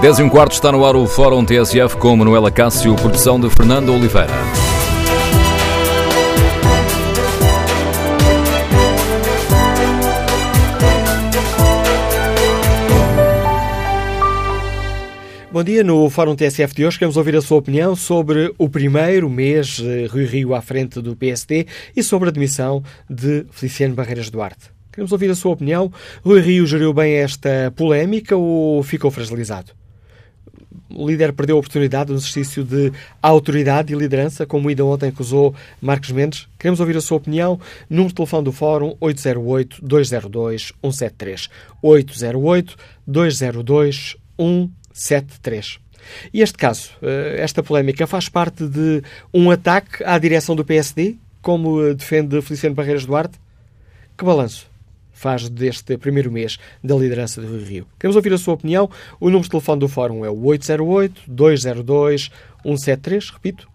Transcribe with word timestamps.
10 0.00 0.18
e 0.18 0.22
um 0.22 0.30
quarto 0.30 0.52
está 0.52 0.72
no 0.72 0.82
ar 0.82 0.96
o 0.96 1.06
Fórum 1.06 1.44
TSF 1.44 1.98
com 1.98 2.16
Manuela 2.16 2.50
Cássio, 2.50 2.96
produção 2.96 3.38
de 3.38 3.50
Fernando 3.50 3.92
Oliveira. 3.92 4.32
Bom 15.52 15.62
dia, 15.62 15.84
no 15.84 16.08
Fórum 16.08 16.34
TSF 16.34 16.74
de 16.74 16.86
hoje 16.86 16.98
queremos 16.98 17.18
ouvir 17.18 17.36
a 17.36 17.42
sua 17.42 17.58
opinião 17.58 17.94
sobre 17.94 18.54
o 18.56 18.70
primeiro 18.70 19.28
mês 19.28 19.82
Rui 20.10 20.24
Rio 20.24 20.54
à 20.54 20.62
frente 20.62 21.02
do 21.02 21.14
PSD 21.14 21.66
e 21.94 22.02
sobre 22.02 22.30
a 22.30 22.32
demissão 22.32 22.82
de 23.08 23.44
Feliciano 23.50 23.94
Barreiras 23.94 24.30
Duarte. 24.30 24.70
Queremos 24.90 25.12
ouvir 25.12 25.30
a 25.30 25.34
sua 25.34 25.52
opinião. 25.52 25.92
Rui 26.24 26.40
Rio 26.40 26.64
geriu 26.64 26.94
bem 26.94 27.16
esta 27.16 27.70
polémica 27.76 28.34
ou 28.34 28.82
ficou 28.82 29.10
fragilizado? 29.10 29.78
O 30.94 31.08
líder 31.08 31.32
perdeu 31.32 31.56
a 31.56 31.58
oportunidade 31.58 32.10
no 32.10 32.18
exercício 32.18 32.62
de 32.64 32.92
autoridade 33.22 33.92
e 33.92 33.96
liderança, 33.96 34.46
como 34.46 34.68
ainda 34.68 34.84
ontem 34.84 35.08
acusou 35.08 35.54
Marcos 35.80 36.10
Mendes. 36.10 36.48
Queremos 36.58 36.80
ouvir 36.80 36.96
a 36.96 37.00
sua 37.00 37.18
opinião. 37.18 37.60
Número 37.88 38.08
de 38.08 38.14
telefone 38.14 38.44
do 38.44 38.52
Fórum 38.52 38.96
808-202-173. 39.00 41.48
808-202-173. 41.82 44.20
73. 44.92 45.78
E 46.32 46.42
este 46.42 46.58
caso, 46.58 46.90
eh, 47.02 47.36
esta 47.38 47.62
polémica, 47.62 48.06
faz 48.06 48.28
parte 48.28 48.66
de 48.66 49.02
um 49.32 49.50
ataque 49.50 50.02
à 50.04 50.18
direção 50.18 50.56
do 50.56 50.64
PSD, 50.64 51.16
como 51.40 51.82
eh, 51.82 51.94
defende 51.94 52.40
Feliciano 52.42 52.74
Barreiras 52.74 53.06
Duarte? 53.06 53.38
Que 54.16 54.24
balanço 54.24 54.69
faz 55.20 55.48
deste 55.48 55.96
primeiro 55.98 56.32
mês 56.32 56.58
da 56.82 56.96
liderança 56.96 57.40
do 57.40 57.46
Rio 57.46 57.64
Rio? 57.64 57.86
Queremos 57.98 58.16
ouvir 58.16 58.32
a 58.32 58.38
sua 58.38 58.54
opinião. 58.54 58.90
O 59.20 59.26
número 59.26 59.44
de 59.44 59.50
telefone 59.50 59.78
do 59.80 59.88
Fórum 59.88 60.24
é 60.24 60.30
o 60.30 60.36
808-202-173. 60.36 63.32
Repito, 63.32 63.68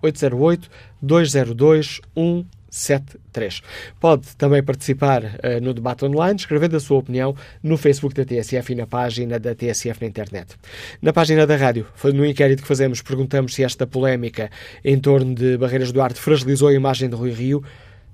808-202-173. 1.03 2.45
73. 2.75 3.61
Pode 3.99 4.35
também 4.35 4.61
participar 4.61 5.23
uh, 5.23 5.61
no 5.61 5.73
debate 5.73 6.03
online, 6.03 6.37
escrevendo 6.37 6.75
a 6.75 6.79
sua 6.79 6.97
opinião 6.97 7.35
no 7.63 7.77
Facebook 7.77 8.13
da 8.13 8.25
TSF 8.25 8.73
e 8.73 8.75
na 8.75 8.85
página 8.85 9.39
da 9.39 9.55
TSF 9.55 10.01
na 10.01 10.07
internet. 10.07 10.55
Na 11.01 11.13
página 11.13 11.47
da 11.47 11.55
rádio, 11.55 11.87
no 12.13 12.25
inquérito 12.25 12.61
que 12.61 12.67
fazemos, 12.67 13.01
perguntamos 13.01 13.53
se 13.53 13.63
esta 13.63 13.87
polémica 13.87 14.51
em 14.83 14.99
torno 14.99 15.33
de 15.33 15.57
Barreiras 15.57 15.91
Duarte 15.91 16.19
fragilizou 16.19 16.67
a 16.67 16.73
imagem 16.73 17.09
de 17.09 17.15
Rui 17.15 17.31
Rio. 17.31 17.63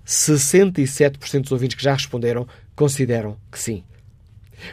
67% 0.05 1.41
dos 1.41 1.51
ouvintes 1.51 1.75
que 1.75 1.83
já 1.83 1.93
responderam 1.93 2.47
consideram 2.81 3.37
que 3.51 3.59
sim. 3.59 3.83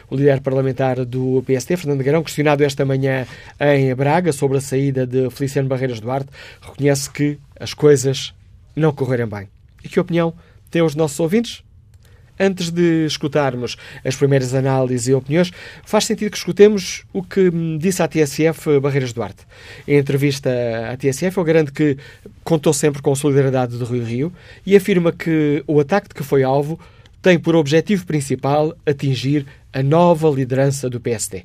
O 0.09 0.15
líder 0.15 0.41
parlamentar 0.41 1.05
do 1.05 1.43
PSD, 1.45 1.77
Fernando 1.77 2.03
Garão, 2.03 2.23
questionado 2.23 2.63
esta 2.63 2.83
manhã 2.83 3.27
em 3.59 3.93
Braga 3.93 4.33
sobre 4.33 4.57
a 4.57 4.61
saída 4.61 5.05
de 5.05 5.29
Feliciano 5.29 5.69
Barreiras 5.69 5.99
Duarte, 5.99 6.29
reconhece 6.59 7.07
que 7.07 7.37
as 7.59 7.75
coisas 7.75 8.33
não 8.75 8.91
correram 8.91 9.27
bem. 9.27 9.47
E 9.83 9.87
que 9.87 9.99
opinião 9.99 10.33
têm 10.71 10.81
os 10.81 10.95
nossos 10.95 11.19
ouvintes? 11.19 11.63
Antes 12.39 12.71
de 12.71 13.05
escutarmos 13.05 13.77
as 14.03 14.15
primeiras 14.15 14.55
análises 14.55 15.07
e 15.07 15.13
opiniões, 15.13 15.51
faz 15.85 16.05
sentido 16.05 16.31
que 16.31 16.37
escutemos 16.37 17.03
o 17.13 17.21
que 17.21 17.51
disse 17.77 18.01
à 18.01 18.07
TSF 18.07 18.79
Barreiras 18.79 19.13
Duarte. 19.13 19.45
Em 19.87 19.97
entrevista 19.97 20.49
à 20.91 20.97
TSF, 20.97 21.37
ele 21.37 21.45
garante 21.45 21.71
que 21.71 21.95
contou 22.43 22.73
sempre 22.73 23.03
com 23.03 23.11
a 23.11 23.15
solidariedade 23.15 23.77
do 23.77 23.85
Rio 23.85 24.03
Rio 24.03 24.33
e 24.65 24.75
afirma 24.75 25.11
que 25.11 25.63
o 25.67 25.79
ataque 25.79 26.07
de 26.07 26.15
que 26.15 26.23
foi 26.23 26.41
alvo 26.41 26.79
tem 27.21 27.39
por 27.39 27.55
objetivo 27.55 28.05
principal 28.05 28.75
atingir 28.85 29.45
a 29.73 29.83
nova 29.83 30.29
liderança 30.29 30.89
do 30.89 30.99
PSD. 30.99 31.43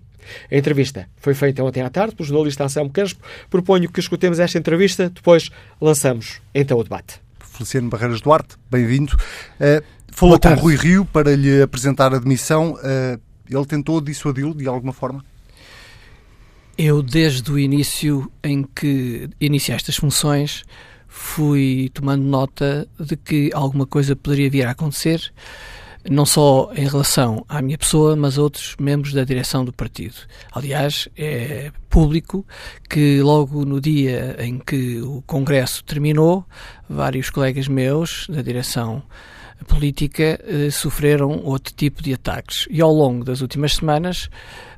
A 0.50 0.56
entrevista 0.56 1.08
foi 1.16 1.34
feita 1.34 1.62
ontem 1.62 1.82
à 1.82 1.90
tarde 1.90 2.14
pelo 2.14 2.26
jornalista 2.26 2.64
Anselmo 2.64 2.90
Crespo. 2.90 3.22
Proponho 3.50 3.90
que 3.90 4.00
escutemos 4.00 4.38
esta 4.38 4.58
entrevista, 4.58 5.10
depois 5.10 5.50
lançamos 5.80 6.40
então 6.54 6.78
o 6.78 6.82
debate. 6.82 7.20
Feliciano 7.38 7.88
Barreiras 7.88 8.20
Duarte, 8.20 8.56
bem-vindo. 8.70 9.14
Uh, 9.14 9.84
falou 10.10 10.38
com 10.40 10.54
Rui 10.54 10.76
Rio 10.76 11.04
para 11.04 11.36
lhe 11.36 11.62
apresentar 11.62 12.14
a 12.14 12.18
demissão. 12.18 12.74
Uh, 12.74 13.20
ele 13.48 13.66
tentou 13.66 14.00
dissuadi-lo 14.00 14.54
de 14.54 14.66
alguma 14.66 14.92
forma? 14.92 15.24
Eu, 16.76 17.02
desde 17.02 17.52
o 17.52 17.58
início 17.58 18.30
em 18.42 18.64
que 18.64 19.28
iniciei 19.40 19.76
estas 19.76 19.96
funções, 19.96 20.64
fui 21.06 21.88
tomando 21.94 22.24
nota 22.24 22.88
de 22.98 23.16
que 23.16 23.50
alguma 23.54 23.86
coisa 23.86 24.16
poderia 24.16 24.50
vir 24.50 24.66
a 24.66 24.72
acontecer 24.72 25.32
não 26.10 26.26
só 26.26 26.70
em 26.74 26.86
relação 26.86 27.44
à 27.48 27.62
minha 27.62 27.78
pessoa, 27.78 28.14
mas 28.14 28.38
a 28.38 28.42
outros 28.42 28.76
membros 28.78 29.12
da 29.12 29.24
direção 29.24 29.64
do 29.64 29.72
partido. 29.72 30.16
Aliás, 30.52 31.08
é 31.16 31.70
público 31.88 32.46
que 32.88 33.20
logo 33.20 33.64
no 33.64 33.80
dia 33.80 34.36
em 34.38 34.58
que 34.58 35.00
o 35.00 35.22
Congresso 35.22 35.82
terminou, 35.84 36.44
vários 36.88 37.30
colegas 37.30 37.68
meus 37.68 38.26
da 38.28 38.42
direção 38.42 39.02
política 39.64 40.40
eh, 40.44 40.70
sofreram 40.70 41.40
outro 41.44 41.72
tipo 41.74 42.02
de 42.02 42.14
ataques. 42.14 42.66
E 42.70 42.80
ao 42.80 42.92
longo 42.92 43.24
das 43.24 43.40
últimas 43.40 43.74
semanas 43.74 44.28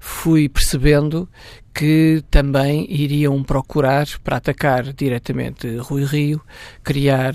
fui 0.00 0.48
percebendo 0.48 1.28
que 1.76 2.24
também 2.30 2.86
iriam 2.88 3.42
procurar, 3.42 4.06
para 4.25 4.38
atacar 4.38 4.94
diretamente 4.94 5.76
Rui 5.76 6.04
Rio, 6.04 6.41
criar 6.82 7.34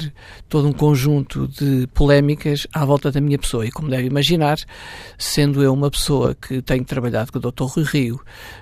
todo 0.49 0.67
um 0.67 0.73
conjunto 0.73 1.47
de 1.47 1.85
polémicas 1.93 2.65
à 2.73 2.83
volta 2.83 3.11
da 3.11 3.21
minha 3.21 3.37
pessoa. 3.37 3.67
E 3.67 3.71
como 3.71 3.87
deve 3.87 4.07
imaginar, 4.07 4.57
sendo 5.15 5.61
eu 5.61 5.71
uma 5.71 5.91
pessoa 5.91 6.33
que 6.33 6.59
tenho 6.63 6.83
trabalhado 6.83 7.31
com 7.31 7.37
o 7.37 7.51
Dr. 7.51 7.65
Rui 7.65 7.85
Rio 7.85 8.19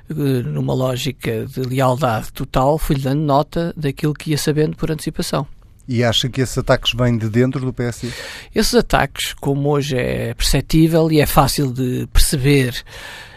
eh, 0.10 0.14
numa 0.44 0.74
lógica 0.74 1.46
de 1.46 1.62
lealdade 1.62 2.34
total, 2.34 2.78
fui-lhe 2.78 3.02
dando 3.02 3.22
nota 3.22 3.74
daquilo 3.78 4.14
que 4.14 4.32
ia 4.32 4.38
sabendo 4.38 4.76
por 4.76 4.92
antecipação. 4.92 5.48
E 5.92 6.04
acha 6.04 6.30
que 6.30 6.40
esses 6.40 6.56
ataques 6.56 6.94
vêm 6.94 7.18
de 7.18 7.28
dentro 7.28 7.62
do 7.62 7.74
PSD? 7.74 8.10
Esses 8.54 8.76
ataques, 8.76 9.34
como 9.34 9.70
hoje 9.70 9.98
é 9.98 10.36
perceptível 10.36 11.12
e 11.12 11.20
é 11.20 11.26
fácil 11.26 11.74
de 11.74 12.08
perceber 12.14 12.84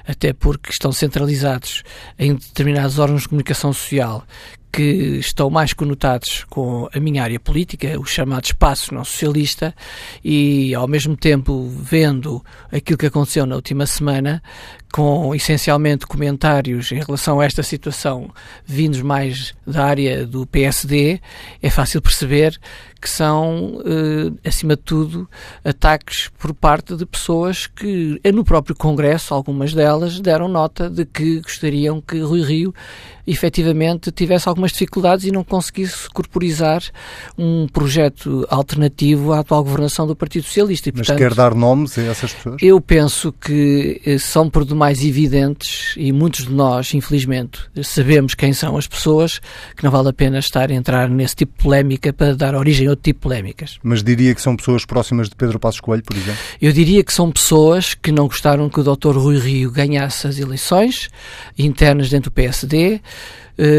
até 0.07 0.35
porque 0.35 0.71
estão 0.71 0.93
centralizados 0.93 1.83
em 2.19 2.35
determinados 2.35 2.99
órgãos 2.99 3.23
de 3.23 3.29
comunicação 3.29 3.73
social 3.73 4.27
que 4.73 5.19
estão 5.19 5.51
mais 5.51 5.75
conotados 5.75 6.45
com 6.49 6.89
a 6.95 6.99
minha 6.99 7.23
área 7.23 7.39
política, 7.39 8.01
o 8.01 8.07
chamado 8.07 8.45
espaço 8.45 8.95
não 8.95 9.05
socialista, 9.05 9.75
e 10.25 10.75
ao 10.75 10.89
mesmo 10.89 11.15
tempo 11.15 11.69
vendo 11.69 12.43
aquilo 12.73 12.97
que 12.97 13.07
aconteceu 13.07 13.45
na 13.45 13.55
última 13.55 13.85
semana, 13.85 14.43
com 14.93 15.35
essencialmente 15.35 16.07
comentários 16.07 16.93
em 16.93 17.01
relação 17.01 17.41
a 17.41 17.45
esta 17.45 17.63
situação 17.63 18.31
vindos 18.65 19.01
mais 19.01 19.55
da 19.67 19.85
área 19.85 20.27
do 20.27 20.47
PSD, 20.47 21.21
é 21.63 21.71
fácil 21.71 22.01
perceber 22.03 22.59
que 23.01 23.09
são, 23.09 23.83
eh, 23.85 24.49
acima 24.49 24.77
de 24.77 24.83
tudo, 24.83 25.29
ataques 25.65 26.31
por 26.39 26.55
parte 26.55 26.95
de 26.95 27.05
pessoas 27.05 27.67
que, 27.67 28.21
no 28.33 28.45
próprio 28.45 28.77
Congresso, 28.77 29.35
algumas 29.35 29.75
delas, 29.75 30.21
deram 30.21 30.47
nota 30.47 30.89
de 30.89 31.05
que 31.05 31.41
gostariam 31.41 32.01
que 32.01 32.21
Rui 32.21 32.43
Rio 32.43 32.73
efetivamente 33.27 34.11
tivesse 34.11 34.49
algumas 34.49 34.73
dificuldades 34.73 35.25
e 35.25 35.31
não 35.31 35.45
conseguisse 35.45 36.09
corporizar 36.11 36.83
um 37.39 37.67
projeto 37.67 38.47
alternativo 38.51 39.33
à 39.33 39.41
atual 39.41 39.63
governação 39.63 40.07
do 40.07 40.17
Partido 40.17 40.45
Socialista. 40.45 40.89
E, 40.89 40.93
Mas 40.93 41.07
portanto, 41.07 41.19
quer 41.19 41.35
dar 41.35 41.55
nomes 41.55 41.97
a 41.99 42.03
essas 42.03 42.33
pessoas? 42.33 42.57
Eu 42.61 42.81
penso 42.81 43.33
que 43.33 44.01
eh, 44.05 44.19
são 44.19 44.51
por 44.51 44.65
demais 44.65 45.05
evidentes 45.05 45.95
e 45.97 46.13
muitos 46.13 46.47
de 46.47 46.53
nós, 46.53 46.93
infelizmente, 46.95 47.61
sabemos 47.83 48.35
quem 48.35 48.53
são 48.53 48.77
as 48.77 48.87
pessoas, 48.87 49.41
que 49.77 49.85
não 49.85 49.91
vale 49.91 50.09
a 50.09 50.13
pena 50.13 50.39
estar 50.39 50.71
a 50.71 50.75
entrar 50.75 51.09
nesse 51.09 51.37
tipo 51.37 51.57
de 51.57 51.63
polémica 51.63 52.13
para 52.13 52.35
dar 52.35 52.55
origem 52.55 52.87
a 52.87 52.91
outro 52.91 53.05
tipo 53.05 53.21
de 53.21 53.23
polémicas. 53.23 53.79
Mas 53.83 54.03
diria 54.03 54.35
que 54.35 54.43
são 54.43 54.57
pessoas 54.57 54.85
próximas 54.85 55.29
de 55.29 55.37
Pedro 55.37 55.59
Passos 55.59 55.81
Coelho, 55.81 56.03
por 56.03 56.17
exemplo? 56.17 56.41
Eu 56.61 56.73
diria 56.73 57.03
que 57.05 57.13
são 57.13 57.31
pessoas 57.31 57.95
que 57.95 58.11
não 58.11 58.27
gostaram 58.27 58.69
que 58.69 58.81
o 58.81 58.83
Dr. 58.83 59.17
Rui 59.17 59.39
Rio 59.39 59.71
ganhasse 59.71 60.27
as 60.27 60.39
eleições 60.39 61.09
internas 61.59 62.11
dentro 62.11 62.31
do 62.31 62.35
PSD, 62.35 63.01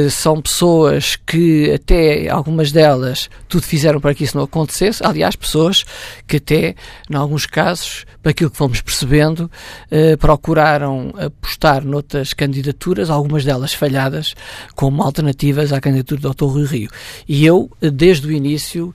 são 0.09 0.41
pessoas 0.41 1.15
que 1.15 1.71
até 1.71 2.29
algumas 2.29 2.71
delas 2.71 3.29
tudo 3.47 3.63
fizeram 3.63 3.99
para 3.99 4.13
que 4.13 4.23
isso 4.23 4.37
não 4.37 4.43
acontecesse. 4.43 5.05
Aliás, 5.05 5.35
pessoas 5.35 5.83
que 6.27 6.37
até, 6.37 6.75
em 7.09 7.15
alguns 7.15 7.45
casos, 7.45 8.05
para 8.21 8.31
aquilo 8.31 8.51
que 8.51 8.57
fomos 8.57 8.81
percebendo, 8.81 9.49
uh, 9.91 10.17
procuraram 10.17 11.13
apostar 11.17 11.83
noutras 11.83 12.33
candidaturas, 12.33 13.09
algumas 13.09 13.43
delas 13.43 13.73
falhadas, 13.73 14.35
como 14.75 15.01
alternativas 15.01 15.73
à 15.73 15.81
candidatura 15.81 16.21
do 16.21 16.33
Dr. 16.33 16.45
Rui 16.45 16.65
Rio. 16.65 16.89
E 17.27 17.45
eu, 17.45 17.69
desde 17.81 18.27
o 18.27 18.31
início, 18.31 18.93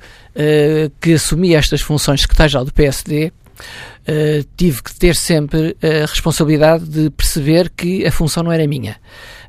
que 1.01 1.15
assumi 1.15 1.55
estas 1.55 1.81
funções 1.81 2.21
secretário-geral 2.21 2.65
do 2.65 2.73
PSD, 2.73 3.33
tive 4.57 4.83
que 4.83 4.95
ter 4.95 5.17
sempre 5.17 5.77
a 5.83 6.07
responsabilidade 6.07 6.85
de 6.85 7.11
perceber 7.11 7.71
que 7.71 8.07
a 8.07 8.13
função 8.13 8.45
não 8.45 8.53
era 8.53 8.67
minha. 8.67 8.97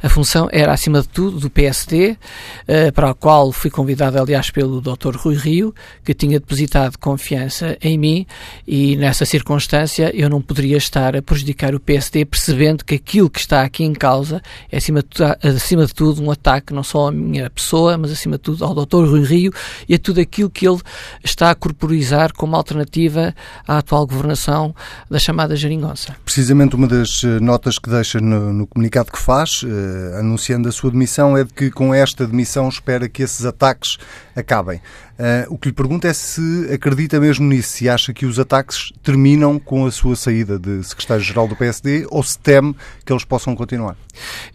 A 0.01 0.09
função 0.09 0.47
era, 0.51 0.71
acima 0.71 1.01
de 1.01 1.09
tudo, 1.09 1.39
do 1.39 1.49
PSD, 1.49 2.11
uh, 2.11 2.91
para 2.93 3.09
a 3.09 3.13
qual 3.13 3.51
fui 3.51 3.69
convidado, 3.69 4.17
aliás, 4.17 4.49
pelo 4.49 4.79
Dr. 4.79 5.15
Rui 5.15 5.35
Rio, 5.35 5.75
que 6.03 6.13
tinha 6.13 6.39
depositado 6.39 6.97
confiança 6.97 7.77
em 7.81 7.97
mim 7.97 8.25
e, 8.67 8.95
nessa 8.95 9.25
circunstância, 9.25 10.11
eu 10.15 10.29
não 10.29 10.41
poderia 10.41 10.77
estar 10.77 11.15
a 11.15 11.21
prejudicar 11.21 11.75
o 11.75 11.79
PSD, 11.79 12.25
percebendo 12.25 12.85
que 12.85 12.95
aquilo 12.95 13.29
que 13.29 13.39
está 13.39 13.63
aqui 13.63 13.83
em 13.83 13.93
causa 13.93 14.41
é, 14.71 14.77
acima 14.77 15.01
de, 15.01 15.47
acima 15.47 15.85
de 15.85 15.93
tudo, 15.93 16.23
um 16.23 16.31
ataque 16.31 16.73
não 16.73 16.83
só 16.83 17.09
à 17.09 17.11
minha 17.11 17.49
pessoa, 17.49 17.97
mas, 17.97 18.11
acima 18.11 18.37
de 18.37 18.43
tudo, 18.43 18.63
ao 18.63 18.73
Dr. 18.73 19.05
Rui 19.09 19.23
Rio 19.23 19.53
e 19.87 19.95
a 19.95 19.99
tudo 19.99 20.21
aquilo 20.21 20.49
que 20.49 20.67
ele 20.67 20.79
está 21.23 21.51
a 21.51 21.55
corporizar 21.55 22.33
como 22.33 22.55
alternativa 22.55 23.35
à 23.67 23.79
atual 23.79 24.07
governação 24.07 24.73
da 25.09 25.19
chamada 25.19 25.55
Jeringonça. 25.55 26.15
Precisamente 26.23 26.75
uma 26.75 26.87
das 26.87 27.23
eh, 27.23 27.39
notas 27.39 27.77
que 27.77 27.89
deixa 27.89 28.19
no, 28.19 28.53
no 28.53 28.67
comunicado 28.67 29.11
que 29.11 29.19
faz, 29.19 29.61
eh, 29.65 29.88
anunciando 30.17 30.69
a 30.69 30.71
sua 30.71 30.91
demissão, 30.91 31.37
é 31.37 31.43
de 31.43 31.53
que 31.53 31.71
com 31.71 31.93
esta 31.93 32.25
demissão 32.25 32.67
espera 32.69 33.09
que 33.09 33.23
esses 33.23 33.45
ataques 33.45 33.97
acabem. 34.35 34.81
Uh, 35.19 35.53
o 35.53 35.57
que 35.57 35.67
lhe 35.67 35.73
pergunto 35.73 36.07
é 36.07 36.13
se 36.13 36.69
acredita 36.71 37.19
mesmo 37.19 37.45
nisso, 37.45 37.73
se 37.73 37.89
acha 37.89 38.13
que 38.13 38.25
os 38.25 38.39
ataques 38.39 38.93
terminam 39.03 39.59
com 39.59 39.85
a 39.85 39.91
sua 39.91 40.15
saída 40.15 40.57
de 40.57 40.81
secretário-geral 40.81 41.45
do 41.45 41.57
PSD 41.57 42.07
ou 42.09 42.23
se 42.23 42.39
teme 42.39 42.73
que 43.05 43.11
eles 43.11 43.25
possam 43.25 43.53
continuar. 43.53 43.97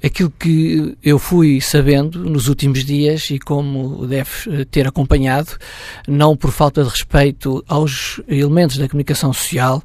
Aquilo 0.02 0.30
que 0.30 0.96
eu 1.02 1.18
fui 1.18 1.60
sabendo 1.60 2.18
nos 2.30 2.48
últimos 2.48 2.82
dias 2.82 3.28
e 3.28 3.38
como 3.38 4.06
deve 4.06 4.30
eh, 4.48 4.64
ter 4.64 4.86
acompanhado, 4.88 5.52
não 6.08 6.34
por 6.34 6.50
falta 6.50 6.82
de 6.82 6.88
respeito 6.88 7.62
aos 7.68 8.22
elementos 8.26 8.78
da 8.78 8.88
comunicação 8.88 9.34
social, 9.34 9.82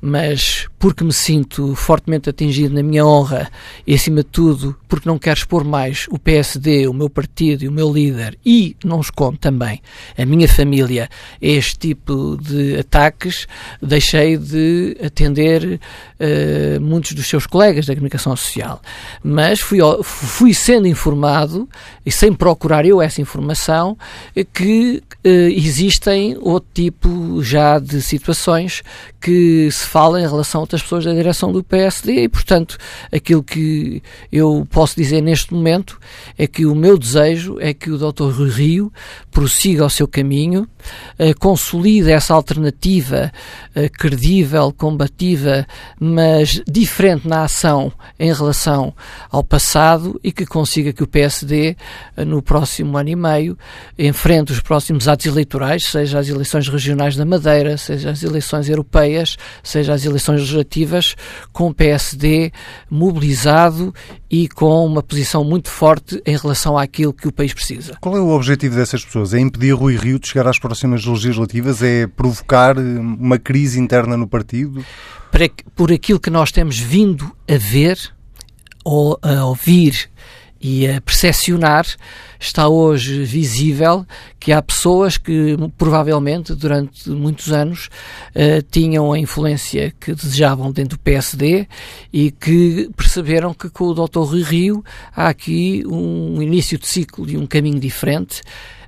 mas 0.00 0.68
porque 0.78 1.02
me 1.02 1.12
sinto 1.12 1.74
fortemente 1.74 2.30
atingido 2.30 2.74
na 2.74 2.82
minha 2.82 3.04
honra 3.04 3.50
e, 3.86 3.94
acima 3.94 4.18
de 4.18 4.30
tudo, 4.30 4.76
porque 4.88 5.08
não 5.08 5.18
quero 5.18 5.38
expor 5.38 5.64
mais 5.64 6.06
o 6.08 6.18
PSD, 6.18 6.86
o 6.86 6.94
meu 6.94 7.10
partido 7.10 7.64
e 7.64 7.68
o 7.68 7.72
meu 7.72 7.92
líder 7.92 8.38
e 8.46 8.76
não 8.84 9.00
escondo 9.00 9.36
também 9.36 9.82
a 10.20 10.26
minha 10.26 10.48
família 10.48 11.08
a 11.42 11.46
este 11.46 11.78
tipo 11.78 12.36
de 12.36 12.78
ataques, 12.78 13.46
deixei 13.80 14.36
de 14.36 14.96
atender 15.02 15.80
uh, 16.20 16.80
muitos 16.80 17.12
dos 17.12 17.26
seus 17.26 17.46
colegas 17.46 17.86
da 17.86 17.94
comunicação 17.94 18.36
social. 18.36 18.82
Mas 19.22 19.60
fui, 19.60 19.78
fui 20.02 20.52
sendo 20.52 20.86
informado, 20.86 21.68
e 22.04 22.12
sem 22.12 22.32
procurar 22.32 22.84
eu 22.84 23.00
essa 23.00 23.20
informação, 23.20 23.96
que 24.52 25.02
uh, 25.24 25.28
existem 25.28 26.36
outro 26.40 26.68
tipo 26.74 27.42
já 27.42 27.78
de 27.78 28.02
situações 28.02 28.82
que 29.20 29.70
se 29.70 29.86
fala 29.86 30.20
em 30.20 30.26
relação 30.26 30.60
a 30.60 30.62
outras 30.62 30.82
pessoas 30.82 31.04
da 31.04 31.12
direção 31.12 31.52
do 31.52 31.62
PSD 31.62 32.24
e, 32.24 32.28
portanto, 32.28 32.78
aquilo 33.12 33.42
que 33.42 34.02
eu 34.32 34.66
posso 34.70 34.96
dizer 34.96 35.20
neste 35.20 35.52
momento 35.52 35.98
é 36.38 36.46
que 36.46 36.64
o 36.64 36.74
meu 36.74 36.98
desejo 36.98 37.58
é 37.60 37.74
que 37.74 37.90
o 37.90 37.98
Dr. 37.98 38.42
Rio 38.50 38.92
prossiga 39.30 39.84
o 39.84 39.90
seu 39.90 40.08
caminho, 40.10 40.62
uh, 41.18 41.38
consolide 41.38 42.10
essa 42.10 42.34
alternativa 42.34 43.32
uh, 43.74 43.90
credível, 43.98 44.72
combativa, 44.72 45.66
mas 45.98 46.60
diferente 46.68 47.26
na 47.26 47.44
ação 47.44 47.92
em 48.18 48.32
relação 48.32 48.92
ao 49.30 49.42
passado 49.42 50.20
e 50.22 50.32
que 50.32 50.44
consiga 50.44 50.92
que 50.92 51.02
o 51.02 51.06
PSD, 51.06 51.76
uh, 52.16 52.24
no 52.24 52.42
próximo 52.42 52.98
ano 52.98 53.08
e 53.08 53.16
meio, 53.16 53.58
enfrente 53.98 54.52
os 54.52 54.60
próximos 54.60 55.08
atos 55.08 55.26
eleitorais, 55.26 55.84
seja 55.84 56.18
as 56.18 56.28
eleições 56.28 56.68
regionais 56.68 57.16
da 57.16 57.24
Madeira, 57.24 57.76
seja 57.76 58.10
as 58.10 58.22
eleições 58.22 58.68
europeias, 58.68 59.36
seja 59.62 59.94
as 59.94 60.04
eleições 60.04 60.40
legislativas, 60.40 61.14
com 61.52 61.68
o 61.68 61.74
PSD 61.74 62.52
mobilizado 62.90 63.94
e 64.30 64.48
com 64.48 64.86
uma 64.86 65.02
posição 65.02 65.42
muito 65.42 65.68
forte 65.68 66.22
em 66.24 66.36
relação 66.36 66.78
àquilo 66.78 67.12
que 67.12 67.26
o 67.26 67.32
país 67.32 67.52
precisa. 67.52 67.96
Qual 68.00 68.16
é 68.16 68.20
o 68.20 68.28
objetivo 68.28 68.76
dessas 68.76 69.04
pessoas? 69.04 69.34
É 69.34 69.40
impedir 69.40 69.72
Rui 69.72 69.96
Rio 69.96 70.20
de 70.20 70.28
chegar 70.28 70.46
às 70.46 70.58
próximas 70.58 71.04
legislativas? 71.04 71.82
É 71.82 72.06
provocar 72.06 72.78
eh, 72.78 72.80
uma 72.80 73.38
crise 73.38 73.80
interna 73.80 74.16
no 74.16 74.28
partido? 74.28 74.84
Para, 75.32 75.50
por 75.74 75.90
aquilo 75.90 76.20
que 76.20 76.30
nós 76.30 76.52
temos 76.52 76.78
vindo 76.78 77.30
a 77.48 77.56
ver 77.56 77.98
ou 78.84 79.18
a 79.20 79.44
ouvir 79.44 80.08
e 80.60 80.86
a 80.86 81.00
percepcionar, 81.00 81.86
está 82.38 82.68
hoje 82.68 83.24
visível 83.24 84.06
que 84.38 84.52
há 84.52 84.60
pessoas 84.60 85.16
que 85.16 85.56
provavelmente 85.78 86.54
durante 86.54 87.08
muitos 87.08 87.50
anos 87.50 87.88
uh, 88.34 88.62
tinham 88.70 89.12
a 89.12 89.18
influência 89.18 89.92
que 89.98 90.14
desejavam 90.14 90.70
dentro 90.70 90.96
do 90.96 91.00
PSD 91.00 91.66
e 92.12 92.30
que 92.30 92.90
perceberam 92.96 93.54
que 93.54 93.70
com 93.70 93.84
o 93.84 93.94
Dr. 93.94 94.20
Rui 94.20 94.42
Rio 94.42 94.84
há 95.14 95.28
aqui 95.28 95.82
um 95.86 96.42
início 96.42 96.78
de 96.78 96.86
ciclo 96.86 97.28
e 97.28 97.36
um 97.36 97.46
caminho 97.46 97.80
diferente 97.80 98.42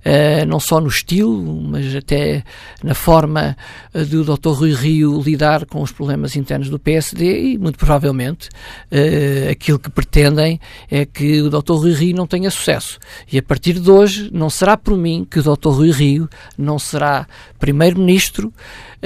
uh, 0.05 0.47
não 0.47 0.61
só 0.61 0.81
no 0.81 0.89
estilo, 0.89 1.43
mas 1.63 1.95
até 1.95 2.45
na 2.83 2.95
forma 2.95 3.57
uh, 3.95 4.05
do 4.05 4.25
Dr. 4.25 4.51
Rui 4.51 4.75
Rio 4.75 5.21
lidar 5.21 5.67
com 5.67 5.83
os 5.83 5.93
problemas 5.93 6.37
internos 6.37 6.69
do 6.69 6.79
PSD 6.79 7.53
e, 7.53 7.59
muito 7.59 7.79
provavelmente, 7.79 8.49
uh, 8.49 9.51
aquilo 9.51 9.79
que 9.79 9.91
pretendem 9.91 10.61
é 10.91 11.05
que 11.05 11.43
o 11.43 11.51
Dr. 11.51 11.75
Rui 11.75 11.93
Rio 11.93 12.17
não 12.17 12.27
tenha 12.27 12.51
sucesso. 12.51 12.99
E 13.31 13.39
a 13.39 13.43
partir 13.43 13.79
de 13.79 13.91
hoje, 13.91 14.31
não 14.33 14.51
será 14.51 14.77
por 14.77 14.97
mim 14.97 15.27
que 15.29 15.39
o 15.39 15.43
Dr. 15.43 15.69
Rui 15.69 15.91
Rio 15.91 16.29
não 16.57 16.79
será 16.79 17.27
Primeiro-Ministro, 17.59 18.53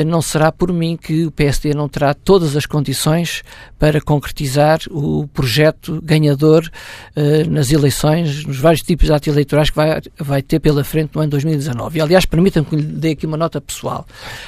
não 0.04 0.20
será 0.20 0.52
por 0.52 0.72
mim 0.72 0.96
que 0.96 1.24
o 1.24 1.30
PSD 1.30 1.72
não 1.72 1.88
terá 1.88 2.12
todas 2.12 2.56
as 2.56 2.66
condições 2.66 3.42
para 3.78 4.00
concretizar 4.00 4.80
o 4.90 5.26
projeto 5.28 6.00
ganhador 6.02 6.68
uh, 7.16 7.50
nas 7.50 7.70
eleições, 7.70 8.44
nos 8.44 8.58
vários 8.58 8.82
tipos 8.82 9.06
de 9.06 9.12
atos 9.12 9.28
eleitorais 9.28 9.70
que 9.70 9.76
vai, 9.76 10.02
vai 10.18 10.42
ter 10.42 10.60
pela 10.60 10.84
frente 10.84 11.14
no 11.14 11.20
ano 11.22 11.30
2019. 11.30 11.98
E, 11.98 12.02
aliás, 12.02 12.26
permitam-me 12.26 12.68
que 12.68 12.76
lhe 12.76 12.82
dê 12.82 13.10
aqui 13.10 13.26
uma 13.26 13.36
nota 13.36 13.60
pessoal. 13.60 14.06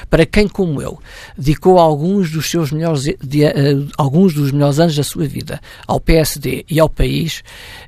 Para 0.09 0.25
quem, 0.25 0.47
como 0.47 0.81
eu, 0.81 0.99
dedicou 1.37 1.79
alguns 1.79 2.31
dos 2.31 2.49
seus 2.49 2.71
melhores, 2.71 3.03
de, 3.03 3.43
uh, 3.45 3.87
alguns 3.97 4.33
dos 4.33 4.51
melhores 4.51 4.79
anos 4.79 4.95
da 4.95 5.03
sua 5.03 5.25
vida 5.25 5.59
ao 5.87 5.99
PSD 5.99 6.65
e 6.69 6.79
ao 6.79 6.89
país, 6.89 7.43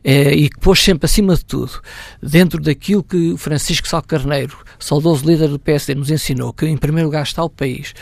uh, 0.05 0.31
e 0.31 0.49
que 0.49 0.59
pôs 0.59 0.79
sempre 0.79 1.05
acima 1.05 1.35
de 1.35 1.45
tudo, 1.45 1.81
dentro 2.21 2.61
daquilo 2.61 3.03
que 3.03 3.35
Francisco 3.37 3.87
Sal 3.87 4.01
Carneiro, 4.01 4.57
saudoso 4.79 5.25
líder 5.25 5.49
do 5.49 5.59
PSD, 5.59 5.95
nos 5.95 6.09
ensinou, 6.09 6.53
que 6.53 6.65
em 6.65 6.77
primeiro 6.77 7.07
lugar 7.07 7.23
está 7.23 7.43
o 7.43 7.50
país. 7.51 7.93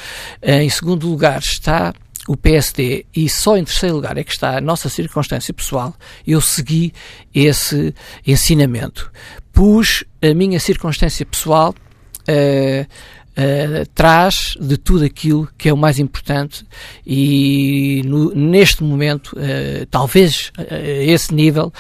Eh, 0.42 0.64
em 0.64 0.70
segundo 0.70 1.08
lugar 1.08 1.40
está 1.40 1.94
o 2.28 2.38
PSD 2.38 3.06
e 3.16 3.28
só 3.28 3.58
em 3.58 3.64
terceiro 3.64 3.96
lugar 3.96 4.18
é 4.18 4.24
que 4.24 4.32
está 4.32 4.58
a 4.58 4.62
nossa 4.62 4.88
circunstância 4.88 5.52
pessoal, 5.52 5.96
eu 6.28 6.40
segui 6.40 6.94
esse 7.34 7.94
ensinamento. 8.26 9.12
Pus 9.52 10.04
a 10.22 10.34
minha 10.36 10.60
circunstância 10.60 11.26
pessoal 11.26 11.74
uh, 11.74 12.88
uh, 13.40 13.86
traz 13.96 14.56
de 14.60 14.78
tudo 14.78 15.06
aquilo 15.06 15.48
que 15.58 15.70
é 15.70 15.74
o 15.74 15.78
mais 15.78 15.98
importante 15.98 16.66
e 17.06 18.02
no, 18.06 18.34
neste 18.36 18.84
momento, 18.84 19.34
uh, 19.34 19.86
talvez 19.90 20.52
a 20.58 20.78
esse 20.78 21.34
nível, 21.34 21.72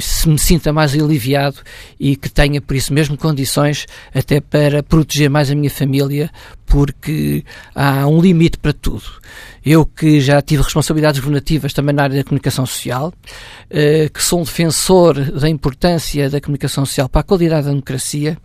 se 0.00 0.28
me 0.28 0.38
sinta 0.38 0.72
mais 0.72 0.92
aliviado 0.92 1.56
e 1.98 2.14
que 2.16 2.28
tenha 2.28 2.60
por 2.60 2.76
isso 2.76 2.92
mesmo 2.92 3.16
condições 3.16 3.86
até 4.14 4.40
para 4.40 4.82
proteger 4.82 5.30
mais 5.30 5.50
a 5.50 5.54
minha 5.54 5.70
família, 5.70 6.30
porque 6.66 7.42
há 7.74 8.06
um 8.06 8.20
limite 8.20 8.58
para 8.58 8.74
tudo. 8.74 9.04
Eu 9.70 9.84
que 9.84 10.18
já 10.18 10.40
tive 10.40 10.62
responsabilidades 10.62 11.20
governativas 11.20 11.74
também 11.74 11.94
na 11.94 12.04
área 12.04 12.16
da 12.16 12.24
comunicação 12.24 12.64
social, 12.64 13.12
eh, 13.68 14.08
que 14.08 14.22
sou 14.22 14.40
um 14.40 14.42
defensor 14.42 15.20
da 15.32 15.46
importância 15.46 16.30
da 16.30 16.40
comunicação 16.40 16.86
social 16.86 17.06
para 17.06 17.20
a 17.20 17.22
qualidade 17.22 17.66
da 17.66 17.72
democracia, 17.72 18.38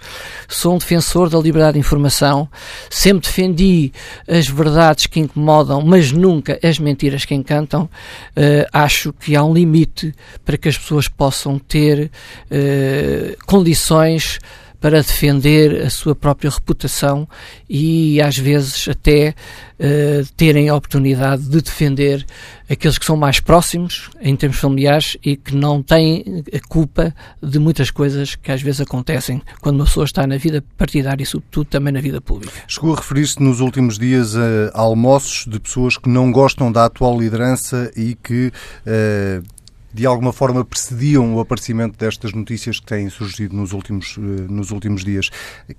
sou 0.49 0.75
um 0.75 0.77
defensor 0.77 1.29
da 1.29 1.39
liberdade 1.39 1.75
de 1.75 1.79
informação, 1.79 2.49
sempre 2.89 3.25
defendi 3.25 3.93
as 4.27 4.49
verdades 4.49 5.07
que 5.07 5.21
incomodam, 5.21 5.81
mas 5.81 6.11
nunca 6.11 6.59
as 6.61 6.77
mentiras 6.77 7.23
que 7.23 7.33
encantam. 7.33 7.89
Eh, 8.35 8.67
acho 8.73 9.13
que 9.13 9.33
há 9.33 9.45
um 9.45 9.53
limite 9.53 10.13
para 10.43 10.57
que 10.57 10.67
as 10.67 10.77
pessoas 10.77 11.07
possam 11.07 11.57
ter 11.57 12.11
eh, 12.51 13.37
condições 13.45 14.39
para 14.83 15.01
defender 15.01 15.81
a 15.85 15.89
sua 15.89 16.13
própria 16.13 16.49
reputação 16.49 17.25
e 17.69 18.21
às 18.21 18.37
vezes 18.37 18.89
até 18.89 19.33
uh, 19.79 20.25
terem 20.35 20.67
a 20.67 20.75
oportunidade 20.75 21.43
de 21.43 21.61
defender 21.61 22.25
aqueles 22.69 22.97
que 22.97 23.05
são 23.05 23.15
mais 23.15 23.39
próximos 23.39 24.09
em 24.19 24.35
termos 24.35 24.59
familiares 24.59 25.15
e 25.23 25.37
que 25.37 25.55
não 25.55 25.81
têm 25.81 26.43
a 26.53 26.67
culpa 26.67 27.15
de 27.41 27.59
muitas 27.59 27.91
coisas 27.91 28.35
que 28.35 28.51
às 28.51 28.61
vezes 28.61 28.81
acontecem 28.81 29.41
quando 29.61 29.77
uma 29.77 29.85
pessoa 29.85 30.03
está 30.03 30.27
na 30.27 30.35
vida 30.35 30.61
partidária 30.77 31.23
e 31.23 31.25
sobretudo 31.25 31.67
também 31.67 31.93
na 31.93 32.01
vida 32.01 32.19
pública. 32.19 32.51
Chegou 32.67 32.91
a 32.91 32.97
referir-se 32.97 33.41
nos 33.41 33.61
últimos 33.61 33.97
dias 33.97 34.35
a 34.35 34.71
almoços 34.73 35.45
de 35.49 35.61
pessoas 35.61 35.97
que 35.97 36.09
não 36.09 36.29
gostam 36.29 36.69
da 36.69 36.83
atual 36.83 37.17
liderança 37.17 37.89
e 37.95 38.15
que 38.15 38.51
uh, 38.85 39.62
de 39.93 40.05
alguma 40.05 40.33
forma 40.33 40.65
precediam 40.65 41.35
o 41.35 41.39
aparecimento 41.39 41.97
destas 41.97 42.33
notícias 42.33 42.79
que 42.79 42.85
têm 42.85 43.09
surgido 43.09 43.55
nos 43.55 43.73
últimos, 43.73 44.17
nos 44.17 44.71
últimos 44.71 45.03
dias. 45.03 45.29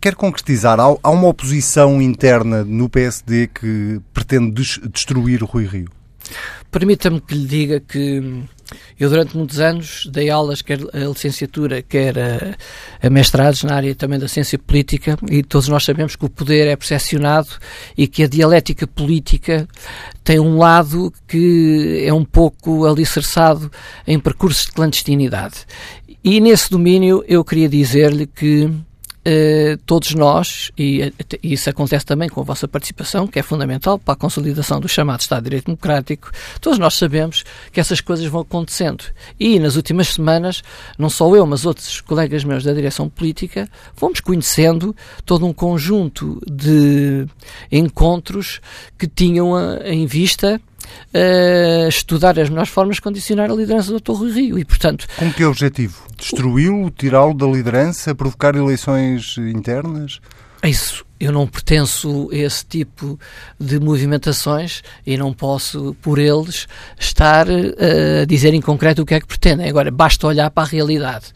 Quer 0.00 0.14
concretizar? 0.14 0.78
Há 0.78 1.10
uma 1.10 1.28
oposição 1.28 2.00
interna 2.00 2.64
no 2.64 2.88
PSD 2.88 3.48
que 3.48 4.00
pretende 4.12 4.62
destruir 4.92 5.42
o 5.42 5.46
Rui 5.46 5.66
Rio? 5.66 5.88
Permita-me 6.70 7.20
que 7.20 7.34
lhe 7.34 7.46
diga 7.46 7.80
que 7.80 8.42
eu, 8.98 9.08
durante 9.08 9.36
muitos 9.36 9.60
anos, 9.60 10.08
dei 10.10 10.30
aulas, 10.30 10.62
quer 10.62 10.78
a 10.92 10.98
licenciatura, 11.08 11.82
quer 11.82 12.18
a, 12.18 13.06
a, 13.06 13.10
mestrados 13.10 13.62
na 13.64 13.74
área 13.74 13.94
também 13.94 14.18
da 14.18 14.28
ciência 14.28 14.58
política, 14.58 15.18
e 15.30 15.42
todos 15.42 15.68
nós 15.68 15.84
sabemos 15.84 16.16
que 16.16 16.24
o 16.24 16.30
poder 16.30 16.66
é 16.66 16.76
percepcionado 16.76 17.48
e 17.96 18.06
que 18.06 18.22
a 18.22 18.28
dialética 18.28 18.86
política 18.86 19.68
tem 20.22 20.38
um 20.38 20.58
lado 20.58 21.12
que 21.28 22.04
é 22.06 22.12
um 22.12 22.24
pouco 22.24 22.86
alicerçado 22.86 23.70
em 24.06 24.18
percursos 24.18 24.66
de 24.66 24.72
clandestinidade. 24.72 25.66
E 26.22 26.40
nesse 26.40 26.70
domínio 26.70 27.22
eu 27.28 27.44
queria 27.44 27.68
dizer-lhe 27.68 28.26
que 28.26 28.70
Uh, 29.26 29.78
todos 29.86 30.14
nós, 30.14 30.70
e, 30.76 31.10
isso 31.42 31.70
acontece 31.70 32.04
também 32.04 32.28
com 32.28 32.42
a 32.42 32.44
vossa 32.44 32.68
participação, 32.68 33.26
que 33.26 33.38
é 33.38 33.42
fundamental 33.42 33.98
para 33.98 34.12
a 34.12 34.16
consolidação 34.16 34.78
do 34.78 34.86
chamado 34.86 35.20
Estado 35.20 35.44
de 35.44 35.50
Direito 35.50 35.66
Democrático, 35.66 36.30
todos 36.60 36.78
nós 36.78 36.92
sabemos 36.92 37.42
que 37.72 37.80
essas 37.80 38.02
coisas 38.02 38.26
vão 38.26 38.42
acontecendo. 38.42 39.02
E 39.40 39.58
nas 39.58 39.76
últimas 39.76 40.08
semanas, 40.08 40.62
não 40.98 41.08
só 41.08 41.34
eu, 41.34 41.46
mas 41.46 41.64
outros 41.64 42.02
colegas 42.02 42.44
meus 42.44 42.64
da 42.64 42.74
direção 42.74 43.08
política, 43.08 43.66
fomos 43.96 44.20
conhecendo 44.20 44.94
todo 45.24 45.46
um 45.46 45.54
conjunto 45.54 46.38
de 46.46 47.26
encontros 47.72 48.60
que 48.98 49.06
tinham 49.06 49.56
a, 49.56 49.88
em 49.88 50.04
vista 50.04 50.60
uh, 51.14 51.88
estudar 51.88 52.38
as 52.38 52.48
melhores 52.48 52.70
formas 52.70 52.96
de 52.96 53.02
condicionar 53.02 53.50
a 53.50 53.54
liderança 53.54 53.92
do 53.92 54.00
Dr. 54.00 54.12
Rui 54.12 54.32
Rio 54.32 54.58
e, 54.58 54.64
portanto... 54.64 55.06
Com 55.16 55.32
que 55.32 55.44
objetivo? 55.44 56.02
Destruí-lo, 56.16 56.90
tirá-lo 56.90 57.34
da 57.34 57.46
liderança, 57.46 58.14
provocar 58.14 58.54
eleições 58.54 59.36
internas? 59.38 60.20
É 60.62 60.68
isso. 60.70 61.04
Eu 61.20 61.30
não 61.30 61.46
pertenço 61.46 62.28
a 62.32 62.36
esse 62.36 62.64
tipo 62.64 63.18
de 63.60 63.78
movimentações 63.78 64.82
e 65.06 65.16
não 65.16 65.32
posso, 65.32 65.94
por 66.00 66.18
eles, 66.18 66.66
estar 66.98 67.46
uh, 67.48 68.22
a 68.22 68.24
dizer 68.24 68.52
em 68.54 68.60
concreto 68.60 69.02
o 69.02 69.06
que 69.06 69.14
é 69.14 69.20
que 69.20 69.26
pretendem. 69.26 69.68
Agora, 69.68 69.90
basta 69.90 70.26
olhar 70.26 70.50
para 70.50 70.64
a 70.64 70.66
realidade. 70.66 71.26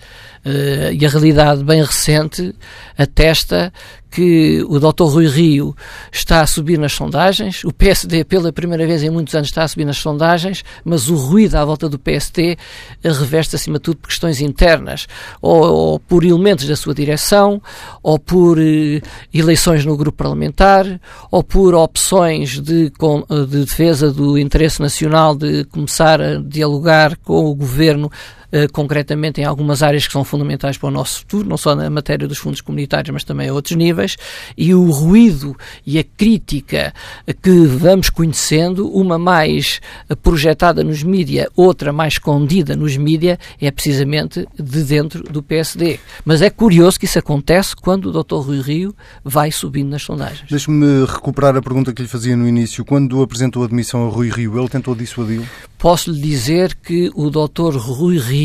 Uh, 0.48 0.94
e 0.98 1.04
a 1.04 1.08
realidade 1.10 1.62
bem 1.62 1.82
recente 1.82 2.54
atesta 2.96 3.70
que 4.10 4.64
o 4.66 4.78
Dr. 4.78 5.04
Rui 5.04 5.26
Rio 5.26 5.76
está 6.10 6.40
a 6.40 6.46
subir 6.46 6.78
nas 6.78 6.92
sondagens, 6.92 7.62
o 7.64 7.72
PSD 7.72 8.24
pela 8.24 8.52
primeira 8.52 8.86
vez 8.86 9.02
em 9.02 9.10
muitos 9.10 9.34
anos 9.34 9.48
está 9.48 9.64
a 9.64 9.68
subir 9.68 9.84
nas 9.84 9.98
sondagens, 9.98 10.64
mas 10.84 11.10
o 11.10 11.16
ruído 11.16 11.56
à 11.56 11.64
volta 11.64 11.88
do 11.88 11.98
PSD 11.98 12.56
reveste 13.04 13.56
acima 13.56 13.78
de 13.78 13.82
tudo 13.82 13.98
por 13.98 14.08
questões 14.08 14.40
internas, 14.40 15.06
ou, 15.42 15.62
ou 15.62 16.00
por 16.00 16.24
elementos 16.24 16.66
da 16.66 16.76
sua 16.76 16.94
direção, 16.94 17.60
ou 18.02 18.18
por 18.18 18.58
uh, 18.58 19.00
eleições 19.32 19.84
no 19.84 19.96
grupo 19.96 20.16
parlamentar, 20.16 21.00
ou 21.30 21.42
por 21.42 21.74
opções 21.74 22.60
de, 22.60 22.90
com, 22.98 23.26
de 23.28 23.64
defesa 23.64 24.10
do 24.10 24.38
interesse 24.38 24.80
nacional 24.80 25.36
de 25.36 25.64
começar 25.64 26.20
a 26.20 26.36
dialogar 26.40 27.16
com 27.18 27.44
o 27.44 27.54
governo 27.54 28.10
Uh, 28.50 28.70
concretamente 28.72 29.42
em 29.42 29.44
algumas 29.44 29.82
áreas 29.82 30.06
que 30.06 30.12
são 30.12 30.24
fundamentais 30.24 30.78
para 30.78 30.88
o 30.88 30.90
nosso 30.90 31.18
futuro, 31.20 31.46
não 31.46 31.58
só 31.58 31.74
na 31.74 31.90
matéria 31.90 32.26
dos 32.26 32.38
fundos 32.38 32.62
comunitários, 32.62 33.12
mas 33.12 33.22
também 33.22 33.48
a 33.48 33.52
outros 33.52 33.76
níveis, 33.76 34.16
e 34.56 34.74
o 34.74 34.90
ruído 34.90 35.54
e 35.86 35.98
a 35.98 36.04
crítica 36.04 36.94
que 37.42 37.66
vamos 37.66 38.08
conhecendo, 38.08 38.88
uma 38.88 39.18
mais 39.18 39.82
projetada 40.22 40.82
nos 40.82 41.02
mídia, 41.02 41.50
outra 41.54 41.92
mais 41.92 42.14
escondida 42.14 42.74
nos 42.74 42.96
mídia, 42.96 43.38
é 43.60 43.70
precisamente 43.70 44.48
de 44.58 44.82
dentro 44.82 45.22
do 45.24 45.42
PSD. 45.42 46.00
Mas 46.24 46.40
é 46.40 46.48
curioso 46.48 46.98
que 46.98 47.04
isso 47.04 47.18
acontece 47.18 47.76
quando 47.76 48.06
o 48.06 48.22
Dr. 48.22 48.36
Rui 48.36 48.62
Rio 48.62 48.94
vai 49.22 49.52
subindo 49.52 49.90
nas 49.90 50.02
sondagens. 50.02 50.48
Deixe-me 50.48 51.04
recuperar 51.04 51.54
a 51.54 51.60
pergunta 51.60 51.92
que 51.92 52.00
lhe 52.00 52.08
fazia 52.08 52.36
no 52.36 52.48
início. 52.48 52.82
Quando 52.82 53.22
apresentou 53.22 53.62
a 53.62 53.66
admissão 53.66 54.06
a 54.06 54.10
Rui 54.10 54.30
Rio, 54.30 54.58
ele 54.58 54.68
tentou 54.68 54.94
dissuadi-lo? 54.94 55.46
Posso 55.76 56.10
lhe 56.10 56.20
dizer 56.20 56.74
que 56.74 57.10
o 57.14 57.30
Dr. 57.30 57.76
Rui 57.76 58.18
Rio 58.18 58.37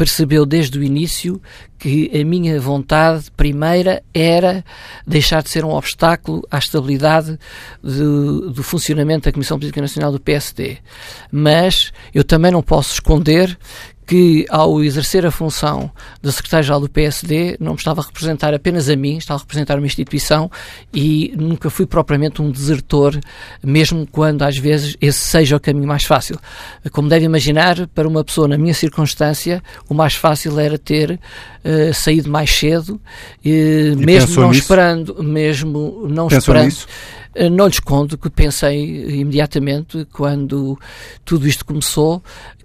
percebeu 0.00 0.46
desde 0.46 0.78
o 0.78 0.82
início 0.82 1.42
que 1.78 2.10
a 2.18 2.24
minha 2.24 2.58
vontade 2.58 3.30
primeira 3.36 4.02
era 4.14 4.64
deixar 5.06 5.42
de 5.42 5.50
ser 5.50 5.62
um 5.62 5.72
obstáculo 5.72 6.42
à 6.50 6.56
estabilidade 6.56 7.38
de, 7.84 8.50
do 8.50 8.62
funcionamento 8.62 9.26
da 9.26 9.32
Comissão 9.32 9.58
Política 9.58 9.82
Nacional 9.82 10.10
do 10.10 10.18
PSD. 10.18 10.78
Mas 11.30 11.92
eu 12.14 12.24
também 12.24 12.50
não 12.50 12.62
posso 12.62 12.94
esconder 12.94 13.58
que, 14.10 14.44
ao 14.50 14.82
exercer 14.82 15.24
a 15.24 15.30
função 15.30 15.88
de 16.20 16.32
secretário-geral 16.32 16.80
do 16.80 16.90
PSD, 16.90 17.56
não 17.60 17.74
me 17.74 17.78
estava 17.78 18.00
a 18.00 18.04
representar 18.04 18.52
apenas 18.52 18.88
a 18.88 18.96
mim, 18.96 19.18
estava 19.18 19.38
a 19.38 19.42
representar 19.42 19.78
uma 19.78 19.86
instituição 19.86 20.50
e 20.92 21.32
nunca 21.36 21.70
fui 21.70 21.86
propriamente 21.86 22.42
um 22.42 22.50
desertor, 22.50 23.16
mesmo 23.62 24.04
quando 24.10 24.42
às 24.42 24.58
vezes 24.58 24.96
esse 25.00 25.20
seja 25.20 25.54
o 25.54 25.60
caminho 25.60 25.86
mais 25.86 26.02
fácil. 26.02 26.36
Como 26.90 27.08
deve 27.08 27.24
imaginar, 27.24 27.86
para 27.94 28.08
uma 28.08 28.24
pessoa 28.24 28.48
na 28.48 28.58
minha 28.58 28.74
circunstância, 28.74 29.62
o 29.88 29.94
mais 29.94 30.14
fácil 30.16 30.58
era 30.58 30.76
ter 30.76 31.12
uh, 31.12 31.94
saído 31.94 32.28
mais 32.28 32.50
cedo, 32.50 32.94
uh, 32.94 33.96
mesmo 33.96 34.40
não 34.40 34.48
nisso? 34.48 34.62
esperando, 34.62 35.22
mesmo 35.22 36.08
não 36.08 36.26
pensou 36.26 36.38
esperando. 36.38 36.64
Nisso? 36.64 36.88
Eh, 37.32 37.48
não 37.48 37.66
lhe 37.66 37.72
escondo 37.72 38.18
que 38.18 38.28
pensei 38.28 39.20
imediatamente, 39.20 40.04
quando 40.12 40.76
tudo 41.24 41.46
isto 41.46 41.64
começou, 41.64 42.20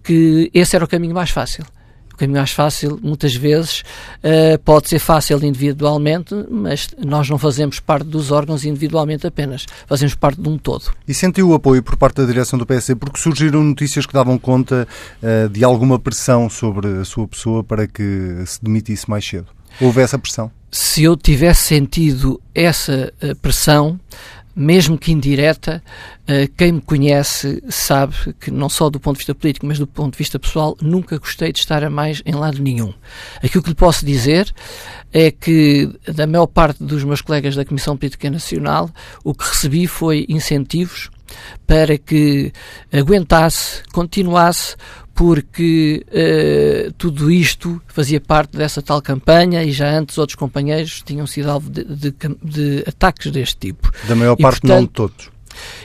que 0.05 0.51
esse 0.53 0.75
era 0.75 0.85
o 0.85 0.87
caminho 0.87 1.13
mais 1.13 1.31
fácil. 1.31 1.65
O 2.13 2.17
caminho 2.17 2.37
mais 2.37 2.51
fácil, 2.51 2.97
muitas 3.03 3.35
vezes, 3.35 3.83
uh, 4.23 4.57
pode 4.63 4.87
ser 4.87 4.99
fácil 4.99 5.43
individualmente, 5.43 6.33
mas 6.49 6.87
nós 6.97 7.29
não 7.29 7.37
fazemos 7.37 7.81
parte 7.81 8.05
dos 8.05 8.31
órgãos 8.31 8.63
individualmente 8.63 9.27
apenas, 9.27 9.65
fazemos 9.85 10.15
parte 10.15 10.39
de 10.39 10.47
um 10.47 10.57
todo. 10.57 10.93
E 11.05 11.13
sentiu 11.13 11.49
o 11.49 11.53
apoio 11.53 11.83
por 11.83 11.97
parte 11.97 12.17
da 12.17 12.25
direção 12.25 12.57
do 12.57 12.65
PSD 12.65 12.95
porque 12.95 13.19
surgiram 13.19 13.61
notícias 13.61 14.05
que 14.05 14.13
davam 14.13 14.37
conta 14.37 14.87
uh, 15.21 15.49
de 15.49 15.65
alguma 15.65 15.99
pressão 15.99 16.49
sobre 16.49 16.87
a 16.87 17.03
sua 17.03 17.27
pessoa 17.27 17.61
para 17.61 17.85
que 17.85 18.43
se 18.45 18.63
demitisse 18.63 19.09
mais 19.09 19.27
cedo? 19.27 19.47
Houve 19.81 20.01
essa 20.01 20.17
pressão? 20.17 20.49
Se 20.71 21.03
eu 21.03 21.17
tivesse 21.17 21.63
sentido 21.63 22.39
essa 22.53 23.11
uh, 23.21 23.35
pressão, 23.37 23.99
mesmo 24.55 24.97
que 24.97 25.11
indireta, 25.11 25.83
uh, 26.21 26.51
quem 26.55 26.73
me 26.73 26.81
conhece 26.81 27.61
sabe 27.69 28.15
que 28.39 28.49
não 28.49 28.69
só 28.69 28.89
do 28.89 28.99
ponto 28.99 29.15
de 29.15 29.19
vista 29.19 29.35
político, 29.35 29.65
mas 29.65 29.77
do 29.77 29.85
ponto 29.85 30.13
de 30.13 30.17
vista 30.17 30.39
pessoal, 30.39 30.77
nunca 30.81 31.17
gostei 31.17 31.51
de 31.51 31.59
estar 31.59 31.83
a 31.83 31.89
mais 31.89 32.21
em 32.25 32.33
lado 32.33 32.61
nenhum. 32.61 32.93
Aquilo 33.43 33.63
que 33.63 33.69
lhe 33.69 33.75
posso 33.75 34.05
dizer 34.05 34.51
é 35.11 35.29
que 35.29 35.89
da 36.07 36.25
maior 36.25 36.47
parte 36.47 36.83
dos 36.83 37.03
meus 37.03 37.21
colegas 37.21 37.55
da 37.55 37.65
Comissão 37.65 37.97
Política 37.97 38.29
Nacional, 38.29 38.89
o 39.23 39.33
que 39.33 39.43
recebi 39.43 39.87
foi 39.87 40.25
incentivos 40.29 41.09
para 41.65 41.97
que 41.97 42.53
aguentasse, 42.91 43.83
continuasse 43.91 44.75
porque 45.15 46.05
uh, 46.09 46.91
tudo 46.97 47.31
isto 47.31 47.81
fazia 47.87 48.19
parte 48.19 48.57
dessa 48.57 48.81
tal 48.81 49.01
campanha 49.01 49.63
e 49.63 49.71
já 49.71 49.89
antes 49.89 50.17
outros 50.17 50.35
companheiros 50.35 51.01
tinham 51.03 51.25
sido 51.25 51.49
alvo 51.49 51.69
de, 51.69 51.85
de, 51.85 52.13
de 52.43 52.83
ataques 52.85 53.31
deste 53.31 53.55
tipo. 53.55 53.89
Da 54.05 54.13
maior 54.13 54.35
e, 54.37 54.41
parte, 54.41 54.59
portanto, 54.59 54.77
não 54.77 54.83
de 54.83 54.89
todos. 54.89 55.29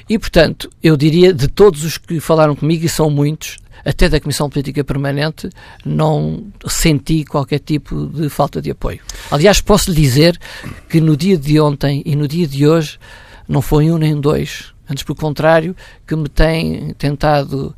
E, 0.08 0.18
portanto, 0.18 0.68
eu 0.82 0.96
diria 0.96 1.32
de 1.32 1.46
todos 1.46 1.84
os 1.84 1.96
que 1.96 2.18
falaram 2.18 2.56
comigo, 2.56 2.84
e 2.84 2.88
são 2.88 3.08
muitos, 3.08 3.58
até 3.84 4.08
da 4.08 4.18
Comissão 4.18 4.50
Política 4.50 4.82
Permanente, 4.82 5.48
não 5.84 6.46
senti 6.66 7.24
qualquer 7.24 7.60
tipo 7.60 8.08
de 8.08 8.28
falta 8.28 8.60
de 8.60 8.72
apoio. 8.72 8.98
Aliás, 9.30 9.60
posso 9.60 9.92
lhe 9.92 10.00
dizer 10.00 10.36
que 10.88 11.00
no 11.00 11.16
dia 11.16 11.38
de 11.38 11.60
ontem 11.60 12.02
e 12.04 12.16
no 12.16 12.26
dia 12.26 12.48
de 12.48 12.66
hoje 12.66 12.98
não 13.46 13.62
foi 13.62 13.92
um 13.92 13.96
nem 13.96 14.20
dois, 14.20 14.74
antes 14.90 15.04
pelo 15.04 15.16
contrário, 15.16 15.76
que 16.04 16.16
me 16.16 16.28
têm 16.28 16.92
tentado 16.94 17.72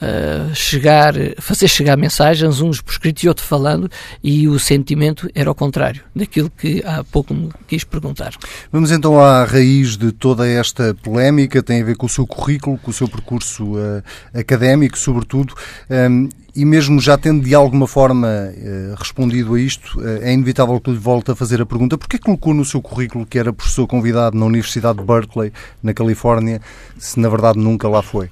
uh, 0.00 0.54
chegar, 0.54 1.14
fazer 1.38 1.68
chegar 1.68 1.96
mensagens, 1.96 2.60
uns 2.60 2.80
por 2.80 2.92
escrito 2.92 3.22
e 3.22 3.28
outro 3.28 3.44
falando, 3.44 3.90
e 4.22 4.48
o 4.48 4.58
sentimento 4.58 5.28
era 5.34 5.50
o 5.50 5.54
contrário 5.54 6.02
daquilo 6.14 6.50
que 6.50 6.82
há 6.84 7.04
pouco 7.04 7.34
me 7.34 7.50
quis 7.66 7.84
perguntar. 7.84 8.34
Vamos 8.72 8.90
então 8.90 9.20
à 9.20 9.44
raiz 9.44 9.96
de 9.96 10.12
toda 10.12 10.46
esta 10.46 10.94
polémica, 11.02 11.62
tem 11.62 11.82
a 11.82 11.84
ver 11.84 11.96
com 11.96 12.06
o 12.06 12.10
seu 12.10 12.26
currículo, 12.26 12.78
com 12.78 12.90
o 12.90 12.94
seu 12.94 13.08
percurso 13.08 13.76
uh, 13.76 14.02
académico, 14.34 14.98
sobretudo. 14.98 15.54
Um, 15.90 16.28
e 16.56 16.64
mesmo 16.64 16.98
já 16.98 17.18
tendo 17.18 17.44
de 17.44 17.54
alguma 17.54 17.86
forma 17.86 18.28
uh, 18.28 18.94
respondido 18.96 19.54
a 19.54 19.60
isto, 19.60 20.00
uh, 20.00 20.22
é 20.22 20.32
inevitável 20.32 20.80
que 20.80 20.90
lhe 20.90 20.96
volte 20.96 21.30
a 21.30 21.36
fazer 21.36 21.60
a 21.60 21.66
pergunta: 21.66 21.98
porquê 21.98 22.18
colocou 22.18 22.54
no 22.54 22.64
seu 22.64 22.80
currículo 22.80 23.26
que 23.26 23.38
era 23.38 23.52
professor 23.52 23.86
convidado 23.86 24.38
na 24.38 24.46
Universidade 24.46 24.98
de 24.98 25.04
Berkeley, 25.04 25.52
na 25.82 25.92
Califórnia, 25.92 26.62
se 26.98 27.20
na 27.20 27.28
verdade 27.28 27.58
nunca 27.58 27.88
lá 27.88 28.02
foi? 28.02 28.30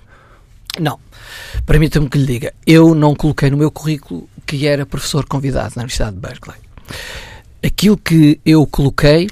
Não. 0.80 0.99
Permita-me 1.66 2.08
que 2.08 2.18
lhe 2.18 2.26
diga, 2.26 2.52
eu 2.66 2.94
não 2.94 3.14
coloquei 3.14 3.50
no 3.50 3.56
meu 3.56 3.70
currículo 3.70 4.28
que 4.46 4.66
era 4.66 4.84
professor 4.84 5.24
convidado 5.26 5.72
na 5.76 5.82
Universidade 5.82 6.16
de 6.16 6.20
Berkeley. 6.20 6.56
Aquilo 7.62 7.96
que 7.96 8.40
eu 8.44 8.66
coloquei 8.66 9.28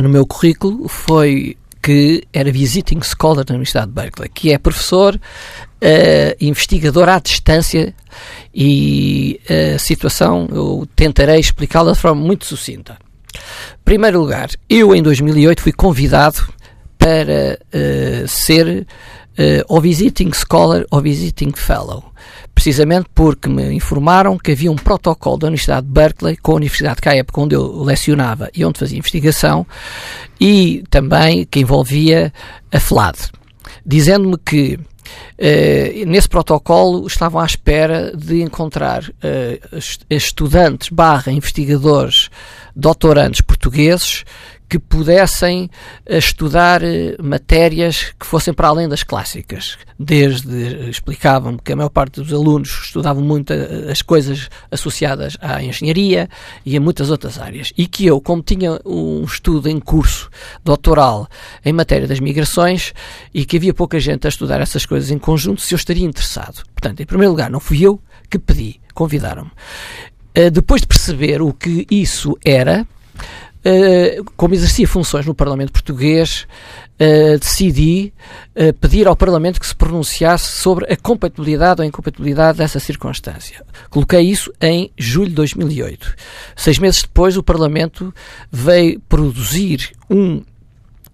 no 0.00 0.08
meu 0.08 0.26
currículo 0.26 0.88
foi 0.88 1.56
que 1.80 2.26
era 2.32 2.50
visiting 2.50 3.00
scholar 3.02 3.44
na 3.46 3.54
Universidade 3.54 3.88
de 3.88 3.92
Berkeley, 3.92 4.30
que 4.30 4.52
é 4.52 4.58
professor, 4.58 5.14
uh, 5.14 6.36
investigador 6.40 7.08
à 7.08 7.18
distância 7.18 7.94
e 8.54 9.38
a 9.74 9.78
situação 9.78 10.48
eu 10.50 10.88
tentarei 10.96 11.38
explicá-la 11.38 11.92
de 11.92 11.98
forma 11.98 12.20
muito 12.20 12.46
sucinta. 12.46 12.96
Primeiro 13.84 14.20
lugar, 14.20 14.48
eu 14.68 14.94
em 14.94 15.02
2008 15.02 15.60
fui 15.60 15.72
convidado 15.72 16.48
para 16.98 17.58
uh, 17.58 18.28
ser 18.28 18.86
uh, 19.38 19.64
ou 19.68 19.80
visiting 19.80 20.30
scholar 20.32 20.84
ou 20.90 21.00
visiting 21.00 21.52
fellow. 21.54 22.04
Precisamente 22.54 23.08
porque 23.14 23.48
me 23.48 23.72
informaram 23.72 24.38
que 24.38 24.52
havia 24.52 24.70
um 24.70 24.76
protocolo 24.76 25.38
da 25.38 25.46
Universidade 25.48 25.86
de 25.86 25.92
Berkeley 25.92 26.36
com 26.36 26.52
a 26.52 26.56
Universidade 26.56 27.00
à 27.04 27.16
época 27.16 27.40
onde 27.40 27.54
eu 27.54 27.82
lecionava 27.82 28.50
e 28.54 28.64
onde 28.64 28.78
fazia 28.78 28.98
investigação 28.98 29.66
e 30.40 30.84
também 30.88 31.44
que 31.44 31.60
envolvia 31.60 32.32
a 32.72 32.80
FLAD, 32.80 33.18
dizendo-me 33.84 34.38
que 34.38 34.78
Uh, 35.36 36.06
nesse 36.06 36.28
protocolo 36.28 37.06
estavam 37.06 37.40
à 37.40 37.44
espera 37.44 38.16
de 38.16 38.40
encontrar 38.40 39.02
uh, 39.02 39.78
estudantes 40.08 40.88
barra 40.88 41.32
investigadores 41.32 42.30
doutorandos 42.74 43.40
portugueses 43.40 44.24
que 44.68 44.78
pudessem 44.78 45.70
eh, 46.06 46.18
estudar 46.18 46.82
eh, 46.82 47.16
matérias 47.22 48.14
que 48.18 48.26
fossem 48.26 48.52
para 48.52 48.68
além 48.68 48.88
das 48.88 49.02
clássicas. 49.02 49.76
Desde, 49.98 50.90
explicavam-me 50.90 51.58
que 51.62 51.72
a 51.72 51.76
maior 51.76 51.90
parte 51.90 52.20
dos 52.20 52.32
alunos 52.32 52.70
estudavam 52.84 53.22
muito 53.22 53.52
eh, 53.52 53.90
as 53.90 54.02
coisas 54.02 54.48
associadas 54.70 55.36
à 55.40 55.62
engenharia 55.62 56.28
e 56.64 56.76
a 56.76 56.80
muitas 56.80 57.10
outras 57.10 57.38
áreas. 57.38 57.72
E 57.76 57.86
que 57.86 58.06
eu, 58.06 58.20
como 58.20 58.42
tinha 58.42 58.80
um 58.84 59.22
estudo 59.24 59.68
em 59.68 59.78
curso 59.78 60.30
doutoral 60.64 61.28
em 61.64 61.72
matéria 61.72 62.08
das 62.08 62.20
migrações 62.20 62.92
e 63.32 63.44
que 63.44 63.56
havia 63.56 63.74
pouca 63.74 64.00
gente 64.00 64.26
a 64.26 64.30
estudar 64.30 64.60
essas 64.60 64.86
coisas 64.86 65.10
em 65.10 65.18
conjunto, 65.18 65.60
se 65.60 65.74
eu 65.74 65.76
estaria 65.76 66.04
interessado. 66.04 66.64
Portanto, 66.74 67.00
em 67.00 67.06
primeiro 67.06 67.30
lugar, 67.30 67.50
não 67.50 67.60
fui 67.60 67.82
eu 67.82 68.00
que 68.30 68.38
pedi, 68.38 68.80
convidaram-me. 68.94 69.50
Depois 70.52 70.80
de 70.80 70.88
perceber 70.88 71.40
o 71.40 71.52
que 71.52 71.86
isso 71.88 72.36
era, 72.44 72.84
eh, 73.64 74.20
como 74.36 74.54
exercia 74.54 74.86
funções 74.86 75.24
no 75.24 75.34
Parlamento 75.34 75.72
Português, 75.72 76.46
uh, 77.00 77.38
decidi 77.38 78.12
uh, 78.54 78.72
pedir 78.74 79.06
ao 79.06 79.16
Parlamento 79.16 79.58
que 79.58 79.66
se 79.66 79.74
pronunciasse 79.74 80.46
sobre 80.60 80.92
a 80.92 80.96
compatibilidade 80.96 81.80
ou 81.80 81.86
incompatibilidade 81.86 82.58
dessa 82.58 82.78
circunstância. 82.78 83.64
Coloquei 83.90 84.20
isso 84.20 84.52
em 84.60 84.90
julho 84.98 85.30
de 85.30 85.34
2008. 85.36 86.14
Seis 86.54 86.78
meses 86.78 87.02
depois, 87.02 87.36
o 87.36 87.42
Parlamento 87.42 88.14
veio 88.52 89.00
produzir 89.08 89.92
um 90.10 90.42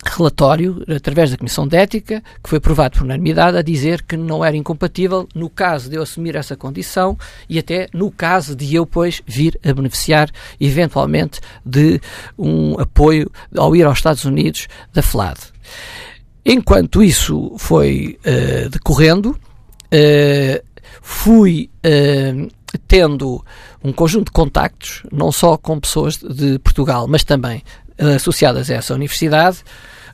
relatório, 0.04 0.82
através 0.94 1.30
da 1.30 1.36
Comissão 1.36 1.66
de 1.66 1.76
Ética, 1.76 2.22
que 2.42 2.48
foi 2.48 2.58
aprovado 2.58 2.98
por 2.98 3.04
unanimidade, 3.04 3.56
a 3.56 3.62
dizer 3.62 4.02
que 4.02 4.16
não 4.16 4.44
era 4.44 4.56
incompatível 4.56 5.28
no 5.34 5.50
caso 5.50 5.90
de 5.90 5.96
eu 5.96 6.02
assumir 6.02 6.36
essa 6.36 6.56
condição 6.56 7.18
e 7.48 7.58
até 7.58 7.88
no 7.92 8.10
caso 8.10 8.56
de 8.56 8.74
eu, 8.74 8.86
pois, 8.86 9.22
vir 9.26 9.58
a 9.64 9.72
beneficiar, 9.72 10.30
eventualmente, 10.58 11.40
de 11.64 12.00
um 12.38 12.78
apoio 12.80 13.30
ao 13.56 13.76
ir 13.76 13.84
aos 13.84 13.98
Estados 13.98 14.24
Unidos 14.24 14.68
da 14.92 15.02
FLAD. 15.02 15.38
Enquanto 16.44 17.02
isso 17.02 17.54
foi 17.58 18.18
uh, 18.24 18.68
decorrendo, 18.70 19.30
uh, 19.30 20.64
fui 21.02 21.70
uh, 21.84 22.48
tendo 22.88 23.44
um 23.84 23.92
conjunto 23.92 24.26
de 24.26 24.32
contactos, 24.32 25.02
não 25.12 25.30
só 25.30 25.56
com 25.58 25.78
pessoas 25.78 26.16
de 26.16 26.58
Portugal, 26.60 27.06
mas 27.06 27.24
também 27.24 27.62
associadas 28.16 28.70
a 28.70 28.74
essa 28.74 28.94
universidade, 28.94 29.62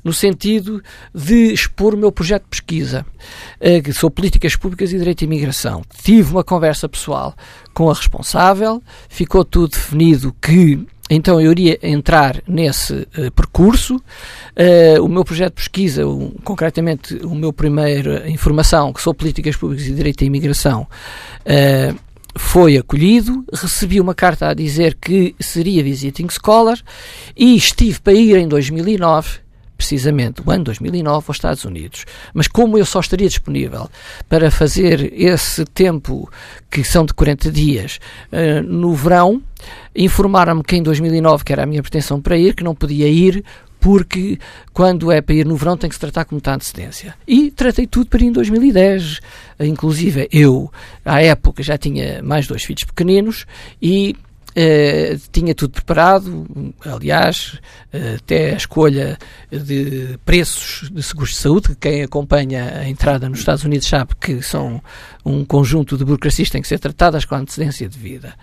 no 0.03 0.13
sentido 0.13 0.83
de 1.13 1.53
expor 1.53 1.95
o 1.95 1.99
meu 1.99 2.13
projeto 2.13 2.45
de 2.45 2.49
pesquisa, 2.51 3.05
eh, 3.61 3.81
que 3.81 3.93
sou 3.93 4.09
Políticas 4.09 4.55
Públicas 4.55 4.93
e 4.93 4.99
Direito 4.99 5.23
à 5.23 5.25
Imigração. 5.25 5.83
Tive 6.03 6.31
uma 6.31 6.45
conversa 6.45 6.89
pessoal 6.89 7.35
com 7.75 7.91
a 7.91 7.95
responsável, 7.95 8.81
ficou 9.09 9.45
tudo 9.45 9.71
definido 9.71 10.33
que 10.41 10.87
então 11.09 11.41
eu 11.41 11.53
iria 11.53 11.79
entrar 11.83 12.43
nesse 12.49 12.93
uh, 12.95 13.31
percurso. 13.35 13.97
Uh, 13.97 15.03
o 15.03 15.09
meu 15.09 15.25
projeto 15.25 15.55
de 15.55 15.63
pesquisa, 15.63 16.03
concretamente 16.43 17.15
o 17.25 17.35
meu 17.35 17.53
primeiro 17.53 18.29
informação, 18.29 18.93
que 18.93 19.01
sou 19.01 19.15
Políticas 19.15 19.57
Públicas 19.57 19.87
e 19.87 19.93
Direito 19.93 20.25
à 20.25 20.27
Imigração, 20.27 20.83
uh, 20.83 22.06
foi 22.37 22.77
acolhido, 22.77 23.45
recebi 23.53 24.01
uma 24.01 24.15
carta 24.15 24.49
a 24.49 24.55
dizer 24.55 24.95
que 25.01 25.35
seria 25.41 25.83
visiting 25.83 26.29
scholar 26.29 26.79
e 27.37 27.57
estive 27.57 28.01
para 28.01 28.13
ir 28.13 28.37
em 28.37 28.49
2009 28.49 29.47
precisamente 29.77 30.41
o 30.45 30.51
ano 30.51 30.65
2009 30.65 31.25
aos 31.29 31.37
Estados 31.37 31.65
Unidos. 31.65 32.05
Mas 32.33 32.49
como 32.49 32.79
eu 32.79 32.85
só 32.85 33.01
estaria 33.01 33.29
disponível 33.29 33.89
para 34.29 34.51
fazer 34.51 35.13
esse 35.15 35.65
tempo, 35.67 36.31
que 36.71 36.83
são 36.83 37.05
de 37.05 37.13
40 37.13 37.51
dias, 37.51 38.01
uh, 38.33 38.63
no 38.63 38.95
verão, 38.95 39.43
informaram-me 39.95 40.63
que 40.63 40.77
em 40.77 40.83
2009, 40.83 41.45
que 41.45 41.53
era 41.53 41.65
a 41.65 41.67
minha 41.67 41.83
pretensão 41.83 42.21
para 42.21 42.37
ir, 42.37 42.55
que 42.55 42.65
não 42.65 42.75
podia 42.75 43.09
ir 43.09 43.45
porque 43.87 44.37
quando 44.73 45.13
é 45.13 45.21
para 45.21 45.37
ir 45.37 45.47
no 45.47 45.55
verão 45.55 45.77
tem 45.77 45.89
que 45.89 45.95
se 45.95 46.01
tratar 46.01 46.25
com 46.25 46.35
muita 46.35 46.53
antecedência. 46.53 47.15
E 47.25 47.53
tratei 47.53 47.87
tudo 47.87 48.11
para 48.11 48.21
ir 48.21 48.27
em 48.27 48.33
2010. 48.33 49.21
Inclusive, 49.61 50.29
eu, 50.33 50.73
à 51.05 51.23
época, 51.23 51.63
já 51.63 51.79
tinha 51.79 52.21
mais 52.21 52.49
dois 52.49 52.65
filhos 52.65 52.83
pequeninos 52.83 53.47
e 53.81 54.17
Uh, 54.59 55.21
tinha 55.31 55.55
tudo 55.55 55.73
preparado, 55.73 56.47
aliás, 56.83 57.61
uh, 57.93 58.17
até 58.17 58.55
a 58.55 58.57
escolha 58.57 59.19
de 59.53 60.19
preços 60.25 60.89
de 60.91 61.03
seguros 61.03 61.33
de 61.33 61.37
saúde, 61.37 61.69
que 61.69 61.75
quem 61.75 62.03
acompanha 62.03 62.79
a 62.79 62.89
entrada 62.89 63.29
nos 63.29 63.41
Estados 63.41 63.65
Unidos 63.65 63.87
sabe 63.87 64.15
que 64.19 64.41
são 64.41 64.83
um 65.27 65.45
conjunto 65.45 65.99
de 65.99 66.07
burocracias 66.07 66.49
que 66.49 66.53
têm 66.53 66.63
que 66.63 66.69
ser 66.69 66.79
tratadas 66.79 67.27
com 67.27 67.35
antecedência 67.35 67.87
de 67.87 67.99
vida. 67.99 68.35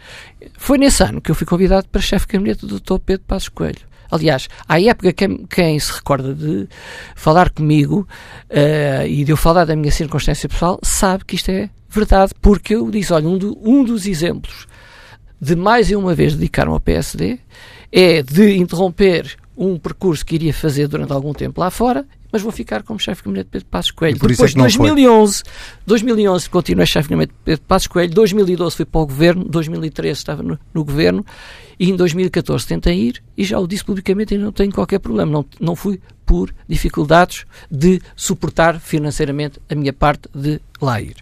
Foi 0.56 0.78
nesse 0.78 1.02
ano 1.02 1.20
que 1.20 1.32
eu 1.32 1.36
fui 1.36 1.48
convidado 1.48 1.88
para 1.90 2.00
chefe 2.00 2.28
de 2.28 2.34
gabinete 2.34 2.68
do 2.68 2.80
Dr. 2.80 3.00
Pedro 3.04 3.26
Passos 3.26 3.50
Coelho. 3.50 3.93
Aliás, 4.14 4.48
à 4.70 4.80
época, 4.80 5.12
quem, 5.12 5.44
quem, 5.48 5.80
se 5.80 5.92
recorda 5.92 6.36
de 6.36 6.68
falar 7.16 7.50
comigo 7.50 8.08
uh, 8.48 9.08
e 9.08 9.24
de 9.24 9.32
eu 9.32 9.36
falar 9.36 9.66
da 9.66 9.76
minha 9.76 9.92
circunstância 9.92 10.48
pessoal, 10.48 10.80
sabe 10.84 11.26
que 11.26 11.34
isto 11.34 11.50
é 11.50 11.68
verdade, 11.90 12.32
porque 12.40 12.76
eu 12.76 12.92
disse: 12.92 13.12
olha, 13.12 13.28
um, 13.28 13.40
do, 13.40 13.58
um 13.68 13.84
dos 13.84 14.06
exemplos 14.06 14.68
de 15.42 15.56
mais 15.56 15.90
uma 15.90 16.14
vez 16.14 16.36
dedicar-me 16.36 16.74
ao 16.74 16.80
PSD 16.80 17.40
é 17.92 18.22
de 18.22 18.56
interromper 18.56 19.36
um 19.58 19.80
percurso 19.80 20.24
que 20.24 20.36
iria 20.36 20.54
fazer 20.54 20.88
durante 20.88 21.12
algum 21.12 21.34
tempo 21.34 21.60
lá 21.60 21.72
fora, 21.72 22.06
mas 22.34 22.42
vou 22.42 22.52
ficar 22.52 22.82
como 22.82 23.00
chefe 23.00 23.22
de 23.22 23.26
gabinete 23.26 23.46
de 23.46 23.52
Pedro 23.52 23.68
Passos 23.68 23.92
Coelho. 23.92 24.18
Depois 24.18 24.40
é 24.40 24.46
de 24.48 24.56
2011, 24.56 25.44
2011 25.86 26.50
continuei 26.50 26.88
chefe 26.88 27.08
de 27.08 27.14
gabinete 27.14 27.30
de 27.30 27.40
Pedro 27.46 27.66
Passos 27.68 27.88
Coelho, 27.88 28.12
2012 28.12 28.76
fui 28.76 28.86
para 28.86 29.02
o 29.02 29.06
governo, 29.06 29.44
2013 29.44 30.18
estava 30.18 30.42
no, 30.42 30.60
no, 30.74 30.84
governo 30.84 31.24
e 31.80 31.92
em 31.92 31.96
2014 31.96 32.66
tentei 32.66 32.98
ir 32.98 33.24
e 33.38 33.44
já 33.44 33.60
o 33.60 33.68
disse 33.68 33.86
publicamente 33.86 34.34
e 34.34 34.40
não 34.40 34.52
tenho 34.52 34.74
qualquer 34.74 34.98
problema. 34.98 35.32
Não, 35.32 35.46
não 35.60 35.76
fui 35.76 36.02
por 36.26 36.52
dificuldades 36.68 37.46
de 37.70 38.02
suportar 38.16 38.80
financeiramente 38.80 39.60
a 39.70 39.76
minha 39.76 39.94
parte 39.94 40.28
de 40.34 40.60
lá 40.82 41.00
ir. 41.00 41.18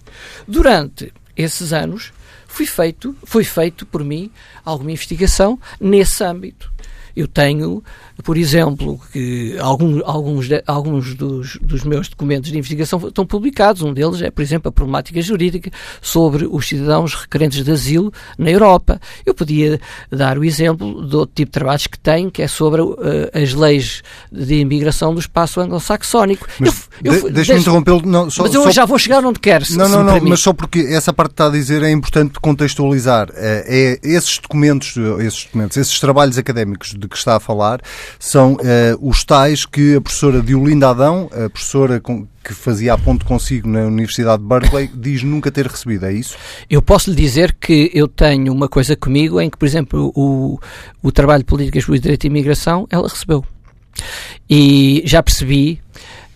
Durante 0.47 1.11
esses 1.35 1.73
anos, 1.73 2.13
foi 2.47 2.65
feito, 2.65 3.15
foi 3.23 3.43
feito 3.43 3.85
por 3.85 4.03
mim 4.03 4.31
alguma 4.63 4.91
investigação 4.91 5.59
nesse 5.79 6.23
âmbito. 6.23 6.71
Eu 7.15 7.27
tenho, 7.27 7.83
por 8.23 8.37
exemplo, 8.37 8.99
que 9.11 9.57
alguns, 9.59 10.01
alguns, 10.05 10.47
de, 10.47 10.63
alguns 10.65 11.15
dos, 11.15 11.57
dos, 11.61 11.83
meus 11.83 12.07
documentos 12.07 12.51
de 12.51 12.57
investigação 12.57 13.07
estão 13.07 13.25
publicados. 13.25 13.81
Um 13.81 13.93
deles 13.93 14.21
é, 14.21 14.29
por 14.29 14.41
exemplo, 14.41 14.69
a 14.69 14.71
problemática 14.71 15.21
jurídica 15.21 15.71
sobre 16.01 16.45
os 16.45 16.67
cidadãos 16.67 17.13
requerentes 17.13 17.63
de 17.63 17.71
asilo 17.71 18.11
na 18.37 18.49
Europa. 18.49 18.99
Eu 19.25 19.33
podia 19.33 19.79
dar 20.09 20.37
o 20.37 20.43
exemplo 20.43 21.07
de 21.07 21.15
outro 21.15 21.35
tipo 21.35 21.49
de 21.49 21.53
trabalhos 21.53 21.87
que 21.87 21.99
tenho, 21.99 22.31
que 22.31 22.41
é 22.41 22.47
sobre 22.47 22.81
uh, 22.81 22.95
as 23.33 23.53
leis 23.53 24.01
de 24.31 24.55
imigração 24.55 25.13
do 25.13 25.19
espaço 25.19 25.59
anglo-saxónico. 25.59 26.47
De, 26.59 27.31
Deixa-me 27.31 27.59
interrompê-lo. 27.59 28.01
Mas 28.05 28.53
eu 28.53 28.63
só... 28.63 28.71
já 28.71 28.85
vou 28.85 28.97
chegar 28.97 29.23
onde 29.25 29.39
quero. 29.39 29.65
Não, 29.71 29.87
não, 29.87 30.03
não, 30.03 30.21
mas 30.21 30.39
só 30.39 30.53
porque 30.53 30.79
essa 30.79 31.11
parte 31.11 31.29
que 31.29 31.33
está 31.33 31.47
a 31.47 31.49
dizer 31.49 31.83
é 31.83 31.91
importante 31.91 32.39
contextualizar. 32.39 33.29
É, 33.35 33.99
é 34.03 34.07
esses 34.07 34.37
documentos, 34.37 34.95
esses 35.19 35.45
documentos, 35.45 35.77
esses 35.77 35.99
trabalhos 35.99 36.37
académicos 36.37 36.93
de 37.01 37.07
que 37.07 37.17
está 37.17 37.35
a 37.35 37.39
falar 37.39 37.81
são 38.19 38.53
uh, 38.53 38.57
os 39.01 39.23
tais 39.23 39.65
que 39.65 39.95
a 39.95 40.01
professora 40.01 40.41
Diolinda 40.41 40.89
Adão, 40.89 41.29
a 41.31 41.49
professora 41.49 41.99
com, 41.99 42.27
que 42.43 42.53
fazia 42.53 42.93
a 42.93 42.97
ponto 42.97 43.25
consigo 43.25 43.67
na 43.67 43.81
Universidade 43.81 44.41
de 44.41 44.47
Berkeley, 44.47 44.89
diz 44.93 45.23
nunca 45.23 45.51
ter 45.51 45.67
recebido, 45.67 46.05
é 46.05 46.13
isso? 46.13 46.35
Eu 46.69 46.81
posso 46.81 47.09
lhe 47.09 47.15
dizer 47.15 47.55
que 47.59 47.91
eu 47.93 48.07
tenho 48.07 48.53
uma 48.53 48.69
coisa 48.69 48.95
comigo 48.95 49.39
em 49.41 49.49
que, 49.49 49.57
por 49.57 49.65
exemplo, 49.65 50.11
o, 50.15 50.59
o 51.01 51.11
trabalho 51.11 51.43
de 51.43 51.45
políticas 51.45 51.85
de 51.85 51.99
direito 51.99 52.23
e 52.23 52.27
imigração, 52.27 52.87
ela 52.89 53.07
recebeu. 53.07 53.43
E 54.49 55.03
já 55.05 55.21
percebi 55.21 55.81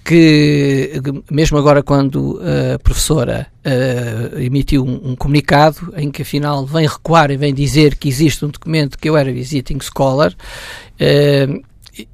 que 0.06 1.02
mesmo 1.32 1.58
agora 1.58 1.82
quando 1.82 2.40
a 2.76 2.78
professora 2.78 3.48
uh, 3.66 4.40
emitiu 4.40 4.86
um, 4.86 5.10
um, 5.12 5.16
comunicado 5.16 5.92
em 5.98 6.12
que 6.12 6.22
afinal 6.22 6.64
vem 6.64 6.86
recuar 6.86 7.32
e 7.32 7.38
vem 7.38 7.52
dizer 7.52 7.96
que 7.96 8.08
existe 8.08 8.46
um 8.46 8.50
documento 8.50 9.00
que 9.00 9.10
eu 9.10 9.18
era 9.18 9.34
visiting 9.34 9.80
scholar, 9.82 10.32
uh, 10.32 11.64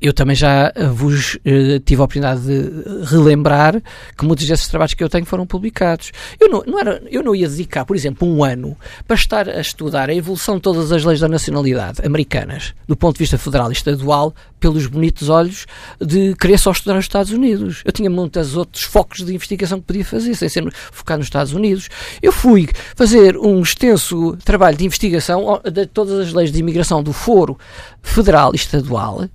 eu 0.01 0.13
também 0.13 0.35
já 0.35 0.71
vos 0.93 1.35
uh, 1.35 1.79
tive 1.85 2.01
a 2.01 2.05
oportunidade 2.05 2.41
de 2.41 3.05
relembrar 3.05 3.81
que 4.17 4.25
muitos 4.25 4.45
desses 4.45 4.67
trabalhos 4.67 4.93
que 4.93 5.03
eu 5.03 5.09
tenho 5.09 5.25
foram 5.25 5.45
publicados. 5.45 6.11
Eu 6.39 6.49
não, 6.49 6.63
não, 6.65 6.79
era, 6.79 7.01
eu 7.09 7.23
não 7.23 7.35
ia 7.35 7.47
dedicar, 7.47 7.85
por 7.85 7.95
exemplo, 7.95 8.27
um 8.27 8.43
ano 8.43 8.77
para 9.07 9.15
estar 9.15 9.49
a 9.49 9.61
estudar 9.61 10.09
a 10.09 10.13
evolução 10.13 10.55
de 10.55 10.61
todas 10.61 10.91
as 10.91 11.03
leis 11.03 11.19
da 11.19 11.27
nacionalidade 11.27 12.05
americanas, 12.05 12.73
do 12.87 12.95
ponto 12.95 13.15
de 13.15 13.19
vista 13.19 13.37
federal 13.37 13.69
e 13.69 13.73
estadual, 13.73 14.33
pelos 14.61 14.85
bonitos 14.85 15.27
olhos 15.27 15.65
de 15.99 16.35
querer 16.35 16.57
só 16.57 16.71
estudar 16.71 16.97
os 16.97 17.05
Estados 17.05 17.31
Unidos. 17.31 17.81
Eu 17.83 17.91
tinha 17.91 18.09
muitos 18.09 18.55
outros 18.55 18.83
focos 18.83 19.25
de 19.25 19.33
investigação 19.33 19.79
que 19.79 19.87
podia 19.87 20.05
fazer, 20.05 20.35
sem 20.35 20.47
ser 20.47 20.71
focar 20.91 21.17
nos 21.17 21.25
Estados 21.25 21.51
Unidos. 21.51 21.89
Eu 22.21 22.31
fui 22.31 22.69
fazer 22.95 23.35
um 23.37 23.61
extenso 23.61 24.37
trabalho 24.45 24.77
de 24.77 24.85
investigação 24.85 25.59
de 25.69 25.87
todas 25.87 26.27
as 26.27 26.33
leis 26.33 26.51
de 26.51 26.59
imigração 26.59 27.01
do 27.01 27.11
foro 27.11 27.57
federal 28.03 28.51
e 28.53 28.55
estadual, 28.55 29.23
eh, 29.23 29.29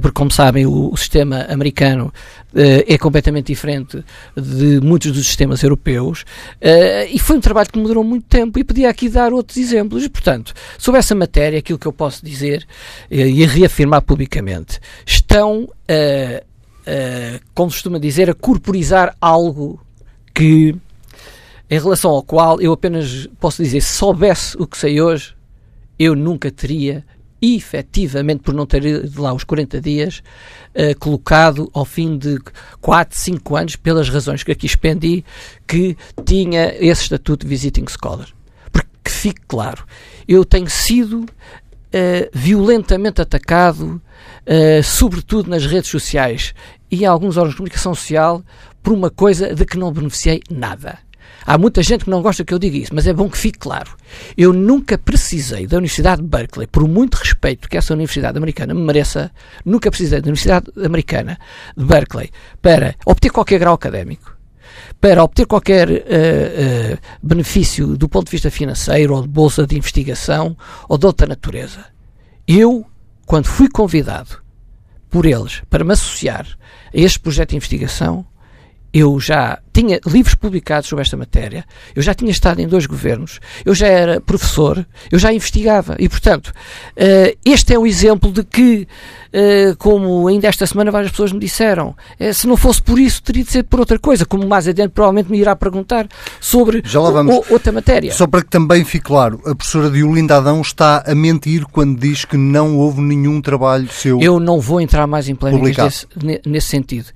porque, 0.00 0.14
como 0.14 0.30
sabem, 0.30 0.64
o, 0.64 0.96
sistema 0.96 1.44
americano 1.48 2.12
eh, 2.54 2.84
é 2.86 2.98
completamente 2.98 3.46
diferente 3.48 4.04
de 4.36 4.80
muitos 4.80 5.10
dos 5.10 5.26
sistemas 5.26 5.62
europeus, 5.62 6.24
eh, 6.60 7.08
e 7.10 7.18
foi 7.18 7.36
um 7.36 7.40
trabalho 7.40 7.68
que 7.70 7.78
me 7.78 7.86
durou 7.86 8.04
muito 8.04 8.26
tempo, 8.26 8.58
e 8.58 8.64
podia 8.64 8.88
aqui 8.88 9.08
dar 9.08 9.32
outros 9.32 9.56
exemplos. 9.56 10.06
Portanto, 10.06 10.54
sobre 10.78 11.00
essa 11.00 11.14
matéria, 11.14 11.58
aquilo 11.58 11.78
que 11.78 11.86
eu 11.86 11.92
posso 11.92 12.24
dizer 12.24 12.66
e 13.10 13.44
reafirmar 13.44 14.02
publicamente, 14.02 14.78
estão, 15.04 15.68
como 17.54 17.70
costuma 17.70 17.98
dizer, 17.98 18.30
a 18.30 18.34
corporizar 18.34 19.16
algo 19.20 19.80
que, 20.32 20.74
em 21.68 21.78
relação 21.78 22.12
ao 22.12 22.22
qual 22.22 22.60
eu 22.60 22.72
apenas 22.72 23.28
posso 23.40 23.62
dizer, 23.62 23.80
se 23.80 23.94
soubesse 23.94 24.56
o 24.58 24.66
que 24.66 24.78
sei 24.78 25.00
hoje, 25.00 25.34
eu 25.98 26.14
nunca 26.14 26.50
teria 26.50 27.04
efetivamente, 27.42 28.42
por 28.42 28.54
não 28.54 28.64
ter 28.64 28.84
ido 28.84 29.20
lá 29.20 29.32
os 29.34 29.42
40 29.42 29.80
dias, 29.80 30.22
uh, 30.76 30.96
colocado 31.00 31.68
ao 31.74 31.84
fim 31.84 32.16
de 32.16 32.38
4, 32.80 33.18
5 33.18 33.56
anos, 33.56 33.76
pelas 33.76 34.08
razões 34.08 34.44
que 34.44 34.52
aqui 34.52 34.66
expendi, 34.66 35.24
que 35.66 35.96
tinha 36.24 36.72
esse 36.78 37.02
estatuto 37.02 37.44
de 37.44 37.50
Visiting 37.50 37.86
Scholar. 37.88 38.28
Porque 38.70 39.10
fique 39.10 39.40
claro, 39.48 39.84
eu 40.28 40.44
tenho 40.44 40.70
sido 40.70 41.22
uh, 41.22 42.30
violentamente 42.32 43.20
atacado, 43.20 44.00
uh, 44.46 44.82
sobretudo 44.84 45.50
nas 45.50 45.66
redes 45.66 45.90
sociais 45.90 46.54
e 46.88 47.02
em 47.02 47.06
alguns 47.06 47.36
órgãos 47.36 47.54
de 47.54 47.56
comunicação 47.56 47.94
social, 47.94 48.42
por 48.82 48.92
uma 48.92 49.10
coisa 49.10 49.52
de 49.52 49.64
que 49.64 49.78
não 49.78 49.92
beneficiei 49.92 50.42
nada. 50.48 50.98
Há 51.44 51.58
muita 51.58 51.82
gente 51.82 52.04
que 52.04 52.10
não 52.10 52.22
gosta 52.22 52.44
que 52.44 52.54
eu 52.54 52.58
diga 52.58 52.76
isso, 52.76 52.94
mas 52.94 53.06
é 53.06 53.12
bom 53.12 53.28
que 53.28 53.36
fique 53.36 53.58
claro. 53.58 53.96
Eu 54.36 54.52
nunca 54.52 54.96
precisei 54.96 55.66
da 55.66 55.76
Universidade 55.76 56.22
de 56.22 56.28
Berkeley, 56.28 56.66
por 56.66 56.86
muito 56.86 57.16
respeito 57.16 57.68
que 57.68 57.76
essa 57.76 57.94
Universidade 57.94 58.36
Americana 58.38 58.74
me 58.74 58.80
mereça, 58.80 59.30
nunca 59.64 59.90
precisei 59.90 60.20
da 60.20 60.26
Universidade 60.26 60.70
Americana 60.84 61.38
de 61.76 61.84
Berkeley 61.84 62.30
para 62.60 62.94
obter 63.04 63.30
qualquer 63.30 63.58
grau 63.58 63.74
académico, 63.74 64.36
para 65.00 65.22
obter 65.24 65.46
qualquer 65.46 65.88
uh, 65.88 65.94
uh, 65.94 66.98
benefício 67.22 67.96
do 67.96 68.08
ponto 68.08 68.26
de 68.26 68.32
vista 68.32 68.50
financeiro 68.50 69.14
ou 69.14 69.22
de 69.22 69.28
bolsa 69.28 69.66
de 69.66 69.76
investigação 69.76 70.56
ou 70.88 70.96
de 70.96 71.06
outra 71.06 71.26
natureza. 71.26 71.84
Eu, 72.46 72.86
quando 73.26 73.46
fui 73.46 73.68
convidado 73.68 74.42
por 75.10 75.26
eles 75.26 75.62
para 75.68 75.84
me 75.84 75.92
associar 75.92 76.46
a 76.46 76.56
este 76.92 77.20
projeto 77.20 77.50
de 77.50 77.56
investigação, 77.56 78.24
eu 78.92 79.18
já 79.18 79.58
tinha 79.72 80.00
livros 80.06 80.34
publicados 80.34 80.88
sobre 80.88 81.02
esta 81.02 81.16
matéria, 81.16 81.64
eu 81.94 82.02
já 82.02 82.14
tinha 82.14 82.30
estado 82.30 82.60
em 82.60 82.68
dois 82.68 82.86
governos, 82.86 83.40
eu 83.64 83.74
já 83.74 83.86
era 83.86 84.20
professor, 84.20 84.84
eu 85.10 85.18
já 85.18 85.32
investigava. 85.32 85.96
E, 85.98 86.08
portanto, 86.08 86.48
uh, 86.48 87.38
este 87.44 87.74
é 87.74 87.78
o 87.78 87.86
exemplo 87.86 88.30
de 88.30 88.44
que, 88.44 88.86
uh, 89.32 89.76
como 89.78 90.28
ainda 90.28 90.48
esta 90.48 90.66
semana 90.66 90.90
várias 90.90 91.10
pessoas 91.10 91.32
me 91.32 91.40
disseram, 91.40 91.96
uh, 92.20 92.34
se 92.34 92.46
não 92.46 92.56
fosse 92.56 92.82
por 92.82 92.98
isso, 92.98 93.22
teria 93.22 93.44
de 93.44 93.50
ser 93.50 93.62
por 93.64 93.80
outra 93.80 93.98
coisa, 93.98 94.26
como 94.26 94.46
mais 94.46 94.68
adiante 94.68 94.90
provavelmente 94.90 95.30
me 95.30 95.38
irá 95.38 95.56
perguntar 95.56 96.06
sobre 96.40 96.82
outra 97.50 97.72
matéria. 97.72 98.12
Só 98.12 98.26
para 98.26 98.42
que 98.42 98.50
também 98.50 98.84
fique 98.84 99.06
claro, 99.06 99.40
a 99.46 99.54
professora 99.54 99.90
Diolinda 99.90 100.36
Adão 100.36 100.60
está 100.60 101.02
a 101.06 101.14
mentir 101.14 101.64
quando 101.66 101.98
diz 101.98 102.24
que 102.24 102.36
não 102.36 102.76
houve 102.76 103.00
nenhum 103.00 103.40
trabalho 103.40 103.88
seu. 103.90 104.20
Eu 104.20 104.38
não 104.38 104.60
vou 104.60 104.80
entrar 104.80 105.06
mais 105.06 105.28
em 105.28 105.34
polémicas 105.34 106.06
nesse, 106.22 106.42
nesse 106.46 106.68
sentido. 106.68 107.06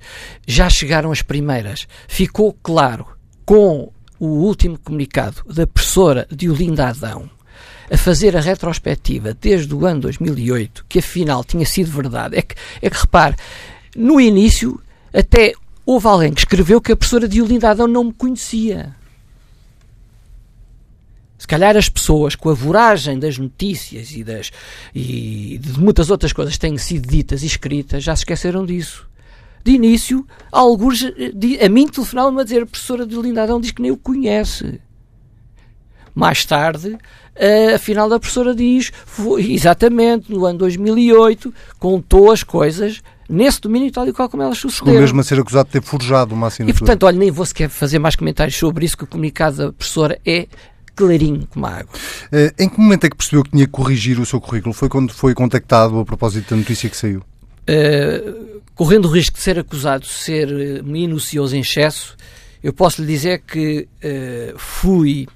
Já 0.45 0.69
chegaram 0.69 1.11
as 1.11 1.21
primeiras. 1.21 1.87
Ficou 2.07 2.46
ficou 2.47 2.53
claro 2.61 3.05
com 3.45 3.91
o 4.19 4.25
último 4.25 4.77
comunicado 4.79 5.43
da 5.53 5.67
professora 5.67 6.27
Diolinda 6.31 6.87
Adão 6.87 7.29
a 7.89 7.97
fazer 7.97 8.35
a 8.35 8.41
retrospectiva 8.41 9.33
desde 9.33 9.73
o 9.73 9.85
ano 9.85 10.01
2008, 10.01 10.85
que 10.89 10.99
afinal 10.99 11.43
tinha 11.43 11.65
sido 11.65 11.91
verdade, 11.91 12.37
é 12.37 12.41
que, 12.41 12.55
é 12.81 12.89
que 12.89 12.97
repare, 12.97 13.35
no 13.95 14.19
início 14.19 14.81
até 15.13 15.53
houve 15.85 16.07
alguém 16.07 16.33
que 16.33 16.41
escreveu 16.41 16.81
que 16.81 16.91
a 16.91 16.97
professora 16.97 17.27
Diolinda 17.27 17.69
Adão 17.69 17.87
não 17.87 18.05
me 18.05 18.13
conhecia. 18.13 18.93
Se 21.37 21.47
calhar 21.47 21.77
as 21.77 21.87
pessoas, 21.87 22.35
com 22.35 22.49
a 22.49 22.53
voragem 22.53 23.17
das 23.19 23.37
notícias 23.37 24.11
e, 24.11 24.23
das, 24.23 24.51
e 24.93 25.59
de 25.61 25.79
muitas 25.79 26.09
outras 26.09 26.33
coisas 26.33 26.55
que 26.55 26.59
têm 26.59 26.77
sido 26.77 27.07
ditas 27.07 27.41
e 27.43 27.45
escritas, 27.45 28.03
já 28.03 28.15
se 28.15 28.21
esqueceram 28.21 28.65
disso 28.65 29.07
de 29.69 29.75
início, 29.75 30.25
alguns, 30.51 31.03
eh, 31.03 31.65
a 31.65 31.69
mim 31.69 31.87
telefonavam-me 31.87 32.41
a 32.41 32.43
dizer, 32.43 32.63
a 32.63 32.65
professora 32.65 33.05
de 33.05 33.15
Lindadão 33.15 33.59
diz 33.59 33.71
que 33.71 33.81
nem 33.81 33.91
o 33.91 33.97
conhece. 33.97 34.79
Mais 36.15 36.45
tarde, 36.45 36.97
afinal, 37.75 38.11
a 38.11 38.19
professora 38.19 38.55
diz, 38.55 38.91
foi, 39.05 39.51
exatamente, 39.51 40.31
no 40.31 40.45
ano 40.45 40.57
2008, 40.57 41.53
contou 41.77 42.31
as 42.31 42.41
coisas 42.41 43.03
nesse 43.29 43.61
domínio 43.61 43.91
tal 43.91 44.07
e 44.07 44.13
qual 44.13 44.29
como 44.29 44.41
elas 44.41 44.57
sucederam. 44.57 44.93
Chegou 44.93 45.01
mesmo 45.01 45.19
a 45.19 45.23
ser 45.23 45.39
acusado 45.39 45.67
de 45.67 45.73
ter 45.73 45.81
forjado 45.81 46.33
uma 46.33 46.47
assinatura. 46.47 46.75
E, 46.75 46.79
portanto, 46.79 47.03
olha, 47.03 47.17
nem 47.17 47.29
vou 47.29 47.45
sequer 47.45 47.69
fazer 47.69 47.99
mais 47.99 48.15
comentários 48.15 48.55
sobre 48.55 48.85
isso, 48.85 48.97
que 48.97 49.03
o 49.03 49.07
comunicado 49.07 49.57
da 49.57 49.73
professora 49.73 50.19
é 50.25 50.47
clarinho 50.95 51.47
como 51.47 51.65
a 51.67 51.69
água. 51.69 51.93
Uh, 52.31 52.63
em 52.63 52.67
que 52.67 52.79
momento 52.79 53.05
é 53.05 53.09
que 53.09 53.15
percebeu 53.15 53.43
que 53.43 53.51
tinha 53.51 53.65
que 53.65 53.71
corrigir 53.71 54.19
o 54.19 54.25
seu 54.25 54.41
currículo? 54.41 54.73
Foi 54.73 54.89
quando 54.89 55.13
foi 55.13 55.33
contactado 55.33 55.99
a 55.99 56.05
propósito 56.05 56.49
da 56.49 56.55
notícia 56.55 56.89
que 56.89 56.97
saiu? 56.97 57.21
Uh, 57.69 58.61
correndo 58.73 59.05
o 59.05 59.11
risco 59.11 59.35
de 59.35 59.43
ser 59.43 59.59
acusado 59.59 60.03
de 60.03 60.09
ser 60.09 60.47
uh, 60.47 60.83
minucioso 60.83 61.55
em 61.55 61.59
excesso, 61.59 62.15
eu 62.63 62.71
posso 62.71 63.01
lhe 63.01 63.07
dizer 63.07 63.41
que 63.45 63.87
uh, 64.03 64.57
fui 64.57 65.27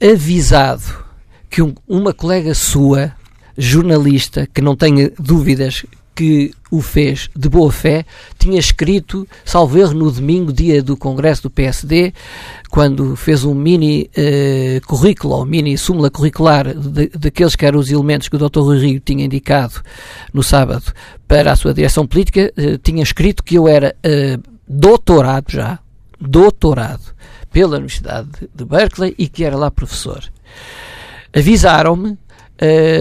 avisado 0.00 1.04
que 1.48 1.62
um, 1.62 1.74
uma 1.88 2.12
colega 2.12 2.54
sua, 2.54 3.12
jornalista, 3.56 4.46
que 4.46 4.60
não 4.60 4.76
tenha 4.76 5.10
dúvidas 5.18 5.84
que 6.20 6.52
o 6.70 6.82
fez 6.82 7.30
de 7.34 7.48
boa 7.48 7.72
fé, 7.72 8.04
tinha 8.38 8.60
escrito, 8.60 9.26
salvo 9.42 9.78
erro, 9.78 9.94
no 9.94 10.10
domingo, 10.10 10.52
dia 10.52 10.82
do 10.82 10.94
Congresso 10.94 11.44
do 11.44 11.50
PSD, 11.50 12.12
quando 12.68 13.16
fez 13.16 13.42
um 13.42 13.54
mini 13.54 14.10
uh, 14.18 14.86
currículo, 14.86 15.32
ou 15.32 15.46
mini 15.46 15.78
súmula 15.78 16.10
curricular 16.10 16.74
daqueles 17.18 17.56
que 17.56 17.64
eram 17.64 17.78
os 17.78 17.90
elementos 17.90 18.28
que 18.28 18.36
o 18.36 18.38
Dr. 18.38 18.60
Rui 18.60 18.78
Rio 18.80 19.00
tinha 19.00 19.24
indicado 19.24 19.80
no 20.30 20.42
sábado 20.42 20.92
para 21.26 21.52
a 21.52 21.56
sua 21.56 21.72
direção 21.72 22.06
política, 22.06 22.52
uh, 22.54 22.76
tinha 22.76 23.02
escrito 23.02 23.42
que 23.42 23.54
eu 23.54 23.66
era 23.66 23.96
uh, 24.04 24.42
doutorado 24.68 25.46
já, 25.48 25.78
doutorado, 26.20 27.14
pela 27.50 27.78
Universidade 27.78 28.28
de 28.54 28.64
Berkeley 28.66 29.14
e 29.16 29.26
que 29.26 29.42
era 29.42 29.56
lá 29.56 29.70
professor. 29.70 30.22
Avisaram-me, 31.34 32.18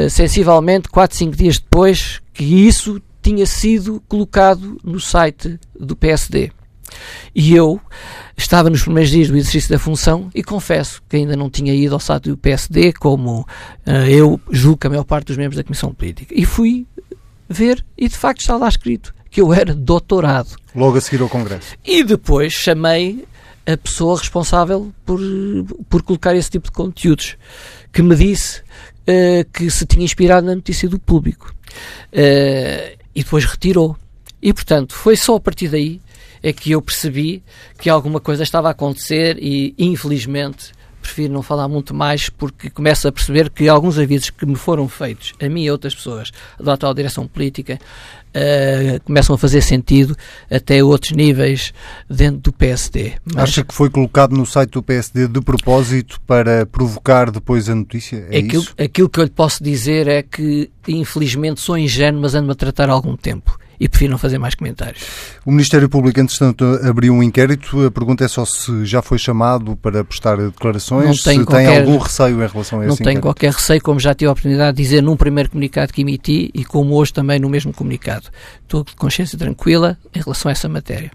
sensivelmente, 0.10 0.88
4, 0.88 1.17
5 1.17 1.36
dias 1.36 1.60
depois, 1.60 2.21
que 2.34 2.43
isso 2.43 3.01
tinha 3.21 3.45
sido 3.45 4.01
colocado 4.08 4.77
no 4.84 4.99
site 4.99 5.60
do 5.77 5.95
PSD. 5.95 6.51
E 7.36 7.55
eu 7.55 7.79
estava 8.36 8.69
nos 8.69 8.84
primeiros 8.84 9.12
dias 9.12 9.27
do 9.27 9.38
exercício 9.38 9.69
da 9.69 9.79
função 9.79 10.29
e 10.34 10.43
confesso 10.43 11.01
que 11.08 11.17
ainda 11.17 11.36
não 11.36 11.49
tinha 11.49 11.73
ido 11.73 11.93
ao 11.93 11.99
site 11.99 12.29
do 12.29 12.38
PSD, 12.38 12.93
como 12.93 13.41
uh, 13.41 13.91
eu 14.08 14.39
julgo 14.49 14.77
que 14.77 14.88
a 14.88 14.89
maior 14.89 15.03
parte 15.03 15.27
dos 15.27 15.38
membros 15.38 15.58
da 15.58 15.63
Comissão 15.63 15.93
Política. 15.93 16.34
E 16.36 16.45
fui 16.45 16.88
ver 17.47 17.86
e 17.97 18.08
de 18.08 18.15
facto 18.15 18.41
está 18.41 18.58
lá 18.58 18.67
escrito 18.67 19.13
que 19.29 19.41
eu 19.41 19.53
era 19.53 19.75
doutorado. 19.75 20.55
Logo 20.75 20.97
a 20.97 21.01
seguir 21.01 21.21
ao 21.21 21.29
Congresso. 21.29 21.75
E 21.86 22.03
depois 22.03 22.53
chamei 22.53 23.27
a 23.65 23.77
pessoa 23.77 24.17
responsável 24.17 24.91
por, 25.05 25.19
por 25.88 26.01
colocar 26.01 26.36
esse 26.36 26.49
tipo 26.49 26.65
de 26.65 26.71
conteúdos, 26.71 27.38
que 27.93 28.01
me 28.01 28.15
disse 28.15 28.62
uh, 28.62 29.47
que 29.53 29.69
se 29.69 29.86
tinha 29.86 30.03
inspirado 30.03 30.47
na 30.47 30.55
notícia 30.55 30.89
do 30.89 30.99
público. 30.99 31.53
Uh, 32.12 32.99
e 33.19 33.23
depois 33.23 33.43
retirou. 33.43 33.97
E 34.41 34.53
portanto, 34.53 34.93
foi 34.95 35.17
só 35.17 35.36
a 35.36 35.39
partir 35.41 35.67
daí 35.67 35.99
é 36.41 36.53
que 36.53 36.71
eu 36.71 36.82
percebi 36.82 37.43
que 37.77 37.89
alguma 37.89 38.21
coisa 38.21 38.43
estava 38.43 38.69
a 38.69 38.71
acontecer 38.71 39.38
e 39.41 39.75
infelizmente 39.77 40.71
prefiro 41.10 41.34
não 41.34 41.41
falar 41.41 41.67
muito 41.67 41.93
mais 41.93 42.30
porque 42.30 42.69
começo 42.69 43.08
a 43.08 43.12
perceber 43.12 43.50
que 43.50 43.67
alguns 43.67 43.98
avisos 43.98 44.30
que 44.30 44.45
me 44.45 44.56
foram 44.56 44.88
feitos, 44.88 45.34
a 45.41 45.50
mim 45.50 45.63
e 45.63 45.67
a 45.67 45.72
outras 45.72 45.95
pessoas 45.95 46.32
da 46.60 46.74
atual 46.74 46.93
direção 46.93 47.28
política, 47.28 47.80
uh, 48.30 49.04
começam 49.04 49.34
a 49.34 49.38
fazer 49.38 49.62
sentido 49.62 50.15
até 50.50 50.84
outros 50.84 51.12
níveis 51.12 51.74
dentro 52.08 52.41
do 52.41 52.54
PSD. 52.54 53.13
Mas 53.26 53.43
Acha 53.43 53.63
que 53.63 53.74
foi 53.74 53.89
colocado 53.89 54.36
no 54.36 54.45
site 54.45 54.72
do 54.72 54.84
PSD 54.84 55.28
de 55.28 55.41
propósito 55.41 56.22
para 56.28 56.65
provocar 56.67 57.32
depois 57.32 57.67
a 57.69 57.76
notícia? 57.76 58.28
É 58.30 58.38
aquilo, 58.38 58.63
isso? 58.63 58.76
aquilo 58.78 59.10
que 59.10 59.19
eu 59.19 59.24
lhe 59.24 59.32
posso 59.32 59.63
dizer 59.63 60.08
é 60.08 60.22
que, 60.22 60.69
infelizmente, 60.88 61.60
sou 61.60 61.78
ingênuo, 61.78 62.22
mas 62.22 62.36
ando-me 62.36 62.52
a 62.52 62.56
tratar 62.56 62.89
há 62.89 62.93
algum 62.93 63.17
tempo 63.17 63.58
e 63.80 63.88
prefiro 63.88 64.12
não 64.12 64.18
fazer 64.18 64.38
mais 64.38 64.56
comentários. 64.56 65.04
O 65.46 65.52
Ministério 65.52 65.88
Público, 65.88 66.20
entretanto, 66.20 66.65
abriu 66.84 67.13
um 67.13 67.24
inquérito. 67.24 67.86
A 67.86 67.92
pergunta 67.92 68.26
é 68.26 68.28
só 68.28 68.46
se 68.46 68.86
já 68.86 69.02
foi 69.02 69.18
chamado 69.18 69.76
para 69.78 70.04
prestar 70.04 70.38
declarações, 70.38 71.24
se 71.24 71.36
qualquer, 71.44 71.68
tem 71.68 71.78
algum 71.80 71.98
receio 71.98 72.44
em 72.44 72.48
relação 72.48 72.80
a 72.80 72.88
isso. 72.88 72.89
Não 72.89 72.98
tenho 72.98 73.22
qualquer 73.22 73.54
receio, 73.54 73.82
como 73.82 74.00
já 74.00 74.13
tive 74.13 74.30
a 74.30 74.32
oportunidade 74.32 74.78
de 74.78 74.84
dizer 74.84 75.02
num 75.02 75.15
primeiro 75.15 75.50
comunicado 75.50 75.94
que 75.94 76.02
emiti 76.02 76.52
e 76.54 76.65
como 76.65 76.96
hoje 76.96 77.13
também 77.13 77.39
no 77.39 77.50
mesmo 77.50 77.74
comunicado. 77.74 78.28
Estou 78.62 78.84
de 78.84 78.96
consciência 78.96 79.38
tranquila 79.38 79.98
em 80.13 80.22
relação 80.22 80.50
a 80.50 80.52
essa 80.52 80.68
matéria. 80.68 81.12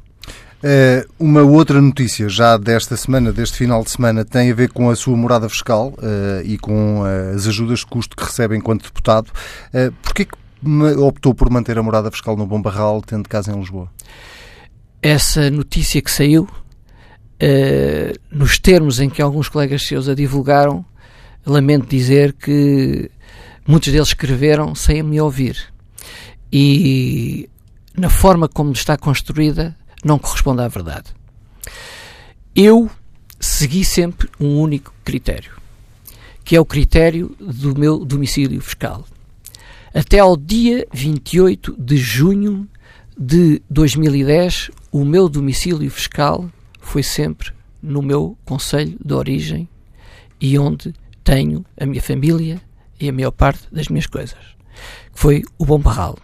Uh, 0.65 1.07
uma 1.19 1.43
outra 1.43 1.79
notícia 1.79 2.27
já 2.27 2.57
desta 2.57 2.97
semana, 2.97 3.31
deste 3.31 3.59
final 3.59 3.85
de 3.85 3.91
semana, 3.91 4.25
tem 4.25 4.51
a 4.51 4.55
ver 4.55 4.71
com 4.71 4.89
a 4.89 4.97
sua 4.97 5.15
morada 5.15 5.47
fiscal 5.47 5.93
uh, 5.99 6.43
e 6.43 6.57
com 6.57 7.03
uh, 7.03 7.37
as 7.37 7.47
ajudas 7.47 7.81
de 7.81 7.87
custo 7.87 8.17
que 8.17 8.25
recebe 8.25 8.57
enquanto 8.57 8.85
deputado. 8.85 9.27
Uh, 9.75 9.93
Porquê 10.03 10.25
que 10.25 10.35
optou 11.07 11.35
por 11.35 11.51
manter 11.51 11.79
a 11.79 11.83
morada 11.83 12.11
fiscal 12.11 12.37
no 12.37 12.47
Bom 12.47 12.61
Barral, 12.61 13.03
tendo 13.03 13.29
casa 13.29 13.53
em 13.53 13.59
Lisboa? 13.59 13.91
Essa 15.03 15.51
notícia 15.51 16.01
que 16.01 16.11
saiu, 16.11 16.45
uh, 16.45 18.19
nos 18.31 18.59
termos 18.59 19.01
em 19.01 19.11
que 19.11 19.21
alguns 19.21 19.49
colegas 19.49 19.87
seus 19.87 20.09
a 20.09 20.15
divulgaram, 20.15 20.85
lamento 21.47 21.87
dizer 21.87 22.33
que 22.33 23.11
muitos 23.67 23.93
deles 23.93 24.09
escreveram 24.09 24.75
sem 24.75 25.03
me 25.03 25.21
ouvir. 25.21 25.57
E 26.53 27.49
na 27.97 28.09
forma 28.09 28.49
como 28.49 28.73
está 28.73 28.97
construída, 28.97 29.77
não 30.05 30.19
corresponde 30.19 30.63
à 30.63 30.69
verdade. 30.69 31.15
Eu 32.55 32.91
segui 33.41 33.85
sempre 33.85 34.29
um 34.39 34.59
único 34.59 34.93
critério, 35.05 35.53
que 36.45 36.55
é 36.57 36.61
o 36.61 36.65
critério 36.65 37.35
do 37.39 37.79
meu 37.79 38.05
domicílio 38.05 38.61
fiscal. 38.61 39.05
Até 39.95 40.19
ao 40.19 40.37
dia 40.37 40.85
28 40.93 41.77
de 41.79 41.97
junho 41.97 42.69
de 43.17 43.63
2010, 43.71 44.73
o 44.91 45.05
meu 45.05 45.29
domicílio 45.29 45.89
fiscal 45.89 46.51
foi 46.81 47.05
sempre 47.05 47.53
no 47.81 48.03
meu 48.03 48.37
conselho 48.45 48.99
de 49.05 49.15
origem 49.15 49.69
e 50.41 50.59
onde 50.59 50.93
tenho 51.23 51.65
a 51.81 51.87
minha 51.87 52.03
família 52.03 52.61
e 52.99 53.09
a 53.09 53.13
maior 53.13 53.31
parte 53.31 53.69
das 53.71 53.87
minhas 53.87 54.09
coisas. 54.09 54.37
Foi 55.13 55.45
o 55.57 55.65
Bom 55.65 55.79
Barral. 55.79 56.19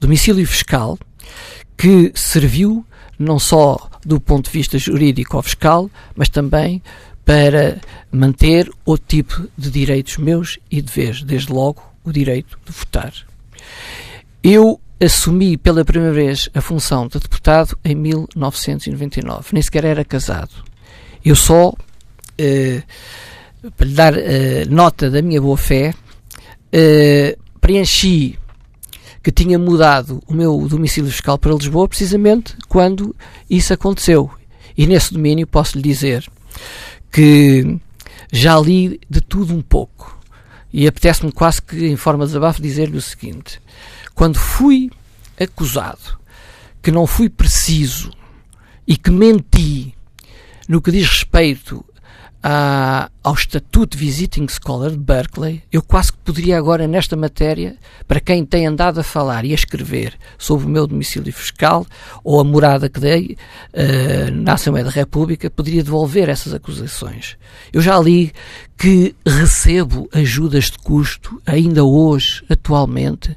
Domicílio 0.00 0.46
fiscal 0.46 0.98
que 1.76 2.12
serviu 2.14 2.86
não 3.18 3.38
só 3.38 3.90
do 4.02 4.18
ponto 4.18 4.46
de 4.46 4.52
vista 4.52 4.78
jurídico 4.78 5.36
ou 5.36 5.42
fiscal, 5.42 5.90
mas 6.16 6.30
também 6.30 6.82
para 7.22 7.78
manter 8.10 8.70
outro 8.82 9.06
tipo 9.06 9.46
de 9.58 9.70
direitos 9.70 10.16
meus 10.16 10.58
e 10.70 10.80
deveres, 10.80 11.22
desde 11.22 11.52
logo 11.52 11.89
o 12.04 12.12
direito 12.12 12.58
de 12.64 12.72
votar. 12.72 13.12
Eu 14.42 14.80
assumi 15.00 15.56
pela 15.56 15.84
primeira 15.84 16.14
vez 16.14 16.48
a 16.54 16.60
função 16.60 17.08
de 17.08 17.18
deputado 17.18 17.78
em 17.84 17.94
1999. 17.94 19.48
Nem 19.52 19.62
sequer 19.62 19.84
era 19.84 20.04
casado. 20.04 20.50
Eu 21.24 21.34
só, 21.34 21.72
eh, 22.38 22.82
para 23.76 23.86
lhe 23.86 23.94
dar 23.94 24.16
eh, 24.16 24.64
nota 24.66 25.10
da 25.10 25.22
minha 25.22 25.40
boa 25.40 25.56
fé, 25.56 25.94
eh, 26.72 27.36
preenchi 27.60 28.38
que 29.22 29.30
tinha 29.30 29.58
mudado 29.58 30.22
o 30.26 30.32
meu 30.32 30.66
domicílio 30.66 31.10
fiscal 31.10 31.38
para 31.38 31.52
Lisboa 31.52 31.88
precisamente 31.88 32.56
quando 32.68 33.14
isso 33.48 33.72
aconteceu. 33.72 34.30
E 34.76 34.86
nesse 34.86 35.12
domínio 35.12 35.46
posso 35.46 35.76
lhe 35.76 35.82
dizer 35.82 36.26
que 37.12 37.78
já 38.32 38.58
li 38.58 39.00
de 39.08 39.20
tudo 39.20 39.54
um 39.54 39.60
pouco. 39.60 40.19
E 40.72 40.86
apetece-me 40.86 41.32
quase 41.32 41.60
que, 41.60 41.86
em 41.86 41.96
forma 41.96 42.24
de 42.24 42.30
desabafo, 42.30 42.62
dizer-lhe 42.62 42.96
o 42.96 43.02
seguinte: 43.02 43.60
quando 44.14 44.38
fui 44.38 44.90
acusado 45.38 46.18
que 46.82 46.90
não 46.90 47.06
fui 47.06 47.28
preciso 47.28 48.10
e 48.86 48.96
que 48.96 49.10
menti 49.10 49.94
no 50.68 50.80
que 50.80 50.90
diz 50.90 51.08
respeito 51.08 51.84
a, 52.42 53.10
ao 53.22 53.34
Estatuto 53.34 53.98
Visiting 53.98 54.46
Scholar 54.48 54.90
de 54.90 54.96
Berkeley, 54.96 55.62
eu 55.70 55.82
quase 55.82 56.12
que 56.12 56.18
poderia 56.18 56.56
agora, 56.56 56.88
nesta 56.88 57.14
matéria, 57.16 57.76
para 58.08 58.18
quem 58.18 58.44
tem 58.44 58.66
andado 58.66 58.98
a 58.98 59.02
falar 59.02 59.44
e 59.44 59.52
a 59.52 59.54
escrever 59.54 60.14
sobre 60.38 60.66
o 60.66 60.68
meu 60.68 60.86
domicílio 60.86 61.32
fiscal 61.32 61.86
ou 62.24 62.40
a 62.40 62.44
morada 62.44 62.88
que 62.88 62.98
dei 62.98 63.36
uh, 63.74 64.30
na 64.32 64.54
Assembleia 64.54 64.84
da 64.84 64.90
República, 64.90 65.50
poderia 65.50 65.82
devolver 65.82 66.28
essas 66.28 66.54
acusações. 66.54 67.36
Eu 67.72 67.82
já 67.82 67.98
li 67.98 68.32
que 68.76 69.14
recebo 69.26 70.08
ajudas 70.12 70.64
de 70.64 70.78
custo, 70.78 71.40
ainda 71.44 71.84
hoje, 71.84 72.42
atualmente, 72.48 73.36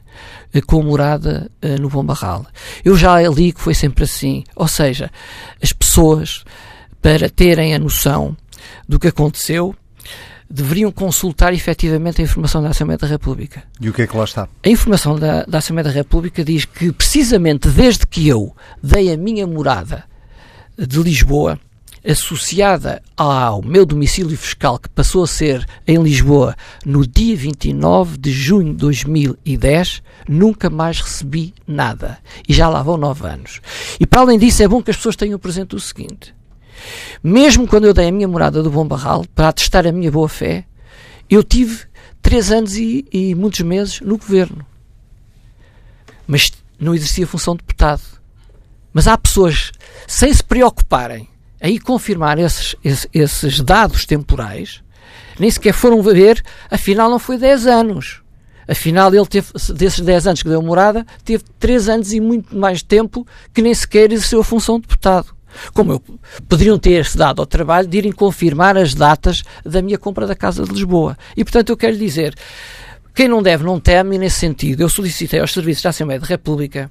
uh, 0.55 0.65
com 0.65 0.81
morada 0.81 1.51
uh, 1.61 1.81
no 1.81 1.89
Bom 1.89 2.05
Barral. 2.05 2.45
Eu 2.85 2.95
já 2.95 3.21
li 3.27 3.51
que 3.51 3.59
foi 3.59 3.73
sempre 3.73 4.05
assim, 4.05 4.45
ou 4.55 4.67
seja, 4.67 5.11
as 5.61 5.73
pessoas, 5.73 6.45
para 7.01 7.29
terem 7.29 7.75
a 7.75 7.79
noção 7.79 8.37
do 8.87 8.99
que 8.99 9.07
aconteceu, 9.07 9.75
deveriam 10.49 10.91
consultar 10.91 11.53
efetivamente 11.53 12.21
a 12.21 12.23
informação 12.23 12.61
da 12.61 12.69
Assembleia 12.69 12.97
da 12.97 13.07
República. 13.07 13.63
E 13.81 13.89
o 13.89 13.93
que 13.93 14.03
é 14.03 14.07
que 14.07 14.15
lá 14.15 14.23
está? 14.23 14.47
A 14.63 14.69
informação 14.69 15.17
da, 15.17 15.43
da 15.45 15.57
Assembleia 15.57 15.85
da 15.85 15.91
República 15.91 16.43
diz 16.43 16.65
que, 16.65 16.91
precisamente 16.91 17.69
desde 17.69 18.05
que 18.05 18.27
eu 18.27 18.55
dei 18.81 19.11
a 19.11 19.17
minha 19.17 19.47
morada 19.47 20.03
de 20.77 20.99
Lisboa, 21.01 21.59
associada 22.05 23.01
ao 23.15 23.61
meu 23.61 23.85
domicílio 23.85 24.37
fiscal, 24.37 24.77
que 24.77 24.89
passou 24.89 25.23
a 25.23 25.27
ser 25.27 25.65
em 25.87 26.01
Lisboa 26.01 26.55
no 26.85 27.07
dia 27.07 27.35
29 27.35 28.17
de 28.17 28.31
junho 28.31 28.73
de 28.73 28.79
2010, 28.79 30.03
nunca 30.27 30.69
mais 30.69 30.99
recebi 30.99 31.53
nada. 31.65 32.17
E 32.47 32.53
já 32.53 32.67
lá 32.67 32.83
vão 32.83 32.97
nove 32.97 33.25
anos. 33.25 33.61
E 33.99 34.05
para 34.05 34.21
além 34.21 34.37
disso, 34.37 34.61
é 34.61 34.67
bom 34.67 34.83
que 34.83 34.91
as 34.91 34.97
pessoas 34.97 35.15
tenham 35.15 35.39
presente 35.39 35.75
o 35.75 35.79
seguinte: 35.79 36.35
mesmo 37.23 37.67
quando 37.67 37.85
eu 37.85 37.93
dei 37.93 38.07
a 38.09 38.11
minha 38.11 38.27
morada 38.27 38.61
do 38.61 38.69
Bom 38.69 38.87
Barral, 38.87 39.25
para 39.33 39.49
atestar 39.49 39.87
a 39.87 39.91
minha 39.91 40.11
boa 40.11 40.29
fé, 40.29 40.65
eu 41.29 41.43
tive 41.43 41.85
três 42.21 42.51
anos 42.51 42.75
e, 42.75 43.05
e 43.11 43.35
muitos 43.35 43.61
meses 43.61 43.99
no 44.01 44.17
governo. 44.17 44.65
Mas 46.27 46.51
não 46.79 46.95
exercia 46.95 47.25
a 47.25 47.27
função 47.27 47.55
de 47.55 47.59
deputado. 47.59 48.01
Mas 48.93 49.07
há 49.07 49.17
pessoas, 49.17 49.71
sem 50.07 50.33
se 50.33 50.43
preocuparem 50.43 51.27
em 51.61 51.79
confirmar 51.79 52.37
esses, 52.37 52.75
esses, 52.83 53.07
esses 53.13 53.59
dados 53.61 54.05
temporais, 54.05 54.83
nem 55.39 55.49
sequer 55.49 55.73
foram 55.73 56.01
ver, 56.01 56.43
afinal 56.69 57.09
não 57.09 57.19
foi 57.19 57.37
10 57.37 57.67
anos. 57.67 58.21
Afinal, 58.67 59.13
ele 59.13 59.25
teve, 59.25 59.47
desses 59.75 59.99
10 59.99 60.27
anos 60.27 60.43
que 60.43 60.49
deu 60.49 60.61
morada, 60.61 61.05
teve 61.23 61.43
3 61.59 61.89
anos 61.89 62.13
e 62.13 62.19
muito 62.19 62.55
mais 62.55 62.81
tempo 62.81 63.27
que 63.53 63.61
nem 63.61 63.73
sequer 63.73 64.11
exerceu 64.11 64.39
a 64.39 64.43
função 64.43 64.75
de 64.75 64.83
deputado. 64.83 65.32
Como 65.73 65.93
eu, 65.93 66.03
poderiam 66.47 66.77
ter-se 66.77 67.17
dado 67.17 67.41
ao 67.41 67.45
trabalho 67.45 67.87
de 67.87 67.97
irem 67.97 68.11
confirmar 68.11 68.77
as 68.77 68.93
datas 68.93 69.43
da 69.65 69.81
minha 69.81 69.97
compra 69.97 70.27
da 70.27 70.35
Casa 70.35 70.63
de 70.63 70.71
Lisboa. 70.71 71.17
E, 71.35 71.43
portanto, 71.43 71.69
eu 71.69 71.77
quero 71.77 71.97
dizer, 71.97 72.35
quem 73.13 73.27
não 73.27 73.41
deve 73.43 73.63
não 73.63 73.79
teme, 73.79 74.17
nesse 74.17 74.39
sentido, 74.39 74.81
eu 74.81 74.89
solicitei 74.89 75.39
aos 75.39 75.53
serviços 75.53 75.83
da 75.83 75.89
Assembleia 75.89 76.19
da 76.19 76.27
República 76.27 76.89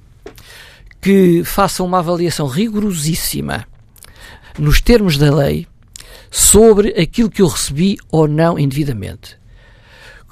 que 1.01 1.43
façam 1.43 1.85
uma 1.85 1.99
avaliação 1.99 2.47
rigorosíssima, 2.47 3.67
nos 4.57 4.79
termos 4.79 5.17
da 5.17 5.35
lei, 5.35 5.67
sobre 6.31 6.89
aquilo 6.99 7.29
que 7.29 7.41
eu 7.41 7.47
recebi 7.47 7.97
ou 8.09 8.27
não 8.27 8.57
indevidamente. 8.57 9.37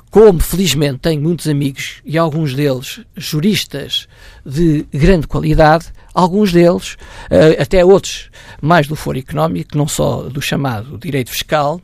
Como, 0.09 0.39
felizmente, 0.39 0.99
tenho 0.99 1.21
muitos 1.21 1.47
amigos 1.47 2.01
e 2.05 2.17
alguns 2.17 2.53
deles 2.53 3.01
juristas 3.15 4.07
de 4.45 4.85
grande 4.93 5.27
qualidade, 5.27 5.85
alguns 6.13 6.51
deles, 6.51 6.97
uh, 7.29 7.61
até 7.61 7.83
outros 7.83 8.29
mais 8.61 8.87
do 8.87 8.95
foro 8.95 9.17
económico, 9.17 9.77
não 9.77 9.87
só 9.87 10.23
do 10.23 10.41
chamado 10.41 10.97
direito 10.97 11.31
fiscal, 11.31 11.81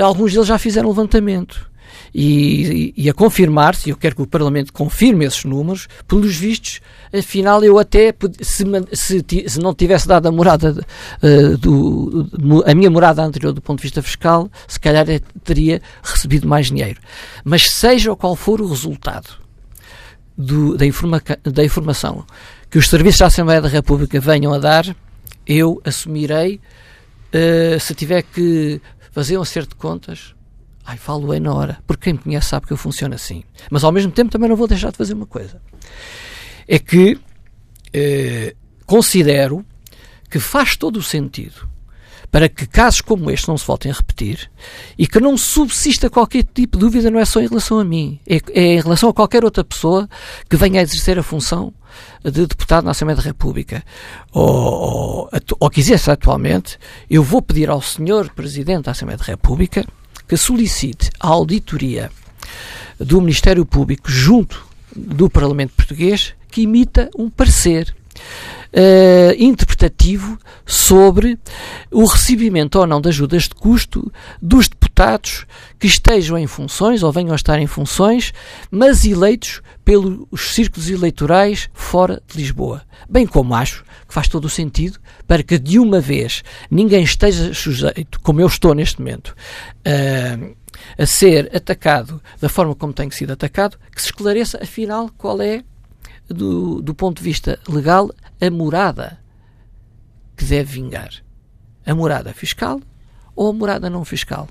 alguns 0.00 0.32
deles 0.32 0.46
já 0.46 0.58
fizeram 0.58 0.88
levantamento. 0.88 1.68
E, 2.14 2.92
e, 2.96 3.04
e 3.04 3.10
a 3.10 3.14
confirmar-se, 3.14 3.90
eu 3.90 3.96
quero 3.96 4.16
que 4.16 4.22
o 4.22 4.26
Parlamento 4.26 4.72
confirme 4.72 5.24
esses 5.24 5.44
números, 5.44 5.88
pelos 6.06 6.34
vistos, 6.36 6.80
afinal 7.12 7.62
eu 7.62 7.78
até, 7.78 8.14
se, 8.40 8.64
se, 8.92 9.24
se 9.46 9.60
não 9.60 9.74
tivesse 9.74 10.08
dado 10.08 10.26
a 10.26 10.32
morada, 10.32 10.84
uh, 11.22 11.56
do, 11.58 12.28
a 12.66 12.74
minha 12.74 12.90
morada 12.90 13.22
anterior 13.22 13.52
do 13.52 13.60
ponto 13.60 13.78
de 13.78 13.84
vista 13.84 14.02
fiscal, 14.02 14.50
se 14.66 14.80
calhar 14.80 15.06
teria 15.44 15.82
recebido 16.02 16.48
mais 16.48 16.68
dinheiro. 16.68 17.00
Mas 17.44 17.70
seja 17.70 18.14
qual 18.16 18.34
for 18.34 18.60
o 18.60 18.68
resultado 18.68 19.30
do, 20.36 20.76
da, 20.76 20.86
informa, 20.86 21.22
da 21.42 21.64
informação 21.64 22.24
que 22.70 22.78
os 22.78 22.88
serviços 22.88 23.20
da 23.20 23.26
Assembleia 23.26 23.60
da 23.60 23.68
República 23.68 24.20
venham 24.20 24.52
a 24.52 24.58
dar, 24.58 24.94
eu 25.46 25.80
assumirei, 25.84 26.60
uh, 27.32 27.80
se 27.80 27.94
tiver 27.94 28.22
que 28.22 28.80
fazer 29.10 29.38
um 29.38 29.42
acerto 29.42 29.70
de 29.70 29.76
contas, 29.76 30.34
ai, 30.84 30.96
falo 30.96 31.28
bem 31.28 31.40
na 31.40 31.52
hora, 31.52 31.78
porque 31.86 32.04
quem 32.04 32.12
me 32.14 32.18
conhece 32.18 32.48
sabe 32.48 32.66
que 32.66 32.72
eu 32.72 32.76
funciono 32.76 33.14
assim. 33.14 33.42
Mas 33.70 33.84
ao 33.84 33.92
mesmo 33.92 34.12
tempo 34.12 34.30
também 34.30 34.48
não 34.48 34.56
vou 34.56 34.68
deixar 34.68 34.90
de 34.90 34.96
fazer 34.98 35.14
uma 35.14 35.26
coisa. 35.26 35.60
É 36.66 36.78
que 36.78 37.18
eh, 37.92 38.54
considero 38.86 39.64
que 40.30 40.38
faz 40.38 40.76
todo 40.76 40.98
o 40.98 41.02
sentido 41.02 41.68
para 42.30 42.48
que 42.48 42.66
casos 42.66 43.00
como 43.00 43.30
este 43.30 43.48
não 43.48 43.56
se 43.56 43.66
voltem 43.66 43.90
a 43.90 43.94
repetir 43.94 44.50
e 44.98 45.06
que 45.06 45.18
não 45.18 45.36
subsista 45.36 46.10
qualquer 46.10 46.44
tipo 46.44 46.76
de 46.76 46.84
dúvida, 46.84 47.10
não 47.10 47.18
é 47.18 47.24
só 47.24 47.40
em 47.40 47.48
relação 47.48 47.78
a 47.78 47.84
mim, 47.84 48.20
é, 48.26 48.38
é 48.52 48.74
em 48.74 48.80
relação 48.80 49.08
a 49.08 49.14
qualquer 49.14 49.44
outra 49.44 49.64
pessoa 49.64 50.08
que 50.48 50.56
venha 50.56 50.80
a 50.80 50.82
exercer 50.82 51.18
a 51.18 51.22
função 51.22 51.72
de 52.24 52.46
deputado 52.46 52.84
na 52.84 52.92
Assembleia 52.92 53.16
da 53.16 53.22
República. 53.22 53.82
Ou, 54.32 54.44
ou, 54.44 55.30
ou 55.60 55.70
quisesse 55.70 56.10
atualmente, 56.10 56.78
eu 57.10 57.22
vou 57.22 57.42
pedir 57.42 57.70
ao 57.70 57.82
senhor 57.82 58.30
Presidente 58.30 58.84
da 58.84 58.92
Assembleia 58.92 59.18
da 59.18 59.24
República 59.24 59.84
que 60.26 60.36
solicite 60.36 61.10
a 61.18 61.28
auditoria 61.28 62.10
do 62.98 63.20
Ministério 63.20 63.64
Público 63.64 64.10
junto 64.10 64.66
do 64.94 65.30
Parlamento 65.30 65.74
Português 65.74 66.34
que 66.50 66.62
imita 66.62 67.10
um 67.16 67.30
parecer 67.30 67.94
uh, 68.72 69.34
interpretativo 69.38 70.38
sobre 70.66 71.38
o 71.90 72.04
recebimento 72.04 72.78
ou 72.78 72.86
não 72.86 73.00
de 73.00 73.08
ajudas 73.08 73.44
de 73.44 73.54
custo 73.54 74.12
dos 74.40 74.68
deputados 74.68 75.46
que 75.78 75.86
estejam 75.86 76.36
em 76.36 76.46
funções 76.46 77.02
ou 77.02 77.12
venham 77.12 77.32
a 77.32 77.36
estar 77.36 77.58
em 77.58 77.66
funções, 77.66 78.32
mas 78.70 79.04
eleitos 79.04 79.62
pelos 79.84 80.54
círculos 80.54 80.90
eleitorais 80.90 81.70
fora 81.72 82.22
de 82.26 82.36
Lisboa. 82.36 82.82
Bem 83.08 83.26
como 83.26 83.54
acho 83.54 83.84
que 84.06 84.12
faz 84.14 84.28
todo 84.28 84.46
o 84.46 84.50
sentido 84.50 84.98
para 85.26 85.42
que 85.42 85.58
de 85.58 85.78
uma 85.78 86.00
vez 86.00 86.42
ninguém 86.70 87.02
esteja 87.02 87.54
sujeito, 87.54 88.20
como 88.20 88.40
eu 88.40 88.46
estou 88.46 88.74
neste 88.74 88.98
momento, 88.98 89.34
uh, 89.86 90.56
a 90.96 91.06
ser 91.06 91.54
atacado 91.54 92.20
da 92.40 92.48
forma 92.48 92.74
como 92.74 92.92
tem 92.92 93.10
sido 93.10 93.32
atacado, 93.32 93.78
que 93.94 94.00
se 94.00 94.08
esclareça 94.08 94.58
afinal 94.62 95.10
qual 95.16 95.40
é 95.40 95.62
do, 96.28 96.82
do 96.82 96.94
ponto 96.94 97.18
de 97.18 97.24
vista 97.24 97.58
legal, 97.68 98.10
a 98.40 98.50
morada 98.50 99.18
que 100.36 100.44
deve 100.44 100.72
vingar. 100.72 101.10
A 101.84 101.94
morada 101.94 102.32
fiscal 102.32 102.80
ou 103.34 103.50
a 103.50 103.52
morada 103.52 103.88
não 103.88 104.04
fiscal. 104.04 104.48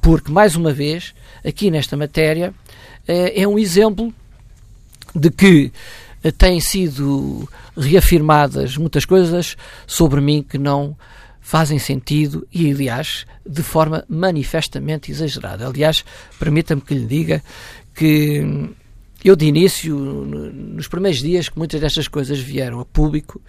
Porque, 0.00 0.30
mais 0.30 0.54
uma 0.56 0.72
vez, 0.72 1.14
aqui 1.44 1.70
nesta 1.70 1.96
matéria, 1.96 2.54
é, 3.06 3.42
é 3.42 3.48
um 3.48 3.58
exemplo 3.58 4.12
de 5.14 5.30
que 5.30 5.72
eh, 6.22 6.30
têm 6.30 6.60
sido 6.60 7.48
reafirmadas 7.76 8.76
muitas 8.76 9.04
coisas 9.04 9.56
sobre 9.86 10.20
mim 10.20 10.42
que 10.42 10.58
não 10.58 10.96
fazem 11.40 11.78
sentido 11.78 12.46
e, 12.52 12.70
aliás, 12.70 13.24
de 13.44 13.62
forma 13.62 14.04
manifestamente 14.08 15.10
exagerada. 15.10 15.66
Aliás, 15.66 16.04
permita-me 16.38 16.80
que 16.80 16.94
lhe 16.94 17.06
diga 17.06 17.42
que 17.94 18.74
eu, 19.28 19.34
de 19.34 19.46
início, 19.46 19.96
nos 19.96 20.86
primeiros 20.86 21.20
dias 21.20 21.48
que 21.48 21.58
muitas 21.58 21.80
destas 21.80 22.06
coisas 22.06 22.38
vieram 22.38 22.78
a 22.78 22.84
público, 22.84 23.40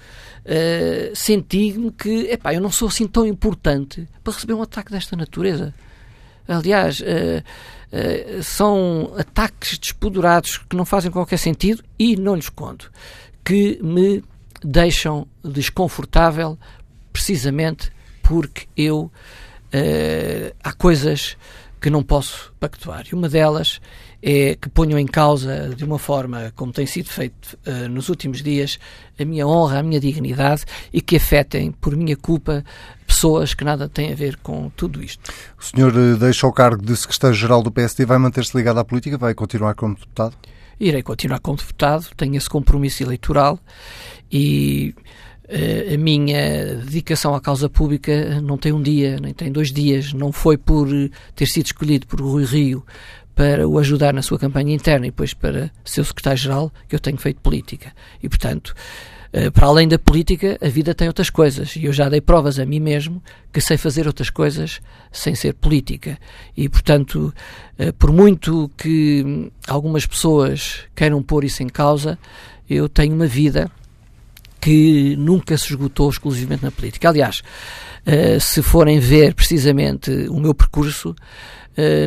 uh, 0.44 1.16
senti-me 1.16 1.92
que, 1.92 2.32
epá, 2.32 2.54
eu 2.54 2.60
não 2.60 2.72
sou 2.72 2.88
assim 2.88 3.08
tão 3.08 3.28
importante 3.28 4.08
para 4.24 4.34
receber 4.34 4.54
um 4.54 4.62
ataque 4.64 4.92
desta 4.92 5.16
natureza. 5.16 5.74
Aliás, 6.48 7.00
uh, 7.00 7.04
uh, 7.04 8.44
são 8.44 9.14
ataques 9.20 9.78
despodurados 9.78 10.58
que 10.58 10.76
não 10.76 10.84
fazem 10.84 11.12
qualquer 11.12 11.38
sentido 11.38 11.84
e, 12.00 12.16
não 12.16 12.36
lhes 12.36 12.50
conto, 12.50 12.92
que 13.46 13.80
me 13.84 14.24
deixam 14.64 15.28
desconfortável 15.44 16.58
precisamente 17.14 17.92
porque 18.24 18.68
eu 18.76 19.12
há 20.64 20.74
coisas 20.74 21.38
que 21.80 21.90
não 21.90 22.02
posso 22.02 22.52
pactuar. 22.60 23.06
E 23.12 23.14
uma 23.14 23.30
delas 23.30 23.80
é 24.22 24.56
que 24.56 24.70
ponham 24.70 24.98
em 24.98 25.06
causa, 25.06 25.70
de 25.76 25.84
uma 25.86 26.00
forma 26.00 26.52
como 26.56 26.72
tem 26.72 26.86
sido 26.86 27.10
feito 27.10 27.58
uh, 27.68 27.88
nos 27.90 28.10
últimos 28.10 28.42
dias, 28.42 28.80
a 29.20 29.24
minha 29.24 29.46
honra, 29.48 29.80
a 29.80 29.84
minha 29.84 30.00
dignidade 30.00 30.66
e 30.92 31.02
que 31.02 31.18
afetem, 31.18 31.72
por 31.72 31.96
minha 31.96 32.16
culpa, 32.16 32.64
pessoas 33.06 33.54
que 33.54 33.64
nada 33.64 33.88
têm 33.88 34.12
a 34.12 34.16
ver 34.16 34.38
com 34.38 34.70
tudo 34.76 35.04
isto. 35.04 35.32
O 35.60 35.64
senhor 35.64 35.96
uh, 35.96 36.18
deixa 36.18 36.48
o 36.48 36.52
cargo 36.52 36.84
de 36.84 36.96
secretário-geral 36.96 37.62
do 37.62 37.72
PSD, 37.72 38.06
vai 38.06 38.18
manter-se 38.18 38.58
ligado 38.58 38.80
à 38.80 38.86
política, 38.86 39.18
vai 39.18 39.34
continuar 39.34 39.76
como 39.76 39.94
deputado? 39.96 40.36
Irei 40.80 41.02
continuar 41.02 41.40
como 41.40 41.58
deputado, 41.58 42.08
tenho 42.16 42.36
esse 42.36 42.50
compromisso 42.50 43.04
eleitoral 43.04 43.60
e 44.32 44.94
Uh, 45.50 45.94
a 45.94 45.98
minha 45.98 46.76
dedicação 46.84 47.34
à 47.34 47.40
causa 47.40 47.70
pública 47.70 48.42
não 48.42 48.58
tem 48.58 48.74
um 48.74 48.82
dia, 48.82 49.18
nem 49.18 49.34
tem 49.34 49.50
dois 49.50 49.72
dias, 49.72 50.12
não 50.12 50.30
foi 50.30 50.58
por 50.58 50.90
ter 51.34 51.46
sido 51.46 51.68
escolhido 51.68 52.06
por 52.06 52.20
Rui 52.20 52.44
Rio 52.44 52.84
para 53.38 53.68
o 53.68 53.78
ajudar 53.78 54.16
na 54.16 54.24
sua 54.24 54.40
campanha 54.40 54.74
interna 54.74 55.06
e 55.06 55.12
depois 55.12 55.32
para 55.32 55.70
ser 55.86 56.02
o 56.02 56.06
secretário-geral 56.06 56.74
que 56.90 56.96
eu 56.96 57.00
tenho 57.00 57.18
feito 57.18 57.40
política. 57.40 57.94
E, 58.22 58.28
portanto, 58.28 58.74
uh, 59.32 59.52
para 59.52 59.68
além 59.68 59.88
da 59.88 60.00
política, 60.00 60.58
a 60.60 60.68
vida 60.68 60.96
tem 60.96 61.08
outras 61.08 61.30
coisas. 61.30 61.76
E 61.76 61.86
eu 61.86 61.94
já 61.94 62.10
dei 62.10 62.20
provas 62.20 62.58
a 62.58 62.66
mim 62.66 62.80
mesmo 62.80 63.22
que 63.54 63.62
sei 63.62 63.78
fazer 63.78 64.08
outras 64.08 64.32
coisas 64.32 64.82
sem 65.12 65.36
ser 65.36 65.54
política. 65.54 66.18
E, 66.58 66.68
portanto, 66.68 67.32
uh, 67.80 67.94
por 67.94 68.12
muito 68.12 68.72
que 68.76 69.52
algumas 69.68 70.08
pessoas 70.08 70.80
queiram 70.96 71.22
pôr 71.22 71.44
isso 71.44 71.62
em 71.62 71.70
causa, 71.70 72.18
eu 72.68 72.90
tenho 72.90 73.14
uma 73.14 73.28
vida 73.28 73.70
que 74.60 75.16
nunca 75.16 75.56
se 75.60 75.66
esgotou 75.70 76.10
exclusivamente 76.10 76.64
na 76.64 76.72
política. 76.72 77.08
Aliás, 77.08 77.44
uh, 78.08 78.40
se 78.40 78.64
forem 78.64 79.00
ver 79.00 79.36
precisamente 79.36 80.10
o 80.28 80.40
meu 80.40 80.56
percurso, 80.56 81.16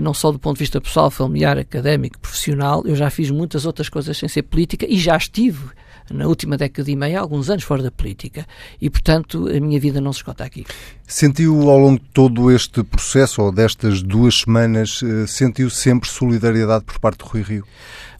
não 0.02 0.12
só 0.12 0.33
do 0.33 0.38
ponto 0.38 0.56
de 0.56 0.61
vista 0.61 0.80
pessoal, 0.80 1.11
familiar, 1.11 1.56
académico, 1.59 2.18
profissional, 2.18 2.83
eu 2.85 2.96
já 2.96 3.09
fiz 3.11 3.30
muitas 3.30 3.64
outras 3.64 3.88
coisas 3.88 4.16
sem 4.16 4.28
ser 4.28 4.42
política 4.42 4.87
e 4.88 4.98
já 4.98 5.16
estive 5.16 5.70
na 6.11 6.26
última 6.26 6.56
década 6.56 6.90
e 6.90 6.96
meia, 6.96 7.20
alguns 7.20 7.48
anos 7.48 7.64
fora 7.64 7.83
da 7.83 7.90
política. 7.90 8.46
E, 8.80 8.90
portanto, 8.90 9.48
a 9.48 9.61
minha 9.61 9.78
vida 9.80 10.00
não 10.00 10.12
se 10.12 10.18
esgota 10.18 10.44
aqui. 10.44 10.66
Sentiu 11.06 11.70
ao 11.70 11.78
longo 11.78 12.00
de 12.00 12.09
todo 12.12 12.50
este 12.50 12.83
processo, 12.83 13.42
ou 13.42 13.52
destas 13.52 14.02
duas 14.02 14.40
semanas, 14.40 15.00
uh, 15.02 15.26
sentiu 15.26 15.70
sempre 15.70 16.09
solidariedade 16.09 16.85
por 16.85 16.98
parte 16.98 17.18
do 17.18 17.26
Rui 17.26 17.42
Rio? 17.42 17.66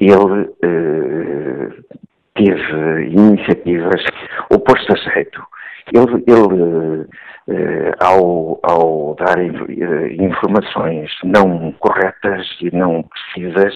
Ele 0.00 0.50
teve 2.34 3.06
iniciativas 3.08 4.02
opostas 4.50 5.06
a 5.06 5.10
jeito. 5.12 5.42
Ele, 5.92 6.24
ele 6.26 7.02
eh, 7.02 7.06
ao, 8.00 8.58
ao, 8.62 9.14
dar 9.16 9.38
eh, 9.38 10.14
informações 10.18 11.10
não 11.22 11.72
corretas 11.72 12.46
e 12.60 12.74
não 12.74 13.02
precisas, 13.02 13.74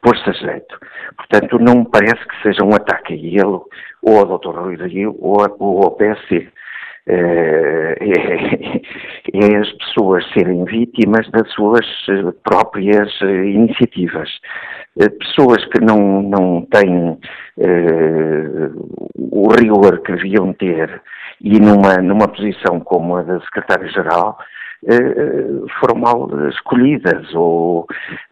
pôs-se 0.00 0.30
a 0.30 0.32
jeito. 0.32 0.78
Portanto, 1.16 1.58
não 1.58 1.80
me 1.80 1.88
parece 1.90 2.24
que 2.26 2.42
seja 2.42 2.64
um 2.64 2.74
ataque 2.74 3.14
a 3.14 3.16
ele, 3.16 3.60
ou 4.02 4.18
ao 4.18 4.38
Dr. 4.38 4.58
Rui 4.58 4.76
Rio, 4.76 5.16
ou, 5.20 5.36
ou 5.58 5.84
ao 5.84 5.90
PSC. 5.92 6.48
Eh, 7.08 7.96
é, 8.00 8.74
é, 9.54 9.56
as 9.56 9.72
pessoas 9.72 10.24
serem 10.32 10.64
vítimas 10.64 11.28
das 11.30 11.50
suas 11.52 11.86
próprias 12.44 13.10
iniciativas. 13.20 14.30
Pessoas 15.18 15.64
que 15.66 15.80
não, 15.80 16.22
não 16.22 16.66
têm 16.70 17.18
o 19.16 19.48
rigor 19.54 20.00
que 20.02 20.12
deviam 20.12 20.52
ter 20.52 21.00
e 21.40 21.58
numa, 21.58 21.96
numa 21.98 22.28
posição 22.28 22.80
como 22.80 23.16
a 23.16 23.22
da 23.22 23.40
secretária-geral 23.40 24.38
eh, 24.86 25.68
foram 25.78 26.00
mal 26.00 26.28
escolhidas 26.48 27.34
ou 27.34 27.86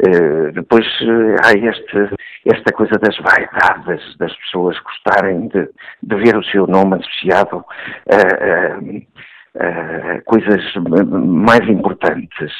eh, 0.07 0.51
depois 0.53 0.87
eh, 1.03 1.37
há 1.45 1.53
este, 1.53 2.17
esta 2.47 2.73
coisa 2.73 2.95
das 2.99 3.17
vaidades 3.19 4.17
das 4.17 4.35
pessoas 4.37 4.79
gostarem 4.81 5.49
de, 5.49 5.69
de 6.03 6.17
ver 6.17 6.37
o 6.37 6.45
seu 6.45 6.67
nome 6.67 6.97
associado 6.97 7.65
a, 8.11 8.17
a, 9.63 10.17
a 10.17 10.21
coisas 10.23 10.63
mais 10.75 11.69
importantes 11.69 12.53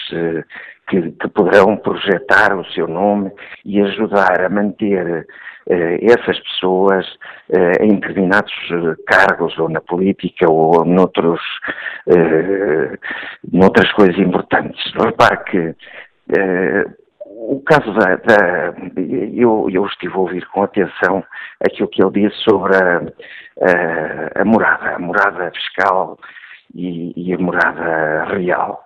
que, 0.89 1.13
que 1.13 1.29
poderão 1.29 1.77
projetar 1.77 2.57
o 2.57 2.65
seu 2.73 2.89
nome 2.89 3.31
e 3.65 3.81
ajudar 3.81 4.45
a 4.45 4.49
manter 4.49 5.07
eh, 5.07 5.25
essas 5.71 6.39
pessoas 6.41 7.07
eh, 7.51 7.85
em 7.85 7.97
determinados 7.97 8.53
eh, 8.71 8.95
cargos 9.07 9.59
ou 9.59 9.69
na 9.69 9.81
política 9.81 10.51
ou 10.51 10.85
noutros, 10.85 11.41
noutras 13.53 13.93
coisas 13.93 14.19
importantes. 14.19 14.81
Repare 14.95 15.45
que 15.45 15.75
o 17.49 17.61
caso 17.61 17.93
da, 17.95 18.17
da 18.17 18.75
eu, 19.35 19.69
eu, 19.71 19.87
estive 19.87 20.15
a 20.15 20.19
ouvir 20.19 20.47
com 20.49 20.63
atenção 20.63 21.25
aquilo 21.65 21.89
que 21.89 22.03
ele 22.03 22.29
disse 22.29 22.37
sobre 22.43 22.77
a, 22.77 23.03
a, 23.63 24.43
a 24.43 24.45
morada, 24.45 24.97
a 24.97 24.99
morada 24.99 25.51
fiscal 25.53 26.19
e, 26.75 27.13
e, 27.17 27.33
a 27.33 27.39
morada 27.39 28.25
real. 28.25 28.83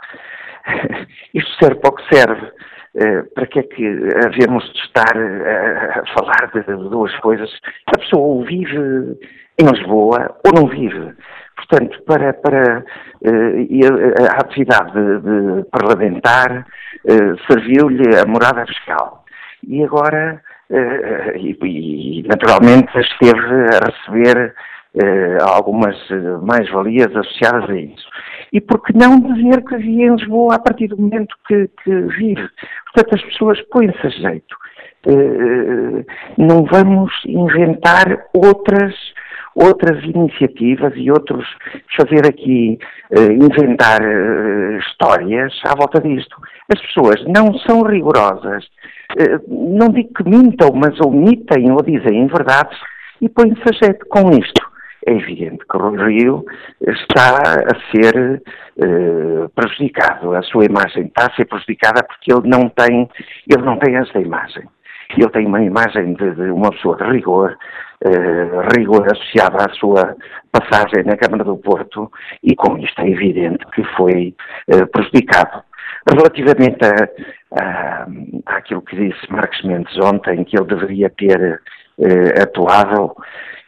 Isto 1.35 1.51
serve 1.61 1.81
para 1.81 1.91
o 1.91 1.95
que 1.95 2.15
serve. 2.15 2.53
Uh, 2.95 3.25
para 3.35 3.47
que 3.47 3.59
é 3.59 3.63
que 3.63 3.87
havemos 4.27 4.71
de 4.71 4.79
estar 4.81 5.17
uh, 5.17 6.01
a 6.03 6.07
falar 6.15 6.51
de, 6.53 6.91
duas 6.91 7.15
coisas? 7.21 7.51
A 7.87 7.99
pessoa 7.99 8.23
ou 8.23 8.45
vive 8.45 9.19
em 9.59 9.67
Lisboa 9.67 10.37
ou 10.45 10.53
não 10.55 10.69
vive. 10.69 11.15
Portanto, 11.57 12.03
para, 12.03 12.35
para 12.35 12.81
uh, 12.81 14.31
a, 14.31 14.41
atividade 14.43 14.93
de, 14.93 15.21
de 15.21 15.65
parlamentar 15.71 16.67
serviu-lhe 17.51 18.15
a 18.15 18.27
morada 18.27 18.67
fiscal. 18.67 19.25
E 19.67 19.83
agora, 19.83 20.43
e, 21.37 21.57
e, 21.63 22.23
naturalmente, 22.29 22.91
esteve 22.99 23.39
a 23.41 23.91
receber 23.91 24.55
algumas 25.43 25.97
mais-valias 26.43 27.14
associadas 27.16 27.70
a 27.70 27.76
isso. 27.76 28.07
E 28.53 28.61
por 28.61 28.82
que 28.82 28.93
não 28.93 29.18
dizer 29.18 29.64
que 29.64 29.76
vive 29.76 30.03
em 30.03 30.14
Lisboa 30.14 30.57
a 30.57 30.59
partir 30.59 30.88
do 30.88 30.99
momento 30.99 31.34
que, 31.49 31.68
que 31.82 31.90
vive? 31.90 32.49
Portanto, 32.93 33.14
as 33.14 33.22
pessoas 33.22 33.61
põem-se 33.70 34.07
a 34.07 34.11
jeito. 34.11 34.55
Uh, 35.05 36.05
não 36.38 36.64
vamos 36.64 37.12
inventar 37.26 38.26
outras 38.32 38.95
outras 39.55 40.03
iniciativas 40.05 40.93
e 40.97 41.11
outros 41.11 41.45
fazer 41.97 42.24
aqui 42.26 42.78
uh, 43.11 43.32
inventar 43.32 44.01
uh, 44.01 44.78
histórias 44.78 45.53
à 45.66 45.74
volta 45.74 46.01
disto. 46.01 46.36
As 46.72 46.80
pessoas 46.80 47.22
não 47.26 47.53
são 47.59 47.82
rigorosas, 47.82 48.64
não 49.49 49.88
digo 49.88 50.14
que 50.14 50.24
mintam, 50.24 50.70
mas 50.72 50.99
omitem 51.01 51.70
ou 51.72 51.82
dizem 51.82 52.26
verdades 52.28 52.78
e 53.20 53.28
põem-se 53.28 53.62
a 53.68 53.84
jeito 53.84 54.07
com 54.07 54.30
isto 54.30 54.72
é 55.07 55.13
evidente 55.13 55.65
que 55.69 55.77
o 55.77 56.07
Rio 56.07 56.45
está 56.81 57.37
a 57.37 57.91
ser 57.91 58.43
eh, 58.79 59.49
prejudicado, 59.55 60.35
a 60.35 60.43
sua 60.43 60.65
imagem 60.65 61.07
está 61.07 61.27
a 61.27 61.35
ser 61.35 61.47
prejudicada 61.47 62.03
porque 62.05 62.33
ele 62.33 62.49
não 62.49 62.69
tem, 62.69 63.09
ele 63.49 63.63
não 63.63 63.79
tem 63.79 63.97
essa 63.97 64.19
imagem. 64.19 64.65
Ele 65.17 65.29
tem 65.29 65.47
uma 65.47 65.63
imagem 65.63 66.15
de, 66.15 66.31
de 66.35 66.51
uma 66.51 66.71
pessoa 66.71 66.97
de 66.97 67.05
rigor, 67.05 67.57
eh, 68.05 68.77
rigor 68.77 69.07
associada 69.13 69.65
à 69.65 69.69
sua 69.75 70.17
passagem 70.51 71.05
na 71.05 71.17
Câmara 71.17 71.45
do 71.45 71.57
Porto, 71.57 72.11
e 72.43 72.55
com 72.55 72.79
isto 72.79 73.01
é 73.03 73.09
evidente 73.09 73.65
que 73.75 73.85
foi 73.97 74.35
eh, 74.69 74.87
prejudicado. 74.87 75.63
Relativamente 76.09 76.79
a, 76.85 77.61
a, 77.61 78.07
àquilo 78.57 78.83
que 78.83 78.97
disse 78.97 79.31
Marcos 79.31 79.63
Mendes 79.63 79.97
ontem, 79.99 80.45
que 80.45 80.57
ele 80.57 80.67
deveria 80.67 81.11
ter 81.11 81.61
eh, 82.03 82.43
atuado, 82.43 83.15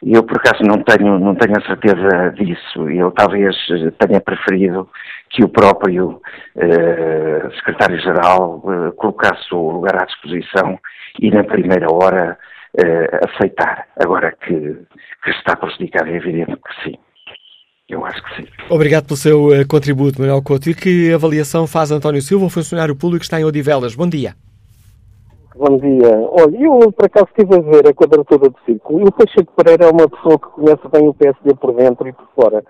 eu, 0.05 0.23
por 0.23 0.37
acaso, 0.37 0.61
não 0.63 0.83
tenho, 0.83 1.17
não 1.17 1.33
tenho 1.33 1.57
a 1.57 1.65
certeza 1.65 2.31
disso. 2.35 2.87
Eu 2.89 3.11
talvez 3.11 3.55
tenha 3.97 4.21
preferido 4.21 4.87
que 5.31 5.43
o 5.43 5.49
próprio 5.49 6.21
eh, 6.55 7.49
secretário-geral 7.55 8.61
eh, 8.67 8.91
colocasse 8.97 9.53
o 9.53 9.71
lugar 9.71 9.99
à 10.01 10.05
disposição 10.05 10.77
e, 11.19 11.31
na 11.31 11.43
primeira 11.43 11.91
hora, 11.91 12.37
eh, 12.77 13.19
aceitar. 13.25 13.87
Agora 13.99 14.31
que, 14.31 14.77
que 15.23 15.29
está 15.31 15.55
prejudicado, 15.55 16.09
é 16.09 16.17
evidente 16.17 16.55
que 16.55 16.83
sim. 16.83 16.95
Eu 17.89 18.05
acho 18.05 18.21
que 18.23 18.35
sim. 18.35 18.47
Obrigado 18.69 19.05
pelo 19.05 19.17
seu 19.17 19.49
contributo, 19.67 20.21
Manuel 20.21 20.41
Couto. 20.43 20.69
E 20.69 20.75
que 20.75 21.13
avaliação 21.13 21.65
faz 21.65 21.91
António 21.91 22.21
Silva, 22.21 22.45
um 22.45 22.49
funcionário 22.49 22.95
público 22.95 23.21
que 23.21 23.25
está 23.25 23.39
em 23.39 23.45
Odivelas? 23.45 23.95
Bom 23.95 24.07
dia. 24.07 24.35
Bom 25.57 25.77
dia. 25.77 26.11
Olha, 26.31 26.57
eu 26.57 26.91
por 26.91 27.05
acaso 27.05 27.27
estive 27.29 27.55
a 27.55 27.61
ver 27.61 27.87
a 27.87 27.93
quadratura 27.93 28.49
do 28.49 28.59
círculo 28.65 28.99
e 28.99 29.03
o 29.03 29.11
Pacheco 29.13 29.53
Pereira 29.55 29.85
é 29.85 29.89
uma 29.89 30.09
pessoa 30.09 30.37
que 30.37 30.49
conhece 30.49 30.85
bem 30.91 31.07
o 31.07 31.13
PSD 31.13 31.55
por 31.55 31.73
dentro 31.73 32.05
e 32.09 32.11
por 32.11 32.27
fora. 32.35 32.61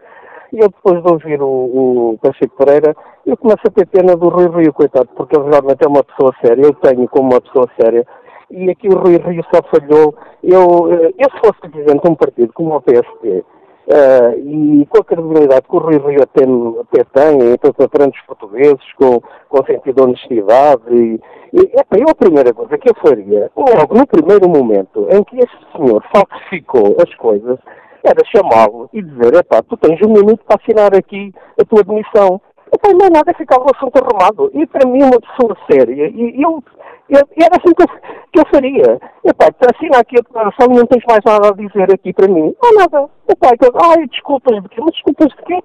E 0.53 0.59
eu 0.59 0.69
depois 0.69 1.01
de 1.01 1.11
ouvir 1.11 1.41
o, 1.41 1.47
o 1.47 2.19
Pacheco 2.21 2.55
Pereira, 2.55 2.95
eu 3.25 3.35
começo 3.37 3.61
a 3.65 3.71
ter 3.71 3.87
pena 3.87 4.15
do 4.15 4.29
Rui 4.29 4.49
Rio, 4.49 4.71
coitado, 4.71 5.09
porque 5.15 5.35
ele 5.35 5.49
realmente 5.49 5.83
é 5.83 5.87
uma 5.87 6.03
pessoa 6.03 6.31
séria, 6.45 6.61
eu 6.61 6.75
tenho 6.75 7.09
como 7.09 7.31
uma 7.31 7.41
pessoa 7.41 7.67
séria. 7.81 8.05
E 8.51 8.69
aqui 8.69 8.87
o 8.87 8.99
Rui 8.99 9.17
Rio 9.17 9.43
só 9.51 9.63
falhou. 9.63 10.13
Eu, 10.43 10.93
eh, 10.93 11.13
eu 11.17 11.29
se 11.31 11.39
fosse 11.39 11.59
presidente 11.61 12.03
de 12.03 12.11
um 12.11 12.13
partido 12.13 12.53
como 12.53 12.75
o 12.75 12.81
PSD, 12.81 13.43
Uh, 13.87 14.33
e 14.39 14.85
com 14.87 14.97
a 14.97 15.03
credibilidade 15.03 15.67
que 15.69 15.75
o 15.75 15.79
Rui 15.79 15.99
Rio 15.99 16.23
até, 16.23 16.43
até 16.43 17.03
tem, 17.03 17.87
perante 17.87 18.19
os 18.19 18.25
portugueses, 18.25 18.93
com, 18.97 19.21
com 19.47 19.65
sentido 19.65 19.95
de 19.95 20.01
honestidade. 20.01 20.81
E, 20.89 21.21
e 21.53 21.59
epa, 21.79 21.97
eu 21.97 22.09
a 22.09 22.15
primeira 22.15 22.51
coisa 22.51 22.77
que 22.79 22.89
eu 22.89 22.95
faria, 22.95 23.51
logo 23.55 23.93
no 23.95 24.07
primeiro 24.07 24.49
momento 24.49 25.07
em 25.11 25.23
que 25.23 25.37
este 25.37 25.57
senhor 25.75 26.03
falsificou 26.11 26.97
as 26.99 27.13
coisas, 27.15 27.59
era 28.03 28.21
chamá-lo 28.25 28.89
e 28.93 29.01
dizer, 29.01 29.35
epá, 29.35 29.61
tu 29.61 29.75
tens 29.77 29.99
um 30.01 30.13
minuto 30.13 30.43
para 30.45 30.59
assinar 30.61 30.95
aqui 30.95 31.33
a 31.59 31.65
tua 31.65 31.83
demissão. 31.83 32.41
Epá, 32.75 32.89
não 32.93 33.05
é 33.05 33.09
nada, 33.09 33.33
ficava 33.33 33.63
o 33.63 33.75
assunto 33.75 33.97
arrumado. 33.97 34.51
E 34.53 34.67
para 34.67 34.87
mim, 34.87 35.01
uma 35.03 35.19
pessoa 35.19 35.57
séria, 35.69 36.07
e 36.13 36.41
eu 36.41 36.61
eu, 37.07 37.21
era 37.37 37.55
assim 37.57 37.73
que 37.75 37.83
eu, 37.83 37.87
que 38.33 38.39
eu 38.39 38.45
faria. 38.51 38.99
Epá, 39.23 39.49
assina 39.71 39.99
aqui 39.99 40.15
a 40.17 40.23
declaração 40.23 40.67
e 40.71 40.75
não 40.75 40.85
tens 40.87 41.03
mais 41.07 41.21
nada 41.23 41.49
a 41.49 41.51
dizer 41.51 41.93
aqui 41.93 42.11
para 42.11 42.27
mim. 42.27 42.53
Não, 42.61 42.73
nada. 42.73 43.09
Epá, 43.29 43.51
então, 43.53 43.69
ai, 43.75 44.07
desculpas 44.07 44.61
de 44.61 44.69
quê? 44.69 44.81
Mas 44.81 44.93
desculpas 44.93 45.27
de 45.29 45.43
quê? 45.43 45.63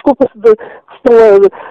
Desculpas 0.00 0.30
de 0.34 0.56
que 0.56 0.96
estão 0.96 1.16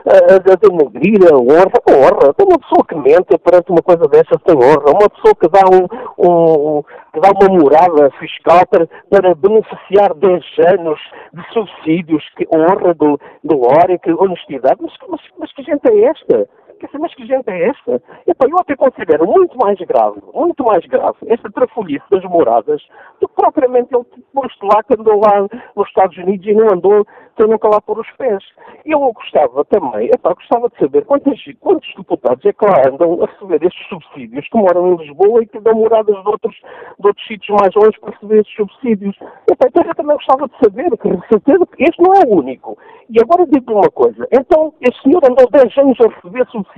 a, 0.06 0.14
a, 0.14 0.36
a 0.36 0.56
denegrir 0.56 1.20
a 1.32 1.38
honra. 1.38 1.80
A 1.88 1.92
honra. 1.92 2.36
Uma 2.40 2.60
pessoa 2.60 2.86
que 2.88 2.96
mente 2.96 3.38
perante 3.40 3.72
uma 3.72 3.82
coisa 3.82 4.08
dessas 4.08 4.42
tem 4.44 4.56
honra. 4.56 4.92
Uma 4.92 5.10
pessoa 5.10 5.34
que 5.36 5.48
dá, 5.50 5.62
um, 5.68 5.88
um, 6.20 6.84
que 7.14 7.20
dá 7.20 7.32
uma 7.32 7.60
morada 7.60 8.12
fiscal 8.20 8.66
para, 8.68 8.88
para 9.10 9.34
beneficiar 9.36 10.14
10 10.14 10.44
anos 10.80 11.00
de 11.34 11.54
subsídios, 11.54 12.24
que 12.38 12.48
honra, 12.54 12.96
glória, 13.44 13.98
que 13.98 14.12
honestidade. 14.12 14.80
Mas, 14.82 14.94
mas, 15.10 15.22
mas 15.40 15.54
que 15.54 15.64
gente 15.64 15.88
é 15.90 16.06
esta? 16.06 16.48
Dizer, 16.80 16.98
mas 16.98 17.14
que 17.14 17.26
gente 17.26 17.50
é 17.50 17.70
esta? 17.70 18.02
Epá, 18.26 18.48
eu 18.50 18.58
até 18.58 18.76
considero 18.76 19.26
muito 19.26 19.58
mais 19.58 19.78
grave, 19.80 20.22
muito 20.34 20.64
mais 20.64 20.86
grave, 20.86 21.18
esta 21.28 21.52
trafolhice 21.52 22.06
das 22.10 22.24
moradas 22.24 22.82
do 23.20 23.28
que 23.28 23.36
propriamente 23.36 23.94
ele 23.94 24.06
posto 24.34 24.66
lá 24.66 24.82
que 24.84 24.94
andou 24.94 25.20
lá 25.20 25.48
nos 25.76 25.88
Estados 25.88 26.18
Unidos 26.18 26.48
e 26.48 26.54
não 26.54 26.72
andou, 26.72 27.06
sem 27.38 27.48
nunca 27.48 27.68
lá 27.68 27.82
pôr 27.82 28.00
os 28.00 28.10
pés. 28.12 28.44
Eu 28.86 29.00
gostava 29.14 29.66
também, 29.66 30.08
epá, 30.08 30.34
gostava 30.34 30.70
de 30.70 30.78
saber 30.80 31.06
quantos, 31.06 31.40
quantos 31.60 31.94
deputados 31.96 32.46
é 32.46 32.54
que 32.54 32.66
lá 32.66 32.88
andam 32.88 33.24
a 33.24 33.26
receber 33.28 33.64
estes 33.66 33.88
subsídios 33.88 34.48
que 34.48 34.58
moram 34.58 34.94
em 34.94 34.98
Lisboa 34.98 35.44
e 35.44 35.48
que 35.48 35.60
dão 35.60 35.76
moradas 35.76 36.16
de 36.16 36.28
outros, 36.28 36.56
de 37.00 37.08
outros 37.08 37.28
sítios 37.28 37.58
mais 37.60 37.74
longe 37.76 38.00
para 38.00 38.14
receber 38.14 38.40
estes 38.40 38.56
subsídios. 38.56 39.16
Epá, 39.52 39.68
então 39.68 39.84
eu 39.84 39.96
também 39.96 40.16
gostava 40.16 40.48
de 40.48 40.56
saber, 40.64 40.90
que 40.98 41.28
certeza 41.28 41.66
que 41.68 41.84
este 41.84 42.02
não 42.02 42.14
é 42.14 42.26
o 42.26 42.38
único. 42.40 42.78
E 43.10 43.20
agora 43.22 43.46
digo 43.48 43.74
uma 43.74 43.90
coisa, 43.90 44.28
então 44.32 44.74
este 44.82 45.02
senhor 45.02 45.22
andou 45.30 45.50
10 45.50 45.78
anos 45.78 45.98
a 46.02 46.08
receber 46.08 46.46
subsídios. 46.48 46.69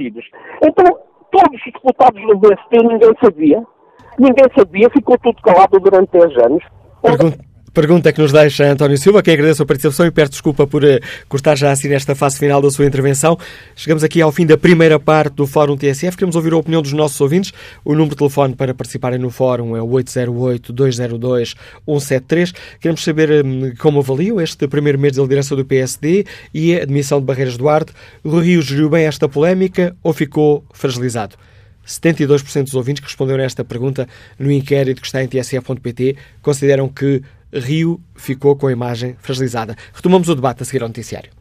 Então 0.64 0.86
todos 1.32 1.60
os 1.60 1.74
deputados 1.74 2.22
do 2.22 2.38
BST 2.38 2.78
ninguém 2.84 3.14
sabia, 3.24 3.64
ninguém 4.20 4.46
sabia, 4.56 4.90
ficou 4.90 5.18
tudo 5.20 5.42
calado 5.42 5.80
durante 5.80 6.12
10 6.12 6.38
anos. 6.46 6.64
Pergunta 7.74 8.12
que 8.12 8.20
nos 8.20 8.34
deixa 8.34 8.70
António 8.70 8.98
Silva, 8.98 9.24
que 9.24 9.32
agradeço 9.32 9.64
a 9.64 9.66
participação 9.66 10.06
e 10.06 10.12
peço 10.12 10.32
desculpa 10.32 10.68
por 10.68 10.84
uh, 10.84 11.00
cortar 11.30 11.58
já 11.58 11.72
assim 11.72 11.88
nesta 11.88 12.14
fase 12.14 12.38
final 12.38 12.62
da 12.62 12.70
sua 12.70 12.86
intervenção. 12.86 13.38
Chegamos 13.78 14.04
aqui 14.04 14.22
ao 14.22 14.30
fim 14.30 14.46
da 14.46 14.58
primeira 14.58 15.00
parte 15.00 15.36
do 15.36 15.48
Fórum 15.48 15.78
TSF. 15.78 16.18
Queremos 16.18 16.36
ouvir 16.36 16.52
a 16.52 16.58
opinião 16.58 16.82
dos 16.82 16.92
nossos 16.92 17.22
ouvintes. 17.22 17.54
O 17.86 17.94
número 17.94 18.10
de 18.10 18.18
telefone 18.18 18.56
para 18.56 18.74
participarem 18.74 19.18
no 19.18 19.30
Fórum 19.30 19.78
é 19.78 19.82
o 19.82 19.88
808-202-173. 19.88 22.54
Queremos 22.82 23.06
saber 23.06 23.46
um, 23.46 23.74
como 23.80 24.00
avaliam 24.00 24.42
este 24.42 24.68
primeiro 24.68 25.00
mês 25.00 25.14
de 25.14 25.22
liderança 25.22 25.56
do 25.56 25.64
PSD 25.64 26.26
e 26.54 26.78
a 26.78 26.84
admissão 26.84 27.22
de 27.22 27.26
Barreiras 27.26 27.56
Duarte. 27.56 27.94
O 28.22 28.38
Rio 28.38 28.62
geriu 28.62 28.90
bem 28.90 29.06
esta 29.06 29.30
polémica 29.30 29.96
ou 30.04 30.12
ficou 30.12 30.66
fragilizado? 30.74 31.38
72% 32.00 32.64
dos 32.64 32.76
ouvintes 32.76 33.02
que 33.02 33.08
responderam 33.08 33.44
a 33.44 33.46
esta 33.46 33.64
pergunta 33.64 34.08
no 34.38 34.52
inquérito 34.52 35.02
que 35.02 35.08
está 35.08 35.24
em 35.24 35.28
tsf.pt 35.28 36.16
consideram 36.42 36.88
que 36.88 37.22
Rio 37.54 38.00
ficou 38.16 38.56
com 38.56 38.68
a 38.68 38.72
imagem 38.72 39.16
fragilizada. 39.20 39.76
Retomamos 39.94 40.30
o 40.30 40.36
debate 40.36 40.64
a 40.64 40.66
seguir 40.66 40.84
ao 40.84 40.88
noticiário. 40.88 41.32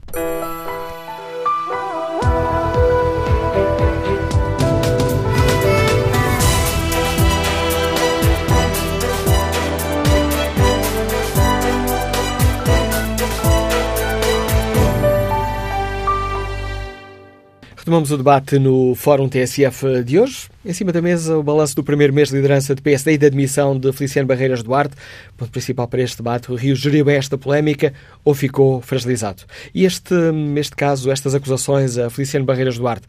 Retomamos 17.80 18.10
o 18.10 18.18
debate 18.18 18.58
no 18.58 18.94
Fórum 18.94 19.26
TSF 19.26 20.04
de 20.04 20.20
hoje. 20.20 20.50
Em 20.62 20.72
cima 20.74 20.92
da 20.92 21.00
mesa, 21.00 21.38
o 21.38 21.42
balanço 21.42 21.74
do 21.74 21.82
primeiro 21.82 22.12
mês 22.12 22.28
de 22.28 22.36
liderança 22.36 22.74
de 22.74 22.82
PSD 22.82 23.14
e 23.14 23.18
da 23.18 23.26
admissão 23.28 23.78
de 23.78 23.90
Feliciano 23.90 24.28
Barreiras 24.28 24.62
Duarte. 24.62 24.94
Ponto 25.34 25.50
principal 25.50 25.88
para 25.88 26.02
este 26.02 26.18
debate: 26.18 26.52
o 26.52 26.54
Rio 26.56 26.76
geriu 26.76 27.06
bem 27.06 27.16
esta 27.16 27.38
polémica 27.38 27.94
ou 28.22 28.34
ficou 28.34 28.82
fragilizado? 28.82 29.44
E 29.74 29.86
este, 29.86 30.14
este 30.56 30.76
caso, 30.76 31.10
estas 31.10 31.34
acusações 31.34 31.96
a 31.96 32.10
Feliciano 32.10 32.44
Barreiras 32.44 32.76
Duarte, 32.76 33.06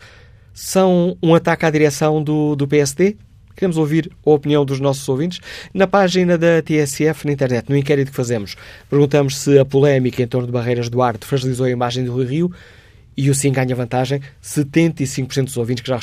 são 0.54 1.18
um 1.22 1.36
ataque 1.36 1.66
à 1.66 1.70
direção 1.70 2.24
do, 2.24 2.56
do 2.56 2.66
PSD? 2.66 3.18
Queremos 3.58 3.76
ouvir 3.76 4.10
a 4.26 4.30
opinião 4.30 4.64
dos 4.64 4.80
nossos 4.80 5.08
ouvintes. 5.10 5.42
Na 5.74 5.86
página 5.86 6.38
da 6.38 6.62
TSF 6.62 7.26
na 7.26 7.34
internet, 7.34 7.70
no 7.70 7.76
inquérito 7.76 8.12
que 8.12 8.16
fazemos, 8.16 8.56
perguntamos 8.90 9.36
se 9.38 9.60
a 9.60 9.66
polémica 9.66 10.24
em 10.24 10.28
torno 10.28 10.48
de 10.48 10.54
Barreiras 10.54 10.88
Duarte 10.88 11.26
fragilizou 11.26 11.66
a 11.66 11.70
imagem 11.70 12.06
do 12.06 12.24
Rio 12.24 12.50
e 13.16 13.30
o 13.30 13.36
sim 13.36 13.52
ganha 13.52 13.76
vantagem. 13.76 14.22
75% 14.44 15.46
dos 15.46 15.58
ouvintes 15.58 15.84
que 15.84 15.90
já, 15.90 16.00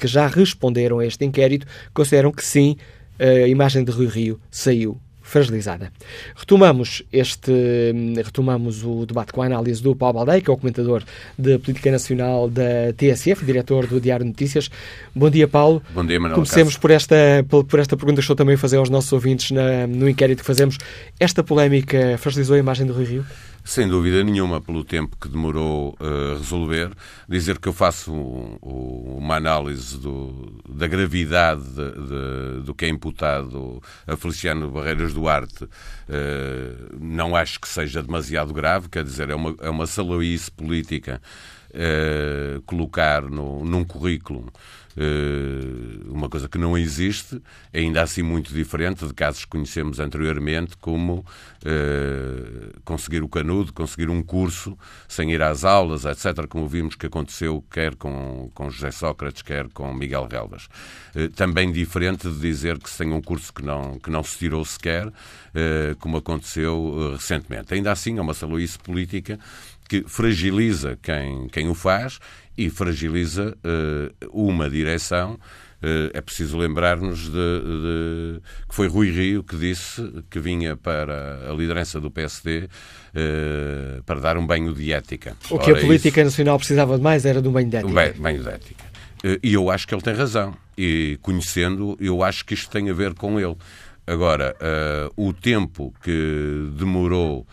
que 0.00 0.06
já 0.06 0.26
responderam 0.26 0.98
a 0.98 1.06
este 1.06 1.24
inquérito 1.24 1.66
consideram 1.92 2.32
que 2.32 2.44
sim, 2.44 2.76
a 3.18 3.48
imagem 3.48 3.84
de 3.84 3.90
Rui 3.90 4.06
Rio 4.06 4.40
saiu 4.50 5.00
fragilizada. 5.26 5.92
Retomamos 6.36 7.02
este 7.12 7.52
retomamos 8.24 8.84
o 8.84 9.04
debate 9.04 9.32
com 9.32 9.42
a 9.42 9.46
análise 9.46 9.82
do 9.82 9.94
Paulo 9.96 10.14
Baldeia, 10.14 10.40
que 10.40 10.48
é 10.48 10.52
o 10.52 10.56
comentador 10.56 11.02
de 11.36 11.58
política 11.58 11.90
nacional 11.90 12.48
da 12.48 12.92
TSF, 12.96 13.44
diretor 13.44 13.88
do 13.88 14.00
Diário 14.00 14.24
Notícias. 14.24 14.70
Bom 15.14 15.28
dia, 15.28 15.48
Paulo. 15.48 15.82
Bom 15.92 16.06
dia, 16.06 16.20
Manuel. 16.20 16.36
Comecemos 16.36 16.76
por 16.76 16.92
esta 16.92 17.16
por 17.48 17.80
esta 17.80 17.96
pergunta 17.96 18.16
que 18.16 18.20
estou 18.20 18.36
também 18.36 18.54
a 18.54 18.58
fazer 18.58 18.76
aos 18.76 18.88
nossos 18.88 19.12
ouvintes 19.12 19.50
na, 19.50 19.86
no 19.88 20.08
inquérito 20.08 20.40
que 20.40 20.46
fazemos. 20.46 20.78
Esta 21.18 21.42
polémica 21.42 22.16
fragilizou 22.18 22.54
a 22.54 22.58
imagem 22.60 22.86
do 22.86 22.92
Rui 22.92 23.04
Rio? 23.04 23.26
Sem 23.66 23.88
dúvida 23.88 24.22
nenhuma, 24.22 24.60
pelo 24.60 24.84
tempo 24.84 25.16
que 25.20 25.28
demorou 25.28 25.96
a 25.98 26.04
uh, 26.04 26.38
resolver. 26.38 26.92
Dizer 27.28 27.58
que 27.58 27.66
eu 27.66 27.72
faço 27.72 28.12
um, 28.14 28.56
um, 28.62 29.16
uma 29.18 29.34
análise 29.34 29.98
do, 29.98 30.62
da 30.68 30.86
gravidade 30.86 31.62
de, 31.62 31.90
de, 31.90 32.62
do 32.62 32.72
que 32.72 32.84
é 32.84 32.88
imputado 32.88 33.82
a 34.06 34.16
Feliciano 34.16 34.70
Barreiras 34.70 35.12
Duarte, 35.12 35.64
uh, 35.64 35.68
não 37.00 37.34
acho 37.34 37.60
que 37.60 37.66
seja 37.66 38.00
demasiado 38.00 38.54
grave, 38.54 38.88
quer 38.88 39.02
dizer, 39.02 39.30
é 39.30 39.34
uma, 39.34 39.56
é 39.58 39.68
uma 39.68 39.88
saloice 39.88 40.48
política 40.48 41.20
uh, 41.70 42.62
colocar 42.62 43.22
no, 43.22 43.64
num 43.64 43.82
currículo 43.82 44.46
eh, 44.46 44.85
uma 46.08 46.28
coisa 46.28 46.48
que 46.48 46.56
não 46.56 46.76
existe, 46.76 47.40
ainda 47.72 48.02
assim 48.02 48.22
muito 48.22 48.52
diferente 48.52 49.06
de 49.06 49.12
casos 49.12 49.44
que 49.44 49.50
conhecemos 49.50 50.00
anteriormente, 50.00 50.76
como 50.78 51.24
eh, 51.64 52.72
conseguir 52.84 53.22
o 53.22 53.28
canudo, 53.28 53.72
conseguir 53.72 54.08
um 54.08 54.22
curso 54.22 54.76
sem 55.06 55.32
ir 55.32 55.42
às 55.42 55.64
aulas, 55.64 56.04
etc., 56.04 56.46
como 56.48 56.66
vimos 56.66 56.94
que 56.94 57.06
aconteceu 57.06 57.62
quer 57.70 57.94
com, 57.94 58.50
com 58.54 58.70
José 58.70 58.90
Sócrates, 58.90 59.42
quer 59.42 59.68
com 59.68 59.92
Miguel 59.92 60.26
Relvas. 60.30 60.68
Eh, 61.14 61.28
também 61.28 61.70
diferente 61.70 62.28
de 62.30 62.40
dizer 62.40 62.78
que 62.78 62.88
se 62.88 62.98
tem 62.98 63.12
um 63.12 63.20
curso 63.20 63.52
que 63.52 63.62
não, 63.62 63.98
que 63.98 64.10
não 64.10 64.22
se 64.22 64.38
tirou 64.38 64.64
sequer, 64.64 65.12
como 66.00 66.18
aconteceu 66.18 67.12
recentemente. 67.12 67.72
Ainda 67.72 67.90
assim, 67.90 68.18
é 68.18 68.20
uma 68.20 68.34
saluíce 68.34 68.78
política 68.78 69.38
que 69.88 70.04
fragiliza 70.06 70.98
quem, 71.00 71.48
quem 71.48 71.68
o 71.68 71.74
faz 71.74 72.18
e 72.56 72.70
fragiliza 72.70 73.56
uh, 73.64 74.30
uma 74.32 74.68
direção. 74.70 75.34
Uh, 75.82 76.10
é 76.14 76.20
preciso 76.22 76.56
lembrar-nos 76.56 77.24
de, 77.24 77.30
de, 77.30 78.40
que 78.68 78.74
foi 78.74 78.88
Rui 78.88 79.10
Rio 79.10 79.44
que 79.44 79.56
disse 79.56 80.24
que 80.30 80.40
vinha 80.40 80.76
para 80.76 81.50
a 81.50 81.52
liderança 81.52 82.00
do 82.00 82.10
PSD 82.10 82.68
eh, 83.14 84.00
para 84.06 84.20
dar 84.20 84.38
um 84.38 84.46
banho 84.46 84.74
de 84.74 84.92
ética. 84.92 85.36
O 85.50 85.58
que 85.58 85.70
Ora, 85.70 85.80
a 85.80 85.84
política 85.84 86.20
isso, 86.20 86.30
nacional 86.30 86.58
precisava 86.58 86.96
de 86.96 87.02
mais 87.02 87.26
era 87.26 87.42
de 87.42 87.48
um 87.48 87.52
banho 87.52 87.68
de 87.68 87.76
ética. 87.76 87.90
Um 87.90 88.22
banho 88.22 88.42
de 88.42 88.48
ética. 88.48 88.84
e 89.42 89.52
eu 89.52 89.70
acho 89.70 89.86
que 89.86 89.94
ele 89.94 90.02
tem 90.02 90.14
razão. 90.14 90.56
E 90.78 91.18
conhecendo, 91.20 91.96
eu 92.00 92.22
acho 92.22 92.44
que 92.44 92.54
isto 92.54 92.70
tem 92.70 92.88
a 92.88 92.94
ver 92.94 93.12
com 93.14 93.38
ele. 93.38 93.56
Agora, 94.06 94.56
o 95.14 95.32
tempo 95.32 95.92
que 96.02 96.70
demorou 96.76 97.46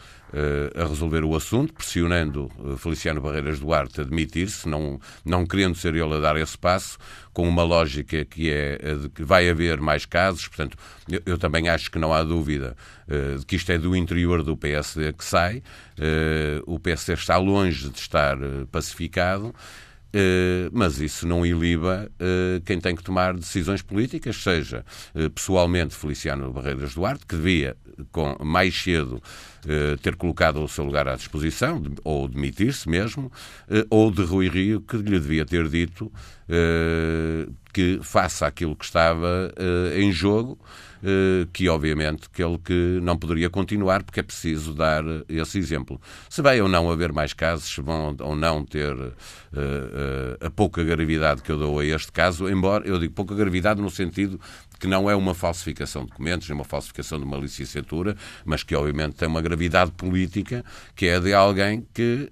a 0.76 0.88
resolver 0.88 1.24
o 1.24 1.36
assunto, 1.36 1.74
pressionando 1.74 2.52
uh, 2.58 2.76
Feliciano 2.78 3.22
Barreiras 3.22 3.60
Duarte 3.60 4.02
a 4.02 4.04
admitir-se, 4.04 4.68
não, 4.68 5.00
não 5.24 5.46
querendo 5.46 5.76
ser 5.76 5.94
ele 5.96 6.16
a 6.16 6.20
dar 6.20 6.36
esse 6.38 6.58
passo, 6.58 6.98
com 7.32 7.48
uma 7.48 7.64
lógica 7.64 8.26
que 8.26 8.52
é 8.52 8.96
de 8.96 9.10
que 9.10 9.24
vai 9.24 9.50
haver 9.50 9.80
mais 9.80 10.06
casos. 10.06 10.48
Portanto, 10.48 10.78
eu, 11.10 11.22
eu 11.26 11.38
também 11.38 11.70
acho 11.70 11.92
que 11.92 12.00
não 12.00 12.12
há 12.12 12.24
dúvida 12.24 12.76
uh, 13.08 13.40
de 13.40 13.46
que 13.46 13.56
isto 13.56 13.72
é 13.72 13.78
do 13.78 13.96
interior 13.96 14.44
do 14.44 14.58
PSD 14.58 15.14
que 15.14 15.24
sai. 15.24 15.62
o 16.66 16.80
PSD 16.80 17.14
está 17.14 17.38
longe 17.38 17.90
de 17.90 18.00
estar 18.00 18.38
pacificado. 18.72 19.54
Uh, 20.14 20.70
mas 20.72 21.02
isso 21.02 21.28
não 21.28 21.44
iliba 21.44 22.08
uh, 22.08 22.62
quem 22.66 22.80
tem 22.80 22.96
que 22.96 23.04
tomar 23.04 23.34
decisões 23.34 23.82
políticas, 23.82 24.36
seja 24.36 24.86
uh, 25.16 25.28
pessoalmente 25.32 25.96
Feliciano 25.96 26.54
Barreiras 26.54 26.94
Duarte, 26.94 27.26
que 27.26 27.36
devia 27.36 27.76
com, 28.12 28.38
mais 28.44 28.76
cedo 28.76 29.22
ter 30.02 30.18
colocado 30.18 30.62
o 30.62 30.68
seu 30.68 30.84
lugar 30.84 31.08
à 31.08 31.16
disposição, 31.16 31.82
ou 32.04 32.28
demitir-se 32.28 32.90
mesmo, 32.90 33.32
ou 33.90 34.12
de 34.12 34.22
Rui 34.24 34.50
Rio, 34.50 34.82
que 34.82 34.98
lhe 34.98 35.18
devia 35.18 35.46
ter 35.46 35.70
dito 35.70 36.12
que 37.72 37.98
faça 38.02 38.46
aquilo 38.46 38.76
que 38.76 38.84
estava 38.84 39.54
em 39.96 40.12
jogo 40.12 40.60
eh, 40.60 40.93
que 41.52 41.68
obviamente 41.68 42.30
que 42.30 42.42
ele 42.42 42.58
que 42.58 43.00
não 43.02 43.18
poderia 43.18 43.50
continuar 43.50 44.04
porque 44.04 44.20
é 44.20 44.24
preciso 44.24 44.74
dar 44.74 45.04
esse 45.28 45.58
exemplo. 45.58 46.00
Se 46.30 46.42
vai 46.42 46.62
ou 46.62 46.68
não 46.68 46.90
haver 46.90 47.12
mais 47.12 47.34
casos, 47.34 47.74
se 47.74 47.82
vão 47.82 48.16
ou 48.20 48.36
não 48.36 48.64
ter 48.64 48.94
uh, 48.94 49.08
uh, 49.08 50.46
a 50.46 50.50
pouca 50.50 50.84
gravidade 50.84 51.42
que 51.42 51.52
eu 51.52 51.58
dou 51.58 51.80
a 51.80 51.86
este 51.86 52.12
caso, 52.12 52.50
embora 52.50 52.88
eu 52.88 52.98
digo 52.98 53.14
pouca 53.14 53.36
gravidade 53.36 53.82
no 53.82 53.90
sentido 53.90 54.40
que 54.80 54.88
não 54.88 55.10
é 55.10 55.16
uma 55.16 55.34
falsificação 55.34 56.04
de 56.04 56.12
documentos, 56.12 56.50
é 56.50 56.54
uma 56.54 56.66
falsificação 56.66 57.18
de 57.18 57.26
uma 57.26 57.38
licenciatura, 57.38 58.16
mas 58.44 58.64
que 58.64 58.76
obviamente 58.76 59.16
tem 59.16 59.28
uma 59.28 59.42
gravidade 59.42 59.92
política, 59.92 60.64
que 60.96 61.08
é 61.08 61.20
de 61.20 61.34
alguém 61.34 61.88
que 61.94 62.30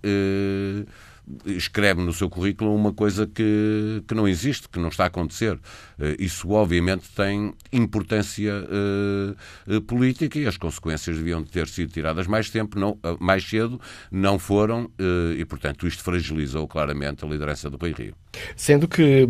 escreve 1.46 2.02
no 2.02 2.14
seu 2.14 2.30
currículo 2.30 2.76
uma 2.76 2.94
coisa 2.94 3.28
que, 3.28 4.04
que 4.08 4.14
não 4.14 4.28
existe, 4.28 4.68
que 4.70 4.80
não 4.80 4.90
está 4.90 5.06
a 5.06 5.08
acontecer. 5.08 5.56
Uh, 5.56 6.16
isso, 6.20 6.50
obviamente, 6.52 7.10
tem 7.16 7.54
importância 7.72 8.54
uh, 8.64 9.82
política 9.82 10.40
e 10.40 10.48
as 10.48 10.58
consequências 10.58 11.18
deviam 11.18 11.44
ter 11.44 11.68
sido 11.68 11.92
tiradas 11.92 12.28
mais 12.28 12.50
tempo, 12.50 12.80
não, 12.80 12.98
mais 13.20 13.48
cedo, 13.48 13.80
não 14.12 14.38
foram, 14.38 14.90
e, 15.38 15.44
portanto, 15.46 15.88
isto 15.88 16.04
fragilizou 16.04 16.68
claramente 16.68 17.24
a 17.24 17.28
liderança 17.28 17.70
do 17.70 17.78
Rui 17.78 17.94
Rio. 17.98 18.16
Sendo 18.56 18.88
que 18.88 19.28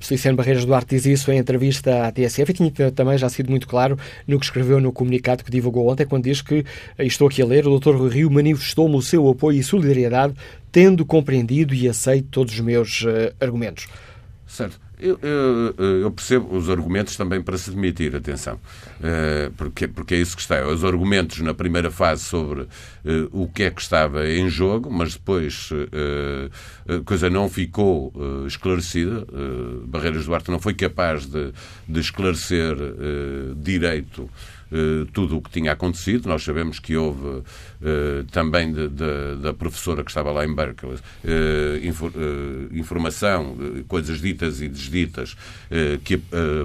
Feliciano 0.00 0.36
Barreiras 0.36 0.64
Duarte 0.64 0.94
diz 0.94 1.06
isso 1.06 1.32
em 1.32 1.38
entrevista 1.38 2.06
à 2.06 2.12
TSF 2.12 2.50
e 2.50 2.54
tinha 2.54 2.92
também 2.92 3.18
já 3.18 3.28
sido 3.28 3.50
muito 3.50 3.66
claro 3.66 3.98
no 4.26 4.38
que 4.38 4.44
escreveu 4.44 4.80
no 4.80 4.92
comunicado 4.92 5.44
que 5.44 5.50
divulgou 5.50 5.90
ontem, 5.90 6.06
quando 6.06 6.24
diz 6.24 6.42
que, 6.42 6.64
estou 6.98 7.28
aqui 7.28 7.42
a 7.42 7.46
ler, 7.46 7.66
o 7.66 7.78
Dr. 7.78 7.96
Rui 7.96 8.10
Rio 8.10 8.30
manifestou-me 8.30 8.96
o 8.96 9.02
seu 9.02 9.28
apoio 9.28 9.58
e 9.58 9.62
solidariedade, 9.62 10.34
tendo 10.72 11.04
compreendido 11.04 11.74
e 11.74 11.88
aceito 11.88 12.28
todos 12.30 12.54
os 12.54 12.60
meus 12.60 13.02
uh, 13.02 13.32
argumentos. 13.38 13.86
Certo. 14.46 14.80
Eu, 14.98 15.18
eu, 15.20 15.74
eu, 16.02 16.10
percebo 16.12 16.56
os 16.56 16.70
argumentos 16.70 17.16
também 17.16 17.42
para 17.42 17.58
se 17.58 17.72
demitir, 17.72 18.14
atenção, 18.14 18.54
uh, 18.54 19.50
porque, 19.56 19.88
porque 19.88 20.14
é 20.14 20.18
isso 20.18 20.36
que 20.36 20.42
está. 20.42 20.64
Os 20.64 20.84
argumentos 20.84 21.40
na 21.40 21.52
primeira 21.52 21.90
fase 21.90 22.22
sobre 22.22 22.68
o 23.32 23.48
que 23.48 23.64
é 23.64 23.70
que 23.70 23.80
estava 23.80 24.28
em 24.28 24.48
jogo, 24.48 24.88
mas 24.92 25.14
depois 25.14 25.70
a 26.88 27.02
coisa 27.04 27.28
não 27.28 27.48
ficou 27.48 28.12
esclarecida. 28.46 29.26
Barreiras 29.86 30.26
Duarte 30.26 30.52
não 30.52 30.60
foi 30.60 30.74
capaz 30.74 31.26
de, 31.26 31.52
de 31.88 31.98
esclarecer 31.98 32.76
direito 33.56 34.30
eh, 34.72 35.06
tudo 35.12 35.36
o 35.36 35.42
que 35.42 35.50
tinha 35.50 35.72
acontecido. 35.72 36.28
Nós 36.28 36.42
sabemos 36.42 36.78
que 36.78 36.96
houve 36.96 37.26
uh, 37.26 37.44
também 38.30 38.72
de, 38.72 38.88
de, 38.88 39.36
da 39.42 39.52
professora 39.52 40.02
que 40.02 40.10
estava 40.10 40.32
lá 40.32 40.46
em 40.46 40.54
Berkeley 40.54 40.94
uh, 40.94 41.86
infor, 41.86 42.12
informação, 42.72 43.56
coisas 43.86 44.20
ditas 44.20 44.62
e 44.62 44.68
desditas 44.68 45.36
que 46.04 46.20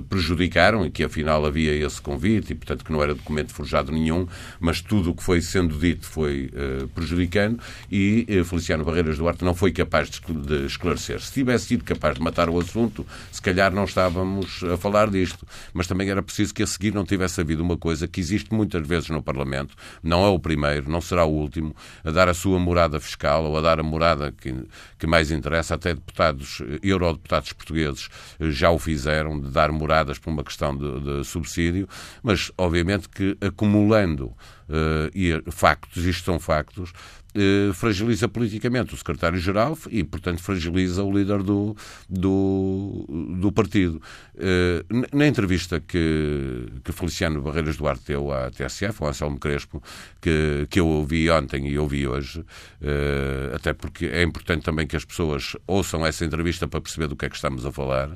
prejudicaram 0.10 0.86
e 0.86 0.90
que 0.90 1.04
afinal 1.04 1.46
havia 1.46 1.74
esse 1.74 2.02
convite 2.02 2.52
e, 2.52 2.56
portanto, 2.56 2.86
que 2.86 2.92
não 2.92 3.02
era 3.02 3.14
documento 3.14 3.54
forjado 3.54 3.92
nenhum, 3.92 4.28
mas 4.60 4.82
tudo 4.82 5.12
o 5.12 5.16
que 5.16 5.24
foi 5.24 5.42
sendo 5.42 5.78
dito 5.78 6.06
foi 6.06 6.52
prejudicando 6.94 7.60
e 7.92 8.26
Feliciano 8.46 8.84
Barreiras 8.84 9.18
Duarte 9.18 9.44
não 9.44 9.56
foi 9.56 9.72
capaz 9.72 10.10
de 10.10 10.66
esclarecer. 10.66 11.20
Se 11.22 11.34
tivesse 11.34 11.68
sido 11.68 11.84
capaz 11.84 12.16
de 12.16 12.22
matar 12.22 12.50
o 12.50 12.60
assunto, 12.60 13.06
se 13.32 13.42
calhar 13.42 13.74
não 13.74 13.86
estávamos 13.86 14.64
a 14.64 14.78
falar 14.78 15.10
disto. 15.10 15.46
Mas 15.74 15.88
também 15.88 16.10
era 16.10 16.22
preciso 16.22 16.54
que 16.54 16.64
a 16.64 16.68
seguir 16.68 16.94
não 16.94 17.06
tivesse 17.06 17.42
havido 17.42 17.64
uma 17.64 17.78
coisa 17.78 17.97
coisa 17.98 18.08
que 18.08 18.20
existe 18.20 18.54
muitas 18.54 18.86
vezes 18.88 19.10
no 19.10 19.24
Parlamento, 19.24 19.76
não 20.04 20.24
é 20.24 20.30
o 20.30 20.40
primeiro, 20.40 20.90
não 20.90 21.02
será 21.02 21.26
o 21.26 21.32
último, 21.32 21.76
a 22.04 22.12
dar 22.12 22.30
a 22.30 22.34
sua 22.34 22.60
morada 22.60 23.00
fiscal 23.00 23.46
ou 23.46 23.58
a 23.58 23.62
dar 23.62 23.80
a 23.80 23.84
morada 23.84 24.32
que, 24.32 24.54
que 25.00 25.08
mais 25.08 25.32
interessa, 25.32 25.76
até 25.76 25.94
deputados, 25.96 26.62
eurodeputados 26.84 27.54
portugueses 27.54 28.10
eh, 28.40 28.52
já 28.52 28.70
o 28.70 28.78
fizeram, 28.78 29.40
de 29.40 29.50
dar 29.50 29.72
moradas 29.72 30.20
por 30.20 30.30
uma 30.30 30.44
questão 30.44 30.78
de, 30.78 31.00
de 31.00 31.24
subsídio, 31.26 31.88
mas 32.22 32.52
obviamente 32.58 33.10
que 33.10 33.36
acumulando 33.42 34.28
uh, 34.28 35.10
e 35.14 35.42
factos, 35.52 36.06
isto 36.06 36.26
são 36.26 36.40
factos, 36.40 36.94
eh, 37.38 37.72
fragiliza 37.72 38.28
politicamente 38.28 38.96
o 38.96 38.98
secretário-geral 38.98 39.78
e, 39.92 40.04
portanto, 40.04 40.42
fragiliza 40.42 41.04
o 41.04 41.16
líder 41.16 41.44
do, 41.44 41.76
do, 42.10 43.06
do 43.40 43.52
partido. 43.52 44.02
Eh, 44.36 44.84
na 45.14 45.28
entrevista 45.28 45.80
que, 45.80 46.66
que 46.84 46.92
Feliciano 46.92 47.40
Barreiras 47.40 47.78
Duarte 47.78 48.06
deu 48.08 48.32
à 48.32 48.50
TSF, 48.50 49.04
ao 49.04 49.10
Anselmo 49.10 49.38
Crespo, 49.38 49.84
que, 50.20 50.66
que 50.68 50.80
eu 50.80 50.88
ouvi 50.88 51.30
ontem 51.30 51.68
e 51.68 51.78
ouvi 51.78 52.08
hoje, 52.08 52.44
eh, 52.82 53.52
até 53.54 53.72
porque 53.72 54.08
é 54.08 54.24
importante 54.24 54.64
também 54.64 54.88
que 54.88 54.96
as 54.96 55.06
pessoas 55.06 55.56
ouçam 55.68 56.04
essa 56.04 56.26
entrevista 56.26 56.68
para 56.68 56.82
perceber 56.82 57.08
do 57.08 57.16
que 57.16 57.28
é 57.28 57.30
que 57.30 57.36
estamos 57.36 57.68
a 57.68 57.72
falar, 57.72 58.10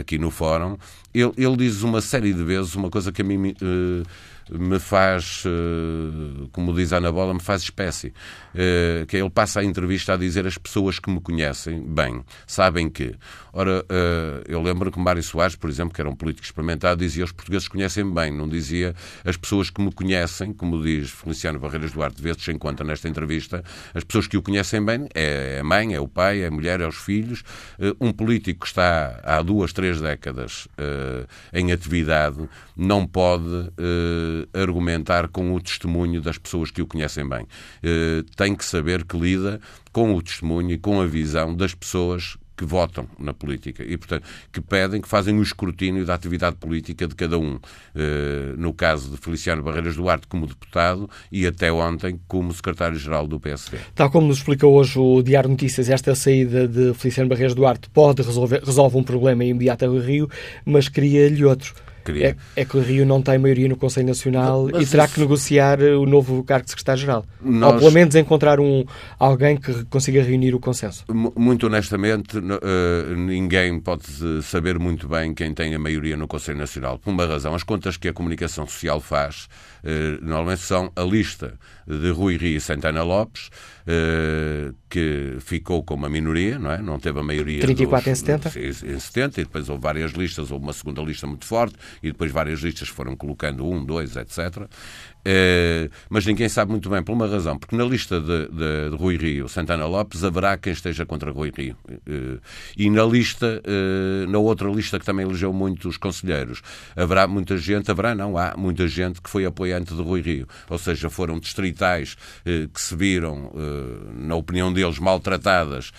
aqui 0.00 0.18
no 0.18 0.32
fórum, 0.32 0.76
ele, 1.14 1.32
ele 1.36 1.56
diz 1.58 1.82
uma 1.82 2.00
série 2.00 2.32
de 2.32 2.42
vezes 2.42 2.74
uma 2.74 2.90
coisa 2.90 3.12
que 3.12 3.22
a 3.22 3.24
mim 3.24 3.54
me 4.50 4.78
faz, 4.78 5.42
eh, 5.46 6.48
como 6.52 6.72
diz 6.72 6.92
Ana 6.92 7.10
Bola, 7.10 7.34
me 7.34 7.40
faz 7.40 7.62
espécie. 7.62 8.12
Eh, 8.54 9.04
que 9.06 9.16
ele 9.16 9.28
passa 9.28 9.60
a 9.60 9.64
entrevista 9.64 10.14
a 10.14 10.16
dizer 10.16 10.46
as 10.46 10.56
pessoas 10.56 10.98
que 10.98 11.10
me 11.10 11.20
conhecem 11.20 11.82
bem, 11.82 12.24
sabem 12.46 12.88
que. 12.88 13.14
Ora, 13.52 13.84
eh, 13.88 14.44
eu 14.48 14.62
lembro 14.62 14.90
que 14.90 14.98
Mário 14.98 15.22
Soares, 15.22 15.56
por 15.56 15.68
exemplo, 15.68 15.94
que 15.94 16.00
era 16.00 16.08
um 16.08 16.14
político 16.14 16.44
experimentado, 16.44 17.00
dizia 17.00 17.24
os 17.24 17.32
portugueses 17.32 17.68
conhecem 17.68 18.10
bem, 18.10 18.32
não 18.32 18.48
dizia 18.48 18.94
as 19.24 19.36
pessoas 19.36 19.68
que 19.68 19.80
me 19.82 19.92
conhecem, 19.92 20.52
como 20.52 20.82
diz 20.82 21.10
Feliciano 21.10 21.58
Barreiras 21.58 21.92
Duarte, 21.92 22.22
vezes 22.22 22.46
em 22.48 22.58
conta 22.58 22.84
nesta 22.84 23.08
entrevista, 23.08 23.62
as 23.94 24.04
pessoas 24.04 24.26
que 24.26 24.36
o 24.36 24.42
conhecem 24.42 24.84
bem 24.84 25.08
é 25.14 25.58
a 25.60 25.64
mãe, 25.64 25.94
é 25.94 26.00
o 26.00 26.08
pai, 26.08 26.42
é 26.42 26.46
a 26.46 26.50
mulher, 26.50 26.80
é 26.80 26.86
os 26.86 26.96
filhos. 26.96 27.42
Um 28.00 28.12
político 28.12 28.60
que 28.60 28.66
está 28.66 29.20
há 29.22 29.42
duas, 29.42 29.72
três 29.72 30.00
décadas 30.00 30.68
em 31.52 31.72
atividade 31.72 32.48
não 32.76 33.06
pode 33.06 33.72
argumentar 34.52 35.28
com 35.28 35.54
o 35.54 35.60
testemunho 35.60 36.20
das 36.20 36.38
pessoas 36.38 36.70
que 36.70 36.82
o 36.82 36.86
conhecem 36.86 37.28
bem. 37.28 37.42
Uh, 37.42 38.22
tem 38.36 38.54
que 38.54 38.64
saber 38.64 39.04
que 39.04 39.16
lida 39.16 39.60
com 39.92 40.14
o 40.14 40.22
testemunho 40.22 40.72
e 40.72 40.78
com 40.78 41.00
a 41.00 41.06
visão 41.06 41.54
das 41.54 41.74
pessoas 41.74 42.36
que 42.56 42.64
votam 42.64 43.06
na 43.18 43.34
política 43.34 43.84
e, 43.84 43.96
portanto, 43.96 44.24
que 44.50 44.60
pedem, 44.60 45.00
que 45.00 45.08
fazem 45.08 45.38
o 45.38 45.42
escrutínio 45.42 46.06
da 46.06 46.14
atividade 46.14 46.56
política 46.56 47.06
de 47.06 47.14
cada 47.14 47.38
um. 47.38 47.56
Uh, 47.56 48.56
no 48.56 48.72
caso 48.72 49.10
de 49.10 49.16
Feliciano 49.18 49.62
Barreiras 49.62 49.96
Duarte 49.96 50.26
como 50.26 50.46
deputado 50.46 51.08
e 51.30 51.46
até 51.46 51.70
ontem 51.70 52.18
como 52.26 52.52
secretário-geral 52.52 53.26
do 53.26 53.38
PSD. 53.38 53.76
Tal 53.94 54.10
como 54.10 54.28
nos 54.28 54.38
explica 54.38 54.66
hoje 54.66 54.98
o 54.98 55.22
Diário 55.22 55.50
Notícias, 55.50 55.90
esta 55.90 56.14
saída 56.14 56.66
de 56.66 56.94
Feliciano 56.94 57.28
Barreiras 57.28 57.54
Duarte 57.54 57.90
pode 57.90 58.22
resolver 58.22 58.62
resolve 58.64 58.96
um 58.96 59.02
problema 59.02 59.44
imediato 59.44 59.84
ao 59.84 59.98
Rio, 59.98 60.30
mas 60.64 60.88
cria-lhe 60.88 61.44
outro 61.44 61.74
queria. 62.06 62.36
É, 62.54 62.62
é, 62.62 62.64
que 62.64 62.76
o 62.76 62.80
Rio 62.80 63.04
não 63.04 63.20
tem 63.20 63.38
maioria 63.38 63.68
no 63.68 63.76
Conselho 63.76 64.06
Nacional 64.06 64.68
Mas 64.72 64.88
e 64.88 64.90
terá 64.90 65.04
isso... 65.04 65.14
que 65.14 65.20
negociar 65.20 65.82
eh, 65.82 65.94
o 65.94 66.06
novo 66.06 66.42
cargo 66.44 66.64
de 66.64 66.70
secretário-geral. 66.70 67.24
Nós... 67.42 67.74
Ou 67.74 67.78
pelo 67.80 67.92
menos 67.92 68.14
encontrar 68.14 68.60
um, 68.60 68.84
alguém 69.18 69.56
que 69.56 69.84
consiga 69.86 70.22
reunir 70.22 70.54
o 70.54 70.60
consenso. 70.60 71.04
Muito 71.12 71.66
honestamente, 71.66 72.38
eh, 72.38 73.14
ninguém 73.14 73.78
pode 73.80 74.06
saber 74.42 74.78
muito 74.78 75.08
bem 75.08 75.34
quem 75.34 75.52
tem 75.52 75.74
a 75.74 75.78
maioria 75.78 76.16
no 76.16 76.28
Conselho 76.28 76.58
Nacional. 76.58 76.98
Por 76.98 77.10
uma 77.10 77.26
razão, 77.26 77.54
as 77.54 77.62
contas 77.62 77.96
que 77.96 78.08
a 78.08 78.12
comunicação 78.12 78.66
social 78.66 79.00
faz 79.00 79.48
eh, 79.84 80.18
normalmente 80.22 80.62
são 80.62 80.90
a 80.96 81.02
lista 81.02 81.54
de 81.86 82.10
Rui 82.10 82.36
Rio 82.36 82.56
e 82.56 82.60
Santana 82.60 83.02
Lopes, 83.02 83.50
que 84.90 85.36
ficou 85.38 85.84
com 85.84 85.94
uma 85.94 86.08
minoria, 86.08 86.58
não 86.58 86.72
é? 86.72 86.82
Não 86.82 86.98
teve 86.98 87.20
a 87.20 87.22
maioria. 87.22 87.60
34 87.60 88.10
dos, 88.10 88.20
em 88.20 88.24
70? 88.24 88.58
Em 88.58 88.98
70, 88.98 89.40
e 89.40 89.44
depois 89.44 89.68
houve 89.68 89.82
várias 89.82 90.12
listas, 90.12 90.50
houve 90.50 90.64
uma 90.64 90.72
segunda 90.72 91.00
lista 91.02 91.26
muito 91.26 91.44
forte, 91.44 91.76
e 92.02 92.10
depois 92.10 92.30
várias 92.30 92.60
listas 92.60 92.88
foram 92.88 93.16
colocando 93.16 93.66
um, 93.66 93.84
dois, 93.84 94.16
etc. 94.16 94.68
Uh, 95.26 95.90
mas 96.08 96.24
ninguém 96.24 96.48
sabe 96.48 96.70
muito 96.70 96.88
bem, 96.88 97.02
por 97.02 97.12
uma 97.12 97.26
razão, 97.26 97.58
porque 97.58 97.74
na 97.74 97.84
lista 97.84 98.20
de, 98.20 98.46
de, 98.46 98.90
de 98.90 98.96
Rui 98.96 99.16
Rio, 99.16 99.48
Santana 99.48 99.84
Lopes, 99.84 100.22
haverá 100.22 100.56
quem 100.56 100.72
esteja 100.72 101.04
contra 101.04 101.32
Rui 101.32 101.52
Rio. 101.56 101.76
Uh, 101.88 102.40
e 102.76 102.88
na 102.88 103.02
lista, 103.02 103.60
uh, 103.66 104.30
na 104.30 104.38
outra 104.38 104.70
lista 104.70 105.00
que 105.00 105.04
também 105.04 105.26
elegeu 105.26 105.52
muitos 105.52 105.96
conselheiros, 105.96 106.62
haverá 106.94 107.26
muita 107.26 107.56
gente, 107.56 107.90
haverá 107.90 108.14
não, 108.14 108.38
há 108.38 108.54
muita 108.56 108.86
gente 108.86 109.20
que 109.20 109.28
foi 109.28 109.44
apoiante 109.44 109.96
de 109.96 110.00
Rui 110.00 110.20
Rio. 110.20 110.46
Ou 110.70 110.78
seja, 110.78 111.10
foram 111.10 111.40
distritais 111.40 112.16
que 112.44 112.80
se 112.80 112.94
viram, 112.94 113.52
na 114.14 114.34
opinião 114.34 114.72
deles, 114.72 114.98
maltratadas 114.98 115.92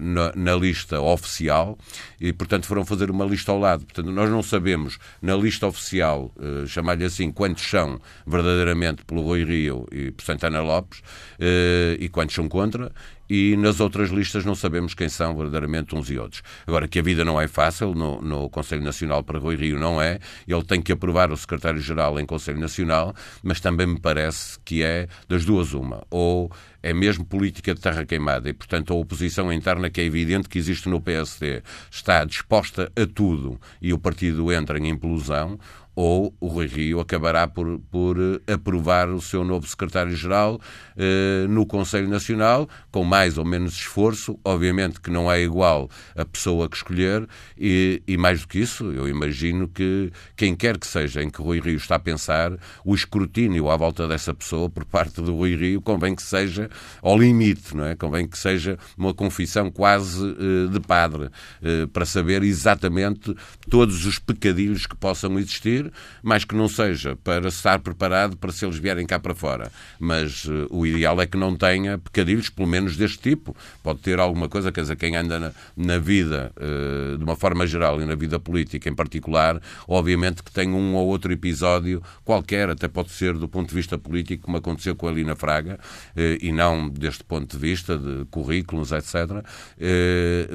na, 0.00 0.32
na 0.34 0.54
lista 0.54 1.00
oficial 1.00 1.78
e, 2.20 2.32
portanto, 2.32 2.66
foram 2.66 2.84
fazer 2.84 3.10
uma 3.10 3.24
lista 3.24 3.50
ao 3.50 3.58
lado. 3.58 3.84
Portanto, 3.84 4.10
nós 4.10 4.30
não 4.30 4.42
sabemos, 4.42 4.98
na 5.20 5.34
lista 5.34 5.66
oficial, 5.66 6.32
chamar-lhe 6.66 7.04
assim, 7.04 7.30
quantos 7.30 7.68
são 7.68 8.00
verdadeiramente 8.28 9.04
pelo 9.04 9.22
Rui 9.22 9.44
Rio 9.44 9.86
e 9.90 10.10
por 10.10 10.24
Santana 10.24 10.60
Lopes, 10.60 11.02
eh, 11.38 11.96
e 11.98 12.08
quantos 12.08 12.34
são 12.34 12.48
contra, 12.48 12.92
e 13.28 13.56
nas 13.56 13.78
outras 13.80 14.10
listas 14.10 14.44
não 14.44 14.54
sabemos 14.54 14.94
quem 14.94 15.08
são 15.08 15.36
verdadeiramente 15.36 15.94
uns 15.94 16.10
e 16.10 16.18
outros. 16.18 16.42
Agora, 16.66 16.88
que 16.88 16.98
a 16.98 17.02
vida 17.02 17.24
não 17.24 17.40
é 17.40 17.46
fácil 17.46 17.94
no, 17.94 18.22
no 18.22 18.48
Conselho 18.48 18.82
Nacional 18.82 19.22
para 19.22 19.38
Rui 19.38 19.56
Rio, 19.56 19.78
não 19.78 20.00
é. 20.00 20.18
Ele 20.46 20.64
tem 20.64 20.80
que 20.80 20.92
aprovar 20.92 21.30
o 21.30 21.36
secretário-geral 21.36 22.18
em 22.18 22.24
Conselho 22.24 22.58
Nacional, 22.58 23.14
mas 23.42 23.60
também 23.60 23.86
me 23.86 24.00
parece 24.00 24.58
que 24.64 24.82
é 24.82 25.08
das 25.28 25.44
duas 25.44 25.74
uma. 25.74 26.02
Ou 26.10 26.50
é 26.82 26.94
mesmo 26.94 27.24
política 27.24 27.74
de 27.74 27.80
terra 27.80 28.04
queimada 28.06 28.48
e, 28.48 28.52
portanto, 28.52 28.92
a 28.92 28.96
oposição 28.96 29.52
interna, 29.52 29.90
que 29.90 30.00
é 30.00 30.04
evidente 30.04 30.48
que 30.48 30.58
existe 30.58 30.88
no 30.88 31.00
PSD, 31.00 31.62
está 31.90 32.24
disposta 32.24 32.90
a 32.96 33.06
tudo 33.06 33.60
e 33.82 33.92
o 33.92 33.98
partido 33.98 34.50
entra 34.52 34.78
em 34.78 34.88
implosão, 34.88 35.58
ou 36.00 36.32
o 36.38 36.46
Rui 36.46 36.68
Rio 36.68 37.00
acabará 37.00 37.48
por, 37.48 37.80
por 37.90 38.16
aprovar 38.46 39.08
o 39.08 39.20
seu 39.20 39.42
novo 39.42 39.66
secretário-geral 39.66 40.60
eh, 40.96 41.44
no 41.48 41.66
Conselho 41.66 42.08
Nacional, 42.08 42.68
com 42.92 43.02
mais 43.02 43.36
ou 43.36 43.44
menos 43.44 43.72
esforço. 43.72 44.38
Obviamente 44.44 45.00
que 45.00 45.10
não 45.10 45.28
é 45.28 45.42
igual 45.42 45.90
a 46.14 46.24
pessoa 46.24 46.68
que 46.68 46.76
escolher, 46.76 47.26
e, 47.58 48.00
e 48.06 48.16
mais 48.16 48.42
do 48.42 48.46
que 48.46 48.60
isso, 48.60 48.92
eu 48.92 49.08
imagino 49.08 49.66
que 49.66 50.12
quem 50.36 50.54
quer 50.54 50.78
que 50.78 50.86
seja 50.86 51.20
em 51.20 51.28
que 51.28 51.42
Rui 51.42 51.58
Rio 51.58 51.76
está 51.76 51.96
a 51.96 51.98
pensar, 51.98 52.52
o 52.84 52.94
escrutínio 52.94 53.68
à 53.68 53.76
volta 53.76 54.06
dessa 54.06 54.32
pessoa 54.32 54.70
por 54.70 54.84
parte 54.84 55.20
do 55.20 55.34
Rui 55.34 55.56
Rio 55.56 55.82
convém 55.82 56.14
que 56.14 56.22
seja 56.22 56.70
ao 57.02 57.18
limite, 57.18 57.76
não 57.76 57.84
é? 57.84 57.96
Convém 57.96 58.28
que 58.28 58.38
seja 58.38 58.78
uma 58.96 59.12
confissão 59.12 59.68
quase 59.68 60.24
eh, 60.24 60.70
de 60.72 60.78
padre, 60.78 61.28
eh, 61.60 61.88
para 61.92 62.06
saber 62.06 62.44
exatamente 62.44 63.34
todos 63.68 64.06
os 64.06 64.20
pecadilhos 64.20 64.86
que 64.86 64.94
possam 64.94 65.36
existir 65.40 65.87
mas 66.22 66.44
que 66.44 66.54
não 66.54 66.68
seja 66.68 67.16
para 67.16 67.48
estar 67.48 67.78
preparado 67.78 68.36
para 68.36 68.52
se 68.52 68.64
eles 68.64 68.78
vierem 68.78 69.06
cá 69.06 69.18
para 69.18 69.34
fora. 69.34 69.70
Mas 69.98 70.44
uh, 70.44 70.66
o 70.70 70.86
ideal 70.86 71.20
é 71.20 71.26
que 71.26 71.36
não 71.36 71.56
tenha 71.56 71.98
pecadilhos, 71.98 72.48
pelo 72.48 72.68
menos 72.68 72.96
deste 72.96 73.18
tipo. 73.18 73.56
Pode 73.82 74.00
ter 74.00 74.18
alguma 74.18 74.48
coisa, 74.48 74.72
quer 74.72 74.82
dizer, 74.82 74.96
quem 74.96 75.16
anda 75.16 75.38
na, 75.38 75.52
na 75.76 75.98
vida, 75.98 76.52
uh, 76.56 77.16
de 77.16 77.24
uma 77.24 77.36
forma 77.36 77.66
geral, 77.66 78.00
e 78.00 78.04
na 78.04 78.14
vida 78.14 78.38
política 78.38 78.88
em 78.88 78.94
particular, 78.94 79.60
obviamente 79.86 80.42
que 80.42 80.50
tem 80.50 80.70
um 80.70 80.94
ou 80.94 81.06
outro 81.08 81.32
episódio 81.32 82.02
qualquer, 82.24 82.70
até 82.70 82.88
pode 82.88 83.10
ser 83.10 83.34
do 83.34 83.48
ponto 83.48 83.68
de 83.68 83.74
vista 83.74 83.98
político, 83.98 84.44
como 84.44 84.56
aconteceu 84.56 84.94
com 84.94 85.08
a 85.08 85.12
Lina 85.12 85.36
Fraga, 85.36 85.78
uh, 86.16 86.20
e 86.40 86.52
não 86.52 86.88
deste 86.88 87.24
ponto 87.24 87.56
de 87.56 87.58
vista 87.58 87.96
de 87.96 88.24
currículos, 88.30 88.92
etc. 88.92 89.08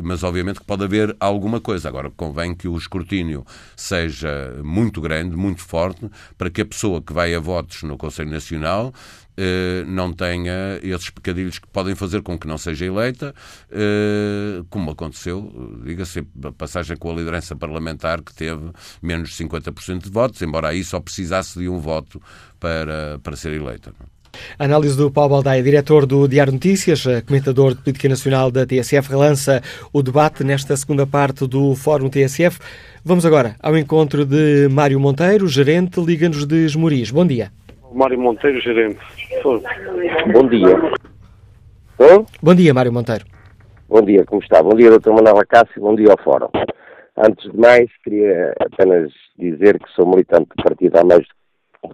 mas 0.03 0.23
obviamente 0.23 0.59
que 0.59 0.65
pode 0.65 0.83
haver 0.83 1.15
alguma 1.19 1.59
coisa. 1.59 1.87
Agora, 1.87 2.09
convém 2.11 2.53
que 2.53 2.67
o 2.67 2.77
escrutínio 2.77 3.45
seja 3.75 4.59
muito 4.63 5.01
grande 5.01 5.22
muito 5.31 5.61
forte, 5.61 6.09
para 6.37 6.49
que 6.49 6.61
a 6.61 6.65
pessoa 6.65 7.01
que 7.01 7.13
vai 7.13 7.33
a 7.33 7.39
votos 7.39 7.83
no 7.83 7.97
Conselho 7.97 8.31
Nacional 8.31 8.93
eh, 9.35 9.83
não 9.87 10.13
tenha 10.13 10.79
esses 10.83 11.09
pecadilhos 11.09 11.57
que 11.57 11.67
podem 11.67 11.95
fazer 11.95 12.21
com 12.21 12.37
que 12.37 12.47
não 12.47 12.57
seja 12.57 12.85
eleita, 12.85 13.33
eh, 13.71 14.63
como 14.69 14.91
aconteceu, 14.91 15.79
diga-se, 15.83 16.25
a 16.43 16.51
passagem 16.51 16.95
com 16.97 17.11
a 17.11 17.15
liderança 17.15 17.55
parlamentar 17.55 18.21
que 18.21 18.33
teve 18.33 18.71
menos 19.01 19.29
de 19.29 19.35
50% 19.43 20.03
de 20.03 20.09
votos, 20.09 20.41
embora 20.41 20.69
aí 20.69 20.83
só 20.83 20.99
precisasse 20.99 21.57
de 21.59 21.67
um 21.67 21.79
voto 21.79 22.21
para, 22.59 23.19
para 23.23 23.35
ser 23.35 23.53
eleita. 23.53 23.93
Análise 24.57 24.95
do 24.97 25.11
Paulo 25.11 25.31
Baldaia, 25.31 25.63
diretor 25.63 26.05
do 26.05 26.27
Diário 26.27 26.53
Notícias, 26.53 27.05
eh, 27.05 27.21
comentador 27.21 27.73
de 27.73 27.81
política 27.81 28.07
nacional 28.07 28.51
da 28.51 28.65
TSF, 28.65 29.09
relança 29.09 29.61
o 29.91 30.01
debate 30.03 30.43
nesta 30.43 30.77
segunda 30.77 31.07
parte 31.07 31.47
do 31.47 31.75
Fórum 31.75 32.09
TSF. 32.09 32.59
Vamos 33.03 33.25
agora 33.25 33.55
ao 33.61 33.77
encontro 33.77 34.25
de 34.25 34.69
Mário 34.69 34.99
Monteiro, 34.99 35.47
gerente 35.47 35.99
Liga-nos 35.99 36.45
de 36.45 36.65
Esmoriz. 36.65 37.11
Bom 37.11 37.25
dia. 37.25 37.51
Mário 37.91 38.19
Monteiro, 38.19 38.61
gerente. 38.61 38.99
Bom 39.43 40.47
dia. 40.47 40.91
Bom? 41.97 42.25
Bom 42.41 42.55
dia, 42.55 42.73
Mário 42.73 42.93
Monteiro. 42.93 43.25
Bom 43.89 44.01
dia, 44.01 44.23
como 44.25 44.41
está? 44.41 44.61
Bom 44.61 44.75
dia, 44.75 44.89
doutor 44.89 45.13
Manuel 45.13 45.43
Cássio, 45.47 45.81
bom 45.81 45.95
dia 45.95 46.11
ao 46.11 46.23
Fórum. 46.23 46.49
Antes 47.17 47.51
de 47.51 47.57
mais, 47.57 47.89
queria 48.03 48.53
apenas 48.59 49.11
dizer 49.37 49.77
que 49.77 49.91
sou 49.95 50.07
militante 50.07 50.49
do 50.55 50.63
partido 50.63 50.97
há 50.97 51.03
mais 51.03 51.21
de 51.21 51.42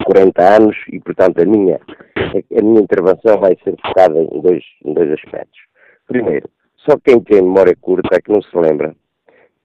40 0.06 0.42
anos 0.42 0.76
e, 0.92 1.00
portanto, 1.00 1.42
a 1.42 1.46
minha, 1.46 1.80
a 2.18 2.62
minha 2.62 2.82
intervenção 2.82 3.40
vai 3.40 3.58
ser 3.64 3.76
focada 3.86 4.20
em 4.20 4.42
dois, 4.42 4.64
em 4.86 4.94
dois 4.94 5.12
aspectos. 5.12 5.60
Primeiro, 6.08 6.50
só 6.78 6.98
quem 7.04 7.20
tem 7.22 7.42
memória 7.42 7.76
curta 7.80 8.16
é 8.16 8.22
que 8.22 8.32
não 8.32 8.42
se 8.42 8.56
lembra 8.56 8.96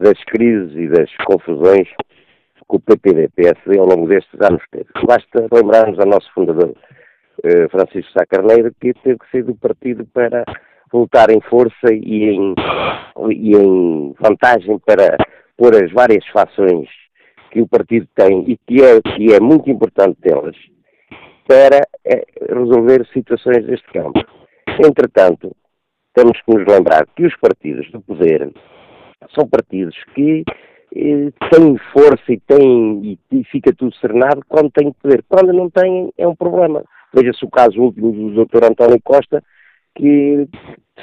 das 0.01 0.23
crises 0.25 0.75
e 0.77 0.89
das 0.89 1.11
confusões 1.25 1.89
que 1.89 2.77
o 2.77 2.81
PPD-PSD 2.81 3.79
ao 3.79 3.87
longo 3.87 4.09
destes 4.09 4.41
anos 4.41 4.63
teve. 4.71 4.89
Basta 5.07 5.47
lembrarmos 5.53 5.99
ao 5.99 6.07
nosso 6.07 6.33
fundador, 6.33 6.75
eh, 7.45 7.69
Francisco 7.69 8.13
Sá 8.13 8.25
Carneiro, 8.27 8.75
que 8.81 8.95
teve 8.95 9.19
que 9.19 9.31
sair 9.31 9.43
do 9.43 9.55
partido 9.55 10.07
para 10.07 10.45
voltar 10.91 11.31
em 11.31 11.41
força 11.43 11.93
e 11.93 12.31
em, 12.31 12.55
e 13.31 13.57
em 13.57 14.15
vantagem 14.19 14.79
para 14.79 15.17
pôr 15.57 15.75
as 15.75 15.93
várias 15.93 16.27
fações 16.29 16.89
que 17.55 17.63
o 17.63 17.69
partido 17.69 18.09
tem 18.17 18.45
e 18.51 18.57
que 18.67 18.83
é, 18.83 19.01
que 19.01 19.33
é 19.33 19.39
muito 19.39 19.71
importante 19.71 20.19
delas 20.21 20.57
para 21.47 21.87
eh, 22.05 22.27
resolver 22.51 23.07
situações 23.13 23.65
deste 23.65 23.87
campo. 23.93 24.19
Entretanto, 24.85 25.55
temos 26.15 26.37
que 26.43 26.53
nos 26.53 26.67
lembrar 26.67 27.07
que 27.15 27.25
os 27.25 27.37
partidos 27.37 27.89
do 27.93 28.01
poder 28.01 28.51
são 29.33 29.47
partidos 29.47 29.95
que 30.17 30.43
eh, 30.97 31.31
têm 31.53 31.79
força 31.93 32.33
e, 32.33 32.41
têm, 32.41 33.19
e, 33.31 33.45
fica 33.45 33.73
tudo 33.73 33.95
serenado 33.97 34.43
quando 34.49 34.73
têm 34.73 34.93
poder. 34.93 35.25
Quando 35.29 35.53
não 35.53 35.71
têm, 35.71 36.13
é 36.19 36.27
um 36.27 36.35
problema. 36.35 36.83
Veja-se 37.15 37.45
o 37.45 37.51
caso 37.51 37.81
último 37.81 38.11
do 38.11 38.45
Dr. 38.45 38.65
António 38.65 39.01
Costa, 39.01 39.45
que 39.95 40.49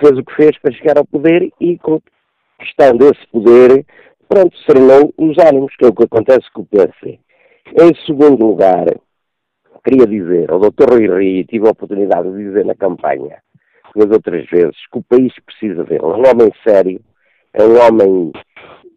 fez 0.02 0.18
o 0.18 0.26
que 0.26 0.36
fez 0.36 0.60
para 0.60 0.74
chegar 0.74 0.98
ao 0.98 1.06
poder 1.06 1.50
e, 1.62 1.78
conquistando 1.78 3.06
esse 3.06 3.26
poder, 3.32 3.86
pronto, 4.32 4.58
serenou 4.66 5.14
os 5.18 5.38
ânimos, 5.38 5.76
que 5.76 5.84
é 5.84 5.90
o 5.90 5.94
que 5.94 6.06
acontece 6.06 6.50
com 6.54 6.62
o 6.62 6.66
PSD. 6.66 7.20
Em 7.78 7.94
segundo 8.06 8.48
lugar, 8.48 8.86
queria 9.84 10.08
dizer 10.08 10.50
ao 10.50 10.60
Dr. 10.60 10.90
Rui 10.90 11.08
Rio, 11.08 11.46
tive 11.46 11.68
a 11.68 11.72
oportunidade 11.72 12.32
de 12.32 12.38
dizer 12.38 12.66
na 12.66 12.74
campanha, 12.74 13.40
duas 13.94 14.10
outras 14.10 14.50
vezes, 14.50 14.78
que 14.90 15.00
o 15.00 15.04
país 15.04 15.34
precisa 15.46 15.84
dele. 15.84 16.06
Um 16.06 16.24
homem 16.26 16.50
sério, 16.66 17.02
é 17.54 17.62
um 17.62 17.78
homem 17.86 18.32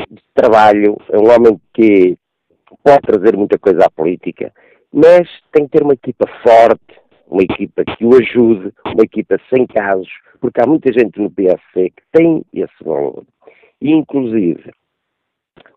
de 0.08 0.22
trabalho, 0.34 0.96
é 1.10 1.18
um 1.18 1.28
homem 1.28 1.60
que 1.74 2.16
pode 2.84 3.00
trazer 3.00 3.36
muita 3.36 3.58
coisa 3.58 3.86
à 3.86 3.90
política, 3.90 4.52
mas 4.92 5.28
tem 5.50 5.66
que 5.66 5.78
ter 5.78 5.82
uma 5.82 5.94
equipa 5.94 6.28
forte, 6.46 6.94
uma 7.26 7.42
equipa 7.42 7.82
que 7.84 8.04
o 8.04 8.14
ajude, 8.14 8.72
uma 8.86 9.02
equipa 9.02 9.36
sem 9.52 9.66
casos, 9.66 10.08
porque 10.40 10.60
há 10.60 10.66
muita 10.66 10.92
gente 10.92 11.20
no 11.20 11.28
PSC 11.28 11.90
que 11.90 12.02
tem 12.12 12.44
esse 12.52 12.84
valor. 12.84 13.24
E, 13.80 13.90
inclusive, 13.90 14.70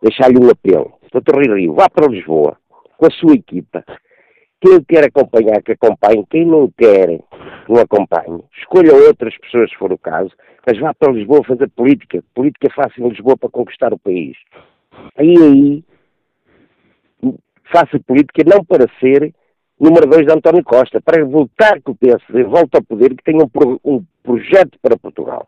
deixar-lhe 0.01 0.39
um 0.39 0.49
apelo. 0.49 0.93
Doutor 1.11 1.41
Rio, 1.41 1.73
vá 1.73 1.89
para 1.89 2.07
Lisboa 2.07 2.57
com 2.97 3.05
a 3.05 3.11
sua 3.11 3.33
equipa. 3.33 3.83
Quem 4.59 4.83
quer 4.83 5.05
acompanhar, 5.05 5.61
que 5.61 5.73
acompanhe. 5.73 6.25
Quem 6.29 6.45
não 6.45 6.71
quer, 6.77 7.19
não 7.69 7.79
acompanhe. 7.79 8.43
Escolha 8.57 8.93
outras 8.93 9.37
pessoas, 9.37 9.69
se 9.69 9.77
for 9.77 9.93
o 9.93 9.97
caso, 9.97 10.31
mas 10.65 10.79
vá 10.79 10.93
para 10.93 11.13
Lisboa 11.13 11.43
fazer 11.43 11.69
política. 11.69 12.23
Política 12.33 12.67
fácil 12.73 13.05
em 13.05 13.09
Lisboa 13.09 13.37
para 13.37 13.49
conquistar 13.49 13.93
o 13.93 13.99
país. 13.99 14.35
Aí, 15.15 15.35
aí, 15.37 15.83
faça 17.71 17.99
política 17.99 18.43
não 18.45 18.63
para 18.65 18.85
ser 18.99 19.33
número 19.79 20.07
2 20.07 20.25
de 20.25 20.33
António 20.33 20.63
Costa, 20.63 20.99
para 21.01 21.23
voltar 21.23 21.79
que 21.81 21.91
o 21.91 21.95
PSD 21.95 22.43
volte 22.43 22.75
ao 22.75 22.83
poder, 22.83 23.09
que 23.09 23.23
tenha 23.23 23.43
um, 23.43 23.47
pro, 23.47 23.79
um 23.85 24.03
projeto 24.23 24.77
para 24.81 24.97
Portugal. 24.97 25.47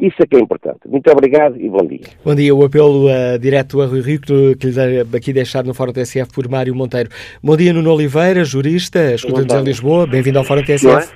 Isso 0.00 0.16
é 0.20 0.26
que 0.26 0.36
é 0.36 0.40
importante. 0.40 0.80
Muito 0.86 1.10
obrigado 1.10 1.56
e 1.56 1.68
bom 1.68 1.84
dia. 1.86 2.00
Bom 2.24 2.34
dia. 2.34 2.54
O 2.54 2.64
apelo 2.64 3.06
uh, 3.06 3.38
direto 3.38 3.80
a 3.80 3.86
Rui 3.86 4.00
Rio, 4.00 4.20
que, 4.20 4.54
que 4.56 4.66
lhe 4.68 5.00
aqui 5.00 5.32
deixado 5.32 5.66
no 5.66 5.74
Fórum 5.74 5.92
TSF 5.92 6.32
por 6.32 6.48
Mário 6.48 6.74
Monteiro. 6.74 7.08
Bom 7.42 7.56
dia, 7.56 7.72
Nuno 7.72 7.92
Oliveira, 7.92 8.44
jurista, 8.44 9.14
escuta-nos 9.14 9.52
em 9.52 9.64
Lisboa. 9.64 10.06
Bem-vindo 10.06 10.38
ao 10.38 10.44
Fórum 10.44 10.62
TSF. 10.62 11.12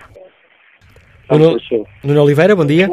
Nuno, 1.30 1.56
Nuno 2.02 2.22
Oliveira, 2.22 2.56
bom 2.56 2.66
dia. 2.66 2.88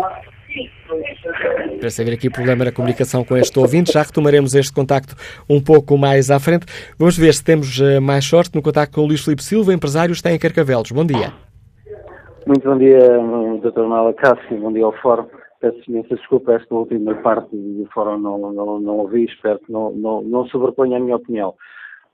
Parece 1.80 2.02
haver 2.02 2.14
aqui 2.14 2.30
problema 2.30 2.66
na 2.66 2.72
comunicação 2.72 3.24
com 3.24 3.38
este 3.38 3.58
ouvinte. 3.60 3.92
Já 3.92 4.02
retomaremos 4.02 4.56
este 4.56 4.74
contacto 4.74 5.16
um 5.50 5.62
pouco 5.62 5.98
mais 5.98 6.32
à 6.32 6.40
frente. 6.40 6.66
Vamos 6.98 7.18
ver 7.18 7.34
se 7.34 7.44
temos 7.44 7.80
uh, 7.80 8.02
mais 8.02 8.26
sorte 8.26 8.56
no 8.56 8.62
contacto 8.62 8.96
com 8.96 9.02
o 9.02 9.06
Luís 9.06 9.24
Filipe 9.24 9.44
Silva, 9.44 9.74
empresário, 9.74 10.14
está 10.14 10.32
em 10.32 10.40
Carcavelos. 10.40 10.92
Bom 10.92 11.06
dia. 11.06 11.32
Muito 12.48 12.68
bom 12.68 12.78
dia, 12.78 13.00
Dr. 13.62 13.84
Mala 13.84 14.14
Cássio. 14.14 14.58
Bom 14.58 14.74
dia 14.74 14.86
ao 14.86 14.94
Fórum. 14.94 15.28
Peço 15.62 15.78
imensa 15.90 16.16
desculpa, 16.16 16.54
esta 16.54 16.74
última 16.74 17.14
parte 17.16 17.50
do 17.54 17.86
Fórum 17.94 18.18
não, 18.18 18.54
não, 18.54 18.80
não 18.80 18.98
ouvi, 19.00 19.26
espero 19.26 19.60
que 19.60 19.72
não, 19.72 19.92
não, 19.92 20.22
não 20.22 20.48
sobreponha 20.48 20.98
a 20.98 21.00
minha 21.02 21.18
opinião. 21.18 21.54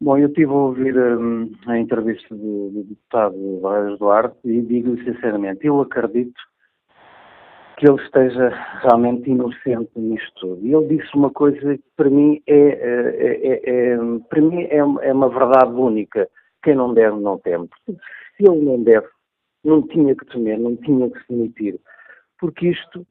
Bom, 0.02 0.18
eu 0.18 0.28
estive 0.28 0.52
a 0.52 0.56
ouvir 0.56 0.98
um, 0.98 1.52
a 1.68 1.78
entrevista 1.78 2.36
do, 2.36 2.70
do 2.72 2.84
deputado 2.84 3.60
Barreiros 3.62 4.00
Duarte 4.00 4.36
e 4.44 4.62
digo-lhe 4.62 5.02
sinceramente, 5.04 5.66
eu 5.66 5.80
acredito 5.80 6.34
que 7.78 7.88
ele 7.88 8.02
esteja 8.02 8.50
realmente 8.82 9.30
inocente 9.30 9.92
nisto 9.96 10.34
tudo. 10.40 10.66
E 10.66 10.74
ele 10.74 10.98
disse 10.98 11.16
uma 11.16 11.30
coisa 11.30 11.78
que 11.78 11.84
para 11.96 12.10
mim 12.10 12.42
é, 12.48 12.56
é, 12.56 13.48
é, 13.48 13.70
é 13.70 13.98
para 14.30 14.42
mim 14.42 14.64
é, 14.64 14.78
é, 14.78 15.14
uma 15.14 15.30
verdade 15.30 15.72
única. 15.72 16.30
Quem 16.64 16.76
não 16.76 16.94
deve, 16.94 17.20
não 17.20 17.38
teme. 17.38 17.70
Se 17.86 18.48
ele 18.48 18.62
não 18.62 18.82
deve, 18.82 19.08
não 19.64 19.82
tinha 19.88 20.16
que 20.16 20.26
temer, 20.26 20.58
não 20.58 20.76
tinha 20.78 21.10
que 21.10 21.20
se 21.20 21.26
demitir. 21.30 21.80
Porque 22.40 22.70
isto, 22.70 23.06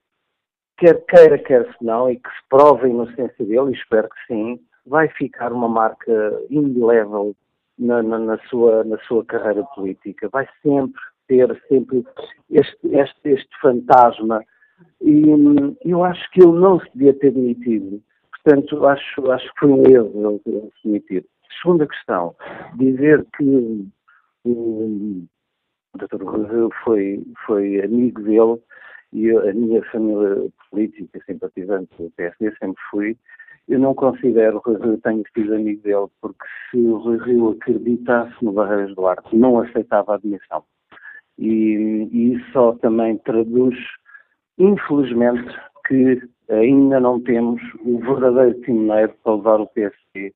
quer 0.79 1.05
queira, 1.07 1.39
quer 1.39 1.65
se 1.67 1.85
não, 1.85 2.11
e 2.11 2.17
que 2.17 2.29
se 2.29 2.49
prove 2.49 2.87
a 2.87 2.89
inocência 2.89 3.45
dele, 3.45 3.71
e 3.71 3.75
espero 3.75 4.09
que 4.09 4.27
sim, 4.27 4.61
vai 4.87 5.09
ficar 5.09 5.53
uma 5.53 5.69
marca 5.69 6.13
indelével 6.51 7.35
na, 7.79 8.03
na, 8.03 8.19
na, 8.19 8.39
sua, 8.49 8.85
na 8.85 8.99
sua 9.01 9.25
carreira 9.25 9.63
política. 9.75 10.29
Vai 10.31 10.49
sempre 10.63 11.01
ter 11.27 11.61
sempre 11.69 12.05
este, 12.51 12.79
este, 12.89 13.29
este 13.29 13.61
fantasma 13.61 14.43
e 15.01 15.25
eu 15.85 16.05
acho 16.05 16.31
que 16.31 16.43
ele 16.43 16.59
não 16.59 16.81
se 16.81 16.91
devia 16.95 17.15
ter 17.15 17.33
demitido. 17.33 18.03
Portanto, 18.31 18.87
acho, 18.87 19.31
acho 19.31 19.53
que 19.53 19.61
foi 19.61 19.71
um 19.71 19.87
erro 19.87 20.31
ele 20.31 20.39
ter 20.41 20.71
se 20.81 20.89
demitido. 20.89 21.27
Segunda 21.63 21.87
questão, 21.87 22.35
dizer 22.77 23.25
que 23.37 23.87
o 24.45 25.27
Dr. 25.97 26.23
Rui 26.23 26.69
foi, 26.85 27.25
foi 27.47 27.83
amigo 27.83 28.23
dele 28.23 28.61
e 29.13 29.31
a 29.31 29.53
minha 29.55 29.83
família 29.91 30.51
política, 30.71 31.21
simpatizante 31.25 31.91
do 31.97 32.11
PSD, 32.17 32.55
sempre 32.57 32.83
fui. 32.91 33.17
Eu 33.69 33.79
não 33.79 33.95
considero 33.95 34.61
que 34.61 34.73
Rio 34.73 34.99
tenha 34.99 35.23
sido 35.33 35.55
amigo 35.55 35.83
dele, 35.83 36.07
porque 36.21 36.45
se 36.71 36.79
o 36.79 36.99
Rui 36.99 37.19
Rio 37.19 37.51
acreditasse 37.51 38.35
no 38.43 38.53
Barreiras 38.53 38.95
Duarte, 38.95 39.35
não 39.35 39.61
aceitava 39.61 40.13
a 40.13 40.17
admissão. 40.17 40.65
E, 41.39 42.09
e 42.13 42.35
isso 42.35 42.53
só 42.53 42.73
também 42.75 43.19
traduz, 43.19 43.77
infelizmente, 44.59 45.55
que 45.87 46.23
ainda 46.49 47.01
não 47.01 47.21
temos 47.21 47.61
o 47.85 47.99
verdadeiro 47.99 48.61
timoneiro 48.63 49.15
para 49.23 49.35
levar 49.35 49.61
o 49.61 49.67
PSD 49.67 50.33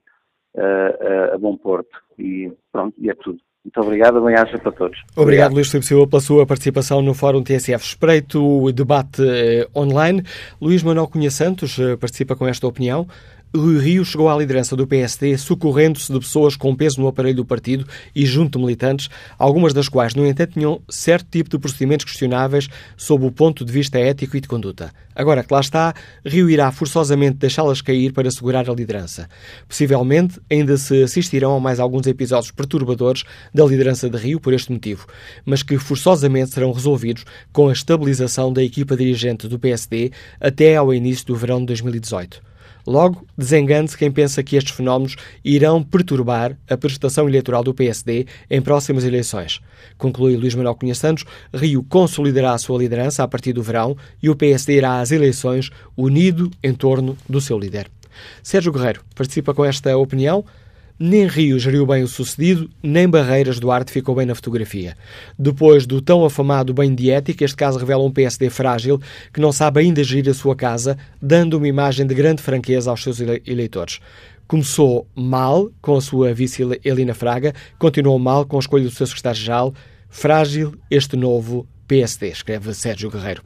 a, 0.56 0.62
a, 0.62 1.34
a 1.34 1.38
bom 1.38 1.56
porto. 1.56 1.96
E 2.18 2.52
pronto, 2.72 2.94
e 2.98 3.10
é 3.10 3.14
tudo. 3.14 3.38
Muito 3.64 3.80
obrigado, 3.80 4.24
bem-aja 4.24 4.56
para 4.58 4.72
todos. 4.72 4.98
Obrigado, 4.98 5.22
obrigado. 5.22 5.52
Luís 5.52 5.68
Filipe 5.68 5.86
Silva, 5.86 6.06
pela 6.06 6.22
sua 6.22 6.46
participação 6.46 7.02
no 7.02 7.12
Fórum 7.12 7.42
TSF. 7.42 7.84
Espreito 7.84 8.42
o 8.42 8.72
debate 8.72 9.22
eh, 9.22 9.66
online. 9.76 10.22
Luís 10.58 10.82
Manuel 10.82 11.06
Cunha 11.06 11.30
Santos 11.30 11.78
eh, 11.78 11.96
participa 11.96 12.34
com 12.34 12.46
esta 12.46 12.66
opinião. 12.66 13.06
Rui 13.56 13.78
Rio 13.78 14.04
chegou 14.04 14.28
à 14.28 14.36
liderança 14.36 14.76
do 14.76 14.86
PSD 14.86 15.38
socorrendo-se 15.38 16.12
de 16.12 16.18
pessoas 16.18 16.54
com 16.54 16.76
peso 16.76 17.00
no 17.00 17.08
aparelho 17.08 17.36
do 17.36 17.46
partido 17.46 17.86
e 18.14 18.26
junto 18.26 18.58
de 18.58 18.64
militantes, 18.64 19.08
algumas 19.38 19.72
das 19.72 19.88
quais, 19.88 20.14
no 20.14 20.26
entanto, 20.26 20.52
tinham 20.52 20.82
certo 20.86 21.28
tipo 21.30 21.48
de 21.48 21.58
procedimentos 21.58 22.04
questionáveis 22.04 22.68
sob 22.94 23.24
o 23.24 23.32
ponto 23.32 23.64
de 23.64 23.72
vista 23.72 23.98
ético 23.98 24.36
e 24.36 24.40
de 24.42 24.48
conduta. 24.48 24.92
Agora 25.14 25.42
que 25.42 25.52
lá 25.52 25.60
está, 25.60 25.94
Rio 26.26 26.50
irá 26.50 26.70
forçosamente 26.70 27.38
deixá-las 27.38 27.80
cair 27.80 28.12
para 28.12 28.28
assegurar 28.28 28.68
a 28.68 28.74
liderança. 28.74 29.30
Possivelmente, 29.66 30.38
ainda 30.50 30.76
se 30.76 31.02
assistirão 31.02 31.56
a 31.56 31.60
mais 31.60 31.80
alguns 31.80 32.06
episódios 32.06 32.50
perturbadores 32.50 33.24
da 33.52 33.64
liderança 33.64 34.10
de 34.10 34.18
Rio 34.18 34.38
por 34.38 34.52
este 34.52 34.70
motivo, 34.70 35.06
mas 35.46 35.62
que 35.62 35.78
forçosamente 35.78 36.50
serão 36.50 36.70
resolvidos 36.70 37.24
com 37.50 37.70
a 37.70 37.72
estabilização 37.72 38.52
da 38.52 38.62
equipa 38.62 38.94
dirigente 38.94 39.48
do 39.48 39.58
PSD 39.58 40.12
até 40.38 40.76
ao 40.76 40.92
início 40.92 41.24
do 41.24 41.34
verão 41.34 41.60
de 41.60 41.66
2018. 41.66 42.47
Logo, 42.88 43.26
desengane-se 43.36 43.98
quem 43.98 44.10
pensa 44.10 44.42
que 44.42 44.56
estes 44.56 44.74
fenómenos 44.74 45.14
irão 45.44 45.82
perturbar 45.82 46.56
a 46.70 46.74
prestação 46.74 47.28
eleitoral 47.28 47.62
do 47.62 47.74
PSD 47.74 48.24
em 48.50 48.62
próximas 48.62 49.04
eleições. 49.04 49.60
Conclui 49.98 50.38
Luís 50.38 50.54
Manuel 50.54 50.74
Cunha 50.74 50.94
Santos, 50.94 51.26
Rio 51.52 51.82
consolidará 51.82 52.54
a 52.54 52.58
sua 52.58 52.78
liderança 52.78 53.22
a 53.22 53.28
partir 53.28 53.52
do 53.52 53.62
verão 53.62 53.94
e 54.22 54.30
o 54.30 54.34
PSD 54.34 54.78
irá 54.78 55.00
às 55.00 55.12
eleições 55.12 55.68
unido 55.94 56.50
em 56.64 56.72
torno 56.72 57.14
do 57.28 57.42
seu 57.42 57.58
líder. 57.58 57.90
Sérgio 58.42 58.72
Guerreiro 58.72 59.02
participa 59.14 59.52
com 59.52 59.66
esta 59.66 59.94
opinião. 59.94 60.42
Nem 61.00 61.28
Rio 61.28 61.60
geriu 61.60 61.86
bem 61.86 62.02
o 62.02 62.08
sucedido, 62.08 62.68
nem 62.82 63.08
Barreiras 63.08 63.60
Duarte 63.60 63.92
ficou 63.92 64.16
bem 64.16 64.26
na 64.26 64.34
fotografia. 64.34 64.96
Depois 65.38 65.86
do 65.86 66.02
tão 66.02 66.24
afamado 66.24 66.74
banho 66.74 66.96
de 66.96 67.08
ética, 67.08 67.44
este 67.44 67.56
caso 67.56 67.78
revela 67.78 68.02
um 68.02 68.10
PSD 68.10 68.50
frágil 68.50 69.00
que 69.32 69.40
não 69.40 69.52
sabe 69.52 69.78
ainda 69.78 70.02
gerir 70.02 70.28
a 70.28 70.34
sua 70.34 70.56
casa, 70.56 70.98
dando 71.22 71.56
uma 71.56 71.68
imagem 71.68 72.04
de 72.04 72.16
grande 72.16 72.42
franqueza 72.42 72.90
aos 72.90 73.00
seus 73.00 73.20
eleitores. 73.20 74.00
Começou 74.48 75.06
mal 75.14 75.70
com 75.80 75.94
a 75.94 76.00
sua 76.00 76.34
vice 76.34 76.64
Elina 76.84 77.14
Fraga, 77.14 77.54
continuou 77.78 78.18
mal 78.18 78.44
com 78.44 78.56
a 78.56 78.60
escolha 78.60 78.82
do 78.82 78.90
seu 78.90 79.06
secretário-geral. 79.06 79.72
Frágil 80.08 80.74
este 80.90 81.16
novo 81.16 81.64
PSD, 81.88 82.28
escreve 82.28 82.74
Sérgio 82.74 83.10
Guerreiro. 83.10 83.42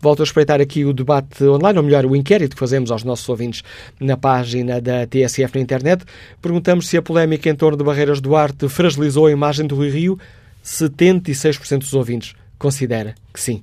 Volto 0.00 0.20
a 0.20 0.24
espreitar 0.24 0.60
aqui 0.60 0.84
o 0.84 0.92
debate 0.92 1.42
online, 1.44 1.78
ou 1.78 1.84
melhor, 1.84 2.04
o 2.04 2.14
inquérito 2.14 2.54
que 2.54 2.60
fazemos 2.60 2.90
aos 2.90 3.02
nossos 3.02 3.28
ouvintes 3.28 3.62
na 3.98 4.16
página 4.16 4.80
da 4.80 5.06
TSF 5.06 5.54
na 5.54 5.60
internet. 5.60 6.04
Perguntamos 6.42 6.88
se 6.88 6.96
a 6.96 7.02
polémica 7.02 7.48
em 7.48 7.54
torno 7.54 7.78
de 7.78 7.84
Barreiras 7.84 8.20
Duarte 8.20 8.68
fragilizou 8.68 9.26
a 9.26 9.32
imagem 9.32 9.66
do 9.66 9.76
Rui 9.76 9.90
Rio. 9.90 10.18
76% 10.64 11.78
dos 11.78 11.94
ouvintes 11.94 12.34
considera 12.58 13.14
que 13.32 13.40
sim. 13.40 13.62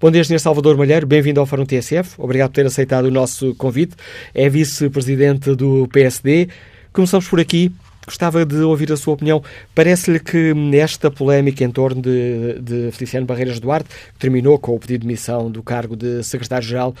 Bom 0.00 0.10
dia, 0.10 0.24
Sr. 0.24 0.40
Salvador 0.40 0.76
Malheiro, 0.76 1.06
bem-vindo 1.06 1.40
ao 1.40 1.46
Fórum 1.46 1.66
TSF. 1.66 2.14
Obrigado 2.16 2.50
por 2.50 2.54
ter 2.54 2.66
aceitado 2.66 3.06
o 3.06 3.10
nosso 3.10 3.54
convite. 3.56 3.94
É 4.32 4.48
vice-presidente 4.48 5.54
do 5.54 5.86
PSD. 5.92 6.48
Começamos 6.92 7.28
por 7.28 7.38
aqui. 7.38 7.70
Gostava 8.08 8.42
de 8.46 8.62
ouvir 8.62 8.90
a 8.90 8.96
sua 8.96 9.12
opinião. 9.12 9.42
Parece-lhe 9.74 10.18
que 10.18 10.54
esta 10.74 11.10
polémica 11.10 11.62
em 11.62 11.70
torno 11.70 12.00
de, 12.00 12.58
de 12.58 12.90
Feliciano 12.90 13.26
Barreiras 13.26 13.60
Duarte, 13.60 13.90
que 14.14 14.18
terminou 14.18 14.58
com 14.58 14.74
o 14.74 14.80
pedido 14.80 15.02
de 15.02 15.06
demissão 15.06 15.50
do 15.50 15.62
cargo 15.62 15.94
de 15.94 16.22
secretário-geral, 16.22 16.94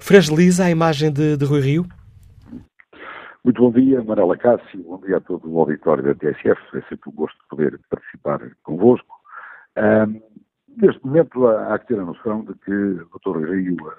fragiliza 0.00 0.64
a 0.64 0.70
imagem 0.70 1.12
de, 1.12 1.36
de 1.36 1.44
Rui 1.44 1.60
Rio? 1.60 1.86
Muito 3.44 3.62
bom 3.62 3.70
dia, 3.70 4.02
Marela 4.02 4.36
Cássio, 4.36 4.82
bom 4.82 5.00
dia 5.06 5.18
a 5.18 5.20
todo 5.20 5.48
o 5.48 5.60
auditório 5.60 6.02
da 6.02 6.14
TSF, 6.16 6.60
é 6.74 6.80
sempre 6.88 7.08
um 7.08 7.12
gosto 7.12 7.38
de 7.40 7.48
poder 7.48 7.78
participar 7.88 8.40
convosco. 8.64 9.14
Um, 9.76 10.20
neste 10.76 11.06
momento 11.06 11.46
há, 11.46 11.78
que 11.78 11.86
ter 11.86 12.00
a 12.00 12.04
noção 12.04 12.44
de 12.44 12.54
que 12.64 12.72
o 12.72 13.08
Dr. 13.20 13.48
Rio 13.48 13.74
uh, 13.74 13.92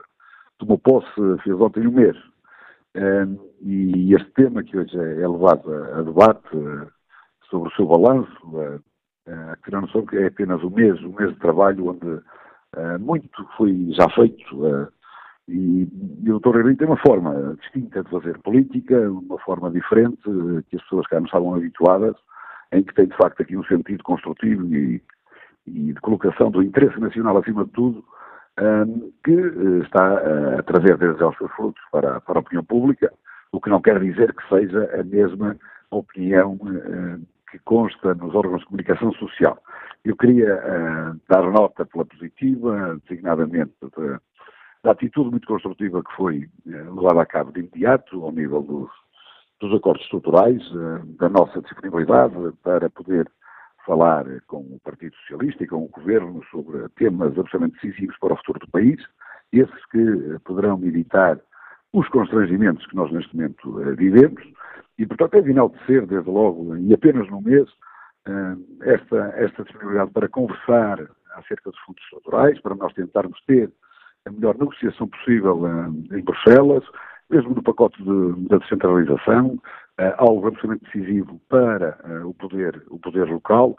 tomou 0.58 0.78
posse, 0.78 1.10
fez 1.42 1.56
ontem 1.56 1.88
um 1.88 1.92
mês, 1.92 2.18
e 3.62 4.14
este 4.16 4.32
tema 4.32 4.64
que 4.64 4.78
hoje 4.78 4.98
é, 4.98 5.22
é 5.22 5.28
levado 5.28 5.72
a, 5.74 6.00
a 6.00 6.02
debate 6.02 6.56
uh, 6.56 6.88
sobre 7.50 7.70
o 7.70 7.76
seu 7.76 7.86
balanço, 7.86 8.32
que 9.64 9.72
não 9.72 9.82
noção 9.82 10.06
que 10.06 10.18
é 10.18 10.28
apenas 10.28 10.64
um 10.64 10.72
mês, 10.72 11.00
um 11.04 11.14
mês 11.14 11.32
de 11.32 11.40
trabalho 11.40 11.90
onde 11.90 12.08
uh, 12.08 13.00
muito 13.00 13.30
foi 13.58 13.92
já 13.92 14.10
feito 14.10 14.92
e, 15.50 15.88
e 16.24 16.32
o 16.32 16.40
Dr. 16.40 16.60
Henrique 16.60 16.78
tem 16.78 16.88
uma 16.88 16.98
forma 16.98 17.56
distinta 17.60 18.04
de 18.04 18.10
fazer 18.12 18.38
política, 18.40 19.12
uma 19.12 19.40
forma 19.40 19.72
diferente 19.72 20.22
que 20.70 20.76
as 20.76 20.82
pessoas 20.84 21.08
cá 21.08 21.20
não 21.20 21.26
estavam 21.26 21.56
habituadas, 21.56 22.16
em 22.72 22.84
que 22.84 22.94
tem 22.94 23.08
de 23.08 23.18
facto 23.18 23.42
aqui 23.42 23.58
um 23.58 23.64
sentido 23.64 24.04
construtivo 24.04 24.64
e, 24.74 25.02
e 25.66 25.94
de 25.94 26.02
colocação 26.02 26.52
do 26.52 26.62
interesse 26.62 27.00
nacional 27.00 27.38
acima 27.38 27.66
de 27.66 27.72
tudo, 27.72 28.04
que 29.24 29.32
eh, 29.32 29.84
está 29.84 30.60
a 30.60 30.64
trazer 30.64 30.98
desde 30.98 31.20
já 31.20 31.28
os 31.28 31.38
seus 31.38 31.52
frutos 31.52 31.82
para, 31.92 32.20
para 32.22 32.40
a 32.40 32.42
opinião 32.42 32.64
pública, 32.64 33.12
o 33.52 33.60
que 33.60 33.70
não 33.70 33.82
quer 33.82 34.00
dizer 34.00 34.34
que 34.34 34.48
seja 34.48 34.90
a 35.00 35.04
mesma 35.04 35.58
opinião 35.92 36.58
eh, 36.66 37.20
que 37.52 37.60
consta 37.60 38.14
nos 38.14 38.36
órgãos 38.36 38.60
de 38.62 38.68
comunicação 38.68 39.12
social. 39.14 39.58
Eu 40.06 40.16
queria 40.16 40.56
dar 41.28 41.42
nota 41.52 41.86
pela 41.86 42.06
positiva, 42.06 42.98
designadamente 43.04 43.74
da, 44.84 44.92
atitude 44.92 45.32
muito 45.32 45.48
construtiva 45.48 46.02
que 46.04 46.16
foi 46.16 46.48
levada 46.66 47.22
a 47.22 47.26
cabo 47.26 47.52
de 47.52 47.60
imediato 47.60 48.24
ao 48.24 48.32
nível 48.32 48.62
dos, 48.62 48.90
dos 49.60 49.78
acordos 49.78 50.04
estruturais, 50.04 50.62
da 51.18 51.28
nossa 51.28 51.60
disponibilidade 51.62 52.34
para 52.64 52.90
poder 52.90 53.30
falar 53.90 54.24
com 54.46 54.58
o 54.58 54.80
Partido 54.84 55.16
Socialista 55.16 55.64
e 55.64 55.68
com 55.68 55.84
o 55.84 55.88
Governo 55.88 56.44
sobre 56.52 56.88
temas 56.90 57.30
absolutamente 57.30 57.82
decisivos 57.82 58.16
para 58.20 58.34
o 58.34 58.38
futuro 58.38 58.60
do 58.60 58.70
país, 58.70 59.04
esses 59.52 59.86
que 59.88 59.98
eh, 59.98 60.38
poderão 60.46 60.80
evitar 60.84 61.40
os 61.92 62.08
constrangimentos 62.10 62.86
que 62.86 62.96
nós 62.96 63.12
neste 63.12 63.36
momento 63.36 63.68
uh, 63.68 63.96
vivemos. 63.96 64.44
E, 65.00 65.08
portanto, 65.08 65.34
é 65.34 65.42
de 65.42 65.50
enaltecer, 65.50 66.06
desde 66.06 66.30
logo, 66.30 66.78
e 66.78 66.94
apenas 66.94 67.28
num 67.32 67.42
mês, 67.42 67.68
uh, 68.28 68.64
esta, 68.84 69.34
esta 69.38 69.64
disponibilidade 69.64 70.12
para 70.12 70.30
conversar 70.30 71.00
acerca 71.34 71.72
dos 71.72 71.80
fundos 71.80 72.04
estruturais, 72.04 72.62
para 72.62 72.76
nós 72.76 72.94
tentarmos 72.94 73.42
ter 73.48 73.72
a 74.28 74.32
melhor 74.32 74.56
negociação 74.56 75.08
possível 75.08 75.66
em 76.12 76.22
Bruxelas, 76.22 76.84
mesmo 77.28 77.56
no 77.56 77.64
pacote 77.64 77.98
de, 78.04 78.48
da 78.50 78.58
descentralização, 78.58 79.60
algo 80.18 80.48
absolutamente 80.48 80.86
decisivo 80.86 81.40
para 81.50 81.98
uh, 82.06 82.28
o, 82.28 82.34
poder, 82.34 82.84
o 82.90 82.98
poder 83.00 83.26
local, 83.26 83.78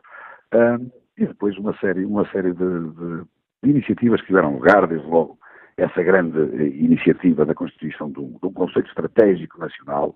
uh, 0.54 0.92
e 1.16 1.26
depois 1.26 1.56
uma 1.58 1.76
série, 1.78 2.04
uma 2.04 2.28
série 2.30 2.52
de, 2.52 2.90
de, 2.90 3.24
iniciativas 3.62 4.20
que 4.20 4.28
tiveram 4.28 4.54
lugar, 4.54 4.86
desde 4.86 5.06
logo 5.06 5.38
essa 5.76 6.02
grande 6.02 6.38
iniciativa 6.78 7.44
da 7.44 7.54
constituição 7.54 8.10
de 8.10 8.20
um, 8.20 8.38
de 8.42 8.46
um 8.46 8.80
estratégico 8.80 9.58
nacional, 9.58 10.14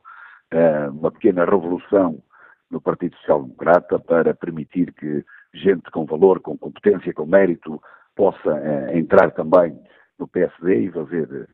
uma 0.92 1.10
pequena 1.10 1.44
revolução 1.44 2.22
no 2.70 2.80
Partido 2.80 3.16
Social 3.16 3.42
Democrata 3.42 3.98
para 3.98 4.34
permitir 4.34 4.92
que 4.92 5.24
gente 5.54 5.90
com 5.90 6.04
valor, 6.04 6.40
com 6.40 6.56
competência, 6.56 7.14
com 7.14 7.24
mérito, 7.24 7.80
possa 8.14 8.50
entrar 8.94 9.30
também 9.30 9.74
no 10.18 10.28
PSD 10.28 10.80
e 10.80 10.92
fazer 10.92 11.48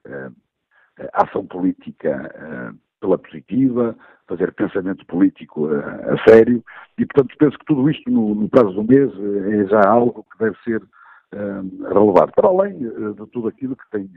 ação 1.14 1.46
política 1.46 2.74
pela 3.01 3.18
positiva, 3.18 3.96
fazer 4.28 4.53
pensamento 4.53 5.05
político 5.07 5.68
a, 5.72 6.14
a, 6.14 6.24
sério, 6.28 6.62
e 6.98 7.07
portanto 7.07 7.34
penso 7.38 7.59
que 7.59 7.64
tudo 7.64 7.90
isto 7.90 8.11
no, 8.11 8.34
no 8.34 8.48
prazo 8.48 8.72
de 8.72 8.78
um 8.78 8.84
mês 8.84 9.11
é 9.53 9.66
já 9.66 9.88
algo 9.88 10.24
que 10.30 10.38
deve 10.38 10.57
ser 10.62 10.82
um, 11.34 11.82
relevado. 11.88 12.32
Para 12.32 12.48
além 12.48 12.86
uh, 12.86 13.14
de 13.14 13.26
tudo 13.30 13.48
aquilo 13.48 13.76
que 13.76 13.90
tem 13.90 14.09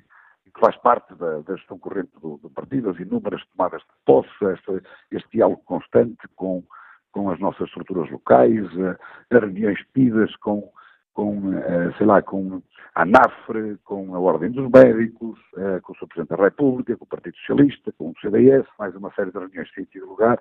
que 0.54 0.60
faz 0.60 0.76
parte 0.78 1.16
da, 1.16 1.40
da 1.40 1.56
gestão 1.56 1.80
corrente 1.80 2.12
do, 2.22 2.38
do, 2.38 2.48
partido, 2.48 2.92
as 2.92 3.00
inúmeras 3.00 3.44
tomadas 3.56 3.82
de 3.82 3.88
posse, 4.06 4.30
este, 4.54 4.84
este 5.12 5.28
diálogo 5.32 5.64
constante 5.66 6.28
com, 6.36 6.64
com 7.12 7.32
as 7.32 7.40
nossas 7.40 7.68
estruturas 7.68 8.12
locais, 8.12 8.64
uh, 8.76 8.96
as 9.32 9.42
reuniões 9.42 9.84
pedidas 9.94 10.36
com 10.36 10.72
com, 11.14 11.38
uh, 11.38 11.94
sei 11.98 12.06
lá, 12.06 12.22
com 12.22 12.62
a 12.96 13.06
NAFRE, 13.06 13.78
com 13.84 14.16
a 14.16 14.20
Ordem 14.20 14.52
dos 14.52 14.70
Médicos, 14.70 15.40
uh, 15.54 15.82
com 15.82 15.94
o 15.94 15.96
Sr. 15.96 16.08
Presidente 16.08 16.38
da 16.38 16.44
República, 16.44 16.98
com 16.98 17.06
o 17.06 17.08
Partido 17.08 17.38
Socialista, 17.38 17.94
com 17.98 18.10
o 18.10 18.20
CDS, 18.20 18.66
mais 18.80 18.96
uma 18.96 19.12
série 19.14 19.32
de 19.32 19.38
reuniões 19.38 19.70
que 19.70 19.76
têm 19.76 19.86
tido 19.86 20.08
lugar, 20.08 20.40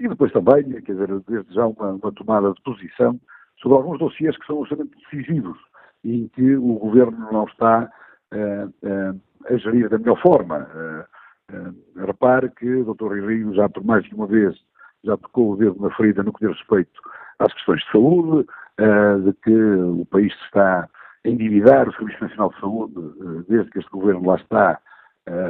e 0.00 0.08
depois 0.08 0.32
também, 0.32 0.64
quer 0.82 0.92
dizer, 0.92 1.08
desde 1.28 1.54
já 1.54 1.66
uma, 1.66 1.92
uma 1.92 2.12
tomada 2.12 2.52
de 2.52 2.62
posição 2.62 3.20
sobre 3.60 3.76
alguns 3.76 3.98
dossiês 3.98 4.36
que 4.38 4.46
são 4.46 4.60
absolutamente 4.60 4.96
decisivos 5.10 5.58
e 6.04 6.22
em 6.22 6.28
que 6.28 6.56
o 6.56 6.74
Governo 6.74 7.32
não 7.32 7.44
está 7.44 7.90
uh, 8.32 8.66
uh, 8.66 9.20
a 9.46 9.56
gerir 9.56 9.88
da 9.88 9.98
melhor 9.98 10.20
forma. 10.20 10.68
Uh, 11.50 12.04
repare 12.06 12.50
que 12.50 12.68
o 12.68 12.94
Dr. 12.94 13.26
Rio 13.26 13.54
já 13.54 13.68
por 13.68 13.84
mais 13.84 14.04
de 14.04 14.14
uma 14.14 14.26
vez 14.26 14.54
já 15.02 15.16
tocou 15.16 15.52
o 15.52 15.56
dedo 15.56 15.80
na 15.80 15.90
ferida 15.96 16.22
no 16.22 16.32
que 16.32 16.46
diz 16.46 16.56
respeito 16.56 17.00
às 17.38 17.52
questões 17.54 17.80
de 17.80 17.90
saúde, 17.90 18.46
de 19.24 19.32
que 19.42 19.54
o 19.54 20.06
país 20.06 20.32
está 20.44 20.88
a 21.24 21.28
endividar 21.28 21.88
o 21.88 21.92
Serviço 21.92 22.22
Nacional 22.22 22.50
de 22.50 22.60
Saúde, 22.60 22.94
desde 23.48 23.70
que 23.70 23.78
este 23.80 23.90
Governo 23.90 24.26
lá 24.26 24.36
está, 24.36 24.80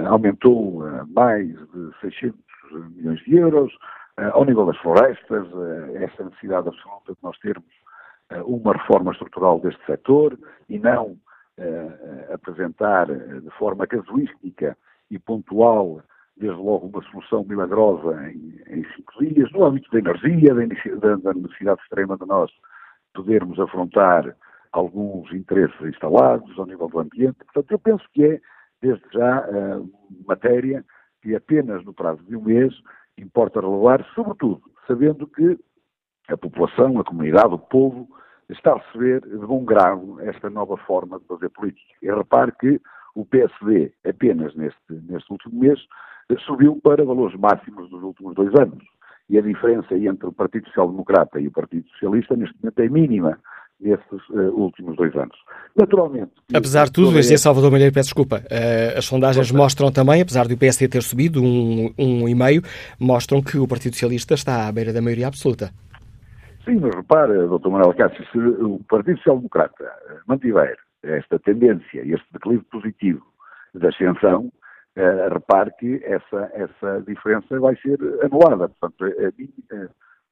aumentou 0.07 0.83
mais 1.09 1.47
de 1.49 1.91
600 2.01 2.41
milhões 2.97 3.21
de 3.21 3.37
euros, 3.37 3.73
ao 4.33 4.45
nível 4.45 4.65
das 4.67 4.79
florestas, 4.79 5.47
essa 5.97 6.25
necessidade 6.25 6.69
absoluta 6.69 7.13
de 7.13 7.19
nós 7.23 7.39
termos 7.39 7.69
eh, 8.31 8.43
uma 8.43 8.75
reforma 8.75 9.13
estrutural 9.13 9.59
deste 9.61 9.83
setor 9.87 10.39
e 10.69 10.79
não 10.79 11.17
uh, 11.59 12.35
apresentar 12.35 13.07
de 13.07 13.51
forma 13.59 13.87
casuística 13.87 14.77
e 15.11 15.19
pontual, 15.19 16.03
desde 16.37 16.61
logo, 16.61 16.89
uma 16.89 17.03
solução 17.11 17.43
milagrosa 17.45 18.31
em, 18.31 18.61
em 18.69 18.85
cinco 18.95 19.25
dias, 19.25 19.51
no 19.53 19.65
âmbito 19.65 19.91
da 19.91 19.99
energia, 19.99 20.55
da, 21.01 21.17
da 21.17 21.35
necessidade 21.35 21.81
extrema 21.83 22.19
de 22.19 22.27
nós 22.27 22.51
podermos 23.15 23.59
afrontar 23.59 24.37
alguns 24.73 25.33
interesses 25.33 25.81
instalados 25.81 26.59
ao 26.59 26.67
nível 26.67 26.89
do 26.89 27.01
ambiente. 27.01 27.39
Portanto, 27.45 27.73
eu 27.73 27.79
penso 27.79 28.05
que 28.13 28.25
é, 28.25 28.41
desde 28.83 29.05
já, 29.13 29.49
uh, 29.49 29.91
matéria 30.27 30.85
que 31.23 31.35
apenas 31.35 31.85
no 31.85 31.93
prazo 31.93 32.23
de 32.25 32.37
um 32.37 32.43
mês 32.43 32.75
importa 33.17 33.61
relevar, 33.61 34.05
sobretudo 34.15 34.63
sabendo 34.87 35.27
que 35.27 35.59
a 36.29 36.37
população, 36.37 36.99
a 36.99 37.05
comunidade, 37.05 37.55
o 37.55 37.59
povo, 37.59 38.09
está 38.49 38.73
a 38.73 38.79
receber 38.79 39.21
de 39.21 39.37
bom 39.39 39.65
grado 39.65 40.19
esta 40.21 40.49
nova 40.49 40.77
forma 40.79 41.19
de 41.19 41.27
fazer 41.27 41.51
política. 41.51 41.95
E 42.03 42.11
repare 42.11 42.53
que 42.53 42.81
o 43.15 43.25
PSD, 43.25 43.93
apenas 44.07 44.55
neste, 44.55 44.81
neste 44.91 45.31
último 45.31 45.61
mês, 45.61 45.79
subiu 46.47 46.81
para 46.83 47.05
valores 47.05 47.39
máximos 47.39 47.89
dos 47.91 48.03
últimos 48.03 48.35
dois 48.35 48.55
anos. 48.55 48.83
E 49.29 49.39
a 49.39 49.43
diferença 49.43 49.95
entre 49.95 50.27
o 50.27 50.33
Partido 50.33 50.67
Social 50.69 50.91
Democrata 50.91 51.39
e 51.41 51.49
o 51.49 51.53
Partido 51.53 51.87
Socialista, 51.91 52.35
neste 52.37 52.57
momento, 52.63 52.81
é 52.81 52.89
mínima 52.89 53.39
nestes 53.81 54.29
uh, 54.31 54.51
últimos 54.55 54.97
dois 54.97 55.15
anos. 55.15 55.37
Naturalmente. 55.77 56.33
Apesar 56.53 56.87
de 56.87 56.93
tudo, 56.93 57.17
Engenheiro 57.17 57.39
Salvador 57.39 57.71
Malheiro, 57.71 57.95
peço 57.95 58.09
desculpa, 58.09 58.39
uh, 58.39 58.99
as 58.99 59.05
sondagens 59.05 59.53
mostram 59.53 59.93
também, 59.93 60.21
apesar 60.21 60.49
do 60.49 60.57
PSD 60.57 60.89
ter 60.89 61.03
subido 61.03 61.43
um, 61.43 61.93
um 61.97 62.29
e 62.29 62.35
meio, 62.35 62.63
mostram 62.99 63.41
que 63.41 63.59
o 63.59 63.69
Partido 63.69 63.93
Socialista 63.93 64.35
está 64.35 64.67
à 64.67 64.73
beira 64.73 64.93
da 64.93 65.01
maioria 65.01 65.29
absoluta. 65.29 65.71
Sim, 66.65 66.81
mas 66.81 66.95
repare, 66.95 67.33
Dr. 67.47 67.69
Manuel 67.69 67.95
Cássio, 67.95 68.25
se 68.33 68.39
o 68.39 68.81
Partido 68.89 69.17
Social 69.19 69.37
Democrata 69.37 69.91
mantiver 70.27 70.77
esta 71.03 71.39
tendência, 71.39 72.01
este 72.01 72.27
declive 72.33 72.65
positivo 72.71 73.23
da 73.75 73.89
ascensão, 73.89 74.51
eh, 74.97 75.29
repare 75.29 75.73
que 75.79 76.01
essa, 76.05 76.51
essa 76.55 77.03
diferença 77.07 77.59
vai 77.61 77.77
ser 77.77 77.99
anulada. 78.23 78.69
Portanto, 78.69 79.05
a 79.05 79.33
mim 79.39 79.53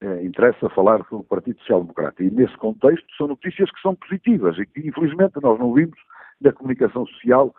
eh, 0.00 0.22
interessa 0.24 0.68
falar 0.70 0.98
sobre 1.04 1.24
o 1.24 1.28
Partido 1.28 1.58
Social 1.60 1.82
Democrata. 1.82 2.22
E 2.22 2.30
nesse 2.30 2.56
contexto 2.56 3.06
são 3.16 3.28
notícias 3.28 3.70
que 3.70 3.80
são 3.80 3.94
positivas 3.94 4.58
e 4.58 4.66
que, 4.66 4.86
infelizmente, 4.86 5.34
nós 5.42 5.58
não 5.58 5.72
vimos 5.72 5.98
na 6.40 6.52
comunicação 6.52 7.06
social 7.06 7.54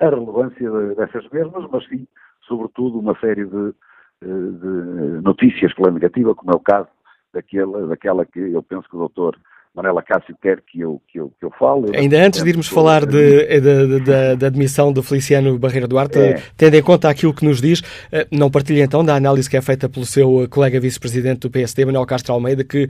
a 0.00 0.08
relevância 0.08 0.70
dessas 0.96 1.28
mesmas, 1.30 1.68
mas 1.70 1.86
sim, 1.86 2.08
sobretudo, 2.42 2.98
uma 2.98 3.16
série 3.20 3.44
de, 3.44 3.74
de 4.20 5.22
notícias 5.22 5.72
pela 5.74 5.92
negativa, 5.92 6.34
como 6.34 6.50
é 6.50 6.56
o 6.56 6.60
caso 6.60 6.88
daquela, 7.32 7.86
daquela 7.86 8.24
que 8.24 8.40
eu 8.40 8.62
penso 8.62 8.88
que 8.88 8.96
o 8.96 9.00
doutor 9.00 9.38
Manela 9.76 10.02
Cássio 10.02 10.34
quer 10.40 10.62
que 10.62 10.80
eu, 10.80 11.02
que 11.06 11.20
eu, 11.20 11.30
que 11.38 11.44
eu 11.44 11.50
fale. 11.58 11.94
Ainda 11.94 12.16
antes 12.24 12.42
de 12.42 12.48
irmos 12.48 12.66
falar 12.66 13.04
de, 13.04 13.60
da 14.38 14.46
admissão 14.46 14.90
do 14.90 15.02
Feliciano 15.02 15.58
Barreira 15.58 15.86
Duarte, 15.86 16.18
é. 16.18 16.42
tendo 16.56 16.76
em 16.76 16.82
conta 16.82 17.10
aquilo 17.10 17.34
que 17.34 17.44
nos 17.44 17.60
diz, 17.60 17.82
eh, 18.10 18.26
não 18.32 18.50
partilha 18.50 18.82
então 18.82 19.04
da 19.04 19.14
análise 19.14 19.50
que 19.50 19.56
é 19.56 19.60
feita 19.60 19.86
pelo 19.86 20.06
seu 20.06 20.48
colega 20.48 20.80
vice-presidente 20.80 21.40
do 21.40 21.50
PSD, 21.50 21.84
Manuel 21.84 22.06
Castro 22.06 22.32
Almeida, 22.32 22.64
que 22.64 22.88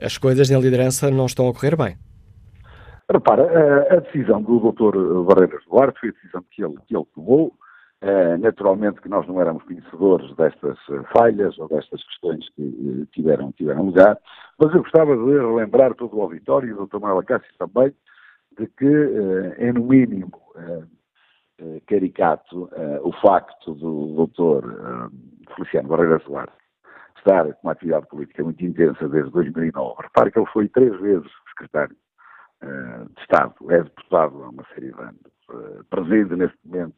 as 0.00 0.16
coisas 0.16 0.48
na 0.48 0.60
liderança 0.60 1.10
não 1.10 1.26
estão 1.26 1.48
a 1.48 1.52
correr 1.52 1.74
bem? 1.76 1.96
Repara, 3.10 3.42
a, 3.90 3.94
a 3.94 4.00
decisão 4.00 4.40
do 4.40 4.60
doutor 4.60 5.24
Barreira 5.24 5.58
Duarte 5.68 5.98
foi 5.98 6.10
a 6.10 6.12
decisão 6.12 6.44
que 6.52 6.62
ele, 6.62 6.74
que 6.86 6.96
ele 6.96 7.06
tomou, 7.16 7.52
naturalmente 8.38 9.00
que 9.00 9.08
nós 9.08 9.26
não 9.26 9.40
éramos 9.40 9.62
conhecedores 9.64 10.34
destas 10.36 10.78
uh, 10.88 11.04
falhas 11.12 11.58
ou 11.58 11.68
destas 11.68 12.02
questões 12.04 12.48
que 12.50 12.62
uh, 12.62 13.06
tiveram, 13.06 13.50
tiveram 13.52 13.86
lugar, 13.86 14.16
mas 14.58 14.72
eu 14.72 14.82
gostava 14.82 15.16
de 15.16 15.24
relembrar 15.24 15.94
todo 15.94 16.16
o 16.16 16.22
auditório, 16.22 16.68
e 16.68 16.72
o 16.72 16.86
Dr. 16.86 17.00
Manuel 17.00 17.24
Cássio 17.24 17.52
também, 17.58 17.92
de 18.56 18.66
que 18.68 18.86
é 19.58 19.72
no 19.72 19.84
mínimo 19.84 20.32
caricato 21.86 22.68
o 23.02 23.12
facto 23.20 23.72
do 23.74 24.26
Dr. 24.26 25.10
Feliciano 25.54 25.88
Barreira 25.88 26.20
Soares 26.24 26.52
estar 27.18 27.44
com 27.44 27.68
uma 27.68 27.72
atividade 27.72 28.08
política 28.08 28.42
muito 28.42 28.64
intensa 28.64 29.08
desde 29.08 29.30
2009. 29.30 30.02
Repare 30.02 30.32
que 30.32 30.40
ele 30.40 30.50
foi 30.52 30.68
três 30.68 30.98
vezes 31.00 31.30
secretário 31.50 31.96
de 32.60 33.20
Estado, 33.20 33.54
é 33.70 33.82
deputado 33.82 34.42
há 34.42 34.48
uma 34.48 34.64
série 34.74 34.92
de 34.92 35.00
anos, 35.00 35.86
preside 35.88 36.34
neste 36.34 36.58
momento 36.64 36.96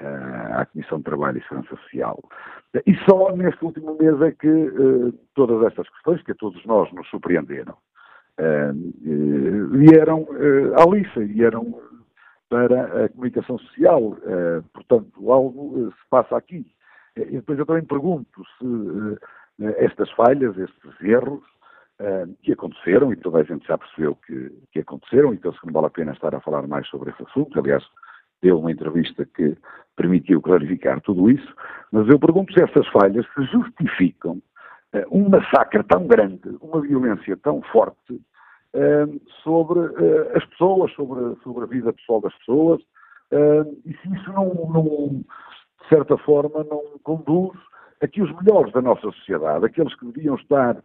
à 0.00 0.66
Comissão 0.66 0.98
de 0.98 1.04
Trabalho 1.04 1.38
e 1.38 1.42
Segurança 1.42 1.76
Social. 1.76 2.18
E 2.86 2.94
só 3.08 3.34
neste 3.36 3.64
último 3.64 3.96
mês 3.98 4.20
é 4.22 4.30
que 4.32 4.48
uh, 4.48 5.12
todas 5.34 5.62
estas 5.66 5.88
questões, 5.90 6.22
que 6.22 6.32
a 6.32 6.36
todos 6.36 6.64
nós 6.64 6.92
nos 6.92 7.08
surpreenderam, 7.08 7.74
uh, 8.38 9.68
vieram 9.70 10.26
à 10.76 10.88
lixa, 10.88 11.20
vieram 11.20 11.80
para 12.48 13.04
a 13.04 13.08
comunicação 13.10 13.58
social. 13.58 14.16
portanto, 14.72 15.30
algo 15.30 15.92
se 15.92 16.08
passa 16.10 16.36
aqui. 16.36 16.66
E 17.16 17.36
depois 17.36 17.58
eu 17.58 17.66
também 17.66 17.84
pergunto 17.84 18.42
se 18.58 19.18
estas 19.78 20.10
falhas, 20.12 20.58
estes 20.58 21.00
erros, 21.00 21.44
que 22.42 22.52
aconteceram, 22.52 23.12
e 23.12 23.16
toda 23.16 23.38
a 23.38 23.42
gente 23.44 23.66
já 23.66 23.76
percebeu 23.76 24.16
que, 24.16 24.50
que 24.72 24.80
aconteceram, 24.80 25.34
e 25.34 25.38
penso 25.38 25.60
que 25.60 25.66
não 25.66 25.74
vale 25.74 25.86
a 25.86 25.90
pena 25.90 26.12
estar 26.12 26.34
a 26.34 26.40
falar 26.40 26.66
mais 26.66 26.88
sobre 26.88 27.10
esse 27.10 27.22
assunto. 27.22 27.58
Aliás, 27.58 27.84
deu 28.42 28.58
uma 28.58 28.72
entrevista 28.72 29.24
que 29.26 29.56
permitiu 30.00 30.40
clarificar 30.40 30.98
tudo 31.02 31.30
isso, 31.30 31.54
mas 31.92 32.08
eu 32.08 32.18
pergunto 32.18 32.52
se 32.54 32.62
essas 32.62 32.86
falhas 32.88 33.26
se 33.34 33.44
justificam 33.44 34.40
uh, 34.94 35.04
um 35.10 35.28
massacre 35.28 35.82
tão 35.82 36.06
grande, 36.06 36.56
uma 36.62 36.80
violência 36.80 37.36
tão 37.36 37.60
forte 37.70 38.14
uh, 38.14 39.20
sobre 39.42 39.80
uh, 39.80 40.36
as 40.36 40.44
pessoas, 40.46 40.90
sobre, 40.92 41.36
sobre 41.42 41.64
a 41.64 41.66
vida 41.66 41.92
pessoal 41.92 42.22
das 42.22 42.34
pessoas, 42.38 42.80
e 43.84 43.94
se 43.94 44.12
isso 44.12 44.32
não, 44.32 44.52
não, 44.52 45.24
de 45.82 45.88
certa 45.88 46.16
forma, 46.18 46.64
não 46.64 46.98
conduz 47.04 47.56
a 48.02 48.08
que 48.08 48.20
os 48.20 48.32
melhores 48.42 48.72
da 48.72 48.82
nossa 48.82 49.02
sociedade, 49.02 49.64
aqueles 49.64 49.94
que 49.94 50.06
deviam 50.06 50.34
estar 50.34 50.82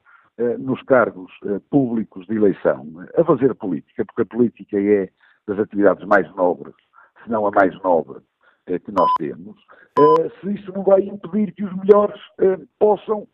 nos 0.60 0.80
cargos 0.84 1.32
públicos 1.72 2.28
de 2.28 2.36
eleição, 2.36 2.86
a 3.18 3.24
fazer 3.24 3.56
política, 3.56 4.06
porque 4.06 4.22
a 4.22 4.26
política 4.28 4.78
é 4.80 5.10
das 5.48 5.58
atividades 5.58 6.06
mais 6.06 6.32
nobres 6.36 6.76
se 7.26 7.32
não 7.32 7.46
a 7.48 7.52
mais 7.52 7.74
nova 7.82 8.22
eh, 8.22 8.35
que 8.66 8.92
nós 8.92 9.12
temos, 9.18 9.56
eh, 10.00 10.32
se 10.42 10.54
isso 10.54 10.72
não 10.74 10.84
vai 10.84 11.02
impedir 11.02 11.54
que 11.54 11.64
os 11.64 11.76
melhores 11.78 12.20
eh, 12.40 12.60
possam 12.80 13.28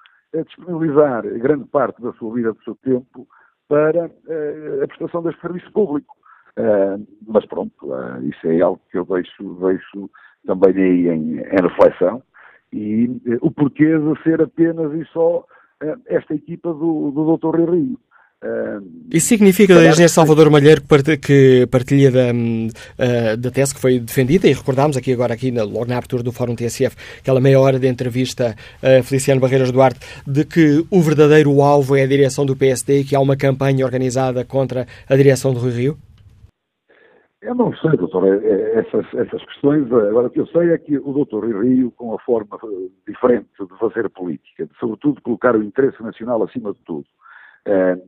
disponibilizar 0.45 1.23
grande 1.39 1.65
parte 1.65 2.01
da 2.01 2.13
sua 2.13 2.33
vida, 2.33 2.53
do 2.53 2.63
seu 2.63 2.75
tempo, 2.75 3.27
para 3.67 4.05
a 4.05 4.87
prestação 4.87 5.21
deste 5.23 5.41
serviço 5.41 5.69
público. 5.73 6.15
mas 7.27 7.45
pronto, 7.47 7.73
isso 8.23 8.47
é 8.47 8.61
algo 8.61 8.79
que 8.89 8.97
eu 8.97 9.05
deixo, 9.05 9.43
deixo 9.55 10.09
também 10.45 10.73
aí 10.73 11.09
em, 11.09 11.39
em 11.39 11.61
reflexão. 11.61 12.23
E 12.71 13.09
o 13.41 13.51
porquê 13.51 13.97
de 13.97 14.23
ser 14.23 14.41
apenas 14.41 14.93
e 14.93 15.03
só 15.11 15.45
esta 16.07 16.33
equipa 16.33 16.73
do, 16.73 17.11
do 17.11 17.37
Dr. 17.37 17.69
Rio. 17.69 17.99
Isso 19.11 19.27
significa, 19.27 19.75
o 19.75 19.77
engenheiro 19.77 20.09
Salvador 20.09 20.49
Malheiro, 20.49 20.81
que 21.21 21.67
partilha 21.69 22.09
da, 22.09 22.31
uh, 22.31 23.37
da 23.37 23.51
tese 23.51 23.75
que 23.75 23.79
foi 23.79 23.99
defendida, 23.99 24.47
e 24.47 24.53
recordámos 24.53 24.97
aqui 24.97 25.13
agora, 25.13 25.33
aqui 25.33 25.51
na, 25.51 25.63
logo 25.63 25.85
na 25.85 25.97
abertura 25.97 26.23
do 26.23 26.31
Fórum 26.31 26.55
TSF, 26.55 26.95
aquela 27.19 27.39
meia 27.39 27.59
hora 27.59 27.77
de 27.77 27.87
entrevista 27.87 28.55
a 28.81 29.03
Feliciano 29.03 29.39
Barreiras 29.39 29.71
Duarte, 29.71 29.99
de 30.25 30.43
que 30.43 30.83
o 30.89 31.01
verdadeiro 31.01 31.61
alvo 31.61 31.95
é 31.95 32.01
a 32.01 32.07
direção 32.07 32.43
do 32.43 32.55
PSD 32.55 33.01
e 33.01 33.03
que 33.03 33.15
há 33.15 33.19
uma 33.19 33.37
campanha 33.37 33.85
organizada 33.85 34.43
contra 34.43 34.87
a 35.07 35.15
direção 35.15 35.53
do 35.53 35.59
Rio 35.59 35.71
Rio? 35.71 35.97
Eu 37.43 37.55
não 37.55 37.75
sei, 37.75 37.91
doutor, 37.97 38.27
é, 38.27 38.37
é, 38.37 38.79
essas, 38.79 39.05
essas 39.13 39.43
questões. 39.45 39.91
Agora, 39.91 40.27
o 40.27 40.29
que 40.29 40.39
eu 40.39 40.47
sei 40.47 40.69
é 40.69 40.77
que 40.77 40.97
o 40.97 41.11
doutor 41.11 41.45
Rio, 41.63 41.91
com 41.91 42.13
a 42.13 42.19
forma 42.19 42.57
diferente 43.07 43.49
de 43.59 43.79
fazer 43.79 44.09
política, 44.09 44.65
de 44.65 44.71
sobretudo 44.79 45.21
colocar 45.21 45.55
o 45.55 45.63
interesse 45.63 46.01
nacional 46.01 46.43
acima 46.43 46.71
de 46.71 46.79
tudo, 46.85 47.05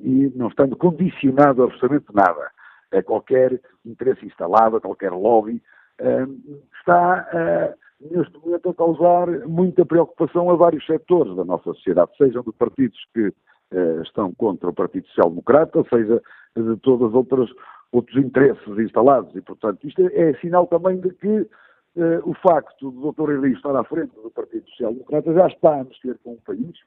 e 0.01 0.31
não 0.35 0.47
estando 0.47 0.75
condicionado 0.75 1.63
absolutamente 1.63 2.13
nada 2.13 2.51
a 2.91 3.03
qualquer 3.03 3.59
interesse 3.85 4.25
instalado, 4.25 4.77
a 4.77 4.81
qualquer 4.81 5.11
lobby, 5.11 5.61
uh, 6.01 6.59
está 6.79 7.27
uh, 7.33 7.83
neste 8.11 8.37
momento 8.37 8.69
a 8.69 8.73
causar 8.73 9.27
muita 9.47 9.85
preocupação 9.85 10.49
a 10.49 10.55
vários 10.55 10.85
setores 10.85 11.35
da 11.35 11.43
nossa 11.43 11.73
sociedade, 11.73 12.11
sejam 12.17 12.43
de 12.43 12.51
partidos 12.51 12.99
que 13.13 13.33
eh, 13.73 14.01
estão 14.03 14.33
contra 14.33 14.69
o 14.69 14.73
Partido 14.73 15.07
Social 15.07 15.29
Democrata, 15.29 15.83
seja 15.89 16.21
de 16.55 16.77
todas 16.77 17.09
as 17.09 17.15
outras 17.15 17.49
outros 17.91 18.17
interesses 18.17 18.77
instalados. 18.79 19.35
E, 19.35 19.41
portanto, 19.41 19.87
isto 19.87 20.01
é, 20.01 20.29
é 20.29 20.33
sinal 20.35 20.67
também 20.67 20.99
de 20.99 21.11
que 21.11 21.47
eh, 21.95 22.21
o 22.23 22.33
facto 22.35 22.91
do 22.91 23.11
Dr. 23.11 23.33
Henrique 23.33 23.57
estar 23.57 23.75
à 23.75 23.83
frente 23.83 24.13
do 24.15 24.31
Partido 24.31 24.67
Social 24.69 24.93
Democrata 24.93 25.33
já 25.33 25.47
está 25.47 25.79
a 25.79 25.83
mexer 25.83 26.17
com 26.23 26.33
o 26.33 26.41
país, 26.41 26.75
eh, 26.75 26.79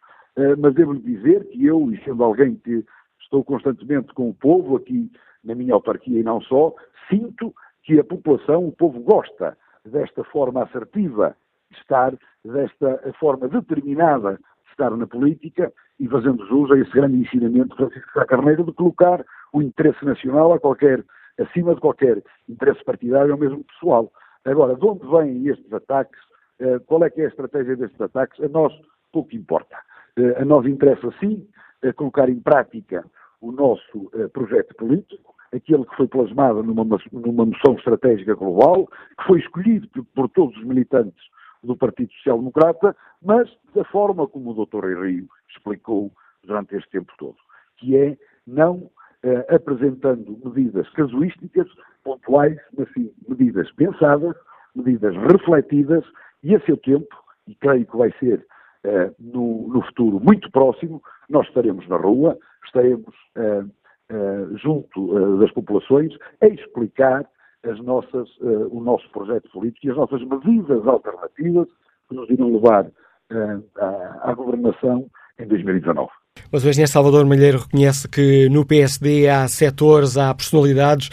mas 0.59 0.75
devo-lhe 0.75 1.01
dizer 1.01 1.49
que 1.49 1.65
eu, 1.65 1.91
e 1.93 2.03
sendo 2.05 2.23
alguém 2.23 2.57
que 2.57 2.85
estou 3.21 3.45
constantemente 3.45 4.13
com 4.15 4.29
o 4.29 4.35
povo 4.35 4.77
aqui 4.77 5.11
na 5.45 5.55
minha 5.55 5.75
autarquia 5.75 6.21
e 6.21 6.23
não 6.23 6.41
só, 6.41 6.75
sinto 7.09 7.55
que 7.83 7.99
a 7.99 8.05
população, 8.05 8.67
o 8.67 8.73
povo 8.73 9.01
gosta 9.01 9.57
desta 9.85 10.25
forma 10.25 10.65
assertiva 10.65 11.37
de 11.71 11.79
estar, 11.79 12.13
desta 12.45 13.15
forma 13.19 13.49
determinada 13.49 14.35
de 14.35 14.71
estar 14.71 14.91
na 14.91 15.07
política 15.07 15.73
e 15.99 16.09
fazendo 16.09 16.47
jus 16.47 16.71
a 16.71 16.79
esse 16.79 16.91
grande 16.91 17.17
ensinamento 17.17 17.69
de 17.69 17.77
Francisco 17.77 18.13
Sá 18.13 18.25
Carneiro 18.27 18.65
de 18.65 18.73
colocar 18.73 19.25
o 19.53 19.63
interesse 19.63 20.05
nacional 20.05 20.53
a 20.53 20.61
qualquer, 20.61 21.03
acima 21.39 21.75
de 21.75 21.81
qualquer 21.81 22.23
interesse 22.49 22.85
partidário 22.85 23.33
ou 23.33 23.39
mesmo 23.39 23.65
pessoal. 23.65 24.13
Agora, 24.45 24.77
de 24.77 24.85
onde 24.85 25.07
vêm 25.07 25.49
estes 25.49 25.73
ataques? 25.73 26.21
Eh, 26.59 26.79
qual 26.87 27.03
é 27.05 27.11
que 27.11 27.21
é 27.21 27.25
a 27.25 27.29
estratégia 27.29 27.77
destes 27.77 28.01
ataques? 28.01 28.41
A 28.43 28.49
nós 28.49 28.73
pouco 29.13 29.35
importa. 29.35 29.77
Eh, 30.17 30.41
a 30.41 30.45
nós 30.45 30.67
interessa 30.67 31.13
sim 31.21 31.47
eh, 31.83 31.93
colocar 31.93 32.29
em 32.29 32.41
prática 32.41 33.05
o 33.41 33.53
nosso 33.53 34.11
projeto 34.33 34.75
político, 34.77 35.35
aquele 35.55 35.85
que 35.85 35.97
foi 35.97 36.09
plasmado 36.09 36.63
numa, 36.63 36.85
numa 37.13 37.45
moção 37.45 37.75
estratégica 37.75 38.35
global, 38.35 38.87
que 38.87 39.27
foi 39.27 39.39
escolhido 39.41 39.89
por 40.15 40.29
todos 40.31 40.57
os 40.57 40.65
militantes 40.65 41.23
do 41.63 41.77
Partido 41.77 42.13
Social 42.15 42.39
Democrata, 42.39 42.97
mas 43.23 43.49
da 43.75 43.85
forma 43.85 44.27
como 44.27 44.51
o 44.51 44.67
Dr. 44.67 44.91
Henrique 44.91 45.29
explicou 45.55 46.11
durante 46.45 46.77
este 46.77 46.91
tempo 46.91 47.13
todo, 47.19 47.37
que 47.77 47.97
é 47.97 48.17
não 48.47 48.91
eh, 49.23 49.47
apresentando 49.55 50.39
medidas 50.45 50.89
casuísticas, 50.91 51.67
pontuais, 52.05 52.57
mas 52.77 52.89
sim 52.93 53.11
medidas 53.29 53.71
pensadas, 53.73 54.37
medidas 54.75 55.15
refletidas 55.17 56.05
e 56.43 56.55
a 56.55 56.61
seu 56.61 56.77
tempo, 56.77 57.17
e 57.49 57.55
creio 57.57 57.87
que 57.87 57.97
vai 57.97 58.13
ser 58.21 58.47
eh, 58.87 59.11
no, 59.19 59.67
no, 59.69 59.83
futuro 59.83 60.21
muito 60.21 60.49
próximo, 60.53 61.03
nós 61.29 61.45
estaremos 61.49 61.89
na 61.89 61.97
rua, 61.97 62.39
estaremos 62.65 63.13
eh, 63.37 63.65
eh 64.11 64.47
junto 64.63 65.19
eh, 65.19 65.39
das 65.41 65.51
populações 65.53 66.13
a 66.41 66.47
explicar 66.47 67.27
as 67.65 67.81
nossas, 67.81 68.29
uh, 68.41 68.69
o 68.71 68.81
nosso 68.81 69.11
projeto 69.11 69.51
político 69.51 69.89
e 69.89 69.91
as 69.91 69.97
nossas 69.97 70.23
medidas 70.23 70.87
alternativas 70.87 71.67
que 72.09 72.15
nos 72.15 72.31
irão 72.31 72.55
levar 72.55 72.85
uh, 72.87 73.65
à, 73.77 74.31
à 74.31 74.35
governação 74.35 75.11
em 75.37 75.49
2019. 75.49 76.09
Mas 76.53 76.65
o 76.65 76.69
engenheiro 76.69 76.93
Salvador 76.93 77.27
Malheiro 77.27 77.59
reconhece 77.59 78.09
que 78.09 78.49
no 78.51 78.65
PSD 78.65 79.29
há 79.29 79.49
setores, 79.49 80.17
há 80.17 80.33
personalidades 80.33 81.09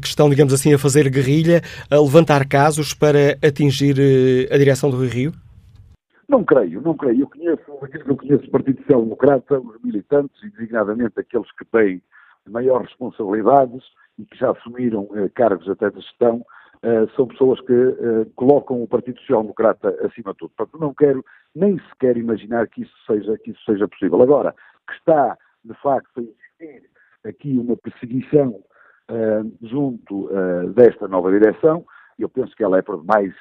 que 0.00 0.06
estão, 0.08 0.28
digamos 0.28 0.52
assim, 0.52 0.74
a 0.74 0.78
fazer 0.78 1.08
guerrilha, 1.08 1.60
a 1.88 2.00
levantar 2.00 2.48
casos 2.48 2.92
para 2.92 3.38
atingir 3.46 3.94
a 4.50 4.56
direção 4.56 4.90
do 4.90 4.98
Rio? 5.06 5.32
Não 6.28 6.44
creio, 6.44 6.80
não 6.80 6.96
creio. 6.96 7.22
Eu 7.22 7.28
conheço, 7.28 7.62
eu 8.06 8.16
conheço 8.16 8.46
o 8.46 8.50
Partido 8.50 8.80
Social 8.82 9.02
Democrata, 9.02 9.60
os 9.60 9.82
militantes, 9.82 10.42
e 10.42 10.50
designadamente 10.50 11.18
aqueles 11.18 11.50
que 11.52 11.64
têm 11.64 12.02
maiores 12.48 12.88
responsabilidades, 12.88 13.82
e 14.18 14.24
que 14.24 14.36
já 14.36 14.50
assumiram 14.50 15.08
eh, 15.14 15.28
cargos 15.34 15.68
até 15.68 15.90
de 15.90 16.00
gestão, 16.00 16.44
eh, 16.82 17.06
são 17.16 17.26
pessoas 17.26 17.60
que 17.60 17.72
eh, 17.72 18.26
colocam 18.36 18.82
o 18.82 18.88
Partido 18.88 19.18
Social 19.20 19.42
Democrata 19.42 19.88
acima 20.04 20.32
de 20.32 20.38
tudo. 20.38 20.52
Portanto, 20.56 20.80
não 20.80 20.94
quero 20.94 21.24
nem 21.54 21.78
sequer 21.90 22.16
imaginar 22.16 22.68
que 22.68 22.82
isso 22.82 22.94
seja, 23.06 23.36
que 23.38 23.50
isso 23.50 23.64
seja 23.64 23.88
possível. 23.88 24.20
Agora, 24.22 24.54
que 24.86 24.94
está, 24.94 25.36
de 25.64 25.74
facto, 25.74 26.18
a 26.18 26.22
existir 26.22 26.90
aqui 27.24 27.56
uma 27.58 27.76
perseguição 27.76 28.62
junto 29.60 30.30
desta 30.74 31.06
nova 31.06 31.30
direção, 31.30 31.84
eu 32.18 32.30
penso 32.30 32.56
que 32.56 32.64
ela 32.64 32.78
é 32.78 32.82
por 32.82 33.04
mais 33.04 33.34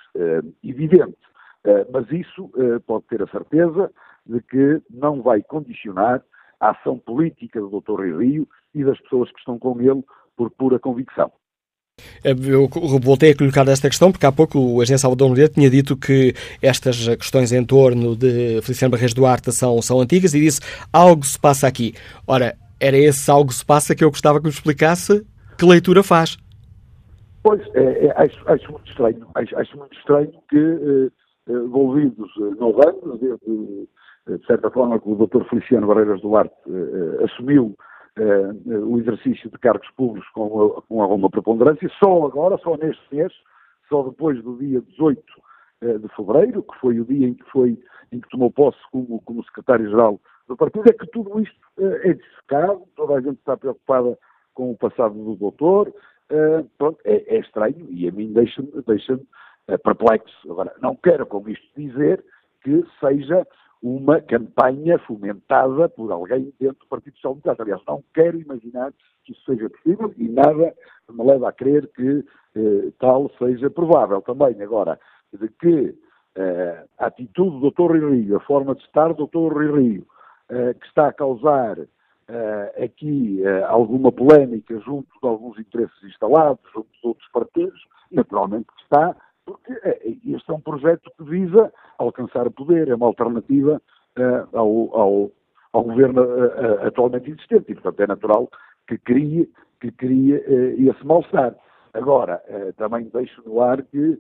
evidente. 0.62 1.18
Mas 1.92 2.10
isso 2.12 2.52
pode 2.86 3.06
ter 3.06 3.22
a 3.22 3.28
certeza 3.28 3.92
de 4.26 4.42
que 4.42 4.82
não 4.90 5.22
vai 5.22 5.42
condicionar 5.42 6.22
a 6.60 6.72
ação 6.72 6.98
política 6.98 7.60
do 7.60 7.82
Dr. 7.82 7.92
Rui 7.92 8.18
Rio 8.18 8.48
e 8.74 8.84
das 8.84 9.00
pessoas 9.02 9.32
que 9.32 9.40
estão 9.40 9.58
com 9.58 9.80
ele 9.82 10.04
por 10.36 10.52
pura 10.52 10.80
convicção. 10.80 11.32
Eh, 12.24 12.32
eu 12.32 12.68
voltei 13.00 13.32
a 13.32 13.38
colocar 13.38 13.68
esta 13.68 13.90
questão 13.90 14.12
porque 14.12 14.26
há 14.26 14.32
pouco 14.32 14.60
o 14.60 14.82
agente 14.82 15.02
Salvador 15.02 15.30
Moreira 15.30 15.52
tinha 15.52 15.70
dito 15.70 15.98
que 15.98 16.34
estas 16.62 17.08
questões 17.16 17.52
em 17.52 17.66
torno 17.66 18.16
de 18.16 18.62
Feliciano 18.62 18.92
Barreiros 18.92 19.14
Duarte 19.14 19.52
são, 19.52 19.82
são 19.82 20.00
antigas 20.00 20.34
e 20.34 20.40
disse 20.40 20.62
algo 20.94 21.26
se 21.26 21.40
passa 21.40 21.68
aqui. 21.68 21.94
Ora, 22.26 22.56
era 22.80 22.98
esse 22.98 23.30
algo 23.30 23.52
se 23.52 23.66
passa 23.66 23.96
que 23.96 24.04
eu 24.04 24.10
gostava 24.10 24.40
que 24.40 24.46
me 24.46 24.52
explicasse 24.52 25.26
que 25.58 25.66
leitura 25.66 26.02
faz. 26.02 26.38
Pois, 27.44 27.62
é, 27.74 28.06
é, 28.06 28.12
acho, 28.18 28.50
acho, 28.50 28.72
muito 28.72 28.90
estranho. 28.90 29.28
Acho, 29.36 29.58
acho 29.58 29.78
muito 29.78 29.98
estranho 29.98 30.32
que, 30.50 30.58
eh, 30.58 31.10
envolvidos 31.48 32.32
eh, 32.38 32.56
nove 32.60 32.82
anos, 32.88 33.20
de, 33.20 33.38
de, 34.28 34.46
certa 34.46 34.70
forma, 34.70 35.00
que 35.00 35.10
o 35.10 35.16
Dr. 35.16 35.44
Feliciano 35.50 35.88
Barreiras 35.88 36.22
Duarte 36.22 36.56
eh, 36.68 37.24
assumiu 37.24 37.76
eh, 38.18 38.52
o 38.68 39.00
exercício 39.00 39.50
de 39.50 39.58
cargos 39.58 39.90
públicos 39.92 40.30
com, 40.32 40.50
com 40.88 41.02
alguma 41.02 41.30
preponderância, 41.30 41.90
só 41.98 42.26
agora, 42.26 42.58
só 42.58 42.76
neste 42.76 43.02
mês, 43.16 43.32
só 43.88 44.04
depois 44.04 44.44
do 44.44 44.58
dia 44.58 44.82
18 44.82 45.24
eh, 45.82 45.98
de 45.98 46.10
fevereiro, 46.10 46.62
que 46.62 46.78
foi 46.80 47.00
o 47.00 47.06
dia 47.06 47.30
em 47.30 47.34
que, 47.34 47.50
foi, 47.50 47.80
em 48.12 48.20
que 48.20 48.28
tomou 48.28 48.52
posse 48.52 48.78
como, 48.92 49.22
como 49.22 49.44
secretário-geral 49.46 50.20
do 50.50 50.58
partido, 50.58 50.90
é 50.90 50.94
que 50.94 51.08
tudo 51.08 51.40
isto 51.40 51.56
eh, 51.80 52.10
é 52.10 52.14
dissecado, 52.14 52.82
toda 52.98 53.16
a 53.16 53.22
gente 53.22 53.40
está 53.40 53.56
preocupada 53.56 54.20
com 54.54 54.72
o 54.72 54.78
passado 54.78 55.14
do 55.14 55.36
doutor, 55.36 55.94
pronto, 56.78 56.98
é, 57.06 57.36
é, 57.36 57.40
estranho 57.40 57.88
e 57.90 58.08
a 58.08 58.12
mim 58.12 58.32
deixa-me 58.32 58.70
deixa, 58.88 59.20
perplexo. 59.84 60.52
Agora, 60.52 60.74
não 60.82 60.96
quero 60.96 61.26
com 61.26 61.48
isto 61.48 61.66
dizer 61.76 62.24
que 62.64 62.84
seja 63.00 63.46
uma 63.82 64.22
campanha 64.22 65.00
fomentada 65.00 65.90
por 65.90 66.12
alguém 66.12 66.54
dentro 66.60 66.80
do 66.80 66.88
Partido 66.88 67.16
Social 67.16 67.34
Democrata. 67.34 67.64
Aliás, 67.64 67.82
não 67.88 68.04
quero 68.14 68.40
imaginar 68.40 68.94
que 69.24 69.34
isso 69.34 69.44
seja 69.46 69.70
possível 69.70 70.14
e 70.18 70.28
nada 70.28 70.74
me 71.10 71.26
leva 71.26 71.50
a 71.50 71.52
crer 71.52 71.88
que 71.88 72.24
eh, 72.56 72.92
tal 73.00 73.30
seja 73.40 73.70
provável 73.70 74.22
também. 74.22 74.62
Agora, 74.62 75.00
de 75.34 75.48
que 75.48 75.96
eh, 76.36 76.86
a 77.00 77.08
atitude 77.08 77.60
do 77.60 77.72
Dr. 77.72 77.96
Rio, 77.96 78.38
a 78.38 78.40
forma 78.42 78.76
de 78.76 78.84
estar 78.84 79.14
do 79.14 79.26
Dr. 79.28 79.58
Rio, 79.58 80.06
eh, 80.50 80.74
que 80.76 80.86
está 80.86 81.08
a 81.08 81.14
causar 81.14 81.78
eh, 82.28 82.84
aqui 82.86 83.42
eh, 83.44 83.64
alguma 83.64 84.12
polémica 84.12 84.78
junto 84.80 85.10
de 85.22 85.28
alguns 85.28 85.58
interesses 85.58 86.04
instalados, 86.04 86.62
junto 86.74 86.90
de 87.02 87.08
outros 87.08 87.30
partidos, 87.32 87.82
naturalmente 88.12 88.68
está 88.84 89.16
porque 89.52 89.74
é, 89.84 90.00
este 90.08 90.50
é 90.50 90.54
um 90.54 90.62
projeto 90.62 91.12
que 91.18 91.24
visa 91.24 91.72
alcançar 91.98 92.48
o 92.48 92.52
poder, 92.52 92.88
é 92.88 92.96
uma 92.96 93.08
alternativa 93.08 93.82
uh, 94.18 94.58
ao, 94.58 94.98
ao, 94.98 95.32
ao, 95.74 95.84
governo 95.84 96.22
uh, 96.22 96.88
atualmente 96.88 97.32
existente 97.32 97.72
e, 97.72 97.76
portanto, 97.76 98.00
é 98.00 98.08
natural 98.08 98.50
que 98.88 98.98
crie, 98.98 99.50
que 99.82 99.92
crie 99.92 100.36
uh, 100.36 100.90
esse 100.90 101.06
mal-estar. 101.06 101.56
Agora, 101.94 102.42
também 102.78 103.10
deixo 103.14 103.44
no 103.46 103.62
ar 103.62 103.84
que 103.84 104.18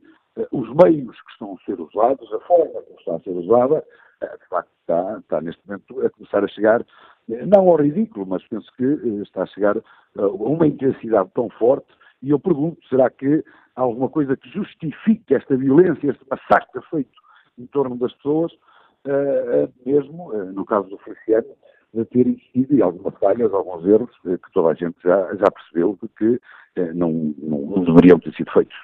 os 0.52 0.68
meios 0.84 1.16
que 1.22 1.32
estão 1.32 1.54
a 1.54 1.66
ser 1.66 1.80
usados, 1.80 2.34
a 2.34 2.40
forma 2.42 2.82
como 2.82 3.00
está 3.00 3.16
a 3.16 3.20
ser 3.22 3.30
usada, 3.30 3.82
de 4.22 4.48
facto 4.50 4.70
está, 4.82 5.18
está 5.20 5.42
neste 5.42 5.66
momento 5.66 6.06
a 6.06 6.10
começar 6.10 6.44
a 6.44 6.50
chegar, 6.50 6.86
não 7.48 7.70
ao 7.70 7.78
ridículo, 7.78 8.26
mas 8.26 8.46
penso 8.50 8.70
que 8.76 8.84
está 9.22 9.44
a 9.44 9.46
chegar 9.46 9.78
a 10.18 10.28
uma 10.28 10.68
intensidade 10.68 11.30
tão 11.34 11.50
forte 11.52 11.88
e 12.22 12.30
eu 12.30 12.40
pergunto, 12.40 12.78
será 12.88 13.10
que 13.10 13.44
há 13.76 13.82
alguma 13.82 14.10
coisa 14.10 14.38
que 14.38 14.50
justifique 14.50 15.34
esta 15.34 15.56
violência, 15.56 16.12
este 16.12 16.26
massacre 16.30 16.82
feito 16.90 17.10
em 17.58 17.66
torno 17.68 17.98
das 17.98 18.14
pessoas, 18.14 18.52
uh, 19.06 19.72
mesmo, 19.86 20.32
uh, 20.32 20.52
no 20.54 20.66
caso 20.66 20.90
do 20.90 20.98
Feliciano, 21.00 21.48
de 21.94 22.06
ter 22.06 22.28
existido 22.28 22.84
algumas 22.84 23.14
falhas, 23.20 23.54
alguns 23.54 23.86
erros 23.86 24.12
que 24.24 24.54
toda 24.54 24.70
a 24.70 24.74
gente 24.74 24.96
já, 25.04 25.36
já 25.36 25.52
percebeu 25.52 26.00
de 26.02 26.08
que 26.18 26.40
não, 26.96 27.36
não, 27.38 27.60
não 27.60 27.84
deveriam 27.84 28.18
ter 28.18 28.34
sido 28.34 28.50
feitos. 28.50 28.78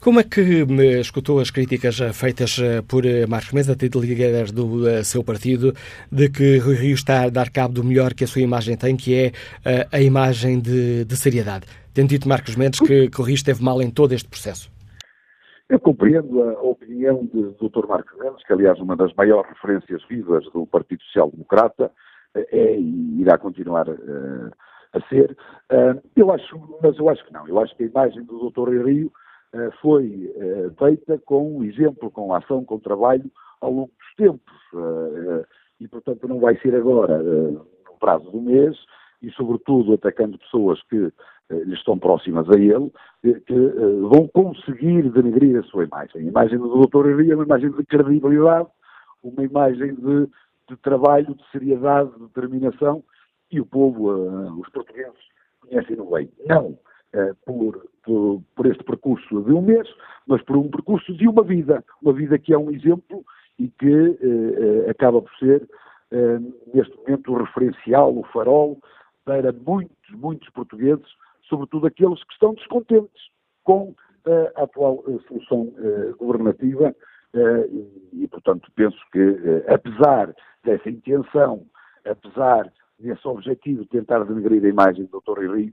Como 0.00 0.20
é 0.20 0.22
que 0.22 0.40
escutou 0.98 1.38
as 1.38 1.50
críticas 1.50 1.98
feitas 2.14 2.58
por 2.88 3.02
Marcos 3.28 3.68
até 3.68 3.88
de 3.88 3.98
líder 3.98 4.50
do 4.52 5.04
seu 5.04 5.22
partido, 5.22 5.74
de 6.10 6.30
que 6.30 6.56
Rui 6.56 6.76
Rio 6.76 6.94
está 6.94 7.24
a 7.24 7.28
dar 7.28 7.50
cabo 7.50 7.74
do 7.74 7.84
melhor 7.84 8.14
que 8.14 8.24
a 8.24 8.26
sua 8.26 8.40
imagem 8.40 8.74
tem, 8.74 8.96
que 8.96 9.14
é 9.14 9.32
a 9.92 10.00
imagem 10.00 10.58
de, 10.58 11.04
de 11.04 11.14
seriedade? 11.14 11.66
Tendo 11.96 12.10
dito 12.10 12.28
Marcos 12.28 12.56
Mendes 12.56 12.78
que, 12.78 13.08
que 13.08 13.20
o 13.22 13.24
Rio 13.24 13.36
esteve 13.36 13.64
mal 13.64 13.80
em 13.80 13.90
todo 13.90 14.12
este 14.12 14.28
processo. 14.28 14.70
Eu 15.66 15.80
compreendo 15.80 16.42
a 16.42 16.60
opinião 16.60 17.24
do 17.24 17.52
Dr. 17.52 17.86
Marcos 17.88 18.18
Mendes, 18.18 18.44
que 18.44 18.52
aliás 18.52 18.78
uma 18.78 18.94
das 18.94 19.14
maiores 19.14 19.48
referências 19.48 20.04
vivas 20.06 20.44
do 20.52 20.66
Partido 20.66 21.02
Social 21.04 21.30
Democrata 21.30 21.90
é 22.34 22.78
e 22.78 23.22
irá 23.22 23.38
continuar 23.38 23.88
uh, 23.88 24.52
a 24.92 25.00
ser. 25.08 25.34
Uh, 25.72 25.98
eu 26.14 26.30
acho, 26.30 26.78
mas 26.82 26.98
eu 26.98 27.08
acho 27.08 27.24
que 27.24 27.32
não. 27.32 27.48
Eu 27.48 27.58
acho 27.60 27.74
que 27.74 27.84
a 27.84 27.86
imagem 27.86 28.24
do 28.24 28.50
Dr. 28.50 28.86
Rio 28.86 29.10
foi 29.80 30.30
feita 30.78 31.18
com 31.24 31.64
exemplo, 31.64 32.10
com 32.10 32.34
ação, 32.34 32.62
com 32.62 32.78
trabalho 32.78 33.24
ao 33.62 33.72
longo 33.72 33.90
dos 33.98 34.14
tempos. 34.18 34.54
E, 35.80 35.88
portanto, 35.88 36.28
não 36.28 36.40
vai 36.40 36.58
ser 36.58 36.74
agora, 36.74 37.22
no 37.22 37.96
prazo 37.98 38.30
do 38.30 38.42
mês, 38.42 38.76
e, 39.26 39.32
sobretudo, 39.32 39.94
atacando 39.94 40.38
pessoas 40.38 40.80
que 40.84 41.12
lhe 41.50 41.74
estão 41.74 41.98
próximas 41.98 42.48
a 42.48 42.58
ele, 42.58 42.90
que 43.22 43.54
vão 44.08 44.28
conseguir 44.28 45.10
denegrir 45.10 45.58
a 45.58 45.62
sua 45.64 45.84
imagem. 45.84 46.22
A 46.22 46.24
imagem 46.24 46.58
do 46.58 46.86
Dr. 46.86 47.10
Henrique 47.10 47.32
é 47.32 47.34
uma 47.34 47.44
imagem 47.44 47.70
de 47.70 47.84
credibilidade, 47.84 48.68
uma 49.22 49.44
imagem 49.44 49.94
de, 49.94 50.28
de 50.68 50.76
trabalho, 50.82 51.34
de 51.34 51.50
seriedade, 51.50 52.10
de 52.12 52.20
determinação, 52.20 53.02
e 53.50 53.60
o 53.60 53.66
povo, 53.66 54.12
uh, 54.12 54.60
os 54.60 54.68
portugueses, 54.70 55.18
conhecem-no 55.60 56.10
bem. 56.10 56.30
Não 56.46 56.78
por, 57.46 57.88
por, 58.04 58.42
por, 58.54 58.66
este 58.66 58.84
percurso 58.84 59.42
de 59.42 59.52
um 59.52 59.62
mês, 59.62 59.88
mas 60.26 60.42
por 60.42 60.56
um 60.56 60.68
percurso 60.68 61.14
de 61.14 61.26
uma 61.26 61.42
vida. 61.42 61.82
Uma 62.02 62.12
vida 62.12 62.38
que 62.38 62.52
é 62.52 62.58
um 62.58 62.70
exemplo 62.70 63.24
e 63.58 63.68
que 63.68 64.18
acaba 64.90 65.22
por 65.22 65.32
ser, 65.38 65.66
neste 66.74 66.94
momento, 66.98 67.32
o 67.32 67.38
referencial, 67.38 68.14
o 68.14 68.22
farol 68.24 68.78
para 69.26 69.52
muitos, 69.52 70.10
muitos 70.14 70.48
portugueses, 70.50 71.04
sobretudo 71.42 71.88
aqueles 71.88 72.22
que 72.24 72.32
estão 72.32 72.54
descontentes 72.54 73.30
com 73.64 73.94
a 74.56 74.62
atual 74.62 75.04
solução 75.28 75.72
governativa 76.18 76.94
e, 78.12 78.26
portanto, 78.28 78.70
penso 78.74 78.96
que, 79.12 79.64
apesar 79.68 80.34
dessa 80.64 80.88
intenção, 80.88 81.66
apesar 82.04 82.72
desse 82.98 83.28
objetivo 83.28 83.82
de 83.82 83.88
tentar 83.88 84.24
denegrir 84.24 84.64
a 84.64 84.68
imagem 84.68 85.04
do 85.06 85.20
Dr. 85.20 85.40
Rio, 85.54 85.72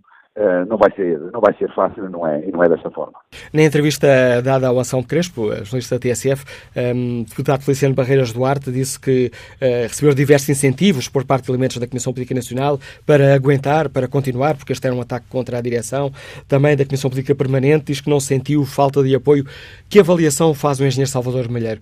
não 0.68 0.78
vai 0.78 0.92
ser 0.96 1.20
não 1.32 1.40
vai 1.40 1.54
ser 1.58 1.72
fácil 1.74 2.10
não 2.10 2.28
é, 2.28 2.48
e 2.48 2.52
não 2.52 2.64
é 2.64 2.70
desta 2.70 2.90
forma. 2.90 3.14
Na 3.52 3.62
entrevista 3.62 4.08
dada 4.44 4.68
ao 4.68 4.80
Ação 4.80 5.04
Crespo, 5.04 5.54
jornalista 5.64 5.96
da 5.96 6.00
TSF, 6.00 6.44
um, 6.76 6.80
ehm, 6.80 7.24
deputado 7.24 7.62
Feliciano 7.62 7.94
Barreiras 7.94 8.34
Duarte 8.34 8.72
disse 8.72 9.00
que 9.00 9.32
uh, 9.62 9.88
recebeu 9.88 10.14
diversos 10.16 10.50
incentivos 10.50 11.08
por 11.08 11.24
parte 11.24 11.46
de 11.46 11.52
elementos 11.52 11.78
da 11.78 11.88
Comissão 11.88 12.12
Política 12.12 12.34
Nacional 12.34 12.80
para 13.06 13.36
aguentar, 13.36 13.90
para 13.90 14.08
continuar, 14.08 14.56
porque 14.56 14.74
este 14.74 14.88
era 14.88 14.96
um 14.96 15.02
ataque 15.02 15.28
contra 15.30 15.60
a 15.60 15.62
direção. 15.62 16.12
Também 16.48 16.76
da 16.76 16.86
Comissão 16.86 17.12
Política 17.12 17.36
Permanente 17.36 17.86
diz 17.86 18.02
que 18.02 18.10
não 18.10 18.20
sentiu 18.20 18.66
falta 18.66 19.04
de 19.04 19.14
apoio. 19.14 19.46
Que 19.88 20.00
avaliação 20.00 20.54
faz 20.54 20.80
o 20.80 20.86
engenheiro 20.86 21.12
Salvador 21.12 21.48
Malheiro? 21.50 21.82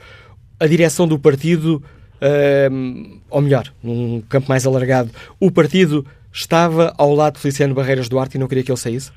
A 0.60 0.68
direção 0.68 1.07
do 1.07 1.18
partido 1.18 1.82
Uh, 2.22 3.19
ou 3.32 3.41
melhor, 3.41 3.73
num 3.82 4.22
campo 4.30 4.48
mais 4.48 4.68
alargado, 4.68 5.10
o 5.40 5.49
partido 5.49 6.06
estava 6.33 6.93
ao 6.97 7.13
lado 7.13 7.35
de 7.35 7.41
Feliciano 7.41 7.73
Barreiras 7.73 8.09
Duarte 8.09 8.37
e 8.37 8.39
não 8.39 8.47
queria 8.47 8.63
que 8.63 8.71
ele 8.71 8.77
saísse? 8.77 9.11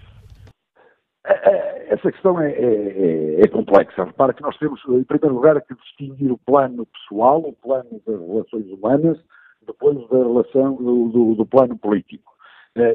Essa 1.24 2.10
questão 2.10 2.40
é, 2.40 2.50
é, 2.50 3.40
é, 3.40 3.48
complexa. 3.48 4.04
Repara 4.04 4.34
que 4.34 4.42
nós 4.42 4.56
temos, 4.58 4.80
em 4.88 5.04
primeiro 5.04 5.34
lugar, 5.34 5.60
que 5.62 5.74
distinguir 5.74 6.30
o 6.32 6.38
plano 6.38 6.86
pessoal, 6.86 7.40
o 7.40 7.52
plano 7.52 8.02
das 8.06 8.20
relações 8.20 8.66
humanas, 8.66 9.18
depois 9.66 9.96
da 10.08 10.18
relação 10.18 10.74
do, 10.74 11.34
do, 11.34 11.46
plano 11.46 11.78
político. 11.78 12.32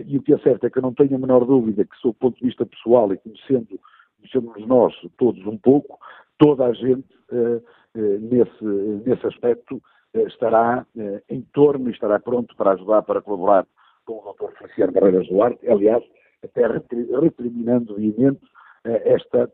E 0.05 0.17
o 0.17 0.21
que 0.21 0.33
é 0.33 0.37
certo 0.39 0.65
é 0.65 0.69
que 0.69 0.77
eu 0.77 0.81
não 0.81 0.93
tenho 0.93 1.15
a 1.15 1.19
menor 1.19 1.45
dúvida 1.45 1.85
que, 1.85 1.95
sob 1.97 2.11
o 2.11 2.13
ponto 2.13 2.37
de 2.37 2.45
vista 2.45 2.65
pessoal 2.65 3.11
e 3.13 3.17
conhecendo, 3.17 3.79
conhecendo 4.17 4.67
nós 4.67 4.93
todos 5.17 5.43
um 5.47 5.57
pouco, 5.57 5.97
toda 6.37 6.65
a 6.65 6.73
gente, 6.73 7.07
nesse, 7.95 8.63
nesse 9.07 9.25
aspecto, 9.25 9.81
estará 10.27 10.85
em 11.29 11.41
torno 11.53 11.89
e 11.89 11.93
estará 11.93 12.19
pronto 12.19 12.55
para 12.55 12.73
ajudar, 12.73 13.01
para 13.03 13.21
colaborar 13.21 13.65
com 14.09 14.27
o 14.27 14.33
Dr. 14.33 14.57
Feliciano 14.57 14.91
Barreiras 14.91 15.27
Duarte, 15.27 15.69
aliás, 15.69 16.03
até 16.43 16.65
recriminando 16.65 17.95
vivamente 17.95 18.41
eh, 18.85 19.13
esta, 19.13 19.51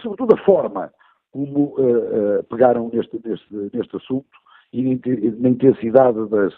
sobretudo 0.00 0.34
a 0.34 0.44
forma 0.44 0.92
como 1.32 1.74
pegaram 2.48 2.90
neste, 2.92 3.20
neste, 3.24 3.70
neste 3.72 3.96
assunto 3.96 4.28
e 4.72 4.82
na 4.82 5.48
intensidade 5.48 6.28
das, 6.28 6.52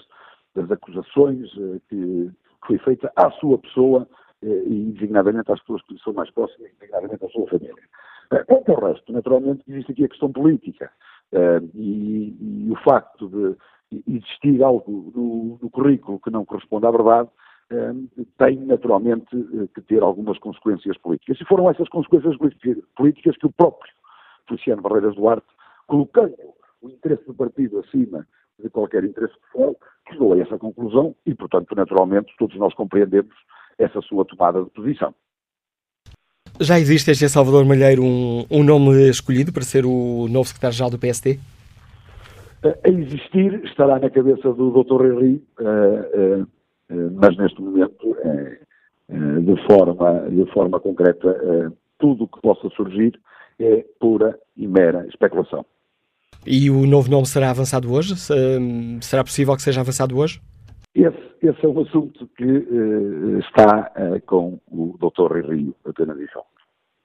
das 0.54 0.70
acusações 0.70 1.50
que, 1.88 2.30
foi 2.66 2.78
feita 2.78 3.12
à 3.16 3.30
sua 3.32 3.58
pessoa 3.58 4.08
e 4.40 4.92
designadamente 4.94 5.50
às 5.50 5.60
pessoas 5.60 5.82
que 5.82 5.94
lhe 5.94 6.00
são 6.00 6.12
mais 6.12 6.30
próximas, 6.30 6.70
designadamente 6.78 7.24
à 7.24 7.28
sua 7.28 7.46
família. 7.48 7.74
Quanto 8.46 8.70
ao 8.72 8.80
resto, 8.80 9.12
naturalmente, 9.12 9.64
existe 9.68 9.92
aqui 9.92 10.04
a 10.04 10.08
questão 10.08 10.32
política. 10.32 10.90
E, 11.74 12.36
e, 12.40 12.70
o 12.70 12.76
facto 12.76 13.28
de 13.28 13.56
existir 14.06 14.62
algo 14.62 15.12
no, 15.14 15.58
no, 15.60 15.70
currículo 15.70 16.20
que 16.20 16.30
não 16.30 16.44
corresponde 16.44 16.86
à 16.86 16.90
verdade 16.90 17.28
uh, 17.72 18.26
tem 18.38 18.56
naturalmente 18.60 19.34
uh, 19.36 19.68
que 19.68 19.80
ter 19.82 20.02
algumas 20.02 20.38
consequências 20.38 20.96
políticas. 20.98 21.40
E 21.40 21.44
foram 21.44 21.70
essas 21.70 21.88
consequências 21.88 22.36
políticas 22.96 23.36
que 23.36 23.46
o 23.46 23.52
próprio 23.52 23.92
Feliciano 24.48 24.82
Barreiras 24.82 25.14
Duarte, 25.14 25.46
colocando 25.86 26.34
o 26.80 26.88
interesse 26.88 27.24
do 27.26 27.34
partido 27.34 27.78
acima 27.80 28.26
de 28.58 28.68
qualquer 28.70 29.04
interesse 29.04 29.34
pessoal, 29.46 29.76
chegou 30.08 30.32
a 30.32 30.38
essa 30.38 30.58
conclusão 30.58 31.14
e, 31.26 31.34
portanto, 31.34 31.74
naturalmente, 31.74 32.34
todos 32.38 32.56
nós 32.56 32.74
compreendemos 32.74 33.34
essa 33.78 34.00
sua 34.02 34.24
tomada 34.24 34.62
de 34.62 34.70
posição. 34.70 35.14
Já 36.60 36.78
existe 36.78 37.10
este 37.10 37.28
Salvador 37.28 37.64
Malheiro 37.64 38.02
um, 38.02 38.46
um 38.50 38.62
nome 38.62 39.08
escolhido 39.08 39.52
para 39.52 39.62
ser 39.62 39.84
o 39.84 40.28
novo 40.28 40.46
secretário-geral 40.46 40.90
do 40.90 40.98
PSD? 40.98 41.38
A 42.64 42.88
existir 42.88 43.64
estará 43.64 43.98
na 43.98 44.08
cabeça 44.08 44.52
do 44.52 44.70
Dr. 44.70 45.06
Henri, 45.06 45.44
uh, 45.60 46.42
uh, 46.42 46.48
mas 47.14 47.36
neste 47.36 47.60
momento, 47.60 48.16
de, 49.08 49.66
forma, 49.66 50.30
de 50.30 50.52
forma 50.52 50.78
concreta, 50.78 51.72
tudo 51.98 52.24
o 52.24 52.28
que 52.28 52.40
possa 52.40 52.68
surgir 52.70 53.18
é 53.58 53.84
pura 53.98 54.38
e 54.56 54.66
mera 54.66 55.06
especulação. 55.06 55.64
E 56.46 56.70
o 56.70 56.86
novo 56.86 57.10
nome 57.10 57.26
será 57.26 57.50
avançado 57.50 57.92
hoje? 57.92 58.14
Será 59.00 59.24
possível 59.24 59.54
que 59.56 59.62
seja 59.62 59.80
avançado 59.80 60.16
hoje? 60.18 60.40
Esse, 60.94 61.18
esse 61.42 61.64
é 61.64 61.68
um 61.68 61.80
assunto 61.80 62.28
que 62.36 62.66
está 63.40 63.90
com 64.26 64.58
o 64.70 64.96
Dr. 64.98 65.50
Rio 65.50 65.74
apenas 65.84 66.18
edição. 66.18 66.44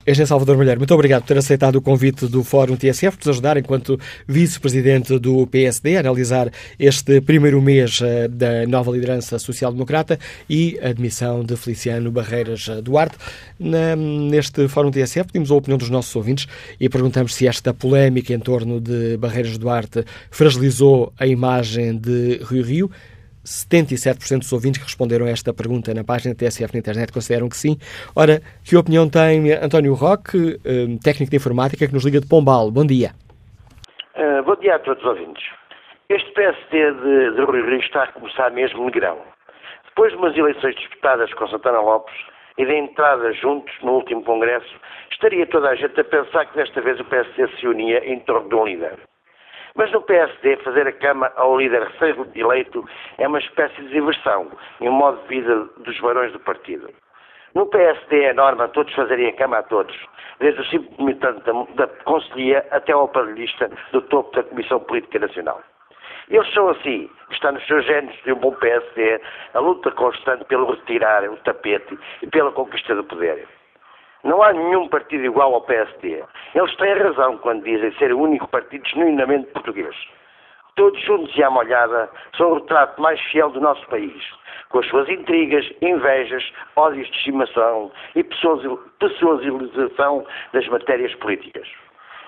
Este 0.08 0.26
Salvador 0.26 0.56
Mulher. 0.56 0.78
Muito 0.78 0.94
obrigado 0.94 1.24
por 1.24 1.28
ter 1.28 1.38
aceitado 1.38 1.76
o 1.76 1.82
convite 1.82 2.28
do 2.28 2.42
Fórum 2.42 2.78
TSF, 2.78 3.18
por 3.18 3.26
nos 3.26 3.36
ajudar, 3.36 3.58
enquanto 3.58 4.00
vice-presidente 4.26 5.20
do 5.20 5.46
PSD, 5.48 5.98
a 5.98 6.00
analisar 6.00 6.50
este 6.80 7.20
primeiro 7.20 7.62
mês 7.62 8.00
uh, 8.00 8.30
da 8.30 8.66
nova 8.66 8.90
liderança 8.90 9.38
social-democrata 9.38 10.18
e 10.50 10.80
a 10.82 10.92
admissão 10.92 11.44
de 11.44 11.58
Feliciano 11.58 12.10
Barreiras 12.10 12.70
Duarte. 12.82 13.18
Na, 13.60 13.98
neste 13.98 14.70
Fórum 14.70 14.92
TSF 14.92 15.26
pedimos 15.26 15.52
a 15.52 15.56
opinião 15.56 15.78
dos 15.78 15.90
nossos 15.90 16.16
ouvintes 16.16 16.48
e 16.80 16.88
perguntamos 16.88 17.36
se 17.36 17.46
esta 17.46 17.74
polémica 17.74 18.34
em 18.34 18.40
torno 18.40 18.80
de 18.80 19.18
Barreiras 19.18 19.58
Duarte 19.58 20.06
fragilizou 20.32 21.12
a 21.20 21.28
imagem 21.28 21.98
de 21.98 22.40
Rio 22.50 22.64
Rio. 22.64 22.92
77% 23.48 24.40
dos 24.40 24.52
ouvintes 24.52 24.80
que 24.80 24.86
responderam 24.86 25.26
a 25.26 25.30
esta 25.30 25.53
pergunta 25.53 25.94
na 25.94 26.03
página 26.03 26.36
TSF 26.36 26.74
na 26.74 26.80
internet 26.80 27.14
consideram 27.14 27.48
que 27.48 27.56
sim. 27.56 27.78
Ora, 28.15 28.41
que 28.64 28.76
opinião 28.76 29.10
tem 29.10 29.53
António 29.53 29.94
Roque, 29.94 30.60
hum, 30.65 30.98
técnico 31.02 31.32
de 31.32 31.38
informática, 31.38 31.88
que 31.88 31.94
nos 31.94 32.03
liga 32.03 32.19
de 32.19 32.28
Pombal? 32.28 32.69
Bom 32.69 32.86
dia. 32.86 33.11
Uh, 34.15 34.44
bom 34.44 34.56
dia 34.56 34.76
a 34.76 34.80
todos 34.80 35.02
os 35.02 35.10
ouvintes. 35.10 35.44
Este 36.10 36.30
PSD 36.34 36.91
de, 36.94 37.36
de 37.36 37.41
Rui 37.44 37.61
Rio 37.61 37.80
está 37.80 38.03
a 38.03 38.11
começar 38.11 38.52
mesmo 38.52 38.86
negrão. 38.86 39.18
Depois 39.88 40.11
de 40.11 40.18
umas 40.18 40.38
eleições 40.38 40.76
disputadas 40.76 41.34
com 41.34 41.48
Santana 41.48 41.80
Lopes 41.80 42.15
e 42.57 42.65
da 42.65 42.74
entrada 42.74 43.32
juntos 43.34 43.74
no 43.82 43.94
último 43.94 44.24
Congresso, 44.24 44.74
estaria 45.11 45.45
toda 45.48 45.69
a 45.69 45.76
gente 45.76 45.99
a 45.99 46.03
pensar 46.03 46.45
que 46.45 46.57
desta 46.57 46.82
vez 46.82 46.99
o 46.99 47.06
PSD 47.06 47.48
se 47.60 47.68
unia 47.68 47.99
em 48.06 48.19
torno 48.22 48.49
de 48.49 48.56
um 48.56 48.65
líder. 48.65 48.98
Mas 49.78 49.91
no 49.91 50.02
PSD, 50.02 50.58
fazer 50.58 50.88
a 50.88 50.91
cama 50.91 51.32
ao 51.36 51.56
líder 51.56 51.84
recém-eleito 51.84 52.84
é 53.20 53.28
uma 53.28 53.38
espécie 53.38 53.80
de 53.80 53.90
diversão 53.90 54.52
e 54.82 54.90
um 54.90 54.91
modo 54.91 55.22
de 55.22 55.28
vida 55.28 55.70
dos 55.78 55.99
varões 55.99 56.34
do 56.34 56.40
partido. 56.40 56.90
No 57.54 57.68
PSD 57.68 58.24
é 58.24 58.34
norma 58.34 58.68
todos 58.70 58.91
fazerem 58.95 59.30
a 59.30 59.34
cama 59.34 59.60
a 59.60 59.64
todos, 59.64 59.95
desde 60.40 60.62
o 60.62 60.66
simples 60.66 60.98
militante 60.98 61.41
da, 61.45 61.54
da 61.76 61.88
Conselhia 62.06 62.66
até 62.72 62.91
ao 62.91 63.06
aparelhista 63.06 63.70
do 63.91 64.02
topo 64.02 64.36
da 64.36 64.44
Comissão 64.44 64.80
Política 64.80 65.20
Nacional. 65.20 65.62
Eles 66.28 66.52
são 66.54 66.70
assim, 66.70 67.08
está 67.30 67.52
nos 67.52 67.66
seus 67.68 67.86
genes 67.86 68.16
de 68.24 68.34
um 68.34 68.36
bom 68.36 68.54
PSD 68.54 69.22
a 69.54 69.60
luta 69.60 69.91
constante 69.91 70.44
pelo 70.45 70.72
retirar 70.72 71.24
o 71.30 71.38
tapete 71.38 71.98
e 72.24 72.28
pela 72.28 72.52
conquista 72.52 72.95
do 72.95 73.04
poder. 73.04 73.48
Não 74.23 74.41
há 74.41 74.52
nenhum 74.52 74.88
partido 74.89 75.26
igual 75.26 75.53
ao 75.53 75.61
PSD. 75.61 76.23
Eles 76.56 76.76
têm 76.77 76.94
razão 76.94 77.38
quando 77.38 77.64
dizem 77.64 77.91
ser 77.94 78.14
o 78.14 78.19
único 78.19 78.48
partido 78.48 78.88
genuinamente 78.88 79.52
português. 79.52 79.95
Todos 80.76 80.99
juntos 81.02 81.35
e 81.35 81.44
à 81.44 81.49
molhada 81.49 82.10
são 82.35 82.52
o 82.52 82.56
retrato 82.56 83.02
mais 83.02 83.19
fiel 83.31 83.49
do 83.49 83.60
nosso 83.60 83.85
país, 83.88 84.23
com 84.69 84.80
as 84.80 84.88
suas 84.88 85.10
intrigas, 85.10 85.65
invejas, 85.81 86.44
ódios 86.76 87.07
de 87.07 87.18
estimação 87.18 87.91
e 88.15 88.23
pessoalização 88.23 90.26
das 90.53 90.68
matérias 90.68 91.14
políticas. 91.15 91.68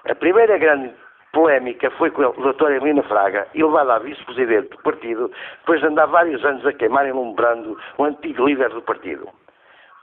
A 0.10 0.16
primeira 0.16 0.58
grande 0.58 0.92
polémica 1.32 1.92
foi 1.92 2.10
com 2.10 2.24
a 2.24 2.32
doutora 2.32 2.78
Helena 2.78 3.04
Fraga, 3.04 3.48
elevada 3.54 3.96
a 3.96 4.00
vice-presidente 4.00 4.70
do 4.70 4.82
partido, 4.82 5.32
depois 5.60 5.82
de 5.82 5.88
andar 5.88 6.08
vários 6.08 6.44
anos 6.44 6.66
a 6.66 6.74
queimar 6.74 7.08
e 7.08 7.12
lumbrando 7.12 7.78
o 7.98 8.04
antigo 8.04 8.48
líder 8.48 8.70
do 8.70 8.82
partido. 8.82 9.30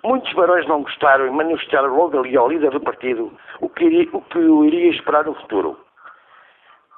Muitos 0.05 0.33
barões 0.35 0.67
não 0.67 0.83
gostaram 0.83 1.27
e 1.27 1.31
manifestaram 1.31 1.95
logo 1.95 2.19
ali 2.19 2.37
ao 2.37 2.49
líder 2.49 2.71
do 2.71 2.81
partido 2.81 3.33
o 3.61 3.69
que, 3.69 3.85
iria, 3.85 4.09
o 4.13 4.23
que 4.23 4.39
o 4.39 4.65
iria 4.65 4.91
esperar 4.91 5.25
no 5.25 5.35
futuro. 5.35 5.79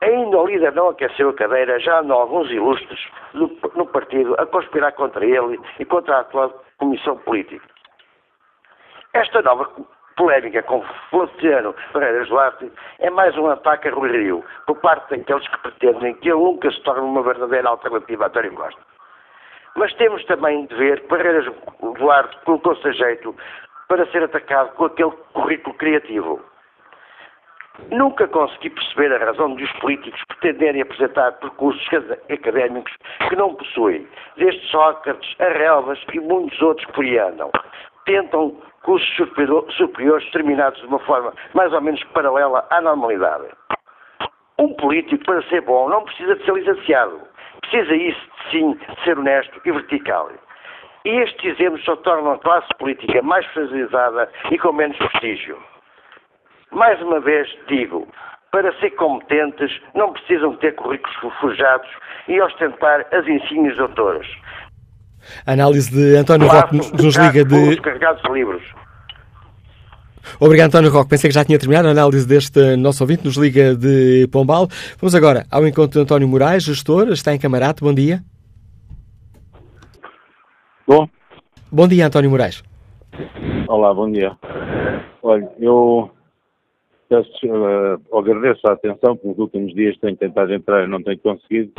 Ainda 0.02 0.38
o 0.38 0.46
líder 0.46 0.72
não 0.74 0.90
aqueceu 0.90 1.30
a 1.30 1.34
cadeira, 1.34 1.80
já 1.80 2.00
andam 2.00 2.18
alguns 2.18 2.50
ilustres 2.50 3.00
no, 3.34 3.48
no 3.74 3.86
partido 3.86 4.34
a 4.38 4.46
conspirar 4.46 4.92
contra 4.92 5.24
ele 5.24 5.58
e 5.78 5.84
contra 5.84 6.16
a 6.16 6.20
atual 6.20 6.62
comissão 6.78 7.16
política. 7.18 7.66
Esta 9.12 9.42
nova 9.42 9.68
polémica 10.16 10.62
com 10.62 10.84
Feliciano 11.10 11.74
Ferreiras 11.92 12.28
Duarte 12.28 12.70
é 12.98 13.10
mais 13.10 13.36
um 13.36 13.48
ataque 13.48 13.88
a 13.88 13.92
Rui 13.92 14.10
Rio, 14.10 14.44
por 14.66 14.76
parte 14.80 15.16
daqueles 15.16 15.48
que 15.48 15.58
pretendem 15.58 16.14
que 16.14 16.28
ele 16.28 16.38
nunca 16.38 16.70
se 16.70 16.80
torne 16.82 17.02
uma 17.02 17.22
verdadeira 17.22 17.68
alternativa 17.68 18.24
a 18.24 18.26
António 18.28 18.54
Costa. 18.54 18.80
Mas 19.78 19.94
temos 19.94 20.24
também 20.24 20.66
de 20.66 20.74
ver 20.74 21.00
que 21.02 21.06
Barreiras 21.06 21.46
Duarte 21.80 22.36
colocou-se 22.44 22.86
a 22.88 22.90
jeito 22.90 23.32
para 23.88 24.04
ser 24.10 24.24
atacado 24.24 24.74
com 24.74 24.86
aquele 24.86 25.12
currículo 25.32 25.76
criativo. 25.76 26.40
Nunca 27.92 28.26
consegui 28.26 28.70
perceber 28.70 29.12
a 29.12 29.24
razão 29.24 29.54
dos 29.54 29.70
políticos 29.74 30.20
pretenderem 30.26 30.82
apresentar 30.82 31.30
percursos 31.38 31.88
académicos 32.28 32.92
que 33.28 33.36
não 33.36 33.54
possuem, 33.54 34.04
desde 34.36 34.60
Sócrates 34.66 35.36
a 35.38 35.44
Relvas 35.44 36.02
e 36.12 36.18
muitos 36.18 36.60
outros 36.60 36.90
por 36.90 37.04
aí 37.04 37.16
andam. 37.16 37.48
Tentam 38.04 38.60
cursos 38.82 39.08
superiores 39.76 40.28
terminados 40.32 40.80
de 40.80 40.88
uma 40.88 40.98
forma 40.98 41.32
mais 41.54 41.72
ou 41.72 41.80
menos 41.80 42.02
paralela 42.12 42.66
à 42.70 42.80
normalidade. 42.80 43.46
Um 44.58 44.74
político, 44.74 45.24
para 45.24 45.40
ser 45.42 45.60
bom, 45.60 45.88
não 45.88 46.02
precisa 46.02 46.34
de 46.34 46.44
ser 46.44 46.52
licenciado. 46.52 47.27
Precisa 47.70 47.94
isso, 47.94 48.20
sim, 48.50 48.72
de 48.74 49.04
ser 49.04 49.18
honesto 49.18 49.60
e 49.64 49.72
vertical. 49.72 50.30
E 51.04 51.10
estes 51.22 51.44
exemplos 51.44 51.84
só 51.84 51.96
tornam 51.96 52.32
a 52.32 52.38
classe 52.38 52.68
política 52.78 53.20
mais 53.22 53.44
fragilizada 53.46 54.30
e 54.50 54.58
com 54.58 54.72
menos 54.72 54.96
prestígio. 54.96 55.58
Mais 56.72 57.00
uma 57.02 57.20
vez 57.20 57.48
digo, 57.68 58.08
para 58.50 58.72
ser 58.80 58.90
competentes 58.92 59.70
não 59.94 60.12
precisam 60.12 60.56
ter 60.56 60.74
currículos 60.74 61.34
forjados 61.40 61.88
e 62.26 62.40
ostentar 62.40 63.06
as 63.12 63.26
insígnias. 63.26 63.78
A 65.46 65.52
análise 65.52 65.90
de 65.90 66.16
António 66.16 66.48
nos, 66.72 66.92
nos 66.92 67.16
liga 67.16 67.44
de. 67.44 67.80
carregados 67.80 68.22
de 68.22 68.32
livros. 68.32 68.62
Obrigado, 70.40 70.68
António 70.68 70.90
Roque. 70.90 71.10
Pensei 71.10 71.28
que 71.28 71.34
já 71.34 71.44
tinha 71.44 71.58
terminado 71.58 71.88
a 71.88 71.90
análise 71.90 72.26
deste 72.26 72.76
nosso 72.76 73.02
ouvinte, 73.02 73.24
nos 73.24 73.36
liga 73.36 73.74
de 73.74 74.28
Pombal. 74.32 74.68
Vamos 75.00 75.14
agora 75.14 75.46
ao 75.50 75.66
encontro 75.66 75.98
de 75.98 76.00
António 76.00 76.28
Moraes, 76.28 76.64
gestor, 76.64 77.08
está 77.08 77.34
em 77.34 77.38
Camarate. 77.38 77.82
Bom 77.82 77.94
dia. 77.94 78.22
Bom. 80.86 81.08
Bom 81.70 81.86
dia, 81.86 82.06
António 82.06 82.30
Moraes. 82.30 82.62
Olá, 83.68 83.92
bom 83.92 84.10
dia. 84.10 84.36
Olha, 85.22 85.50
eu 85.58 86.10
peço, 87.08 87.28
uh, 87.46 88.18
agradeço 88.18 88.66
a 88.66 88.72
atenção, 88.72 89.16
porque 89.16 89.28
nos 89.28 89.38
últimos 89.38 89.74
dias 89.74 89.96
tenho 89.98 90.16
tentado 90.16 90.52
entrar 90.52 90.84
e 90.84 90.86
não 90.88 91.02
tenho 91.02 91.18
conseguido. 91.18 91.72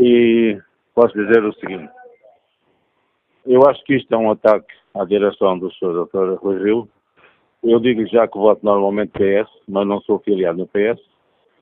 E 0.00 0.58
posso 0.94 1.14
dizer 1.14 1.44
o 1.44 1.52
seguinte. 1.54 1.90
Eu 3.46 3.68
acho 3.68 3.82
que 3.84 3.94
isto 3.96 4.12
é 4.12 4.16
um 4.16 4.30
ataque 4.30 4.72
à 4.94 5.04
direção 5.04 5.58
do 5.58 5.70
Sr. 5.72 6.06
Dr. 6.06 6.34
Rui 6.40 6.62
Rio. 6.62 6.88
Eu 7.64 7.80
digo 7.80 8.06
já 8.06 8.28
que 8.28 8.38
voto 8.38 8.64
normalmente 8.64 9.12
PS, 9.12 9.50
mas 9.66 9.86
não 9.86 10.00
sou 10.02 10.16
afiliado 10.16 10.58
no 10.58 10.66
PS, 10.66 11.02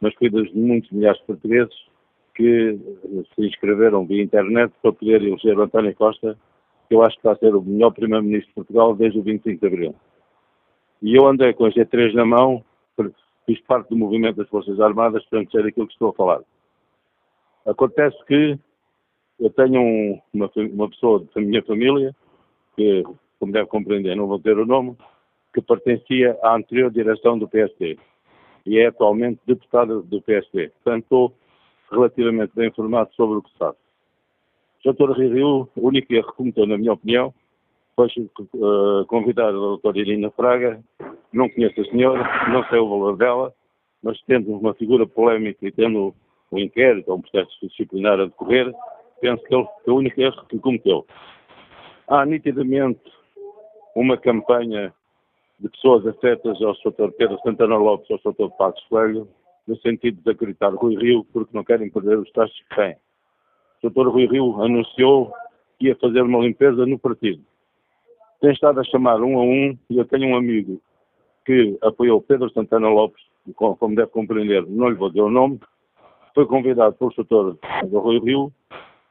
mas 0.00 0.14
fui 0.14 0.28
dos 0.28 0.52
muitos 0.52 0.90
milhares 0.90 1.20
de 1.20 1.26
portugueses 1.26 1.74
que 2.34 2.78
se 3.34 3.46
inscreveram 3.46 4.06
via 4.06 4.22
internet 4.22 4.72
para 4.82 4.92
poder 4.92 5.22
eleger 5.22 5.58
António 5.58 5.94
Costa, 5.94 6.36
que 6.88 6.94
eu 6.94 7.02
acho 7.02 7.14
que 7.16 7.20
está 7.20 7.32
a 7.32 7.36
ser 7.36 7.54
o 7.54 7.62
melhor 7.62 7.92
Primeiro-Ministro 7.92 8.48
de 8.48 8.54
Portugal 8.54 8.94
desde 8.94 9.18
o 9.18 9.22
25 9.22 9.60
de 9.60 9.66
Abril. 9.66 9.94
E 11.02 11.14
eu 11.14 11.26
andei 11.26 11.52
com 11.52 11.66
a 11.66 11.70
G3 11.70 12.12
na 12.14 12.24
mão 12.24 12.64
fiz 13.46 13.60
parte 13.62 13.88
do 13.88 13.96
movimento 13.96 14.36
das 14.36 14.48
Forças 14.48 14.80
Armadas 14.80 15.24
para 15.26 15.44
ser 15.46 15.66
aquilo 15.66 15.86
que 15.86 15.92
estou 15.92 16.10
a 16.10 16.14
falar. 16.14 16.40
Acontece 17.66 18.16
que 18.26 18.58
eu 19.38 19.50
tenho 19.50 19.80
um, 19.80 20.20
uma, 20.32 20.50
uma, 20.56 20.88
pessoa 20.88 21.24
da 21.34 21.40
minha 21.40 21.62
família, 21.62 22.14
que, 22.76 23.02
como 23.38 23.52
deve 23.52 23.66
compreender, 23.66 24.16
não 24.16 24.26
vou 24.26 24.38
ter 24.38 24.56
o 24.58 24.66
nome, 24.66 24.96
que 25.52 25.60
pertencia 25.60 26.38
à 26.42 26.56
anterior 26.56 26.90
direção 26.90 27.38
do 27.38 27.48
PSD 27.48 27.98
e 28.64 28.78
é 28.78 28.86
atualmente 28.86 29.40
deputada 29.46 30.00
do 30.00 30.22
PSD. 30.22 30.68
Portanto, 30.68 31.02
estou 31.02 31.34
relativamente 31.90 32.52
bem 32.54 32.68
informado 32.68 33.12
sobre 33.14 33.38
o 33.38 33.42
que 33.42 33.50
se 33.50 33.58
sabe. 33.58 33.76
O 34.84 34.92
Dr. 34.92 35.12
Rio, 35.12 35.68
o 35.76 35.86
único 35.88 36.12
erro 36.12 36.30
que 36.30 36.36
cometeu, 36.36 36.66
na 36.66 36.78
minha 36.78 36.92
opinião, 36.92 37.34
foi 37.94 38.08
uh, 38.54 39.04
convidar 39.06 39.48
a 39.48 39.52
doutora 39.52 39.98
Irina 39.98 40.30
Fraga 40.30 40.82
não 41.32 41.48
conheço 41.48 41.80
a 41.80 41.84
senhora, 41.84 42.48
não 42.50 42.64
sei 42.68 42.78
o 42.78 42.88
valor 42.88 43.16
dela, 43.16 43.54
mas 44.02 44.20
tendo 44.26 44.52
uma 44.52 44.74
figura 44.74 45.06
polémica 45.06 45.66
e 45.66 45.72
tendo 45.72 46.14
um 46.50 46.58
inquérito 46.58 47.10
ou 47.10 47.16
um 47.16 47.22
processo 47.22 47.50
disciplinar 47.62 48.20
a 48.20 48.26
decorrer, 48.26 48.72
penso 49.20 49.42
que 49.44 49.54
ele 49.54 49.66
foi 49.84 49.94
o 49.94 49.96
único 49.96 50.20
erro 50.20 50.44
que 50.46 50.58
cometeu. 50.58 51.06
Há 52.08 52.26
nitidamente 52.26 53.00
uma 53.96 54.18
campanha 54.18 54.92
de 55.62 55.68
pessoas 55.68 56.04
afetas 56.06 56.60
ao 56.60 56.74
Sr. 56.74 57.12
Pedro 57.16 57.38
Santana 57.44 57.76
Lopes 57.76 58.10
ou 58.10 58.20
ao 58.24 58.34
Sr. 58.34 58.50
Passos 58.56 58.84
Coelho, 58.88 59.28
no 59.66 59.76
sentido 59.76 60.16
de 60.16 60.22
desacreditar 60.24 60.74
Rui 60.74 60.96
Rio 60.96 61.24
porque 61.32 61.56
não 61.56 61.62
querem 61.62 61.88
perder 61.88 62.18
os 62.18 62.30
taxas 62.32 62.58
que 62.68 62.74
têm. 62.74 62.96
O 63.84 63.88
Sr. 63.88 64.08
Rui 64.08 64.26
Rio 64.26 64.60
anunciou 64.60 65.32
que 65.78 65.86
ia 65.86 65.96
fazer 65.96 66.22
uma 66.22 66.40
limpeza 66.40 66.84
no 66.84 66.98
partido. 66.98 67.40
Tem 68.40 68.50
estado 68.50 68.80
a 68.80 68.84
chamar 68.84 69.22
um 69.22 69.38
a 69.38 69.42
um 69.42 69.78
e 69.88 69.98
eu 69.98 70.04
tenho 70.04 70.30
um 70.30 70.36
amigo 70.36 70.82
que 71.46 71.78
apoiou 71.80 72.20
Pedro 72.20 72.50
Santana 72.50 72.88
Lopes, 72.88 73.22
como 73.54 73.94
deve 73.94 74.10
compreender, 74.10 74.66
não 74.68 74.88
lhe 74.88 74.96
vou 74.96 75.10
dizer 75.10 75.22
o 75.22 75.30
nome, 75.30 75.60
foi 76.34 76.44
convidado 76.46 76.96
pelo 76.96 77.58
do 77.86 77.98
Rui 78.00 78.18
Rio 78.18 78.52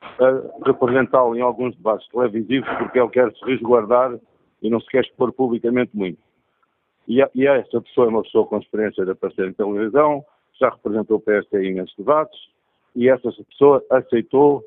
a 0.01 0.65
representá-lo 0.65 1.35
em 1.37 1.41
alguns 1.41 1.75
debates 1.77 2.07
televisivos 2.09 2.69
porque 2.77 2.99
ele 2.99 3.09
quer 3.09 3.31
se 3.31 3.45
resguardar 3.45 4.19
e 4.61 4.69
não 4.69 4.81
se 4.81 4.87
quer 4.87 5.03
expor 5.03 5.31
publicamente 5.31 5.95
muito. 5.95 6.19
E, 7.11 7.21
e 7.35 7.45
essa 7.45 7.81
pessoa 7.81 8.07
é 8.07 8.09
uma 8.09 8.23
pessoa 8.23 8.47
com 8.47 8.57
experiência 8.57 9.03
de 9.03 9.11
aparecer 9.11 9.45
em 9.45 9.53
televisão, 9.53 10.23
já 10.57 10.69
representou 10.69 11.17
o 11.17 11.19
PSD 11.19 11.61
em 11.61 11.71
imensos 11.71 11.93
debates, 11.97 12.39
e 12.95 13.09
essa 13.09 13.29
pessoa 13.49 13.83
aceitou 13.89 14.63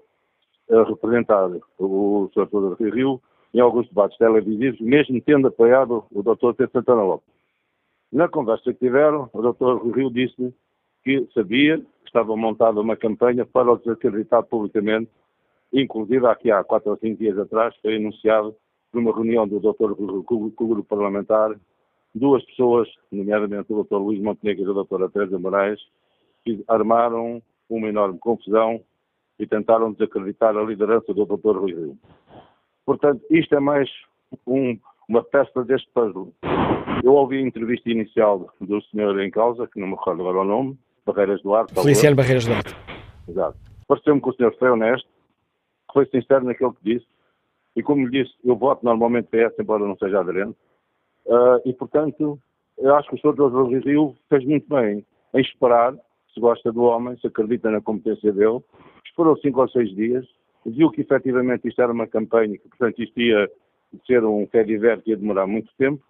uh, 0.68 0.82
representar 0.82 1.50
o, 1.78 2.30
Sr. 2.34 2.46
do 2.50 2.74
Rio 2.74 3.18
em 3.54 3.60
alguns 3.60 3.88
debates 3.88 4.18
televisivos, 4.18 4.78
mesmo 4.78 5.22
tendo 5.22 5.48
apoiado 5.48 6.04
o 6.12 6.22
Dr. 6.22 6.52
Pedro 6.54 6.72
Santana 6.72 7.02
Lopes. 7.02 7.32
Na 8.12 8.28
conversa 8.28 8.74
que 8.74 8.78
tiveram, 8.78 9.30
o 9.32 9.40
Dr. 9.40 9.96
Rio 9.96 10.10
disse 10.10 10.54
que 11.02 11.26
sabia 11.32 11.78
que 11.78 12.08
estava 12.08 12.36
montada 12.36 12.78
uma 12.78 12.94
campanha 12.96 13.46
para 13.46 13.72
o 13.72 13.78
desacreditar 13.78 14.42
publicamente, 14.42 15.10
inclusive 15.72 16.26
aqui 16.26 16.50
há 16.50 16.62
quatro 16.62 16.90
ou 16.90 16.98
cinco 16.98 17.20
dias 17.20 17.38
atrás 17.38 17.74
foi 17.80 17.96
anunciado 17.96 18.54
numa 18.92 19.14
reunião 19.14 19.48
do 19.48 19.60
Dr. 19.60 19.94
com 19.94 20.34
o 20.34 20.68
grupo 20.68 20.84
parlamentar, 20.84 21.56
duas 22.14 22.44
pessoas, 22.44 22.88
nomeadamente 23.10 23.72
o 23.72 23.82
Dr. 23.82 23.96
Luís 23.96 24.22
Montenegro 24.22 24.64
e 24.64 24.80
a 24.80 24.98
Dra. 24.98 25.08
Teresa 25.08 25.38
Moraes, 25.38 25.80
armaram 26.68 27.42
uma 27.68 27.88
enorme 27.88 28.18
confusão 28.18 28.80
e 29.38 29.46
tentaram 29.46 29.92
desacreditar 29.92 30.56
a 30.56 30.62
liderança 30.62 31.12
do 31.12 31.24
Dr. 31.24 31.56
Rui 31.56 31.74
Rio. 31.74 31.98
Portanto, 32.86 33.22
isto 33.30 33.54
é 33.54 33.60
mais 33.60 33.90
um, 34.46 34.78
uma 35.08 35.24
peça 35.24 35.64
deste 35.64 35.88
puzzle. 35.92 36.32
Eu 37.02 37.14
ouvi 37.14 37.38
a 37.38 37.40
entrevista 37.40 37.90
inicial 37.90 38.52
do 38.60 38.80
senhor 38.82 39.18
em 39.20 39.30
causa, 39.30 39.66
que 39.66 39.80
não 39.80 39.88
me 39.88 39.94
recordo 39.94 40.20
agora 40.20 40.40
o 40.40 40.44
nome, 40.44 40.78
Barreiras 41.04 41.42
Duarte. 41.42 41.74
Feliciano 41.74 42.16
Barreiras 42.16 42.46
Duarte. 42.46 42.74
Exato. 43.28 43.58
Pareceu-me 43.88 44.20
que 44.20 44.28
o 44.28 44.34
senhor 44.34 44.54
foi 44.58 44.70
honesto, 44.70 45.08
foi 45.92 46.06
sincero 46.06 46.44
naquilo 46.44 46.74
que 46.74 46.94
disse, 46.94 47.06
e 47.76 47.82
como 47.82 48.06
lhe 48.06 48.22
disse, 48.22 48.34
eu 48.44 48.56
voto 48.56 48.84
normalmente 48.84 49.28
PS, 49.28 49.58
embora 49.58 49.86
não 49.86 49.96
seja 49.96 50.20
aderente, 50.20 50.56
uh, 51.26 51.60
e 51.64 51.72
portanto, 51.72 52.38
eu 52.78 52.94
acho 52.94 53.08
que 53.08 53.16
o 53.16 53.18
senhor 53.18 53.34
Dr. 53.34 53.86
Rio 53.86 54.14
fez 54.28 54.44
muito 54.44 54.68
bem 54.68 55.04
em 55.34 55.40
esperar, 55.40 55.94
se 56.32 56.40
gosta 56.40 56.72
do 56.72 56.82
homem, 56.82 57.16
se 57.18 57.26
acredita 57.26 57.70
na 57.70 57.80
competência 57.80 58.32
dele, 58.32 58.60
esperou 59.04 59.36
cinco 59.38 59.60
ou 59.60 59.68
seis 59.68 59.94
dias, 59.94 60.26
viu 60.66 60.90
que 60.90 61.02
efetivamente 61.02 61.68
isto 61.68 61.80
era 61.80 61.92
uma 61.92 62.06
campanha, 62.06 62.58
que 62.58 62.68
portanto 62.68 63.02
isto 63.02 63.20
ia 63.20 63.48
ser 64.06 64.24
um 64.24 64.46
fé 64.48 64.64
que 64.64 65.10
ia 65.10 65.16
demorar 65.16 65.46
muito 65.46 65.70
tempo, 65.78 66.02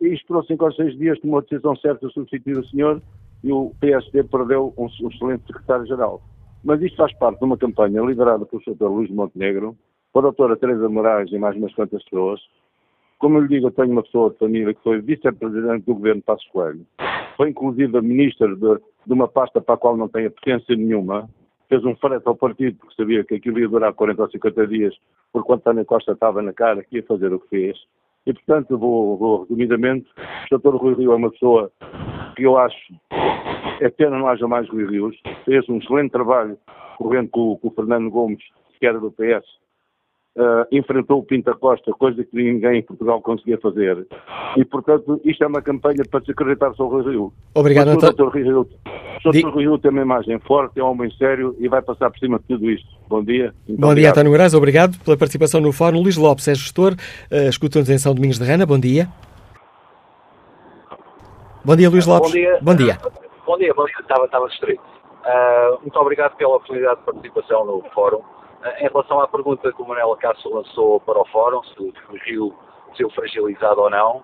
e 0.00 0.08
esperou 0.08 0.44
cinco 0.44 0.64
ou 0.64 0.72
seis 0.72 0.96
dias, 0.96 1.18
tomou 1.20 1.38
a 1.38 1.42
decisão 1.42 1.74
certa 1.76 2.06
de 2.06 2.12
substituir 2.12 2.58
o 2.58 2.66
senhor 2.66 3.00
e 3.42 3.52
o 3.52 3.72
PSD 3.80 4.24
perdeu 4.24 4.72
um, 4.76 4.84
um 4.84 5.08
excelente 5.08 5.46
secretário-geral. 5.46 6.22
Mas 6.64 6.80
isto 6.80 6.96
faz 6.96 7.12
parte 7.18 7.38
de 7.38 7.44
uma 7.44 7.58
campanha 7.58 8.00
liderada 8.02 8.46
pelo 8.46 8.62
Sr. 8.62 8.88
Luís 8.88 9.10
Montenegro, 9.10 9.76
pela 10.12 10.24
doutora 10.24 10.56
Teresa 10.56 10.88
Moraes 10.88 11.30
e 11.32 11.38
mais 11.38 11.56
umas 11.56 11.74
quantas 11.74 12.02
pessoas. 12.04 12.40
Como 13.22 13.38
eu 13.38 13.42
lhe 13.42 13.48
digo, 13.48 13.68
eu 13.68 13.70
tenho 13.70 13.92
uma 13.92 14.02
pessoa 14.02 14.30
de 14.30 14.38
família 14.38 14.74
que 14.74 14.82
foi 14.82 15.00
vice-presidente 15.00 15.86
do 15.86 15.94
governo 15.94 16.20
Passos 16.22 16.44
Coelho, 16.48 16.84
foi 17.36 17.50
inclusive 17.50 18.00
ministra 18.00 18.48
de, 18.48 18.80
de, 19.06 19.12
uma 19.12 19.28
pasta 19.28 19.60
para 19.60 19.76
a 19.76 19.78
qual 19.78 19.96
não 19.96 20.08
tem 20.08 20.28
potência 20.28 20.74
nenhuma, 20.74 21.30
fez 21.68 21.84
um 21.84 21.94
frete 21.94 22.26
ao 22.26 22.34
partido 22.34 22.78
porque 22.80 22.96
sabia 22.96 23.22
que 23.22 23.36
aquilo 23.36 23.60
ia 23.60 23.68
durar 23.68 23.92
40 23.92 24.22
ou 24.22 24.28
50 24.28 24.66
dias, 24.66 24.92
por 25.32 25.44
quanto 25.44 25.60
António 25.60 25.84
Costa 25.84 26.10
estava 26.10 26.42
na 26.42 26.52
cara 26.52 26.82
que 26.82 26.96
ia 26.96 27.04
fazer 27.04 27.32
o 27.32 27.38
que 27.38 27.48
fez. 27.48 27.78
E, 28.26 28.32
portanto, 28.32 28.76
vou, 28.76 29.16
vou 29.16 29.42
resumidamente, 29.42 30.10
o 30.50 30.58
Dr. 30.58 30.74
Rui 30.74 30.94
Rio 30.94 31.12
é 31.12 31.14
uma 31.14 31.30
pessoa 31.30 31.70
que 32.34 32.42
eu 32.42 32.58
acho 32.58 32.92
é 33.80 33.88
pena 33.88 34.18
não 34.18 34.26
haja 34.26 34.48
mais 34.48 34.68
Rui 34.68 34.84
Rios, 34.84 35.16
fez 35.44 35.68
um 35.68 35.78
excelente 35.78 36.10
trabalho 36.10 36.58
correndo 36.98 37.28
com, 37.30 37.56
com 37.56 37.68
o 37.68 37.70
Fernando 37.70 38.10
Gomes, 38.10 38.42
que 38.80 38.86
era 38.86 38.98
do 38.98 39.12
PS, 39.12 39.46
Uh, 40.34 40.64
enfrentou 40.72 41.18
o 41.18 41.22
Pinta 41.22 41.52
Costa, 41.52 41.92
coisa 41.92 42.24
que 42.24 42.34
ninguém 42.34 42.78
em 42.78 42.82
Portugal 42.82 43.20
conseguia 43.20 43.58
fazer. 43.58 44.06
E, 44.56 44.64
portanto, 44.64 45.20
isto 45.26 45.44
é 45.44 45.46
uma 45.46 45.60
campanha 45.60 46.02
para 46.10 46.24
se 46.24 46.30
acreditar 46.30 46.72
sobre 46.72 46.96
o 46.96 47.02
Rui 47.02 47.12
Rio. 47.12 47.32
Obrigado, 47.54 47.88
o 47.88 47.96
Dr. 47.98 48.28
Rui 48.28 48.42
Rio, 48.42 48.60
o 48.60 49.30
Dr. 49.30 49.48
Rui 49.48 49.64
Rio 49.64 49.78
tem 49.78 49.90
uma 49.90 50.00
imagem 50.00 50.38
forte, 50.38 50.80
é 50.80 50.82
um 50.82 50.92
homem 50.92 51.10
sério 51.18 51.54
e 51.58 51.68
vai 51.68 51.82
passar 51.82 52.10
por 52.10 52.18
cima 52.18 52.38
de 52.38 52.46
tudo 52.46 52.70
isto. 52.70 52.88
Bom 53.08 53.22
dia. 53.22 53.52
Bom 53.68 53.88
obrigado. 53.88 53.96
dia, 53.96 54.10
António 54.10 54.30
Moraes. 54.30 54.54
Obrigado 54.54 54.98
pela 55.04 55.18
participação 55.18 55.60
no 55.60 55.70
fórum. 55.70 56.00
Luís 56.00 56.16
Lopes 56.16 56.48
é 56.48 56.54
gestor, 56.54 56.94
uh, 56.94 57.48
escuta-nos 57.50 57.90
em 57.90 57.98
São 57.98 58.14
Domingos 58.14 58.38
de 58.38 58.44
Rana. 58.46 58.64
Bom 58.64 58.78
dia. 58.78 59.08
Bom 61.62 61.76
dia, 61.76 61.90
Luís 61.90 62.06
Lopes. 62.06 62.30
Bom 62.30 62.38
dia. 62.38 62.58
Bom 62.62 62.74
dia. 62.74 62.98
Bom 63.46 63.58
dia, 63.58 63.74
bom 63.74 63.84
dia. 63.84 63.94
Estava, 64.00 64.24
estava 64.24 64.48
distraído. 64.48 64.80
Uh, 64.80 65.80
muito 65.82 65.96
obrigado 65.98 66.34
pela 66.36 66.56
oportunidade 66.56 66.98
de 67.00 67.04
participação 67.04 67.66
no 67.66 67.82
fórum. 67.94 68.22
Em 68.78 68.88
relação 68.88 69.20
à 69.20 69.26
pergunta 69.26 69.72
que 69.72 69.82
o 69.82 69.86
Manuel 69.86 70.16
Cássio 70.16 70.54
lançou 70.54 71.00
para 71.00 71.20
o 71.20 71.24
fórum, 71.26 71.62
se 71.64 71.80
o 71.80 71.92
Rio 72.24 72.54
se 72.96 73.08
fragilizado 73.10 73.80
ou 73.80 73.90
não, 73.90 74.22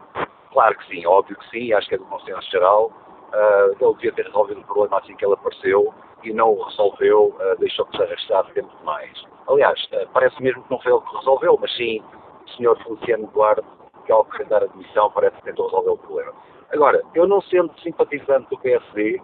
claro 0.52 0.77
que 0.78 0.86
sim, 0.86 1.06
óbvio 1.06 1.36
que 1.36 1.48
sim, 1.51 1.73
acho 1.73 1.89
que 1.89 1.97
é 1.97 1.98
do 1.98 2.05
consenso 2.05 2.48
geral. 2.51 2.93
Uh, 3.32 3.77
ele 3.81 3.94
devia 3.94 4.12
ter 4.12 4.27
resolvido 4.27 4.60
o 4.60 4.65
problema 4.65 4.98
assim 4.98 5.15
que 5.16 5.24
ele 5.24 5.35
apareceu 5.35 5.93
e 6.23 6.32
não 6.32 6.52
o 6.52 6.62
resolveu, 6.62 7.35
uh, 7.39 7.59
deixou-se 7.59 8.01
arrastar 8.02 8.47
tempo 8.52 8.74
demais. 8.78 9.23
Aliás, 9.48 9.82
uh, 9.93 10.09
parece 10.12 10.40
mesmo 10.43 10.62
que 10.62 10.70
não 10.70 10.81
foi 10.81 10.93
ele 10.93 11.01
que 11.02 11.16
resolveu, 11.16 11.59
mas 11.60 11.74
sim 11.77 12.01
o 12.01 12.48
Sr. 12.51 12.82
Feliciano 12.85 13.27
Duarte, 13.35 13.66
que 14.06 14.12
ao 14.12 14.27
dar 14.48 14.62
admissão 14.62 15.10
parece 15.10 15.36
que 15.36 15.43
tentou 15.43 15.66
resolver 15.66 15.90
o 15.90 15.98
problema. 15.98 16.32
Agora, 16.73 17.02
eu 17.15 17.27
não 17.27 17.40
sendo 17.43 17.73
simpatizante 17.81 18.48
do 18.51 18.59
PSD, 18.59 19.20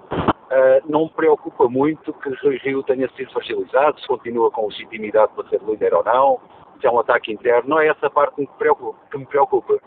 Uh, 0.55 0.81
não 0.89 1.06
me 1.06 1.10
preocupa 1.10 1.68
muito 1.68 2.12
que 2.12 2.28
Rui 2.36 2.59
Rio 2.59 2.81
tenha 2.85 3.09
sido 3.16 3.32
fragilizado, 3.32 3.98
se 3.98 4.06
continua 4.06 4.52
com 4.52 4.68
legitimidade 4.68 5.32
para 5.35 5.48
ser 5.48 5.60
líder 5.62 5.93
ou 5.93 6.05
não, 6.05 6.40
se 6.81 6.86
é 6.86 6.90
um 6.93 7.01
ataque 7.01 7.32
interno, 7.32 7.70
não 7.70 7.81
é 7.81 7.89
essa 7.89 8.09
parte 8.09 8.36
que 8.36 8.43
me 8.43 8.47
preocupa. 8.56 8.97
Que 9.10 9.18
me 9.18 9.26
preocupa. 9.26 9.81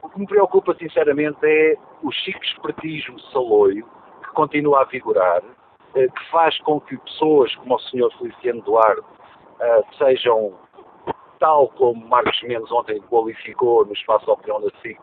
O 0.00 0.08
que 0.08 0.18
me 0.18 0.26
preocupa, 0.26 0.74
sinceramente, 0.76 1.36
é 1.42 1.76
o 2.02 2.10
chico 2.10 2.42
espertismo 2.42 3.20
saloio 3.32 3.86
que 4.22 4.30
continua 4.30 4.80
a 4.80 4.84
vigorar, 4.84 5.42
uh, 5.42 5.92
que 5.92 6.30
faz 6.30 6.58
com 6.60 6.80
que 6.80 6.96
pessoas 6.96 7.54
como 7.56 7.74
o 7.74 7.78
Sr. 7.80 8.10
Feliciano 8.16 8.62
Duarte 8.62 9.02
uh, 9.02 9.96
sejam, 9.98 10.54
tal 11.38 11.68
como 11.68 12.02
Marcos 12.08 12.40
Mendes 12.44 12.72
ontem 12.72 12.98
qualificou 13.10 13.84
no 13.84 13.92
espaço 13.92 14.30
opinião 14.30 14.58
da 14.62 14.70
SIC, 14.80 14.98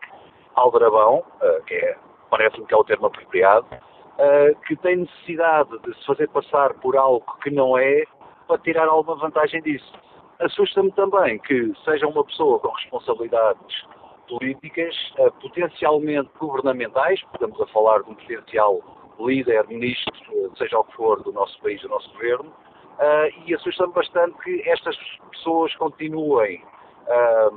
aldrabão, 0.56 1.23
que 1.68 1.76
é, 1.76 1.95
parece-me 2.31 2.65
que 2.65 2.73
é 2.73 2.77
o 2.77 2.84
termo 2.84 3.06
apropriado, 3.06 3.68
uh, 4.17 4.59
que 4.67 4.75
tem 4.77 4.97
necessidade 4.97 5.77
de 5.79 5.93
se 5.97 6.05
fazer 6.05 6.27
passar 6.29 6.73
por 6.75 6.97
algo 6.97 7.25
que 7.43 7.49
não 7.49 7.77
é 7.77 8.03
para 8.47 8.57
tirar 8.59 8.88
alguma 8.88 9.17
vantagem 9.17 9.61
disso. 9.61 9.93
Assusta-me 10.39 10.91
também 10.93 11.39
que 11.39 11.73
seja 11.85 12.07
uma 12.07 12.23
pessoa 12.23 12.59
com 12.59 12.69
responsabilidades 12.69 13.85
políticas, 14.27 14.95
uh, 15.19 15.31
potencialmente 15.41 16.29
governamentais, 16.39 17.21
estamos 17.33 17.59
a 17.61 17.67
falar 17.67 18.01
de 18.03 18.11
um 18.11 18.15
potencial 18.15 18.81
líder, 19.19 19.67
ministro, 19.67 20.51
seja 20.57 20.79
o 20.79 20.83
que 20.83 20.95
for, 20.95 21.21
do 21.23 21.31
nosso 21.31 21.59
país, 21.61 21.81
do 21.81 21.89
nosso 21.89 22.11
governo, 22.13 22.49
uh, 22.49 23.45
e 23.45 23.53
assusta-me 23.53 23.93
bastante 23.93 24.38
que 24.43 24.67
estas 24.69 24.97
pessoas 25.31 25.75
continuem 25.75 26.63
a, 27.07 27.49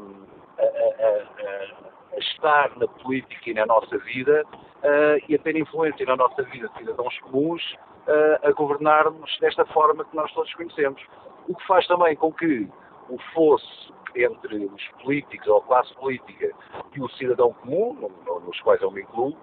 a, 0.59 0.65
a, 0.65 1.89
a 1.89 1.94
estar 2.19 2.77
na 2.77 2.87
política 2.87 3.51
e 3.51 3.55
na 3.55 3.67
nossa 3.67 3.99
vida 3.99 4.45
uh, 4.53 5.25
e 5.29 5.35
a 5.35 5.39
ter 5.39 5.57
influência 5.57 6.07
na 6.07 6.17
nossa 6.17 6.43
vida 6.45 6.69
de 6.69 6.79
cidadãos 6.79 7.19
comuns 7.21 7.63
uh, 8.07 8.49
a 8.49 8.53
governarmos 8.53 9.37
desta 9.41 9.65
forma 9.67 10.05
que 10.05 10.17
nós 10.17 10.33
todos 10.33 10.53
conhecemos. 10.55 11.03
O 11.49 11.55
que 11.55 11.67
faz 11.67 11.87
também 11.87 12.17
com 12.17 12.33
que 12.33 12.69
o 13.09 13.19
fosse 13.35 13.93
entre 14.17 14.67
os 14.67 14.89
políticos 15.03 15.47
ou 15.49 15.59
a 15.59 15.63
classe 15.63 15.95
política 15.95 16.51
e 16.95 17.01
o 17.01 17.09
cidadão 17.11 17.53
comum, 17.53 18.11
nos 18.47 18.61
quais 18.61 18.81
eu 18.81 18.91
me 18.91 19.03
incluo, 19.03 19.37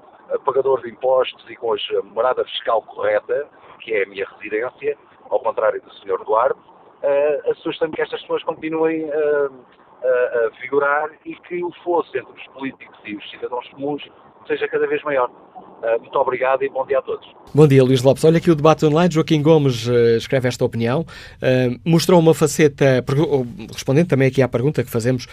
pagador 0.45 0.81
de 0.81 0.89
impostos 0.89 1.49
e 1.49 1.55
com 1.55 1.73
a 1.73 1.77
morada 2.03 2.43
fiscal 2.45 2.81
correta, 2.83 3.47
que 3.79 3.93
é 3.93 4.03
a 4.03 4.07
minha 4.07 4.25
residência, 4.25 4.97
ao 5.29 5.39
contrário 5.39 5.81
do 5.81 5.93
Sr. 5.95 6.23
Duarte, 6.25 6.59
uh, 6.59 7.51
assusta-me 7.51 7.93
que 7.93 8.01
estas 8.01 8.21
pessoas 8.21 8.43
continuem 8.43 9.05
uh, 9.05 9.65
a, 10.03 10.07
a 10.07 10.49
vigorar 10.61 11.09
e 11.25 11.35
que 11.35 11.63
o 11.63 11.71
fosse 11.83 12.17
entre 12.17 12.33
os 12.33 12.47
políticos 12.53 12.99
e 13.05 13.15
os 13.15 13.29
cidadãos 13.29 13.67
comuns 13.69 14.03
seja 14.47 14.67
cada 14.67 14.87
vez 14.87 15.01
maior. 15.03 15.29
Uh, 15.29 15.99
muito 15.99 16.15
obrigado 16.19 16.63
e 16.63 16.69
bom 16.69 16.85
dia 16.85 16.99
a 16.99 17.01
todos. 17.01 17.27
Bom 17.53 17.67
dia, 17.67 17.83
Luís 17.83 18.03
Lopes. 18.03 18.23
Olha 18.23 18.37
aqui 18.37 18.51
o 18.51 18.55
debate 18.55 18.85
online. 18.85 19.11
Joaquim 19.11 19.41
Gomes 19.41 19.87
uh, 19.87 20.17
escreve 20.17 20.47
esta 20.47 20.63
opinião. 20.63 21.01
Uh, 21.01 21.79
mostrou 21.83 22.19
uma 22.19 22.35
faceta, 22.35 23.03
respondendo 23.71 24.07
também 24.07 24.27
aqui 24.27 24.41
à 24.41 24.47
pergunta 24.47 24.83
que 24.83 24.89
fazemos, 24.91 25.27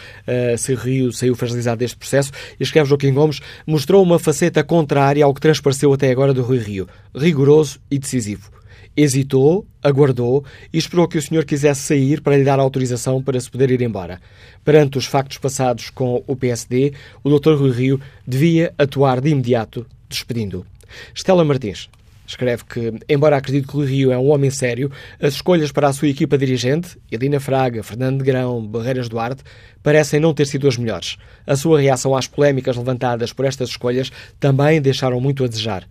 se 0.56 0.74
Rio 0.74 1.12
saiu 1.12 1.34
fragilizado 1.34 1.78
deste 1.78 1.96
processo, 1.96 2.32
escreve 2.58 2.88
Joaquim 2.88 3.12
Gomes, 3.12 3.40
mostrou 3.66 4.02
uma 4.02 4.18
faceta 4.18 4.64
contrária 4.64 5.24
ao 5.24 5.34
que 5.34 5.40
transpareceu 5.40 5.92
até 5.92 6.10
agora 6.10 6.32
do 6.32 6.42
Rui 6.42 6.58
Rio, 6.58 6.88
rigoroso 7.14 7.80
e 7.90 7.98
decisivo. 7.98 8.57
Hesitou, 9.00 9.64
aguardou 9.80 10.44
e 10.72 10.76
esperou 10.76 11.06
que 11.06 11.16
o 11.16 11.22
senhor 11.22 11.44
quisesse 11.44 11.82
sair 11.82 12.20
para 12.20 12.36
lhe 12.36 12.42
dar 12.42 12.58
autorização 12.58 13.22
para 13.22 13.38
se 13.38 13.48
poder 13.48 13.70
ir 13.70 13.80
embora. 13.80 14.20
Perante 14.64 14.98
os 14.98 15.06
factos 15.06 15.38
passados 15.38 15.88
com 15.88 16.24
o 16.26 16.34
PSD, 16.34 16.92
o 17.22 17.38
Dr. 17.38 17.54
Rui 17.54 17.70
Rio 17.70 18.00
devia 18.26 18.74
atuar 18.76 19.20
de 19.20 19.30
imediato, 19.30 19.86
despedindo-o. 20.08 20.66
Estela 21.14 21.44
Martins 21.44 21.88
escreve 22.26 22.64
que, 22.64 22.92
embora 23.08 23.36
acredite 23.36 23.68
que 23.68 23.76
o 23.76 23.84
Rio 23.84 24.12
é 24.12 24.18
um 24.18 24.30
homem 24.30 24.50
sério, 24.50 24.90
as 25.20 25.34
escolhas 25.34 25.72
para 25.72 25.88
a 25.88 25.92
sua 25.92 26.08
equipa 26.08 26.36
dirigente, 26.36 26.98
Edina 27.10 27.40
Fraga, 27.40 27.82
Fernando 27.82 28.18
de 28.18 28.24
Grão, 28.24 28.66
Barreiras 28.66 29.08
Duarte, 29.08 29.42
parecem 29.82 30.20
não 30.20 30.34
ter 30.34 30.46
sido 30.46 30.68
as 30.68 30.76
melhores. 30.76 31.16
A 31.46 31.56
sua 31.56 31.80
reação 31.80 32.14
às 32.14 32.26
polémicas 32.26 32.76
levantadas 32.76 33.32
por 33.32 33.46
estas 33.46 33.70
escolhas 33.70 34.10
também 34.38 34.82
deixaram 34.82 35.20
muito 35.20 35.44
a 35.44 35.48
desejar. 35.48 35.88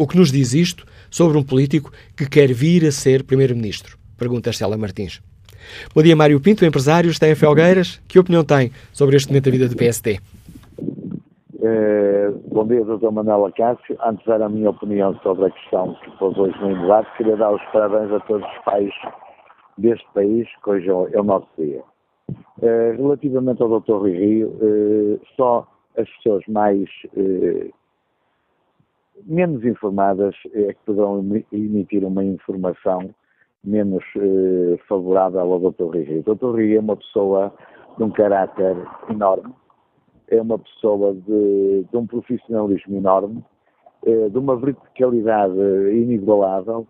O 0.00 0.06
que 0.06 0.16
nos 0.16 0.30
diz 0.30 0.54
isto 0.54 0.86
sobre 1.10 1.36
um 1.36 1.42
político 1.42 1.90
que 2.16 2.30
quer 2.30 2.52
vir 2.52 2.86
a 2.86 2.92
ser 2.92 3.24
Primeiro-Ministro? 3.24 3.98
Pergunta 4.16 4.50
Estela 4.50 4.76
Martins. 4.76 5.20
Bom 5.92 6.00
dia, 6.00 6.14
Mário 6.14 6.40
Pinto, 6.40 6.64
empresário, 6.64 7.10
está 7.10 7.28
em 7.28 7.34
Felgueiras. 7.34 8.00
Que 8.06 8.16
opinião 8.16 8.44
tem 8.44 8.70
sobre 8.92 9.16
este 9.16 9.28
momento 9.28 9.46
da 9.46 9.50
vida 9.50 9.68
do 9.68 9.74
PSD? 9.74 10.20
Eh, 11.60 12.30
bom 12.46 12.64
dia, 12.68 12.84
Dr. 12.84 13.10
Manuel 13.10 13.46
Acácio. 13.46 13.98
Antes 14.06 14.24
era 14.28 14.46
a 14.46 14.48
minha 14.48 14.70
opinião 14.70 15.18
sobre 15.20 15.46
a 15.46 15.50
questão 15.50 15.96
que 16.04 16.10
pôs 16.12 16.38
hoje 16.38 16.56
no 16.60 16.80
debate. 16.80 17.08
Queria 17.16 17.36
dar 17.36 17.50
os 17.50 17.62
parabéns 17.72 18.12
a 18.12 18.20
todos 18.20 18.46
os 18.46 18.64
pais 18.64 18.92
deste 19.78 20.06
país, 20.14 20.46
que 20.62 20.70
hoje 20.70 20.88
é 20.88 21.20
o 21.20 21.24
nosso 21.24 21.48
dia. 21.58 21.82
Eh, 22.62 22.94
relativamente 22.96 23.60
ao 23.60 23.80
Dr. 23.80 23.94
Rui 23.94 24.12
Rio, 24.12 24.56
eh, 24.62 25.18
só 25.36 25.66
as 25.96 26.08
pessoas 26.08 26.44
mais 26.46 26.88
menos 29.24 29.64
informadas 29.64 30.34
é 30.52 30.72
que 30.72 30.80
poderão 30.84 31.24
emitir 31.52 32.04
uma 32.04 32.24
informação 32.24 33.10
menos 33.64 34.04
eh, 34.16 34.78
favorável 34.88 35.52
ao 35.52 35.70
Dr. 35.70 35.96
Rio. 35.96 36.24
O 36.26 36.34
Dr. 36.34 36.56
Rio 36.56 36.76
é 36.76 36.80
uma 36.80 36.96
pessoa 36.96 37.52
de 37.96 38.04
um 38.04 38.10
caráter 38.10 38.76
enorme, 39.10 39.52
é 40.28 40.40
uma 40.40 40.58
pessoa 40.58 41.14
de, 41.14 41.84
de 41.90 41.96
um 41.96 42.06
profissionalismo 42.06 42.96
enorme, 42.96 43.44
eh, 44.06 44.28
de 44.28 44.38
uma 44.38 44.56
verticalidade 44.56 45.58
inigualável. 45.92 46.86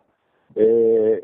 Eh, 0.56 1.22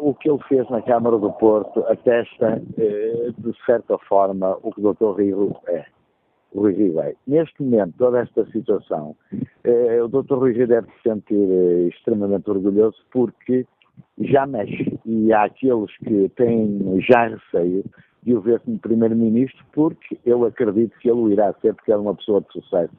o 0.00 0.14
que 0.14 0.30
ele 0.30 0.42
fez 0.48 0.68
na 0.70 0.80
Câmara 0.82 1.18
do 1.18 1.32
Porto 1.32 1.84
atesta, 1.86 2.62
eh, 2.78 3.30
de 3.36 3.52
certa 3.66 3.98
forma, 3.98 4.58
o 4.62 4.72
que 4.72 4.80
o 4.80 4.94
Dr. 4.94 5.20
Rio 5.20 5.56
é. 5.68 5.84
Rui 6.54 6.98
é. 6.98 7.14
Neste 7.26 7.62
momento, 7.62 7.94
toda 7.98 8.20
esta 8.20 8.46
situação, 8.46 9.16
eh, 9.64 10.02
o 10.02 10.08
Dr. 10.08 10.34
Rui 10.34 10.52
Rio 10.52 10.68
deve 10.68 10.86
se 10.92 11.08
sentir 11.08 11.48
eh, 11.50 11.88
extremamente 11.88 12.48
orgulhoso 12.48 12.96
porque 13.12 13.66
já 14.18 14.46
mexe. 14.46 14.98
E 15.04 15.32
há 15.32 15.44
aqueles 15.44 15.96
que 15.98 16.28
têm 16.36 17.00
já 17.00 17.28
receio 17.28 17.84
de 18.22 18.34
o 18.34 18.40
ver 18.40 18.60
como 18.60 18.78
Primeiro-Ministro 18.78 19.64
porque 19.72 20.18
eu 20.24 20.44
acredito 20.44 20.98
que 20.98 21.10
ele 21.10 21.18
o 21.18 21.30
irá 21.30 21.52
ser 21.60 21.74
porque 21.74 21.92
é 21.92 21.96
uma 21.96 22.14
pessoa 22.14 22.40
de 22.40 22.52
sucesso. 22.52 22.94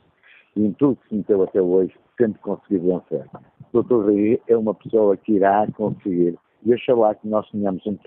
E 0.56 0.66
em 0.66 0.72
tudo 0.74 0.98
que 0.98 1.10
se 1.10 1.16
meteu 1.16 1.44
até 1.44 1.62
hoje, 1.62 1.94
sempre 2.18 2.40
conseguiu 2.42 2.82
vencer. 2.82 3.26
O 3.74 3.82
Dr. 3.82 4.06
Rui 4.06 4.42
é 4.48 4.56
uma 4.56 4.74
pessoa 4.74 5.18
que 5.18 5.34
irá 5.34 5.68
conseguir 5.76 6.36
e 6.66 6.74
oxalá 6.74 7.14
que 7.16 7.28
nós 7.28 7.50
tenhamos 7.52 7.86
um, 7.86 7.98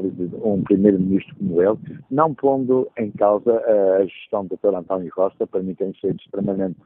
um 0.45 0.63
primeiro-ministro 0.63 1.35
como 1.37 1.63
ele, 1.63 1.79
não 2.11 2.35
pondo 2.35 2.89
em 2.99 3.11
causa 3.13 3.63
a 4.01 4.05
gestão 4.05 4.45
do 4.45 4.57
Dr. 4.57 4.75
António 4.75 5.11
Costa, 5.13 5.47
para 5.47 5.63
mim 5.63 5.75
tem 5.75 5.95
sido 5.95 6.21
extremamente 6.21 6.77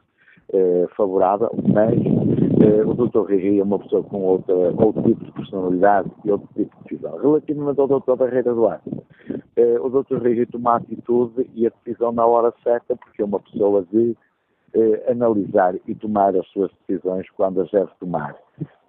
eh, 0.53 0.87
favorável, 0.97 1.51
mas 1.73 1.95
eh, 1.95 2.85
o 2.85 2.93
Dr. 2.93 3.21
Rui 3.21 3.59
é 3.59 3.63
uma 3.63 3.79
pessoa 3.79 4.03
com 4.03 4.21
outra, 4.23 4.55
outro 4.55 5.03
tipo 5.03 5.25
de 5.25 5.33
personalidade 5.33 6.11
e 6.25 6.31
outro 6.31 6.47
tipo 6.55 6.77
de 6.77 6.83
decisão. 6.83 7.17
Relativamente 7.17 7.81
ao 7.81 7.89
Dr. 7.89 8.17
Barreira 8.17 8.53
Duarte, 8.53 8.91
eh, 9.57 9.81
o 9.81 9.89
Dr. 9.89 10.19
Rui 10.19 10.45
toma 10.45 10.77
atitude 10.77 11.49
e 11.55 11.67
a 11.67 11.71
decisão 11.71 12.13
na 12.13 12.27
hora 12.27 12.53
certa, 12.63 12.95
porque 12.97 13.23
é 13.23 13.25
uma 13.25 13.41
pessoa 13.41 13.87
de 13.91 14.15
eh, 14.75 15.11
analisar 15.11 15.75
e 15.87 15.95
tomar 15.95 16.37
as 16.37 16.47
suas 16.49 16.71
decisões 16.87 17.29
quando 17.37 17.61
as 17.61 17.71
deve 17.71 17.91
tomar. 18.01 18.35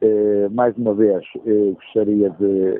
Eh, 0.01 0.47
mais 0.51 0.75
uma 0.77 0.93
vez, 0.93 1.23
eh, 1.45 1.71
gostaria 1.73 2.29
de 2.29 2.79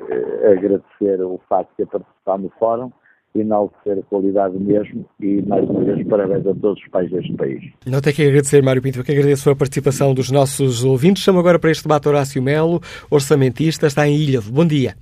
agradecer 0.50 1.22
o 1.22 1.40
facto 1.48 1.70
de 1.70 1.76
ter 1.76 1.86
participado 1.86 2.42
no 2.42 2.50
fórum 2.58 2.90
enaltecer 3.34 3.98
a 3.98 4.02
qualidade 4.02 4.56
mesmo 4.58 5.04
e, 5.20 5.42
mais 5.42 5.68
uma 5.68 5.82
vez, 5.82 6.06
parabéns 6.06 6.46
a 6.46 6.54
todos 6.54 6.80
os 6.80 6.88
pais 6.88 7.10
deste 7.10 7.32
país. 7.34 7.62
Não 7.84 8.00
tenho 8.00 8.14
que 8.14 8.22
agradecer, 8.22 8.62
Mário 8.62 8.80
Pinto, 8.80 9.00
eu 9.00 9.04
que 9.04 9.12
agradeço 9.12 9.50
a 9.50 9.56
participação 9.56 10.14
dos 10.14 10.30
nossos 10.30 10.84
ouvintes. 10.84 11.22
Chamo 11.22 11.40
agora 11.40 11.58
para 11.58 11.70
este 11.70 11.82
debate 11.82 12.08
Horácio 12.08 12.40
Melo, 12.40 12.80
orçamentista, 13.10 13.86
está 13.86 14.06
em 14.06 14.14
Ilha. 14.14 14.40
Bom 14.40 14.64
dia. 14.64 14.94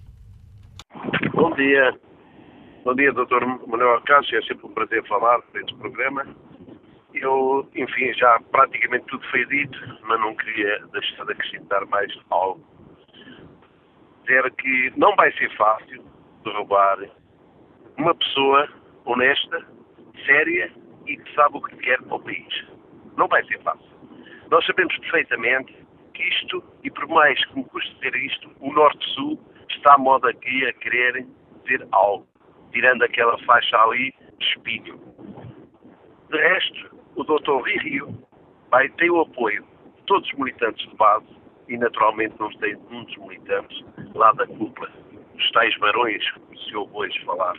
Bom 1.35 1.55
dia. 1.55 1.95
Bom 2.85 2.95
dia, 2.95 3.13
Dr. 3.13 3.45
Manuel 3.67 4.01
Cássio. 4.07 4.39
É 4.39 4.43
sempre 4.43 4.67
um 4.67 4.71
prazer 4.71 5.07
falar 5.07 5.41
deste 5.53 5.75
programa. 5.77 6.25
Eu, 7.15 7.69
enfim, 7.75 8.13
já 8.15 8.41
praticamente 8.51 9.07
tudo 9.07 9.27
foi 9.31 9.45
dito, 9.47 9.79
mas 10.03 10.21
não 10.21 10.35
queria 10.35 10.79
deixar 10.93 11.25
de 11.27 11.33
acrescentar 11.33 11.87
mais 11.87 12.13
algo. 12.31 12.65
Dizer 14.23 14.51
que 14.53 14.93
não 14.97 15.15
vai 15.17 15.33
ser 15.33 15.55
fácil 15.57 16.05
derrubar 16.45 16.99
uma 17.99 18.15
pessoa 18.15 18.69
honesta, 19.05 19.67
séria 20.25 20.73
e 21.07 21.17
que 21.17 21.35
sabe 21.35 21.59
o 21.59 21.63
que 21.63 21.77
quer 21.77 22.01
para 22.03 22.17
o 22.17 22.21
país. 22.21 22.65
Não 23.17 23.29
vai 23.29 23.45
ser 23.45 23.61
fácil. 23.63 23.93
Nós 24.51 24.65
sabemos 24.67 24.97
perfeitamente 24.99 25.75
que 26.15 26.23
isto, 26.23 26.63
e 26.85 26.91
por 26.91 27.09
mais 27.09 27.43
que 27.47 27.57
me 27.57 27.65
custe 27.65 27.95
dizer 27.95 28.15
isto, 28.17 28.51
o 28.61 28.73
Norte-Sul 28.73 29.39
está 29.69 29.95
a 29.95 29.99
moda 29.99 30.31
aqui 30.31 30.67
a 30.67 30.73
querer 30.75 31.27
dizer 31.63 31.87
algo, 31.93 32.27
tirando 32.73 33.03
aquela 33.03 33.39
faixa 33.45 33.77
ali 33.79 34.15
de 34.39 34.45
espinho. 34.47 35.01
De 36.31 36.39
resto, 36.39 36.92
o 37.17 37.25
Dr. 37.25 37.63
Rio 37.83 38.09
vai 38.71 38.89
ter 38.91 39.11
o 39.11 39.21
apoio 39.21 39.65
de 39.97 40.03
todos 40.07 40.29
os 40.31 40.39
militantes 40.39 40.89
de 40.89 40.97
base 40.97 41.27
e, 41.69 41.77
naturalmente, 41.77 42.35
não 42.39 42.51
tem 42.59 42.77
um 42.91 43.05
dos 43.05 43.17
militantes 43.19 43.85
lá 44.15 44.33
da 44.33 44.47
cúpula, 44.47 44.91
os 45.35 45.51
tais 45.53 45.77
barões, 45.79 46.25
que 46.51 46.59
se 46.65 46.77
ouve 46.77 46.93
hoje 46.95 47.25
falar 47.25 47.57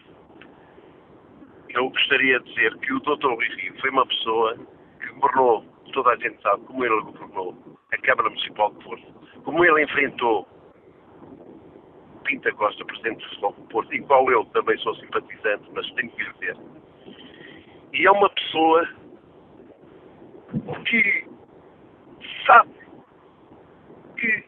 eu 1.73 1.89
gostaria 1.89 2.39
de 2.39 2.53
dizer 2.53 2.77
que 2.77 2.93
o 2.93 2.99
Dr. 2.99 3.25
Luís 3.25 3.55
Rio 3.55 3.80
foi 3.81 3.89
uma 3.89 4.05
pessoa 4.05 4.57
que 4.99 5.07
governou, 5.13 5.65
toda 5.91 6.11
a 6.11 6.15
gente 6.17 6.41
sabe 6.41 6.63
como 6.65 6.85
ele 6.85 7.01
governou 7.01 7.55
a 7.91 7.97
Câmara 7.97 8.30
Municipal 8.30 8.71
de 8.73 8.84
Porto, 8.84 9.05
como 9.43 9.65
ele 9.65 9.84
enfrentou 9.84 10.47
Pinta 12.23 12.51
Costa, 12.53 12.85
Presidente 12.85 13.23
do 13.23 13.30
Futebol 13.30 13.53
do 13.53 13.61
Porto, 13.63 13.93
e 13.93 14.01
qual 14.01 14.30
eu 14.31 14.45
também 14.45 14.77
sou 14.77 14.95
simpatizante, 14.95 15.63
mas 15.73 15.91
tenho 15.93 16.11
que 16.11 16.23
lhe 16.23 16.34
dizer. 16.34 16.57
E 17.93 18.07
é 18.07 18.11
uma 18.11 18.30
pessoa 18.30 18.88
que 20.85 21.27
sabe 22.45 22.71
que 24.17 24.43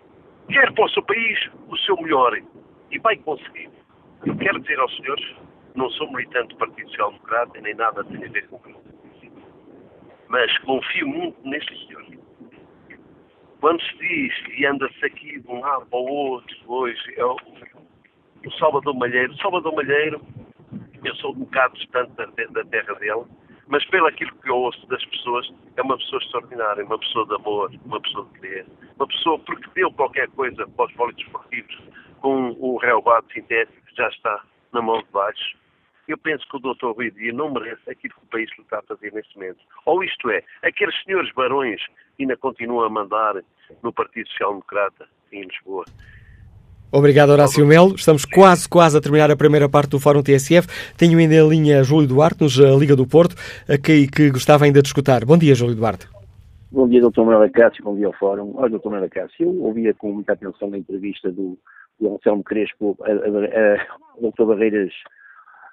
quer 0.50 0.72
para 0.74 0.86
o 0.86 0.90
seu 0.90 1.04
país 1.04 1.50
o 1.68 1.78
seu 1.78 1.96
melhor 1.98 2.38
e 2.92 3.00
vai 3.00 3.18
conseguir. 3.18 3.70
Eu 4.26 4.36
quero 4.38 4.60
dizer 4.60 4.80
aos 4.80 4.96
senhores 4.96 5.36
não 5.76 5.90
sou 5.92 6.12
militante 6.12 6.50
do 6.50 6.58
Partido 6.58 6.90
Social 6.90 7.12
Democrata 7.12 7.62
nem 7.62 7.76
nada 7.76 8.04
tem 8.06 8.24
a 8.24 8.30
ver 8.30 8.48
com 8.48 8.62
isso. 8.70 8.86
Mas 10.30 10.58
confio 10.60 11.08
muito 11.08 11.38
neste 11.48 11.88
senhor. 11.88 12.06
Quando 13.60 13.82
se 13.82 13.98
diz 13.98 14.34
e 14.58 14.66
anda-se 14.66 15.06
aqui 15.06 15.40
de 15.40 15.48
um 15.48 15.60
lado 15.60 15.86
para 15.88 16.00
o 16.00 16.06
outro, 16.06 16.56
hoje 16.68 17.14
é 17.18 17.26
o, 17.26 17.36
o 18.46 18.52
Salvador 18.60 18.96
Malheiro. 18.96 19.34
O 19.34 19.38
Salvador 19.38 19.74
Malheiro, 19.74 20.22
eu 21.04 21.16
sou 21.16 21.32
um 21.32 21.40
bocado 21.40 21.74
distante 21.76 22.12
da, 22.14 22.26
da 22.26 22.66
terra 22.66 22.94
dele, 22.96 23.26
mas 23.68 23.86
pelo 23.86 24.08
aquilo 24.08 24.32
que 24.36 24.50
eu 24.50 24.56
ouço 24.56 24.86
das 24.88 25.04
pessoas, 25.06 25.52
é 25.76 25.82
uma 25.82 25.98
pessoa 25.98 26.22
extraordinária, 26.22 26.86
uma 26.86 27.00
pessoa 27.00 27.26
de 27.28 27.36
amor, 27.36 27.72
uma 27.86 28.02
pessoa 28.02 28.26
de 28.26 28.40
querer, 28.40 28.66
uma 28.96 29.08
pessoa 29.08 29.40
porque 29.40 29.70
deu 29.74 29.92
qualquer 29.92 30.30
coisa 30.30 30.68
para 30.68 30.86
os 30.86 30.94
polidesportivos 30.94 31.80
com 32.22 32.56
o 32.60 32.78
relevado 32.78 33.26
sintético 33.34 33.86
que 33.88 33.96
já 33.96 34.08
está 34.10 34.44
na 34.72 34.82
mão 34.82 35.00
de 35.00 35.12
baixo 35.12 35.56
eu 36.08 36.18
penso 36.18 36.48
que 36.48 36.58
o 36.58 36.60
Dr. 36.60 36.92
Rui 36.96 37.12
Dia 37.12 37.34
não 37.34 37.52
merece 37.52 37.90
aquilo 37.90 38.14
que 38.14 38.24
o 38.24 38.30
país 38.30 38.50
está 38.60 38.80
a 38.80 38.84
fazer 38.84 39.12
neste 39.14 39.36
momento. 39.36 39.60
Ou 39.86 40.04
isto 40.04 40.30
é, 40.30 40.44
aqueles 40.64 40.96
senhores 41.04 41.32
barões 41.34 41.82
ainda 42.20 42.38
continuam 42.38 42.86
a 42.86 42.90
mandar 42.90 43.36
no 43.82 43.92
Partido 43.92 44.30
Social 44.30 44.52
Democrata 44.52 45.10
em 45.32 45.44
Lisboa. 45.44 45.86
Obrigado, 46.96 47.32
Horácio 47.32 47.68
Melo. 47.68 47.94
Estamos 47.94 48.24
quase, 48.24 48.70
quase 48.70 48.98
a 48.98 49.02
terminar 49.02 49.30
a 49.30 49.36
primeira 49.36 49.68
parte 49.68 49.90
do 49.90 50.00
Fórum 50.00 50.24
TSF. 50.24 50.66
Tenho 50.98 51.20
ainda 51.20 51.36
em 51.36 51.50
linha 51.50 51.84
Júlio 51.84 52.08
Duarte, 52.08 52.42
nos 52.42 52.58
eh, 52.58 52.74
Liga 52.78 52.96
do 52.96 53.06
Porto, 53.06 53.36
que, 53.84 54.08
que 54.08 54.32
gostava 54.32 54.64
ainda 54.64 54.82
de 54.82 54.88
escutar. 54.88 55.26
Bom 55.26 55.38
dia, 55.38 55.54
Júlio 55.54 55.76
Duarte. 55.76 56.08
Bom 56.72 56.88
dia, 56.88 57.02
Dr. 57.02 57.20
Manuel 57.20 57.52
Cássio. 57.52 57.84
Bom 57.84 57.98
dia 57.98 58.08
ao 58.08 58.14
Fórum. 58.14 58.54
Olha, 58.56 58.80
Dr. 58.80 58.86
Manuel 58.86 59.10
Cássio, 59.10 59.46
eu 59.46 59.64
ouvia 59.64 59.94
com 59.94 60.14
muita 60.14 60.32
atenção 60.32 60.72
a 60.74 60.78
entrevista 60.78 61.30
do, 61.30 61.58
do 62.00 62.16
Anselmo 62.16 62.42
Crespo, 62.46 62.98
a, 63.02 63.12
a, 63.12 63.12
a, 63.12 63.74
a 63.76 64.32
Dr. 64.32 64.46
Barreiras 64.46 64.94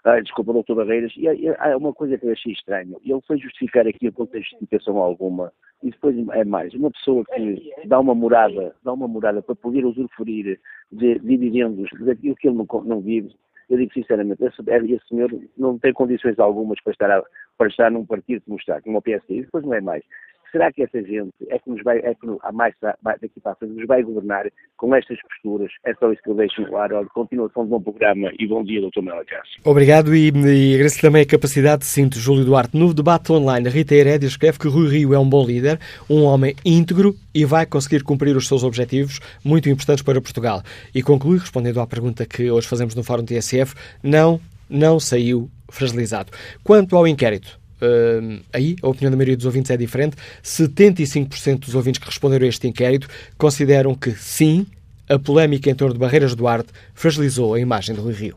ah, 0.05 0.21
desculpa, 0.21 0.53
doutor 0.53 0.77
Barreiras, 0.77 1.13
e 1.17 1.29
há 1.29 1.77
uma 1.77 1.93
coisa 1.93 2.19
que 2.19 2.27
eu 2.27 2.33
achei 2.33 2.53
estranho, 2.53 3.01
ele 3.05 3.21
foi 3.27 3.39
justificar 3.39 3.87
aqui 3.87 4.09
a 4.09 4.13
conta 4.13 4.39
de 4.39 4.45
justificação 4.45 4.99
alguma, 4.99 5.53
e 5.83 5.91
depois 5.91 6.17
é 6.33 6.45
mais, 6.45 6.75
uma 6.75 6.91
pessoa 6.91 7.25
que 7.25 7.73
dá 7.87 8.01
uma 8.01 8.15
morada, 8.15 8.75
dá 8.83 8.93
uma 8.93 9.07
morada 9.07 9.41
para 9.43 9.55
poder 9.55 9.85
usufruir 9.85 10.59
de 10.91 11.19
dividendos 11.21 11.89
daquilo 12.01 12.35
que 12.35 12.49
ele 12.49 12.57
não, 12.57 12.67
não 12.85 13.01
vive, 13.01 13.33
eu 13.71 13.79
digo 13.79 13.93
sinceramente, 13.93 14.45
esse, 14.45 14.61
esse 14.93 15.09
senhor 15.09 15.31
não 15.57 15.79
tem 15.79 15.93
condições 15.93 16.39
algumas 16.39 16.81
para 16.83 16.93
estar, 16.93 17.11
a, 17.11 17.23
para 17.57 17.69
estar 17.69 17.91
num 17.91 18.05
partido 18.05 18.43
como 18.45 18.59
está, 18.59 18.83
como 18.83 18.99
o 18.99 19.03
PSD, 19.03 19.37
e 19.37 19.43
depois 19.43 19.65
não 19.65 19.73
é 19.73 19.81
mais 19.81 20.05
será 20.53 20.71
que 20.71 20.83
essa 20.83 21.03
gente 21.03 21.33
é 21.49 21.59
que 21.59 21.71
nos 21.71 21.83
vai, 21.83 21.99
é 21.99 22.15
que 22.15 22.27
a 22.43 22.53
mais 22.53 22.75
daqui 22.81 23.41
para 23.43 23.53
a 23.53 23.55
frente 23.57 23.75
nos 23.75 23.87
vai 23.87 24.03
governar 24.03 24.47
com 24.77 24.95
estas 24.95 25.19
posturas? 25.23 25.73
É 25.85 25.95
só 25.95 26.13
isso 26.13 26.23
que 26.23 26.31
eu 26.31 26.35
deixo 26.35 26.63
ar. 26.77 26.93
Olha, 26.93 27.09
continuação 27.09 27.65
de 27.65 27.71
bom 27.71 27.81
programa 27.81 28.31
e 28.39 28.47
bom 28.47 28.63
dia, 28.63 28.81
Dr. 28.81 29.03
Melo 29.03 29.25
Cássio. 29.25 29.61
Obrigado 29.65 30.15
e, 30.15 30.29
e 30.29 30.75
agradeço 30.75 31.01
também 31.01 31.23
a 31.23 31.27
capacidade 31.27 31.81
de 31.81 31.87
sinto 31.87 32.19
Júlio 32.19 32.45
Duarte. 32.45 32.77
No 32.77 32.93
debate 32.93 33.33
online, 33.33 33.69
Rita 33.69 33.95
Herédia 33.95 34.27
escreve 34.27 34.59
que 34.59 34.69
Rui 34.69 34.89
Rio 34.89 35.15
é 35.15 35.19
um 35.19 35.29
bom 35.29 35.45
líder, 35.45 35.81
um 36.09 36.23
homem 36.23 36.55
íntegro 36.65 37.15
e 37.35 37.45
vai 37.45 37.65
conseguir 37.65 38.05
cumprir 38.05 38.37
os 38.37 38.47
seus 38.47 38.63
objetivos 38.63 39.21
muito 39.45 39.69
importantes 39.69 40.05
para 40.05 40.21
Portugal. 40.21 40.63
E 40.95 41.03
conclui, 41.03 41.39
respondendo 41.39 41.81
à 41.81 41.87
pergunta 41.87 42.27
que 42.27 42.51
hoje 42.51 42.69
fazemos 42.69 42.95
no 42.95 43.03
Fórum 43.03 43.25
TSF, 43.25 43.75
não, 44.03 44.39
não 44.69 45.01
saiu 45.01 45.49
fragilizado. 45.71 46.31
Quanto 46.63 46.97
ao 46.97 47.09
inquérito, 47.09 47.59
Uh, 47.83 48.41
aí 48.53 48.77
a 48.81 48.89
opinião 48.89 49.11
da 49.11 49.17
maioria 49.17 49.37
dos 49.37 49.45
ouvintes 49.45 49.71
é 49.71 49.77
diferente. 49.77 50.17
75% 50.45 51.61
dos 51.61 51.75
ouvintes 51.75 52.01
que 52.01 52.07
responderam 52.07 52.47
a 52.47 52.49
este 52.49 52.69
inquérito 52.69 53.09
consideram 53.37 53.95
que 53.95 54.13
sim, 54.13 54.67
a 55.09 55.19
polémica 55.19 55.69
em 55.69 55.75
torno 55.75 55.95
de 55.95 56.01
Barreiras 56.01 56.35
Duarte 56.35 56.73
fragilizou 56.95 57.55
a 57.55 57.61
imagem 57.61 57.95
do 57.95 58.09
Rio. 58.09 58.37